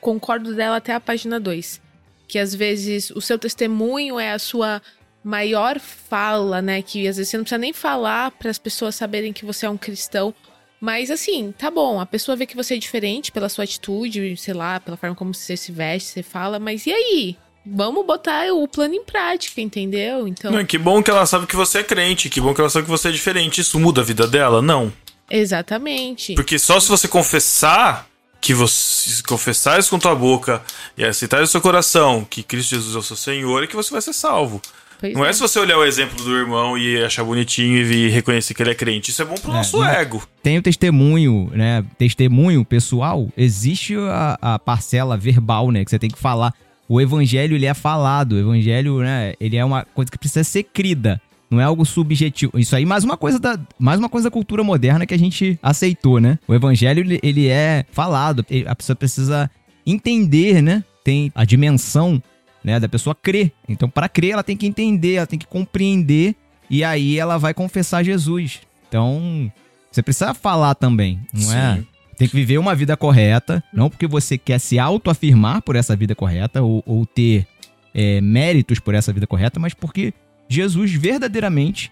concordo 0.01 0.55
dela 0.55 0.77
até 0.77 0.95
a 0.95 0.99
página 0.99 1.39
2. 1.39 1.79
Que 2.27 2.39
às 2.39 2.55
vezes 2.55 3.11
o 3.11 3.21
seu 3.21 3.38
testemunho 3.38 4.19
é 4.19 4.31
a 4.31 4.39
sua 4.39 4.81
maior 5.24 5.80
fala, 5.80 6.61
né? 6.61 6.82
Que 6.82 7.07
às 7.07 7.17
vezes 7.17 7.30
você 7.30 7.38
não 7.38 7.43
precisa 7.43 7.59
nem 7.59 7.74
falar 7.74 8.32
para 8.32 8.49
as 8.49 8.57
pessoas 8.57 8.95
saberem 8.95 9.32
que 9.32 9.45
você 9.45 9.65
é 9.65 9.69
um 9.69 9.78
cristão. 9.78 10.34
Mas 10.80 11.09
assim, 11.09 11.53
tá 11.57 11.71
bom, 11.71 11.99
a 11.99 12.05
pessoa 12.05 12.36
vê 12.36 12.45
que 12.45 12.57
você 12.57 12.76
é 12.76 12.78
diferente 12.78 13.32
pela 13.32 13.47
sua 13.47 13.63
atitude, 13.63 14.36
sei 14.36 14.53
lá, 14.53 14.82
pela 14.82 14.97
forma 14.97 15.15
como 15.15 15.34
você 15.34 15.55
se 15.55 15.71
veste, 15.71 16.09
você 16.09 16.24
fala, 16.24 16.59
mas 16.59 16.86
e 16.86 16.91
aí? 16.91 17.38
Vamos 17.65 18.05
botar 18.05 18.51
o 18.51 18.67
plano 18.67 18.93
em 18.93 19.05
prática, 19.05 19.61
entendeu? 19.61 20.28
Então. 20.28 20.51
Não, 20.51 20.65
que 20.65 20.78
bom 20.78 21.01
que 21.01 21.09
ela 21.09 21.26
sabe 21.26 21.47
que 21.47 21.55
você 21.55 21.80
é 21.80 21.84
crente, 21.84 22.30
que 22.30 22.41
bom 22.41 22.53
que 22.53 22.59
ela 22.59 22.69
sabe 22.69 22.84
que 22.84 22.91
você 22.91 23.07
é 23.07 23.11
diferente. 23.11 23.61
Isso 23.61 23.80
muda 23.80 24.01
a 24.01 24.03
vida 24.03 24.28
dela? 24.28 24.61
Não. 24.61 24.91
Exatamente. 25.30 26.36
Porque 26.36 26.59
só 26.59 26.78
se 26.82 26.89
você 26.89 27.07
confessar 27.07 28.05
que 28.41 28.53
você 28.53 29.24
confessar 29.24 29.80
isso 29.80 29.89
com 29.89 29.97
tua 29.97 30.13
boca 30.13 30.61
e 30.97 31.05
aceitar 31.05 31.39
no 31.39 31.47
seu 31.47 31.61
coração 31.61 32.28
que 32.30 32.43
Cristo 32.43 32.71
Jesus 32.71 32.93
é 32.93 32.99
o 32.99 33.01
seu 33.01 33.15
Senhor 33.15 33.63
é 33.63 33.67
que 33.67 33.76
você 33.76 33.89
vai 33.89 34.01
ser 34.01 34.11
salvo. 34.11 34.61
Pois 35.03 35.13
Não 35.13 35.25
é 35.25 35.33
se 35.33 35.41
você 35.41 35.59
olhar 35.59 35.77
o 35.77 35.83
exemplo 35.83 36.15
do 36.23 36.33
irmão 36.33 36.77
e 36.77 37.03
achar 37.03 37.25
bonitinho 37.25 37.77
e 37.91 38.09
reconhecer 38.09 38.53
que 38.53 38.63
ele 38.63 38.69
é 38.71 38.75
crente. 38.75 39.11
Isso 39.11 39.21
é 39.21 39.25
bom 39.25 39.35
pro 39.35 39.51
É, 39.51 39.55
nosso 39.55 39.77
não- 39.77 39.85
ego. 39.85 40.23
Tem 40.41 40.57
o 40.57 40.61
testemunho, 40.61 41.51
né? 41.53 41.83
Testemunho 41.97 42.63
pessoal, 42.63 43.27
existe 43.35 43.95
a, 43.97 44.37
a 44.41 44.57
parcela 44.59 45.17
verbal, 45.17 45.71
né? 45.71 45.83
Que 45.83 45.89
você 45.91 45.99
tem 45.99 46.09
que 46.09 46.17
falar. 46.17 46.53
O 46.87 47.01
evangelho, 47.01 47.53
ele 47.55 47.65
é 47.65 47.73
falado. 47.73 48.31
O 48.33 48.39
evangelho, 48.39 48.99
né? 48.99 49.33
Ele 49.41 49.57
é 49.57 49.65
uma 49.65 49.83
coisa 49.83 50.09
que 50.09 50.17
precisa 50.17 50.43
ser 50.45 50.63
crida. 50.63 51.19
Não 51.51 51.59
é 51.59 51.65
algo 51.65 51.85
subjetivo. 51.85 52.57
Isso 52.57 52.73
aí, 52.75 52.85
mais 52.85 53.03
uma 53.03 53.17
coisa 53.17 53.37
da, 53.37 53.59
mais 53.77 53.99
uma 53.99 54.07
coisa 54.09 54.29
da 54.29 54.31
cultura 54.31 54.63
moderna 54.63 55.05
que 55.05 55.13
a 55.13 55.19
gente 55.19 55.59
aceitou, 55.61 56.19
né? 56.21 56.39
O 56.47 56.53
evangelho, 56.55 57.01
ele, 57.01 57.19
ele 57.21 57.47
é 57.49 57.85
falado. 57.91 58.45
A 58.65 58.73
pessoa 58.75 58.95
precisa 58.95 59.51
entender, 59.85 60.61
né? 60.61 60.83
Tem 61.03 61.31
a 61.35 61.43
dimensão, 61.45 62.21
né? 62.64 62.80
Da 62.80 62.88
pessoa 62.89 63.16
crer. 63.16 63.51
Então, 63.68 63.89
para 63.89 64.07
crer, 64.09 64.32
ela 64.32 64.43
tem 64.43 64.55
que 64.55 64.66
entender, 64.66 65.16
ela 65.16 65.28
tem 65.28 65.39
que 65.39 65.47
compreender. 65.47 66.36
E 66.70 66.84
aí 66.84 67.20
ela 67.20 67.38
vai 67.38 67.53
confessar 67.53 68.03
Jesus. 68.03 68.61
Então, 68.88 69.51
Você 69.91 70.01
precisa 70.01 70.34
falar 70.34 70.76
também, 70.76 71.20
não 71.34 71.53
é? 71.53 71.76
Sim. 71.76 71.88
Tem 72.18 72.28
que 72.28 72.36
viver 72.36 72.57
uma 72.57 72.76
vida 72.76 72.95
correta, 72.95 73.64
não 73.74 73.89
porque 73.89 74.07
você 74.07 74.38
quer 74.38 74.59
se 74.59 74.80
autoafirmar 74.80 75.61
por 75.61 75.76
essa 75.76 75.95
vida 75.95 76.16
correta 76.16 76.61
ou, 76.61 76.84
ou 76.86 77.05
ter 77.05 77.45
é, 77.93 78.22
méritos 78.22 78.80
por 78.80 78.95
essa 78.95 79.11
vida 79.11 79.28
correta, 79.28 79.59
mas 79.59 79.74
porque 79.74 80.14
Jesus 80.47 80.91
verdadeiramente 80.93 81.91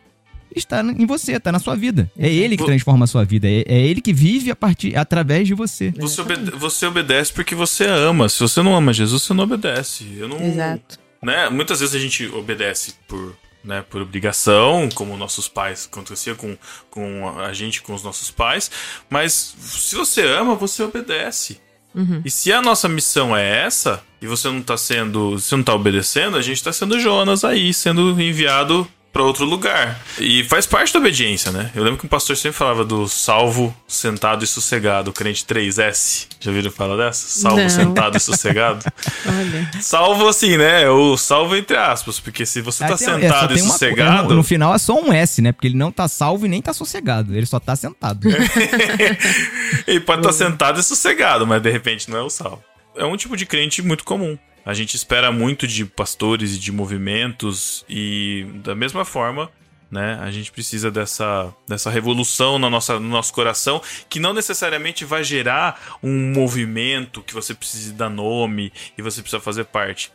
está 0.55 0.81
em 0.81 1.05
você, 1.05 1.33
está 1.33 1.51
na 1.51 1.59
sua 1.59 1.75
vida. 1.75 2.11
É 2.17 2.31
ele 2.31 2.57
que 2.57 2.65
transforma 2.65 3.05
a 3.05 3.07
sua 3.07 3.23
vida, 3.23 3.47
é, 3.47 3.63
é 3.67 3.81
ele 3.81 4.01
que 4.01 4.13
vive 4.13 4.51
a 4.51 4.55
partir, 4.55 4.95
através 4.97 5.47
de 5.47 5.53
você. 5.53 5.91
Você, 5.97 6.21
obede- 6.21 6.51
você 6.51 6.85
obedece 6.85 7.31
porque 7.33 7.55
você 7.55 7.85
ama. 7.85 8.27
Se 8.29 8.39
você 8.39 8.61
não 8.61 8.75
ama 8.75 8.93
Jesus, 8.93 9.23
você 9.23 9.33
não 9.33 9.43
obedece. 9.43 10.05
Eu 10.17 10.27
não. 10.27 10.39
Exato. 10.41 10.99
Né? 11.21 11.49
Muitas 11.49 11.79
vezes 11.79 11.93
a 11.95 11.99
gente 11.99 12.25
obedece 12.27 12.95
por, 13.07 13.35
né, 13.63 13.83
por 13.89 14.01
obrigação, 14.01 14.89
como 14.93 15.15
nossos 15.15 15.47
pais 15.47 15.87
acontecia 15.91 16.33
com, 16.33 16.57
com 16.89 17.39
a 17.39 17.53
gente, 17.53 17.81
com 17.81 17.93
os 17.93 18.01
nossos 18.03 18.31
pais. 18.31 18.71
Mas 19.09 19.55
se 19.59 19.95
você 19.95 20.21
ama, 20.25 20.55
você 20.55 20.81
obedece. 20.83 21.59
Uhum. 21.93 22.21
E 22.23 22.31
se 22.31 22.51
a 22.53 22.61
nossa 22.61 22.87
missão 22.87 23.35
é 23.35 23.65
essa, 23.65 24.01
e 24.21 24.25
você 24.25 24.47
não 24.47 24.61
tá 24.61 24.77
sendo. 24.77 25.31
Você 25.31 25.55
não 25.55 25.63
tá 25.63 25.75
obedecendo, 25.75 26.37
a 26.37 26.41
gente 26.41 26.63
tá 26.63 26.71
sendo 26.71 26.99
Jonas 26.99 27.43
aí, 27.43 27.73
sendo 27.73 28.19
enviado 28.21 28.87
pra 29.11 29.23
outro 29.23 29.43
lugar. 29.45 29.99
E 30.19 30.43
faz 30.45 30.65
parte 30.65 30.93
da 30.93 30.99
obediência, 30.99 31.51
né? 31.51 31.69
Eu 31.75 31.83
lembro 31.83 31.99
que 31.99 32.05
um 32.05 32.09
pastor 32.09 32.37
sempre 32.37 32.57
falava 32.57 32.85
do 32.85 33.07
salvo, 33.07 33.75
sentado 33.87 34.43
e 34.43 34.47
sossegado, 34.47 35.09
o 35.09 35.13
crente 35.13 35.43
3S. 35.45 36.27
Já 36.39 36.49
ouviram 36.51 36.71
falar 36.71 36.95
dessa? 36.95 37.27
Salvo, 37.27 37.61
Não. 37.61 37.69
sentado 37.69 38.15
e 38.17 38.19
sossegado. 38.19 38.85
Olha. 39.27 39.71
Salvo 39.81 40.27
assim, 40.27 40.55
né? 40.57 40.89
O 40.89 41.17
salvo 41.17 41.55
entre 41.55 41.75
aspas, 41.77 42.19
porque 42.19 42.45
se 42.45 42.61
você 42.61 42.85
tá 42.85 42.93
é, 42.93 42.97
sentado 42.97 43.51
e 43.51 43.55
tem 43.55 43.63
uma- 43.63 43.71
sossegado. 43.73 44.29
No, 44.29 44.35
no 44.35 44.43
final 44.43 44.73
é 44.73 44.77
só 44.77 44.99
um 44.99 45.11
S, 45.11 45.41
né? 45.41 45.51
Porque 45.51 45.67
ele 45.67 45.77
não 45.77 45.91
tá 45.91 46.07
salvo 46.07 46.45
e 46.45 46.49
nem 46.49 46.61
tá 46.61 46.73
sossegado. 46.73 47.35
Ele 47.35 47.45
só 47.45 47.59
tá 47.59 47.75
sentado. 47.75 48.27
Ele 49.87 49.99
pode 49.99 50.21
estar 50.21 50.33
sentado 50.33 50.79
e 50.79 50.83
sossegado, 50.83 51.45
mas 51.45 51.61
de 51.61 51.69
repente 51.69 52.09
não 52.09 52.17
é 52.17 52.21
o 52.21 52.29
salvo. 52.29 52.63
É 52.95 53.05
um 53.05 53.15
tipo 53.15 53.35
de 53.37 53.45
crente 53.45 53.81
muito 53.81 54.03
comum. 54.03 54.37
A 54.65 54.73
gente 54.73 54.95
espera 54.95 55.31
muito 55.31 55.65
de 55.67 55.85
pastores 55.85 56.55
e 56.55 56.59
de 56.59 56.71
movimentos 56.71 57.83
e 57.89 58.45
da 58.63 58.75
mesma 58.75 59.03
forma, 59.03 59.49
né, 59.89 60.19
a 60.21 60.29
gente 60.31 60.51
precisa 60.51 60.89
dessa, 60.91 61.53
dessa 61.67 61.89
revolução 61.89 62.57
na 62.59 62.69
nossa, 62.69 62.99
no 62.99 63.09
nosso 63.09 63.33
coração, 63.33 63.81
que 64.07 64.19
não 64.19 64.33
necessariamente 64.33 65.03
vai 65.03 65.23
gerar 65.23 65.97
um 66.01 66.31
movimento 66.31 67.21
que 67.23 67.33
você 67.33 67.53
precise 67.53 67.91
dar 67.91 68.09
nome 68.09 68.71
e 68.97 69.01
você 69.01 69.21
precisa 69.21 69.41
fazer 69.41 69.65
parte. 69.65 70.11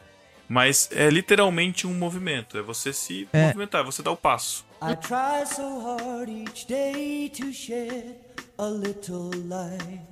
Mas 0.49 0.88
é 0.92 1.11
literalmente 1.11 1.86
um 1.88 1.92
movimento, 1.92 2.57
é 2.57 2.62
você 2.62 2.92
se 2.92 3.28
É. 3.32 3.47
movimentar, 3.49 3.80
é 3.80 3.84
você 3.84 4.01
dar 4.01 4.12
o 4.12 4.16
passo. 4.16 4.64
I 4.80 4.94
try 4.94 5.44
so 5.44 5.80
hard 5.80 6.28
each 6.28 6.66
day 6.68 7.28
to 7.30 7.53
shed 7.53 8.14
a 8.59 8.66
little 8.68 9.30
light. 9.49 10.03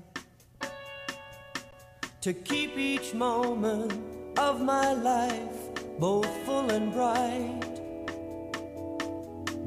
To 2.23 2.33
keep 2.35 2.77
each 2.77 3.15
moment 3.15 3.93
of 4.39 4.63
my 4.63 4.93
life 4.93 5.65
both 5.99 6.29
full 6.45 6.71
and 6.71 6.93
bright. 6.93 7.61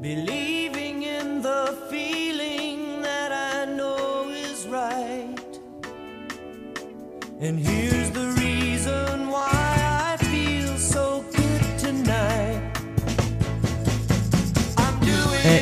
Believing 0.00 1.02
in 1.02 1.42
the 1.42 1.76
feeling 1.90 3.02
that 3.02 3.32
I 3.32 3.64
know 3.64 4.28
is 4.28 4.66
right. 4.66 5.34
And 7.40 7.58
here's 7.58 8.10
the 8.10 8.37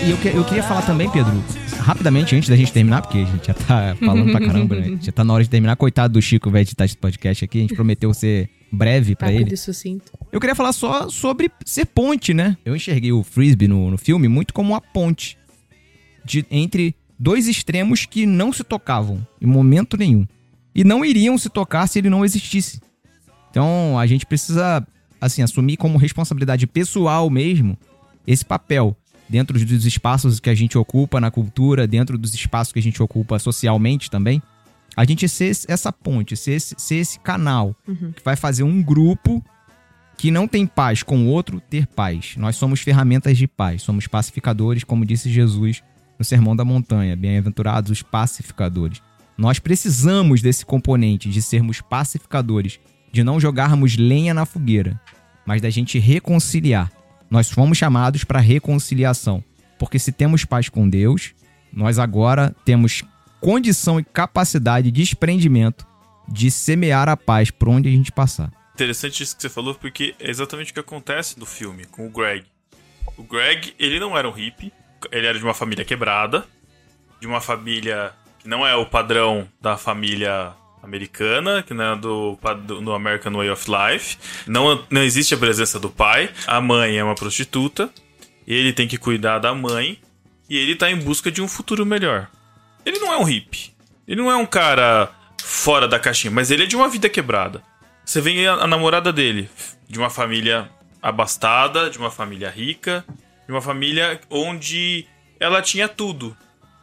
e 0.07 0.11
eu, 0.11 0.17
que- 0.19 0.29
eu 0.29 0.45
queria 0.45 0.63
falar 0.63 0.83
também, 0.83 1.11
Pedro, 1.11 1.33
rapidamente, 1.81 2.35
antes 2.37 2.49
da 2.49 2.57
gente 2.57 2.73
terminar, 2.73 3.03
porque 3.03 3.19
a 3.19 3.25
gente 3.25 3.47
já 3.47 3.55
tá 3.55 3.97
falando 3.99 4.31
pra 4.31 4.41
caramba, 4.47 4.77
né? 4.77 4.99
Já 5.03 5.13
tá 5.13 5.25
na 5.25 5.33
hora 5.35 5.43
de 5.45 5.51
terminar. 5.51 5.77
Coitado 5.77 6.15
do 6.15 6.23
Chico, 6.23 6.51
vai 6.51 6.63
editar 6.63 6.85
esse 6.85 6.97
podcast 6.97 7.45
aqui. 7.45 7.59
A 7.59 7.61
gente 7.63 7.75
prometeu 7.75 8.13
ser 8.15 8.49
breve 8.71 9.15
pra 9.17 9.29
Rápido 9.29 9.49
ele. 9.49 9.57
sucinto. 9.57 10.13
Eu 10.33 10.41
queria 10.41 10.55
falar 10.55 10.73
só 10.73 11.09
sobre 11.09 11.51
ser 11.65 11.87
ponte, 11.87 12.33
né? 12.35 12.57
Eu 12.65 12.75
enxerguei 12.77 13.13
o 13.13 13.23
Frisbee 13.23 13.69
no, 13.69 13.91
no 13.91 13.99
filme 13.99 14.29
muito 14.29 14.53
como 14.55 14.73
uma 14.73 14.81
ponte 14.81 15.37
de, 16.25 16.45
entre 16.51 16.95
dois 17.19 17.47
extremos 17.49 18.05
que 18.07 18.27
não 18.27 18.53
se 18.53 18.63
tocavam 18.65 19.27
em 19.41 19.47
momento 19.47 19.97
nenhum. 19.97 20.27
E 20.75 20.85
não 20.85 21.05
iriam 21.05 21.39
se 21.39 21.49
tocar 21.49 21.87
se 21.87 21.99
ele 21.99 22.11
não 22.11 22.25
existisse. 22.25 22.81
Então 23.51 23.99
a 23.99 24.07
gente 24.07 24.27
precisa, 24.27 24.87
assim, 25.21 25.43
assumir 25.43 25.77
como 25.77 25.97
responsabilidade 25.99 26.67
pessoal 26.67 27.29
mesmo 27.31 27.77
esse 28.27 28.45
papel 28.45 28.97
dentro 29.29 29.59
dos 29.59 29.85
espaços 29.85 30.41
que 30.41 30.51
a 30.51 30.55
gente 30.55 30.79
ocupa 30.79 31.21
na 31.21 31.31
cultura, 31.31 31.87
dentro 31.87 32.17
dos 32.17 32.35
espaços 32.35 32.73
que 32.73 32.79
a 32.79 32.83
gente 32.83 33.03
ocupa 33.03 33.39
socialmente 33.39 34.11
também. 34.11 34.43
A 34.97 35.05
gente 35.05 35.29
ser 35.29 35.53
essa 35.69 35.93
ponte, 35.93 36.37
ser 36.37 36.53
esse, 36.53 36.75
ser 36.79 36.97
esse 36.97 37.21
canal 37.21 37.75
que 38.15 38.25
vai 38.25 38.37
fazer 38.37 38.63
um 38.63 38.83
grupo 38.83 39.45
que 40.17 40.31
não 40.31 40.49
tem 40.49 40.67
paz 40.67 41.03
com 41.03 41.27
o 41.27 41.29
outro 41.29 41.61
ter 41.61 41.87
paz. 41.87 42.35
Nós 42.37 42.57
somos 42.57 42.81
ferramentas 42.81 43.37
de 43.37 43.47
paz, 43.47 43.83
somos 43.83 44.07
pacificadores, 44.07 44.85
como 44.85 45.05
disse 45.05 45.31
Jesus 45.31 45.83
no 46.19 46.25
Sermão 46.25 46.57
da 46.57 46.65
Montanha. 46.65 47.15
Bem-aventurados 47.15 47.91
os 47.91 48.03
pacificadores. 48.03 49.03
Nós 49.37 49.59
precisamos 49.59 50.41
desse 50.41 50.65
componente 50.65 51.29
de 51.29 51.43
sermos 51.43 51.83
pacificadores, 51.83 52.81
de 53.13 53.23
não 53.23 53.39
jogarmos 53.39 53.97
lenha 53.97 54.33
na 54.33 54.47
fogueira, 54.47 54.99
mas 55.45 55.61
da 55.61 55.69
gente 55.69 55.99
reconciliar. 55.99 56.91
Nós 57.31 57.51
fomos 57.51 57.77
chamados 57.77 58.25
para 58.25 58.41
reconciliação, 58.41 59.43
porque 59.79 59.99
se 59.99 60.13
temos 60.13 60.45
paz 60.45 60.69
com 60.69 60.89
Deus, 60.89 61.35
nós 61.73 61.99
agora 61.99 62.55
temos 62.65 63.03
condição 63.41 64.01
e 64.01 64.05
capacidade 64.05 64.91
de 64.91 65.03
desprendimento 65.03 65.87
de 66.29 66.51
semear 66.51 67.09
a 67.09 67.17
paz 67.17 67.51
por 67.51 67.69
onde 67.69 67.89
a 67.89 67.93
gente 67.93 68.11
passar. 68.11 68.51
Interessante 68.75 69.23
isso 69.23 69.37
que 69.37 69.43
você 69.43 69.49
falou, 69.49 69.75
porque 69.75 70.15
é 70.19 70.31
exatamente 70.31 70.71
o 70.71 70.75
que 70.75 70.81
acontece 70.81 71.39
no 71.39 71.47
filme 71.47 71.85
com 71.87 72.07
o 72.07 72.11
Greg. 72.11 72.45
O 73.17 73.23
Greg, 73.23 73.75
ele 73.79 73.99
não 73.99 74.17
era 74.17 74.29
um 74.29 74.33
hippie, 74.33 74.73
ele 75.11 75.27
era 75.27 75.39
de 75.39 75.45
uma 75.45 75.55
família 75.55 75.85
quebrada, 75.85 76.45
de 77.21 77.27
uma 77.27 77.41
família 77.41 78.13
que 78.39 78.49
não 78.49 78.67
é 78.67 78.75
o 78.75 78.87
padrão 78.87 79.49
da 79.61 79.77
família 79.77 80.53
americana, 80.87 81.63
que 81.63 81.75
não 81.75 81.93
é 81.93 81.97
do, 81.97 82.39
pad- 82.41 82.67
do 82.67 82.93
American 82.93 83.33
Way 83.33 83.51
of 83.51 83.67
Life. 83.71 84.17
Não, 84.47 84.85
não 84.89 85.03
existe 85.03 85.35
a 85.35 85.39
presença 85.39 85.79
do 85.79 85.91
pai. 85.91 86.31
A 86.47 86.61
mãe 86.61 86.97
é 86.97 87.05
uma 87.05 87.15
prostituta. 87.15 87.91
Ele 88.47 88.73
tem 88.73 88.89
que 88.89 88.97
cuidar 88.97 89.39
da 89.39 89.55
mãe. 89.55 89.99
E 90.49 90.57
ele 90.57 90.77
tá 90.77 90.91
em 90.91 90.97
busca 90.97 91.31
de 91.31 91.43
um 91.43 91.49
futuro 91.49 91.85
melhor. 91.85 92.29
Ele 92.85 92.99
não 93.01 93.13
é 93.13 93.19
um 93.19 93.25
hippie. 93.25 93.75
Ele 94.07 94.23
não 94.23 94.31
é 94.31 94.37
um 94.37 94.47
cara 94.47 95.11
fora 95.43 95.89
da 95.89 95.99
caixinha, 95.99 96.31
mas 96.31 96.51
ele 96.51 96.63
é 96.63 96.67
de 96.67 96.77
uma 96.77 96.89
vida 96.89 97.09
quebrada. 97.09 97.63
Você 98.05 98.21
vê 98.21 98.47
a, 98.47 98.55
a 98.55 98.67
namorada 98.67 99.13
dele, 99.13 99.51
de 99.89 99.99
uma 99.99 100.09
família 100.09 100.71
abastada, 101.03 101.91
de 101.91 101.99
uma 101.99 102.11
família 102.11 102.49
rica, 102.49 103.05
de 103.47 103.53
uma 103.53 103.61
família 103.61 104.21
onde 104.31 105.07
ela 105.41 105.61
tinha 105.61 105.89
tudo, 105.89 106.37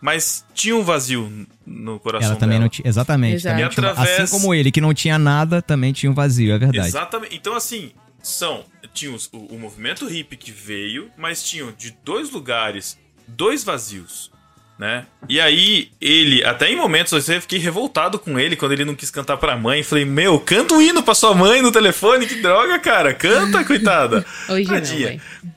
mas 0.03 0.45
tinha 0.53 0.75
um 0.75 0.83
vazio 0.83 1.47
no 1.65 1.97
coração 1.97 2.31
Ela 2.31 2.35
também 2.39 2.55
dela. 2.55 2.63
não 2.65 2.69
tinha. 2.69 2.85
Exatamente. 2.87 3.35
Exato. 3.35 3.53
também 3.55 3.65
E 3.65 3.69
tinha- 3.69 3.89
através- 3.91 4.19
Assim 4.19 4.37
como 4.37 4.53
ele, 4.53 4.69
que 4.69 4.81
não 4.81 4.93
tinha 4.93 5.17
nada, 5.17 5.61
também 5.61 5.93
tinha 5.93 6.11
um 6.11 6.13
vazio, 6.13 6.53
é 6.53 6.57
verdade. 6.59 6.87
Exatamente. 6.89 7.33
Então, 7.37 7.55
assim, 7.55 7.91
são. 8.21 8.65
Tinha 8.93 9.11
os- 9.15 9.29
o, 9.31 9.37
o 9.55 9.57
movimento 9.59 10.05
hippie 10.05 10.35
que 10.35 10.51
veio, 10.51 11.09
mas 11.17 11.41
tinham 11.41 11.71
de 11.71 11.95
dois 12.03 12.29
lugares, 12.31 12.97
dois 13.27 13.63
vazios. 13.63 14.29
Né? 14.77 15.05
E 15.29 15.39
aí, 15.39 15.91
ele, 16.01 16.43
até 16.43 16.69
em 16.69 16.75
momentos, 16.75 17.29
eu 17.29 17.41
fiquei 17.41 17.59
revoltado 17.59 18.17
com 18.17 18.39
ele 18.39 18.55
quando 18.55 18.71
ele 18.71 18.83
não 18.83 18.95
quis 18.95 19.09
cantar 19.11 19.37
pra 19.37 19.55
mãe. 19.55 19.83
Falei, 19.83 20.03
meu, 20.03 20.39
canta 20.39 20.73
o 20.73 20.81
hino 20.81 21.01
pra 21.03 21.13
sua 21.13 21.33
mãe 21.33 21.61
no 21.61 21.71
telefone, 21.71 22.25
que 22.25 22.41
droga, 22.41 22.77
cara. 22.79 23.13
Canta, 23.13 23.63
coitada. 23.63 24.25
Hoje 24.49 24.67
não, 24.67 24.73
Tadinha. 24.73 25.07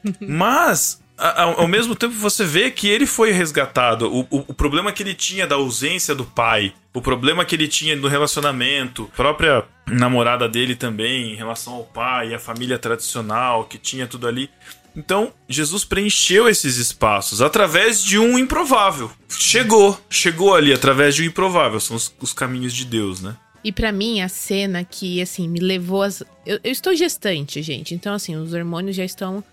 mãe. 0.05 0.15
Mas, 0.21 1.01
a- 1.01 1.06
ao, 1.17 1.61
ao 1.61 1.69
mesmo 1.69 1.95
tempo, 1.95 2.15
você 2.15 2.45
vê 2.45 2.71
que 2.71 2.89
ele 2.89 3.07
foi 3.07 3.33
resgatado. 3.33 4.07
O, 4.13 4.21
o, 4.31 4.45
o 4.49 4.55
problema 4.55 4.93
que 4.93 5.03
ele 5.03 5.15
tinha 5.15 5.47
da 5.47 5.57
ausência 5.57 6.15
do 6.15 6.25
pai, 6.25 6.75
o 6.93 7.01
problema 7.01 7.45
que 7.45 7.55
ele 7.55 7.69
tinha 7.69 7.97
no 7.97 8.09
relacionamento, 8.09 9.11
própria 9.17 9.65
namorada 9.87 10.49
dele 10.49 10.75
também, 10.75 11.33
em 11.33 11.37
relação 11.37 11.75
ao 11.75 11.85
pai, 11.85 12.35
a 12.35 12.39
família 12.39 12.79
tradicional, 12.79 13.65
que 13.65 13.79
tinha 13.79 14.07
tudo 14.07 14.27
ali. 14.27 14.51
Então, 14.97 15.33
Jesus 15.47 15.85
preencheu 15.85 16.49
esses 16.49 16.79
espaços 16.79 17.43
através 17.43 18.03
de 18.03 18.19
um 18.19 18.39
improvável. 18.39 19.11
Chegou, 19.29 20.01
chegou 20.09 20.55
ali 20.55 20.73
através 20.73 21.15
de 21.15 21.23
um 21.23 21.27
improvável. 21.27 21.79
São 21.79 21.97
os, 21.97 22.15
os 22.19 22.33
caminhos 22.33 22.73
de 22.73 22.87
Deus, 22.87 23.21
né? 23.21 23.37
E 23.63 23.71
pra 23.71 23.93
mim, 23.93 24.23
a 24.23 24.29
cena 24.29 24.85
que, 24.85 25.21
assim, 25.21 25.49
me 25.49 25.61
levou 25.61 26.03
as. 26.03 26.23
Eu, 26.47 26.59
eu 26.65 26.73
estou 26.73 26.95
gestante, 26.95 27.61
gente. 27.63 27.95
Então, 27.95 28.15
assim, 28.15 28.37
os 28.37 28.55
hormônios 28.55 28.97
já 28.97 29.05
estão, 29.05 29.45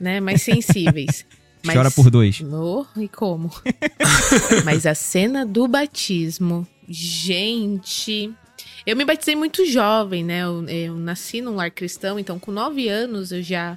né, 0.00 0.20
mais 0.20 0.42
sensíveis. 0.42 1.24
Mas- 1.64 1.74
Chora 1.76 1.90
por 1.90 2.10
dois. 2.10 2.40
Oh, 2.42 2.84
e 2.96 3.08
como? 3.08 3.50
Mas 4.64 4.86
a 4.86 4.94
cena 4.94 5.44
do 5.44 5.66
batismo, 5.66 6.66
gente. 6.88 8.32
Eu 8.86 8.96
me 8.96 9.04
batizei 9.04 9.34
muito 9.34 9.66
jovem, 9.66 10.24
né? 10.24 10.42
Eu, 10.44 10.64
eu 10.68 10.96
nasci 10.96 11.40
num 11.40 11.56
lar 11.56 11.70
cristão, 11.70 12.18
então 12.18 12.38
com 12.38 12.52
nove 12.52 12.88
anos 12.88 13.32
eu 13.32 13.42
já 13.42 13.76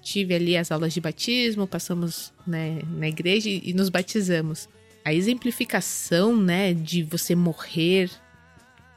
tive 0.00 0.34
ali 0.34 0.56
as 0.56 0.70
aulas 0.70 0.94
de 0.94 1.00
batismo, 1.00 1.66
passamos 1.66 2.32
né, 2.46 2.78
na 2.96 3.08
igreja 3.08 3.50
e, 3.50 3.60
e 3.70 3.72
nos 3.74 3.88
batizamos. 3.88 4.68
a 5.04 5.12
exemplificação, 5.12 6.36
né, 6.36 6.72
de 6.72 7.02
você 7.02 7.34
morrer 7.34 8.08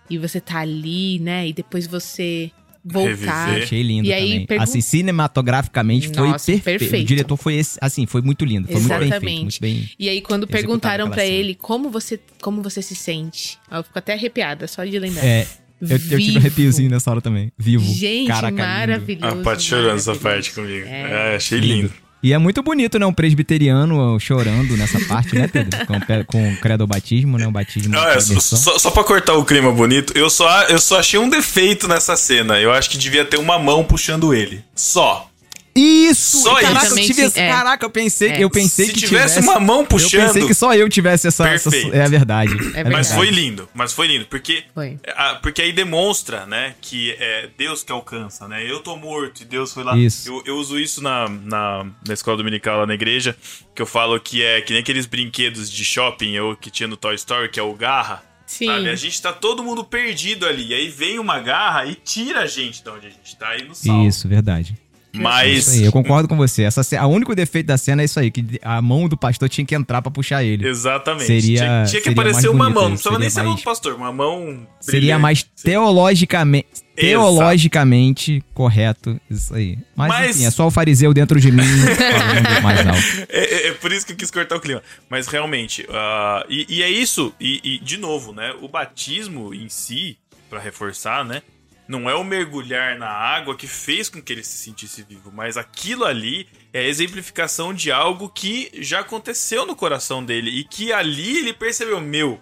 e 0.07 0.19
você 0.19 0.39
tá 0.39 0.59
ali, 0.59 1.17
né, 1.19 1.47
e 1.47 1.53
depois 1.53 1.87
você 1.87 2.51
voltar. 2.83 3.09
Reviver. 3.47 3.63
Achei 3.63 3.83
lindo 3.83 4.07
E 4.07 4.13
aí, 4.13 4.29
também. 4.31 4.45
pergun- 4.45 4.63
Assim, 4.63 4.81
cinematograficamente 4.81 6.07
foi 6.09 6.27
Nossa, 6.29 6.45
perfeito. 6.51 6.63
perfeito. 6.79 7.03
O 7.03 7.07
diretor 7.07 7.37
foi 7.37 7.55
esse, 7.55 7.77
assim, 7.81 8.05
foi 8.05 8.21
muito 8.21 8.45
lindo. 8.45 8.67
Foi 8.67 8.75
muito 8.75 8.87
bem 8.89 8.99
feito. 8.99 9.13
Exatamente. 9.13 9.41
Muito 9.41 9.61
bem. 9.61 9.89
E 9.99 10.09
aí 10.09 10.21
quando 10.21 10.43
Executado 10.43 10.61
perguntaram 10.61 11.05
aquela 11.05 11.15
pra 11.15 11.23
cena. 11.25 11.35
ele 11.35 11.55
como 11.55 11.89
você 11.89 12.19
como 12.41 12.61
você 12.61 12.81
se 12.81 12.95
sente, 12.95 13.57
eu 13.71 13.83
fico 13.83 13.97
até 13.99 14.13
arrepiada 14.13 14.67
só 14.67 14.83
de 14.85 14.97
lembrar. 14.97 15.25
É, 15.25 15.47
eu, 15.81 15.87
eu 15.87 15.99
tive 15.99 16.15
um 16.15 16.17
Vivo. 16.17 16.37
arrepiozinho 16.39 16.89
nessa 16.89 17.09
hora 17.11 17.21
também. 17.21 17.51
Vivo. 17.57 17.83
Gente, 17.93 18.27
Caraca, 18.27 18.49
lindo. 18.49 18.61
maravilhoso. 18.63 19.39
A 19.39 19.43
Paty 19.43 19.63
chorando 19.63 19.95
essa 19.97 20.11
maravilhoso. 20.13 20.19
parte 20.21 20.51
comigo. 20.53 20.85
É. 20.87 21.33
É, 21.33 21.35
achei 21.35 21.59
lindo. 21.59 21.91
E 22.21 22.33
é 22.33 22.37
muito 22.37 22.61
bonito, 22.61 22.99
né? 22.99 23.05
Um 23.05 23.13
presbiteriano 23.13 24.19
chorando 24.19 24.75
nessa 24.75 24.99
parte, 25.07 25.35
né, 25.35 25.47
Pedro? 25.47 25.79
Com, 25.85 26.25
com 26.25 26.53
o 26.53 26.57
credo 26.57 26.85
batismo, 26.85 27.37
né? 27.37 27.47
O 27.47 27.51
batismo. 27.51 27.97
Ah, 27.97 28.13
é, 28.13 28.19
só, 28.19 28.39
só, 28.39 28.77
só 28.77 28.91
pra 28.91 29.03
cortar 29.03 29.35
o 29.35 29.45
clima 29.45 29.71
bonito, 29.71 30.11
eu 30.17 30.29
só, 30.29 30.63
eu 30.63 30.79
só 30.79 30.99
achei 30.99 31.19
um 31.19 31.29
defeito 31.29 31.87
nessa 31.87 32.17
cena. 32.17 32.59
Eu 32.59 32.71
acho 32.71 32.89
que 32.89 32.97
devia 32.97 33.23
ter 33.23 33.37
uma 33.37 33.57
mão 33.57 33.83
puxando 33.83 34.33
ele. 34.33 34.63
Só. 34.75 35.28
Isso! 35.75 36.43
Só 36.43 36.55
caraca, 36.59 36.85
isso. 36.87 36.99
eu 36.99 37.05
tive 37.05 37.21
esse- 37.21 37.39
É. 37.39 37.49
Caraca, 37.49 37.85
eu 37.85 37.89
pensei, 37.89 38.29
É. 38.31 38.43
eu 38.43 38.49
pensei 38.49 38.87
Se 38.87 38.93
que 38.93 38.99
tivesse 39.01 39.39
uma 39.39 39.59
mão 39.59 39.81
Eu 39.81 39.85
pensei 39.87 40.19
puxando. 40.19 40.47
que 40.47 40.53
só 40.53 40.73
eu 40.73 40.89
tivesse 40.89 41.27
essa. 41.27 41.47
essa 41.49 41.69
Perfeito. 41.69 41.95
é 41.95 42.03
a 42.03 42.07
verdade. 42.07 42.51
É 42.53 42.83
Mas 42.83 43.07
verdade. 43.07 43.13
foi 43.15 43.29
lindo, 43.29 43.69
mas 43.73 43.93
foi 43.93 44.07
lindo, 44.07 44.25
porque 44.25 44.63
Foi. 44.73 44.97
porque 45.41 45.61
aí 45.61 45.71
demonstra, 45.71 46.45
né, 46.45 46.75
que 46.81 47.11
é 47.19 47.49
Deus 47.57 47.83
que 47.83 47.91
alcança, 47.91 48.47
né? 48.47 48.63
Eu 48.69 48.79
tô 48.81 48.95
morto 48.97 49.41
e 49.41 49.45
Deus 49.45 49.73
foi 49.73 49.83
lá. 49.83 49.97
Isso. 49.97 50.27
Eu, 50.29 50.43
eu 50.45 50.55
uso 50.57 50.79
isso 50.79 51.01
na, 51.01 51.29
na, 51.29 51.85
na 52.05 52.13
escola 52.13 52.37
dominical 52.37 52.79
lá 52.79 52.85
na 52.87 52.93
igreja, 52.93 53.35
que 53.75 53.81
eu 53.81 53.85
falo 53.85 54.19
que 54.19 54.43
é 54.43 54.61
que 54.61 54.73
nem 54.73 54.81
aqueles 54.81 55.05
brinquedos 55.05 55.69
de 55.71 55.85
shopping 55.85 56.31
eu, 56.33 56.55
que 56.59 56.69
tinha 56.69 56.87
no 56.87 56.97
Toy 56.97 57.15
Story, 57.15 57.49
que 57.49 57.59
é 57.59 57.63
o 57.63 57.73
garra. 57.73 58.23
Sim. 58.45 58.65
Sabe? 58.65 58.89
A 58.89 58.95
gente 58.95 59.21
tá 59.21 59.31
todo 59.31 59.63
mundo 59.63 59.83
perdido 59.83 60.45
ali. 60.47 60.73
Aí 60.73 60.89
vem 60.89 61.19
uma 61.19 61.39
garra 61.39 61.85
e 61.85 61.93
tira 61.93 62.39
a 62.41 62.47
gente 62.47 62.81
de 62.83 62.89
onde 62.89 63.05
a 63.05 63.09
gente 63.11 63.35
tá 63.37 63.55
e 63.55 63.61
nos 63.63 63.77
salva. 63.77 64.07
Isso, 64.07 64.27
verdade. 64.27 64.75
Mas. 65.13 65.57
Isso 65.67 65.71
aí, 65.71 65.85
eu 65.85 65.91
concordo 65.91 66.27
com 66.27 66.37
você. 66.37 66.63
Essa, 66.63 66.81
a 66.99 67.07
único 67.07 67.33
defeito 67.35 67.65
da 67.65 67.77
cena 67.77 68.01
é 68.03 68.05
isso 68.05 68.19
aí, 68.19 68.29
que 68.29 68.59
a 68.61 68.81
mão 68.81 69.07
do 69.09 69.17
pastor 69.17 69.49
tinha 69.49 69.65
que 69.65 69.73
entrar 69.73 70.01
pra 70.01 70.11
puxar 70.11 70.43
ele. 70.43 70.67
Exatamente. 70.67 71.25
Seria- 71.25 71.57
tinha, 71.57 71.83
tinha 71.85 72.01
que 72.01 72.09
seria 72.09 72.11
aparecer 72.11 72.49
uma 72.49 72.69
mão. 72.69 72.83
Não 72.83 72.89
precisava 72.91 73.17
nem 73.19 73.29
seria 73.29 73.31
ser 73.31 73.39
mão 73.41 73.51
mais- 73.53 73.61
do 73.61 73.65
pastor, 73.65 73.93
uma 73.95 74.11
mão. 74.11 74.67
Seria 74.79 74.99
brilhante. 74.99 75.21
mais 75.21 75.43
teologicamente, 75.43 76.67
teologicamente 76.95 78.43
correto 78.53 79.19
isso 79.29 79.53
aí. 79.53 79.77
Mas, 79.95 80.07
Mas- 80.09 80.35
enfim, 80.35 80.45
é 80.45 80.51
só 80.51 80.67
o 80.67 80.71
fariseu 80.71 81.13
dentro 81.13 81.39
de 81.39 81.51
mim 81.51 81.63
falando 81.97 82.61
mais 82.63 82.87
alto. 82.87 83.27
É, 83.29 83.39
é- 83.39 83.67
é 83.69 83.71
por 83.73 83.91
isso 83.91 84.05
que 84.05 84.11
eu 84.13 84.17
quis 84.17 84.29
cortar 84.31 84.55
o 84.57 84.59
clima. 84.59 84.81
Mas 85.09 85.27
realmente, 85.27 85.85
ah, 85.89 86.45
e, 86.49 86.65
e 86.69 86.83
é 86.83 86.89
isso, 86.89 87.33
e, 87.39 87.59
e, 87.63 87.79
de 87.79 87.97
novo, 87.97 88.33
né? 88.33 88.53
O 88.61 88.67
batismo 88.67 89.53
em 89.53 89.69
si, 89.69 90.17
pra 90.49 90.59
reforçar, 90.59 91.23
né? 91.25 91.41
Não 91.89 92.07
é 92.07 92.13
o 92.13 92.23
mergulhar 92.23 92.99
na 92.99 93.09
água 93.09 93.55
que 93.55 93.65
fez 93.67 94.09
com 94.09 94.21
que 94.21 94.31
ele 94.31 94.43
se 94.43 94.59
sentisse 94.59 95.01
vivo, 95.01 95.31
mas 95.33 95.57
aquilo 95.57 96.05
ali 96.05 96.47
é 96.71 96.81
a 96.81 96.87
exemplificação 96.87 97.73
de 97.73 97.91
algo 97.91 98.29
que 98.29 98.69
já 98.75 98.99
aconteceu 98.99 99.65
no 99.65 99.75
coração 99.75 100.23
dele 100.23 100.51
e 100.51 100.63
que 100.63 100.93
ali 100.93 101.39
ele 101.39 101.51
percebeu: 101.51 101.99
meu, 101.99 102.39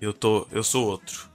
eu 0.00 0.12
tô, 0.12 0.48
eu 0.50 0.64
sou 0.64 0.84
outro, 0.84 1.28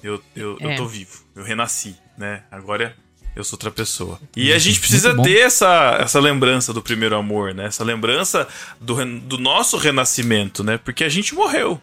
eu, 0.00 0.22
eu, 0.36 0.56
eu 0.60 0.70
É. 0.70 0.76
tô 0.76 0.86
vivo, 0.86 1.24
eu 1.34 1.42
renasci, 1.42 1.96
né? 2.16 2.44
Agora 2.52 2.96
eu 3.34 3.42
sou 3.42 3.56
outra 3.56 3.72
pessoa. 3.72 4.20
E 4.36 4.52
a 4.52 4.58
gente 4.60 4.78
precisa 4.78 5.20
ter 5.24 5.40
essa, 5.40 5.96
essa 6.00 6.20
lembrança 6.20 6.72
do 6.72 6.80
primeiro 6.80 7.16
amor, 7.16 7.52
né? 7.52 7.64
Essa 7.66 7.82
lembrança 7.82 8.46
do, 8.80 8.94
do 9.22 9.38
nosso 9.38 9.76
renascimento, 9.76 10.62
né? 10.62 10.78
Porque 10.78 11.02
a 11.02 11.08
gente 11.08 11.34
morreu. 11.34 11.82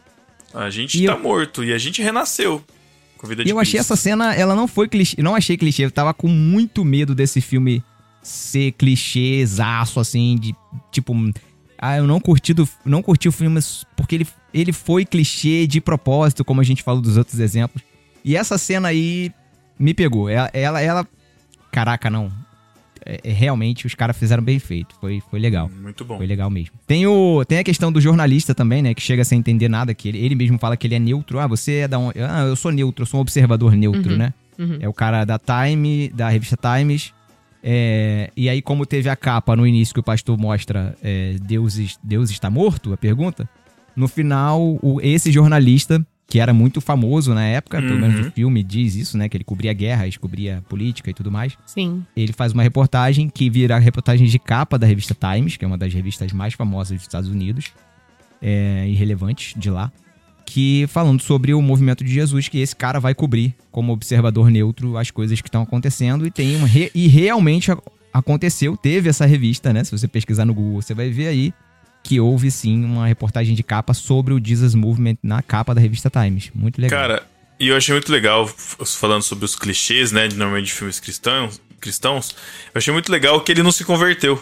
A 0.53 0.70
gente 0.70 1.03
E 1.03 1.05
tá 1.07 1.11
eu- 1.11 1.20
morto 1.20 1.61
e 1.63 1.74
a 1.74 1.78
gente 1.78 2.01
renasceu 2.01 2.63
vida 3.28 3.43
E 3.43 3.49
eu 3.49 3.59
achei 3.59 3.80
essa 3.80 3.95
cena, 3.95 4.34
ela 4.34 4.55
não 4.55 4.67
foi 4.67 4.88
clichê, 4.88 5.22
não 5.22 5.36
achei 5.36 5.57
clichê, 5.57 5.86
eu 5.86 5.91
tava 5.91 6.13
com 6.13 6.28
muito 6.28 6.84
medo 6.86 7.13
desse 7.15 7.41
filme 7.41 7.84
ser 8.22 8.72
clichêzaço, 8.74 9.99
assim, 9.99 10.36
de 10.39 10.55
tipo. 10.91 11.13
Ah, 11.78 11.97
eu 11.97 12.05
não 12.05 12.20
curti, 12.20 12.53
do, 12.53 12.67
não 12.84 13.01
curti 13.01 13.30
o 13.30 13.32
filme 13.32 13.59
porque 13.95 14.15
ele, 14.15 14.28
ele 14.53 14.74
foi 14.74 15.05
clichê 15.05 15.65
de 15.65 15.80
propósito, 15.80 16.43
como 16.43 16.59
a 16.59 16.63
gente 16.63 16.84
falou 16.84 17.01
dos 17.01 17.15
outros 17.15 17.39
exemplos. 17.39 17.82
E 18.24 18.36
essa 18.36 18.57
cena 18.57 18.89
aí 18.89 19.32
me 19.80 19.93
pegou. 19.93 20.28
Ela, 20.30 20.49
ela, 20.53 20.82
ela- 20.82 21.07
caraca, 21.72 22.09
não. 22.09 22.30
É, 23.05 23.19
é, 23.23 23.31
realmente 23.31 23.85
os 23.87 23.95
caras 23.95 24.17
fizeram 24.17 24.43
bem 24.43 24.59
feito. 24.59 24.95
Foi, 24.99 25.21
foi 25.29 25.39
legal. 25.39 25.69
Muito 25.81 26.03
bom. 26.05 26.17
Foi 26.17 26.25
legal 26.27 26.49
mesmo. 26.49 26.75
Tem, 26.87 27.05
o, 27.07 27.43
tem 27.45 27.59
a 27.59 27.63
questão 27.63 27.91
do 27.91 27.99
jornalista 28.01 28.53
também, 28.55 28.81
né? 28.81 28.93
Que 28.93 29.01
chega 29.01 29.23
sem 29.23 29.39
entender 29.39 29.69
nada, 29.69 29.93
que 29.93 30.07
ele, 30.09 30.17
ele 30.17 30.35
mesmo 30.35 30.57
fala 30.59 30.75
que 30.77 30.85
ele 30.87 30.95
é 30.95 30.99
neutro. 30.99 31.39
Ah, 31.39 31.47
você 31.47 31.79
é 31.79 31.87
da 31.87 31.97
onde? 31.99 32.19
Ah, 32.21 32.41
eu 32.47 32.55
sou 32.55 32.71
neutro, 32.71 33.03
eu 33.03 33.05
sou 33.07 33.19
um 33.19 33.21
observador 33.21 33.73
neutro, 33.75 34.11
Uhum, 34.11 34.17
né? 34.17 34.33
uhum. 34.57 34.77
É 34.79 34.87
o 34.89 34.93
cara 34.93 35.23
da 35.25 35.39
Time, 35.39 36.09
da 36.09 36.29
revista 36.29 36.57
Times. 36.57 37.13
É, 37.61 38.31
e 38.37 38.47
aí, 38.47 38.61
como 38.61 38.85
teve 38.85 39.09
a 39.09 39.15
capa 39.15 39.55
no 39.55 39.67
início 39.67 39.93
que 39.93 39.99
o 39.99 40.03
pastor 40.03 40.37
mostra 40.37 40.95
é, 41.03 41.35
Deus, 41.41 41.97
Deus 42.03 42.29
está 42.29 42.49
morto, 42.49 42.93
a 42.93 42.97
pergunta, 42.97 43.49
no 43.95 44.07
final, 44.07 44.79
o- 44.81 44.99
esse 45.01 45.29
jornalista, 45.31 46.05
que 46.30 46.39
era 46.39 46.53
muito 46.53 46.80
famoso 46.80 47.34
na 47.34 47.43
época, 47.43 47.82
pelo 47.82 47.99
menos 47.99 48.19
Uhum. 48.19 48.25
no 48.25 48.32
filme 48.32 48.63
diz 48.63 48.95
isso, 48.95 49.17
né? 49.17 49.27
Que 49.27 49.36
ele 49.38 49.43
cobria 49.43 49.73
guerras, 49.73 50.15
cobria 50.15 50.63
política 50.69 51.09
e 51.09 51.13
tudo 51.13 51.32
mais 51.32 51.57
Sim. 51.65 52.05
ele 52.15 52.32
faz 52.34 52.53
uma 52.53 52.61
reportagem 52.61 53.27
que 53.30 53.49
vira 53.49 53.75
a 53.75 53.80
reportagem 53.80 54.27
de 54.27 54.38
capa 54.38 54.77
da 54.77 54.86
revista 54.86 55.15
Times, 55.15 55.57
que 55.57 55.65
é 55.65 55.67
uma 55.67 55.77
das 55.77 55.91
revistas 55.93 56.32
mais 56.32 56.53
famosas 56.53 56.97
dos 56.97 57.01
Estados 57.01 57.30
Unidos 57.30 57.65
é, 58.41 58.86
e 58.88 58.93
relevantes 58.93 59.53
de 59.57 59.69
lá, 59.69 59.91
que 60.45 60.86
falando 60.88 61.21
sobre 61.21 61.53
o 61.53 61.61
movimento 61.61 62.03
de 62.03 62.11
Jesus, 62.13 62.47
que 62.47 62.59
esse 62.59 62.75
cara 62.75 62.99
vai 62.99 63.13
cobrir 63.15 63.53
como 63.71 63.91
observador 63.91 64.49
neutro 64.49 64.97
as 64.97 65.11
coisas 65.11 65.41
que 65.41 65.47
estão 65.47 65.61
acontecendo 65.63 66.25
e 66.27 66.32
tem 66.32 66.55
uma 66.55 66.67
re- 66.67 66.91
e 66.95 67.07
realmente 67.07 67.71
aconteceu, 68.13 68.75
teve 68.77 69.09
essa 69.09 69.25
revista, 69.25 69.71
né? 69.73 69.84
Se 69.84 69.91
você 69.91 70.07
pesquisar 70.07 70.45
no 70.45 70.53
Google, 70.53 70.82
você 70.82 70.93
vai 70.93 71.09
ver 71.09 71.27
aí 71.27 71.53
que 72.03 72.19
houve 72.19 72.49
sim 72.49 72.83
uma 72.83 73.07
reportagem 73.07 73.55
de 73.55 73.63
capa 73.63 73.93
sobre 73.93 74.33
o 74.33 74.41
Jesus 74.43 74.73
Movement 74.73 75.17
na 75.21 75.41
capa 75.41 75.75
da 75.75 75.81
revista 75.81 76.09
Times. 76.09 76.49
Muito 76.53 76.81
legal. 76.81 76.99
Cara, 76.99 77.23
e 77.59 77.67
eu 77.67 77.75
achei 77.75 77.93
muito 77.93 78.11
legal, 78.11 78.47
falando 78.47 79.21
sobre 79.21 79.45
os 79.45 79.55
clichês, 79.55 80.11
né, 80.11 80.27
de 80.27 80.35
normalmente 80.35 80.67
de 80.67 80.73
filmes 80.73 80.99
cristãos, 80.99 81.61
cristãos, 81.79 82.35
eu 82.73 82.79
achei 82.79 82.93
muito 82.93 83.11
legal 83.11 83.41
que 83.41 83.51
ele 83.51 83.63
não 83.63 83.71
se 83.71 83.83
converteu. 83.83 84.41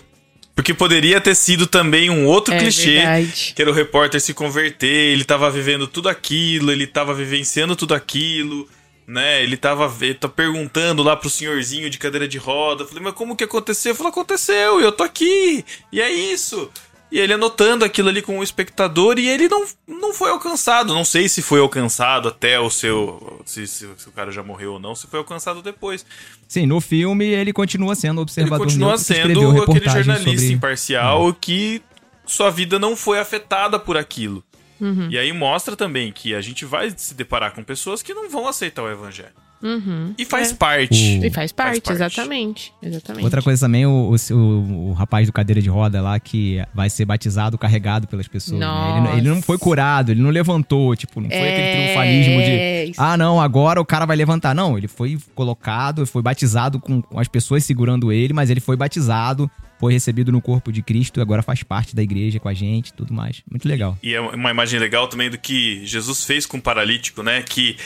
Porque 0.55 0.73
poderia 0.73 1.21
ter 1.21 1.35
sido 1.35 1.67
também 1.67 2.09
um 2.09 2.25
outro 2.25 2.51
É 2.53 2.57
clichê, 2.57 2.95
verdade. 2.95 3.53
que 3.55 3.61
era 3.61 3.69
o 3.69 3.73
repórter 3.73 4.19
se 4.19 4.33
converter, 4.33 5.13
ele 5.13 5.23
tava 5.23 5.51
vivendo 5.51 5.87
tudo 5.87 6.09
aquilo, 6.09 6.71
ele 6.71 6.87
tava 6.87 7.13
vivenciando 7.13 7.75
tudo 7.75 7.93
aquilo, 7.93 8.67
né? 9.05 9.43
Ele 9.43 9.55
tava 9.55 9.93
ele 10.01 10.15
tá 10.15 10.27
perguntando 10.27 11.03
lá 11.03 11.15
pro 11.15 11.29
senhorzinho 11.29 11.91
de 11.91 11.99
cadeira 11.99 12.27
de 12.27 12.39
roda. 12.39 12.85
Falei, 12.85 13.03
mas 13.03 13.13
como 13.13 13.35
que 13.35 13.43
aconteceu? 13.43 13.91
Eu 13.91 13.95
falei, 13.95 14.09
aconteceu, 14.11 14.81
e 14.81 14.83
eu 14.83 14.91
tô 14.91 15.03
aqui, 15.03 15.63
e 15.91 16.01
é 16.01 16.11
isso. 16.11 16.71
E 17.09 17.19
ele 17.19 17.31
anotando 17.33 17.85
aquilo 17.85 18.09
ali 18.09 18.21
com 18.21 18.37
o 18.39 18.43
espectador 18.43 19.17
e 19.17 19.29
ele 19.29 19.47
não, 19.47 19.65
não 19.87 20.13
foi 20.13 20.29
alcançado. 20.29 20.93
Não 20.93 21.05
sei 21.05 21.29
se 21.29 21.41
foi 21.41 21.61
alcançado 21.61 22.27
até 22.27 22.59
o 22.59 22.69
seu. 22.69 23.41
Se, 23.45 23.65
se- 23.65 23.87
se 23.97 24.09
o 24.09 24.11
cara 24.11 24.29
já 24.29 24.43
morreu 24.43 24.73
ou 24.73 24.79
não, 24.79 24.93
se 24.93 25.07
foi 25.07 25.19
alcançado 25.19 25.61
depois. 25.61 26.05
Sim, 26.49 26.65
no 26.65 26.81
filme 26.81 27.25
ele 27.25 27.53
continua 27.53 27.95
sendo 27.95 28.15
Ele 28.15 28.23
observador 28.23 28.65
continua 28.65 28.87
neutro 28.89 29.05
que 29.05 29.13
sendo 29.13 29.61
aquele 29.61 29.89
jornalista 29.89 30.31
sobre- 30.31 30.53
imparcial 30.53 31.33
que 31.39 31.81
sua 32.25 32.49
vida 32.51 32.77
não 32.77 32.93
foi 32.95 33.19
afetada 33.19 33.79
por 33.79 33.95
aquilo. 33.95 34.43
Uhum. 34.79 35.07
E 35.09 35.17
aí 35.17 35.31
mostra 35.31 35.75
também 35.77 36.11
que 36.11 36.35
a 36.35 36.41
gente 36.41 36.65
vai 36.65 36.93
se 36.95 37.13
deparar 37.13 37.53
com 37.53 37.63
pessoas 37.63 38.03
que 38.03 38.13
não 38.13 38.29
vão 38.29 38.47
aceitar 38.49 38.83
o 38.83 38.91
evangelho. 38.91 39.31
Uhum. 39.61 40.13
E 40.17 40.25
faz 40.25 40.51
É. 40.51 40.55
parte. 40.55 41.19
O- 41.21 41.25
E 41.25 41.29
faz 41.31 41.51
parte, 41.51 41.81
parte. 41.81 41.91
exatamente. 41.91 42.73
Exatamente. 42.81 43.23
Outra 43.23 43.41
coisa 43.41 43.65
também, 43.65 43.85
o, 43.85 44.13
o, 44.13 44.33
o- 44.35 44.89
o 44.89 44.93
rapaz 44.93 45.25
do 45.27 45.33
cadeira 45.33 45.61
de 45.61 45.69
roda 45.69 46.01
lá 46.01 46.19
que 46.19 46.61
vai 46.73 46.89
ser 46.89 47.05
batizado, 47.05 47.57
carregado 47.57 48.07
pelas 48.07 48.27
pessoas. 48.27 48.59
né? 48.59 48.65
Ele, 48.91 49.01
não- 49.01 49.17
ele 49.17 49.29
não 49.29 49.41
foi 49.41 49.57
curado, 49.57 50.11
ele 50.11 50.21
não 50.21 50.29
levantou, 50.29 50.95
tipo, 50.95 51.19
não 51.19 51.29
foi 51.29 51.37
aquele 51.39 51.51
É, 51.67 51.83
triunfalismo 51.83 52.41
de. 52.41 52.91
isso. 52.91 53.01
Ah, 53.01 53.17
não, 53.17 53.41
agora 53.41 53.81
o 53.81 53.85
cara 53.85 54.05
vai 54.05 54.15
levantar. 54.15 54.53
Não, 54.53 54.77
ele 54.77 54.87
foi 54.87 55.17
colocado, 55.33 56.05
foi 56.05 56.21
batizado 56.21 56.79
com, 56.79 57.01
com 57.01 57.19
as 57.19 57.27
pessoas 57.27 57.63
segurando 57.63 58.11
ele, 58.11 58.33
mas 58.33 58.49
ele 58.49 58.59
foi 58.59 58.75
batizado, 58.75 59.49
foi 59.79 59.93
recebido 59.93 60.31
no 60.31 60.41
corpo 60.41 60.71
de 60.71 60.81
Cristo, 60.81 61.21
agora 61.21 61.41
faz 61.43 61.61
parte 61.63 61.95
da 61.95 62.01
igreja 62.01 62.39
com 62.39 62.49
a 62.49 62.53
gente 62.53 62.93
tudo 62.93 63.13
mais. 63.13 63.41
Muito 63.49 63.67
legal. 63.67 63.97
E 64.01 64.13
é 64.13 64.19
uma 64.21 64.49
imagem 64.51 64.79
legal 64.79 65.07
também 65.07 65.29
do 65.29 65.37
que 65.37 65.85
Jesus 65.85 66.23
fez 66.25 66.45
com 66.45 66.57
o 66.57 66.61
paralítico, 66.61 67.21
né? 67.21 67.41
Que 67.43 67.77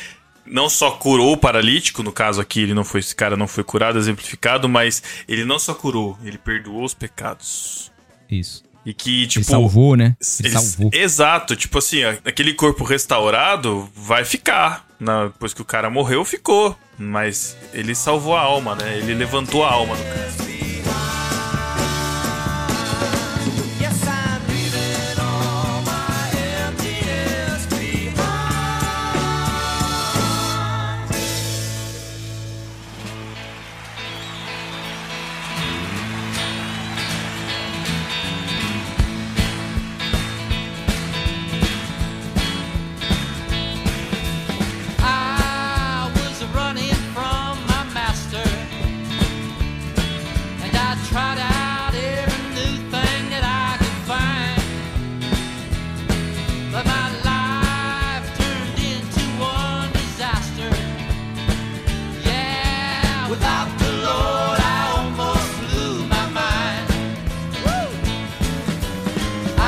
não 0.45 0.69
só 0.69 0.91
curou 0.91 1.33
o 1.33 1.37
paralítico, 1.37 2.03
no 2.03 2.11
caso 2.11 2.41
aqui, 2.41 2.61
ele 2.61 2.73
não 2.73 2.83
foi, 2.83 2.99
esse 2.99 3.15
cara 3.15 3.37
não 3.37 3.47
foi 3.47 3.63
curado, 3.63 3.97
exemplificado, 3.97 4.67
mas 4.67 5.01
ele 5.27 5.45
não 5.45 5.59
só 5.59 5.73
curou, 5.73 6.17
ele 6.23 6.37
perdoou 6.37 6.83
os 6.83 6.93
pecados. 6.93 7.91
Isso. 8.29 8.63
E 8.85 8.93
que, 8.93 9.27
tipo. 9.27 9.39
ele 9.39 9.45
salvou, 9.51 9.95
né? 9.95 10.15
Ele 10.39 10.47
Ele- 10.47 10.59
salvou. 10.59 10.89
Exato, 10.93 11.55
tipo 11.55 11.77
assim, 11.77 12.03
aquele 12.03 12.53
corpo 12.53 12.83
restaurado 12.83 13.89
vai 13.95 14.25
ficar. 14.25 14.87
Na, 14.99 15.25
depois 15.25 15.53
que 15.53 15.61
o 15.61 15.65
cara 15.65 15.89
morreu, 15.89 16.23
ficou. 16.23 16.77
Mas 16.97 17.57
ele 17.73 17.95
salvou 17.95 18.35
a 18.35 18.41
alma, 18.41 18.75
né? 18.75 18.97
Ele 18.99 19.15
levantou 19.15 19.63
a 19.65 19.71
alma 19.71 19.95
do 19.95 20.03
cara. 20.03 20.50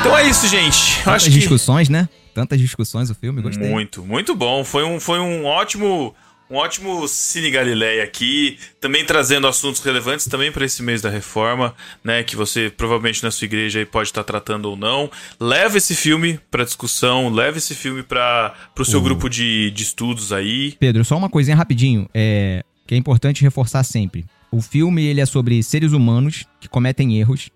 Então 0.04 0.18
é 0.18 0.28
isso, 0.28 0.46
gente. 0.48 0.96
Tantas 0.98 1.14
acho 1.14 1.24
que 1.26 1.38
discussões, 1.38 1.88
né? 1.88 2.08
Tantas 2.34 2.60
discussões 2.60 3.08
o 3.10 3.14
filme, 3.14 3.40
gostei. 3.40 3.68
muito, 3.68 4.04
muito 4.04 4.34
bom. 4.34 4.62
Foi 4.64 4.84
um, 4.84 5.00
foi 5.00 5.18
um 5.18 5.44
ótimo, 5.46 6.14
um 6.50 6.56
ótimo 6.56 7.06
Cine 7.08 7.50
Galileia 7.50 8.04
aqui, 8.04 8.58
também 8.80 9.04
trazendo 9.04 9.46
assuntos 9.46 9.80
relevantes 9.80 10.26
também 10.26 10.52
para 10.52 10.64
esse 10.64 10.82
mês 10.82 11.00
da 11.00 11.08
reforma, 11.08 11.74
né? 12.02 12.22
Que 12.22 12.36
você 12.36 12.70
provavelmente 12.76 13.22
na 13.22 13.30
sua 13.30 13.46
igreja 13.46 13.78
aí 13.78 13.86
pode 13.86 14.08
estar 14.10 14.24
tratando 14.24 14.66
ou 14.66 14.76
não. 14.76 15.10
Leva 15.40 15.78
esse 15.78 15.94
filme 15.94 16.38
para 16.50 16.64
discussão, 16.64 17.30
leva 17.30 17.56
esse 17.56 17.74
filme 17.74 18.02
para 18.02 18.52
o 18.78 18.84
seu 18.84 18.98
O- 19.00 19.02
grupo 19.02 19.30
de, 19.30 19.70
de 19.70 19.82
estudos 19.84 20.32
aí. 20.32 20.72
Pedro, 20.78 21.02
só 21.04 21.16
uma 21.16 21.30
coisinha 21.30 21.56
rapidinho, 21.56 22.08
é, 22.12 22.62
que 22.86 22.94
é 22.94 22.98
importante 22.98 23.40
reforçar 23.42 23.82
sempre. 23.84 24.26
O 24.50 24.60
filme 24.60 25.02
ele 25.04 25.20
é 25.20 25.26
sobre 25.26 25.62
seres 25.62 25.92
humanos 25.92 26.44
que 26.60 26.68
cometem 26.68 27.18
erros. 27.18 27.48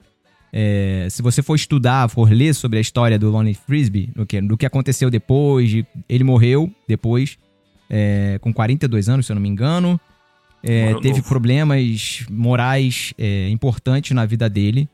É, 0.52 1.06
se 1.10 1.20
você 1.22 1.42
for 1.42 1.54
estudar, 1.54 2.08
for 2.08 2.30
ler 2.30 2.54
sobre 2.54 2.78
a 2.78 2.80
história 2.80 3.18
do 3.18 3.30
Lonnie 3.30 3.54
Frisbee, 3.54 4.10
do 4.16 4.24
que, 4.26 4.40
do 4.40 4.56
que 4.56 4.64
aconteceu 4.66 5.10
depois, 5.10 5.68
de- 5.70 5.86
ele 6.08 6.24
morreu 6.24 6.72
depois, 6.88 7.36
é, 7.90 8.38
com 8.40 8.52
42 8.52 9.08
anos, 9.08 9.26
se 9.26 9.32
eu 9.32 9.34
não 9.34 9.42
me 9.42 9.48
engano. 9.48 10.00
É, 10.62 10.92
teve 10.94 11.18
novo. 11.18 11.28
problemas 11.28 12.24
morais 12.30 13.14
é, 13.18 13.48
importantes 13.50 14.10
na 14.12 14.24
vida 14.26 14.48
dele. 14.50 14.88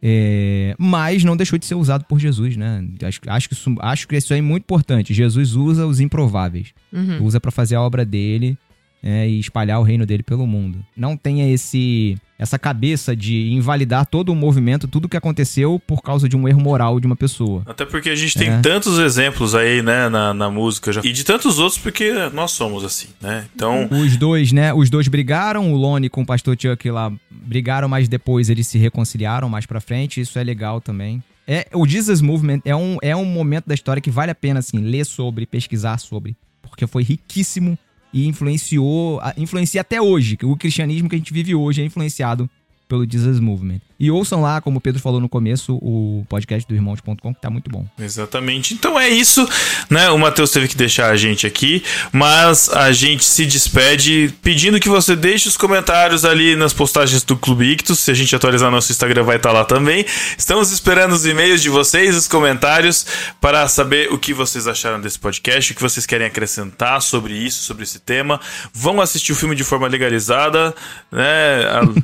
É, 0.00 0.76
mas 0.78 1.24
não 1.24 1.36
deixou 1.36 1.58
de 1.58 1.66
ser 1.66 1.74
usado 1.74 2.04
por 2.04 2.20
Jesus, 2.20 2.56
né? 2.56 2.84
Acho, 3.02 3.20
acho, 3.26 3.48
que 3.48 3.54
isso, 3.54 3.74
acho 3.80 4.06
que 4.06 4.16
isso 4.16 4.32
é 4.32 4.40
muito 4.40 4.62
importante. 4.62 5.12
Jesus 5.12 5.56
usa 5.56 5.86
os 5.86 5.98
improváveis 5.98 6.68
Uhum. 6.92 7.24
usa 7.24 7.40
pra 7.40 7.50
fazer 7.50 7.74
a 7.74 7.82
obra 7.82 8.04
dele 8.04 8.56
é, 9.02 9.28
e 9.28 9.38
espalhar 9.38 9.80
o 9.80 9.82
reino 9.82 10.04
dele 10.04 10.22
pelo 10.22 10.46
mundo. 10.46 10.84
Não 10.96 11.16
tenha 11.16 11.48
esse 11.52 12.16
essa 12.40 12.56
cabeça 12.56 13.16
de 13.16 13.50
invalidar 13.50 14.06
todo 14.06 14.28
o 14.28 14.34
movimento, 14.34 14.86
tudo 14.86 15.08
que 15.08 15.16
aconteceu 15.16 15.80
por 15.84 16.00
causa 16.00 16.28
de 16.28 16.36
um 16.36 16.46
erro 16.46 16.60
moral 16.60 17.00
de 17.00 17.06
uma 17.08 17.16
pessoa. 17.16 17.62
Até 17.66 17.84
porque 17.84 18.08
a 18.10 18.14
gente 18.14 18.38
tem 18.38 18.48
É. 18.48 18.60
tantos 18.60 18.96
exemplos 19.00 19.56
aí, 19.56 19.82
né, 19.82 20.08
na, 20.08 20.32
na 20.32 20.48
música 20.48 20.92
já. 20.92 21.00
E 21.04 21.12
de 21.12 21.24
tantos 21.24 21.58
outros, 21.58 21.78
porque 21.80 22.12
nós 22.32 22.52
somos 22.52 22.84
assim, 22.84 23.08
né? 23.20 23.46
Então, 23.52 23.88
Os 23.90 24.16
dois, 24.16 24.52
né? 24.52 24.72
Os 24.72 24.88
dois 24.88 25.08
brigaram, 25.08 25.72
o 25.72 25.76
Lone 25.76 26.08
com 26.08 26.22
o 26.22 26.26
pastor 26.26 26.56
Chuck 26.56 26.88
lá 26.92 27.12
brigaram, 27.28 27.88
mas 27.88 28.08
depois 28.08 28.48
eles 28.48 28.68
se 28.68 28.78
reconciliaram 28.78 29.48
mais 29.48 29.66
pra 29.66 29.80
frente. 29.80 30.20
Isso 30.20 30.38
é 30.38 30.44
legal 30.44 30.80
também. 30.80 31.20
É, 31.44 31.66
o 31.74 31.84
Jesus 31.88 32.20
Movement 32.20 32.60
é 32.64 32.76
um, 32.76 32.98
é 33.02 33.16
um 33.16 33.24
momento 33.24 33.66
da 33.66 33.74
história 33.74 34.00
que 34.00 34.12
vale 34.12 34.30
a 34.30 34.34
pena 34.34 34.60
assim, 34.60 34.78
ler 34.78 35.04
sobre, 35.04 35.44
pesquisar 35.44 35.98
sobre, 35.98 36.36
porque 36.62 36.86
foi 36.86 37.02
riquíssimo 37.02 37.76
e 38.12 38.26
influenciou, 38.26 39.20
influencia 39.36 39.80
até 39.80 40.00
hoje. 40.00 40.38
O 40.42 40.56
cristianismo 40.56 41.08
que 41.08 41.14
a 41.14 41.18
gente 41.18 41.32
vive 41.32 41.54
hoje 41.54 41.82
é 41.82 41.84
influenciado 41.84 42.48
pelo 42.88 43.08
Jesus 43.10 43.38
Movement. 43.38 43.80
E 44.00 44.12
ouçam 44.12 44.40
lá, 44.40 44.60
como 44.60 44.78
o 44.78 44.80
Pedro 44.80 45.02
falou 45.02 45.18
no 45.18 45.28
começo, 45.28 45.74
o 45.82 46.24
podcast 46.28 46.68
do 46.68 46.74
irmãos.com, 46.74 47.34
que 47.34 47.40
tá 47.40 47.50
muito 47.50 47.68
bom. 47.68 47.84
Exatamente. 47.98 48.72
Então 48.72 48.98
é 48.98 49.08
isso, 49.08 49.44
né? 49.90 50.08
O 50.10 50.18
Matheus 50.18 50.52
teve 50.52 50.68
que 50.68 50.76
deixar 50.76 51.10
a 51.10 51.16
gente 51.16 51.48
aqui, 51.48 51.82
mas 52.12 52.68
a 52.68 52.92
gente 52.92 53.24
se 53.24 53.44
despede 53.44 54.32
pedindo 54.40 54.78
que 54.78 54.88
você 54.88 55.16
deixe 55.16 55.48
os 55.48 55.56
comentários 55.56 56.24
ali 56.24 56.54
nas 56.54 56.72
postagens 56.72 57.24
do 57.24 57.36
Clube 57.36 57.72
Ictus. 57.72 57.98
Se 57.98 58.12
a 58.12 58.14
gente 58.14 58.34
atualizar 58.36 58.70
nosso 58.70 58.92
Instagram, 58.92 59.24
vai 59.24 59.36
estar 59.36 59.50
lá 59.50 59.64
também. 59.64 60.06
Estamos 60.36 60.70
esperando 60.70 61.12
os 61.12 61.26
e-mails 61.26 61.60
de 61.60 61.68
vocês, 61.68 62.14
os 62.14 62.28
comentários, 62.28 63.04
para 63.40 63.66
saber 63.66 64.12
o 64.12 64.18
que 64.18 64.32
vocês 64.32 64.68
acharam 64.68 65.00
desse 65.00 65.18
podcast, 65.18 65.72
o 65.72 65.74
que 65.74 65.82
vocês 65.82 66.06
querem 66.06 66.28
acrescentar 66.28 67.02
sobre 67.02 67.34
isso, 67.34 67.64
sobre 67.64 67.82
esse 67.82 67.98
tema. 67.98 68.40
Vão 68.72 69.00
assistir 69.00 69.32
o 69.32 69.34
filme 69.34 69.56
de 69.56 69.64
forma 69.64 69.88
legalizada, 69.88 70.72
né? 71.10 71.28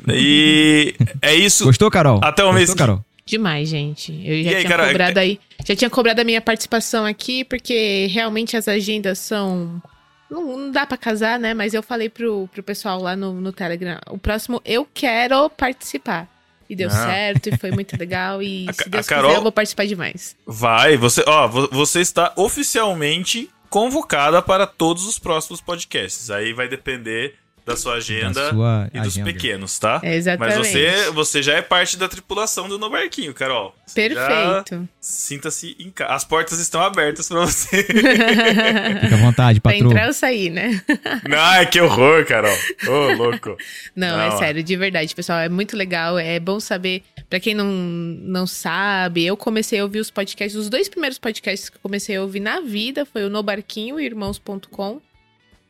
E 0.17 0.95
é 1.21 1.35
isso. 1.35 1.65
Gostou, 1.65 1.84
Carol? 1.91 2.19
Até 2.23 2.43
o 2.43 2.51
mês 2.53 2.69
Gostou, 2.69 2.87
Carol? 2.87 3.05
Demais, 3.25 3.67
gente. 3.69 4.11
Eu 4.11 4.43
já 4.43 4.51
E 4.51 4.55
aí, 4.55 4.61
tinha 4.61 4.69
cara, 4.69 4.87
cobrado 4.87 5.19
aí. 5.19 5.39
Já 5.67 5.75
tinha 5.75 5.89
cobrado 5.89 6.21
a 6.21 6.23
minha 6.23 6.39
participação 6.41 7.05
aqui, 7.05 7.43
porque 7.43 8.07
realmente 8.11 8.55
as 8.55 8.67
agendas 8.67 9.17
são. 9.19 9.81
Não, 10.29 10.57
não 10.57 10.71
dá 10.71 10.85
pra 10.85 10.97
casar, 10.97 11.39
né? 11.39 11.53
Mas 11.53 11.73
eu 11.73 11.81
falei 11.81 12.07
pro, 12.09 12.47
pro 12.53 12.61
pessoal 12.63 13.01
lá 13.01 13.15
no, 13.15 13.33
no 13.41 13.51
Telegram. 13.51 13.99
O 14.09 14.17
próximo 14.17 14.61
eu 14.65 14.87
quero 14.93 15.49
participar. 15.49 16.27
E 16.67 16.75
deu 16.75 16.87
Ah. 16.89 16.91
certo, 16.91 17.49
e 17.49 17.57
foi 17.57 17.69
muito 17.71 17.93
legal. 17.99 18.41
E 18.41 18.65
A 18.67 18.73
se 18.73 18.89
Deus 18.89 19.05
Carol- 19.07 19.25
quiser, 19.29 19.37
eu 19.39 19.43
vou 19.43 19.51
participar 19.51 19.85
demais. 19.85 20.35
Vai, 20.47 20.97
você, 20.97 21.23
ó, 21.27 21.47
vo- 21.47 21.69
você 21.71 22.01
está 22.01 22.33
oficialmente 22.35 23.49
convocada 23.69 24.41
para 24.41 24.65
todos 24.67 25.05
os 25.05 25.19
próximos 25.19 25.61
podcasts. 25.61 26.29
Aí 26.31 26.53
vai 26.53 26.67
depender 26.67 27.35
da 27.65 27.75
sua 27.75 27.95
agenda 27.95 28.43
Da 28.43 28.49
sua 28.51 28.89
e 28.93 28.99
dos 28.99 29.07
agenda. 29.15 29.33
pequenos, 29.33 29.79
tá? 29.79 29.99
É, 30.03 30.15
exatamente. 30.15 30.57
Mas 30.57 30.67
você, 30.67 31.11
você 31.11 31.41
já 31.41 31.53
é 31.55 31.61
parte 31.63 31.97
da 31.97 32.07
tripulação 32.07 32.69
do 32.69 32.77
No 32.77 32.89
Barquinho, 32.91 33.33
Carol. 33.33 33.75
Você 33.87 34.09
Perfeito. 34.09 34.87
Sinta-se 35.01 35.75
em 35.79 35.89
casa. 35.89 36.13
As 36.13 36.23
portas 36.23 36.59
estão 36.59 36.79
abertas 36.81 37.27
para 37.27 37.39
você. 37.39 37.81
Fica 39.01 39.15
à 39.15 39.17
vontade, 39.17 39.59
pra 39.59 39.71
patroa. 39.71 39.91
entrar 39.91 40.07
ou 40.07 40.13
sair, 40.13 40.49
né? 40.51 40.81
Ai, 41.35 41.65
que 41.67 41.81
horror, 41.81 42.23
Carol. 42.25 42.55
Ô, 42.87 43.13
louco. 43.15 43.57
Não, 43.95 44.15
Não, 44.17 44.21
é 44.23 44.27
ó. 44.29 44.37
sério, 44.37 44.61
de 44.63 44.75
verdade, 44.75 45.13
pessoal. 45.15 45.39
É 45.39 45.49
muito 45.49 45.75
legal. 45.75 46.19
É 46.19 46.39
bom 46.39 46.59
saber. 46.59 47.03
Pra 47.29 47.39
quem 47.39 47.55
não, 47.55 47.65
não 47.65 48.45
sabe, 48.45 49.25
eu 49.25 49.35
comecei 49.35 49.79
a 49.79 49.83
ouvir 49.83 49.99
os 49.99 50.11
podcasts. 50.11 50.55
Os 50.59 50.69
dois 50.69 50.87
primeiros 50.87 51.17
podcasts 51.17 51.67
que 51.69 51.77
eu 51.77 51.81
comecei 51.81 52.15
a 52.15 52.21
ouvir 52.21 52.39
na 52.39 52.61
vida 52.61 53.05
foi 53.05 53.23
o 53.25 53.29
No 53.29 53.41
Barquinho 53.41 53.99
e 53.99 54.05
Irmãos.com. 54.05 55.01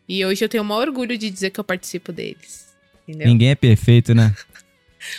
E 0.07 0.26
hoje 0.26 0.44
eu 0.45 0.49
tenho 0.49 0.64
o 0.64 0.65
maior 0.65 0.88
orgulho 0.88 1.18
de 1.18 1.30
dizer 1.30 1.49
que 1.49 1.60
eu 1.60 1.64
participo 1.64 2.11
deles. 2.11 2.65
Entendeu? 3.07 3.27
Ninguém 3.27 3.49
é 3.49 3.56
perfeito, 3.56 4.14
né? 4.14 4.36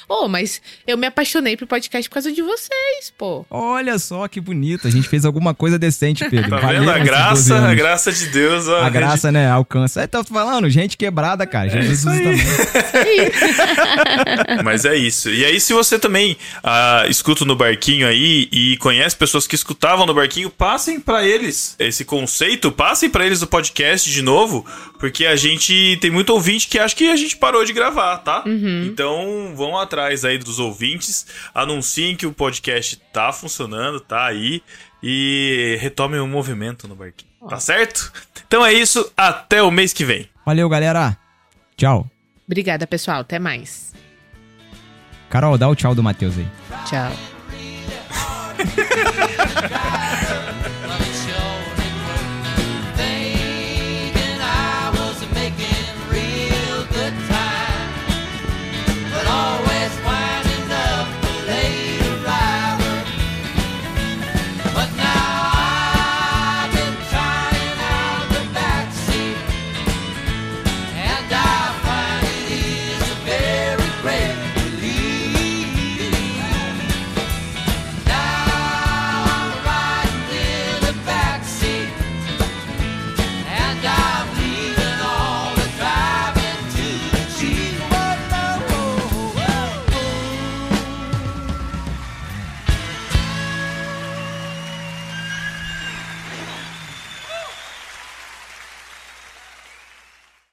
Oh, 0.08 0.28
mas 0.28 0.60
eu 0.86 0.96
me 0.96 1.06
apaixonei 1.06 1.56
pro 1.56 1.66
podcast 1.66 2.08
por 2.08 2.14
causa 2.14 2.32
de 2.32 2.42
vocês, 2.42 3.12
pô. 3.16 3.44
Olha 3.50 3.98
só 3.98 4.26
que 4.28 4.40
bonito. 4.40 4.86
A 4.86 4.90
gente 4.90 5.08
fez 5.08 5.24
alguma 5.24 5.54
coisa 5.54 5.78
decente, 5.78 6.24
Pedro. 6.30 6.50
Tá 6.50 6.68
vendo? 6.68 6.90
A 6.90 6.98
esses 6.98 6.98
12 6.98 7.04
graça, 7.04 7.56
a 7.68 7.74
graça 7.74 8.12
de 8.12 8.26
Deus. 8.26 8.68
ó, 8.68 8.82
A 8.82 8.90
graça, 8.90 9.32
né? 9.32 9.50
Alcança. 9.50 10.02
É, 10.02 10.06
tô 10.06 10.22
falando, 10.24 10.68
gente 10.70 10.96
quebrada, 10.96 11.46
cara. 11.46 11.68
Jesus 11.68 11.98
isso 12.00 12.08
aí. 12.08 12.22
também. 12.22 12.46
Mas 14.64 14.84
é 14.84 14.96
isso. 14.96 15.30
E 15.30 15.44
aí, 15.44 15.60
se 15.60 15.72
você 15.72 15.98
também 15.98 16.36
ah, 16.62 17.04
escuta 17.08 17.44
no 17.44 17.56
barquinho 17.56 18.06
aí 18.06 18.48
e 18.52 18.76
conhece 18.78 19.16
pessoas 19.16 19.46
que 19.46 19.54
escutavam 19.54 20.06
no 20.06 20.14
barquinho, 20.14 20.50
passem 20.50 21.00
pra 21.00 21.26
eles 21.26 21.74
esse 21.78 22.04
conceito, 22.04 22.70
passem 22.72 23.08
pra 23.10 23.24
eles 23.26 23.42
o 23.42 23.46
podcast 23.46 24.10
de 24.10 24.22
novo, 24.22 24.64
porque 25.06 25.24
a 25.24 25.36
gente 25.36 25.96
tem 26.00 26.10
muito 26.10 26.30
ouvinte 26.30 26.66
que 26.66 26.80
acha 26.80 26.92
que 26.92 27.08
a 27.08 27.14
gente 27.14 27.36
parou 27.36 27.64
de 27.64 27.72
gravar, 27.72 28.18
tá? 28.18 28.42
Então, 28.84 29.52
vão 29.54 29.78
atrás 29.78 30.24
aí 30.24 30.36
dos 30.36 30.58
ouvintes, 30.58 31.24
anunciem 31.54 32.16
que 32.16 32.26
o 32.26 32.32
podcast 32.32 33.00
tá 33.12 33.32
funcionando, 33.32 34.00
tá 34.00 34.26
aí 34.26 34.60
e 35.00 35.78
retomem 35.80 36.18
o 36.18 36.26
movimento 36.26 36.88
no 36.88 36.96
barquinho. 36.96 37.30
Tá 37.48 37.60
certo? 37.60 38.12
Então 38.48 38.66
é 38.66 38.72
isso, 38.72 39.12
até 39.16 39.62
o 39.62 39.70
mês 39.70 39.92
que 39.92 40.04
vem. 40.04 40.28
Valeu, 40.44 40.68
galera. 40.68 41.16
Tchau. 41.76 42.10
Obrigada, 42.44 42.84
pessoal. 42.84 43.20
Até 43.20 43.38
mais. 43.38 43.94
Carol, 45.30 45.56
dá 45.56 45.68
o 45.68 45.76
tchau 45.76 45.94
do 45.94 46.02
Matheus 46.02 46.34
aí. 46.36 46.48
Tchau. 46.84 47.12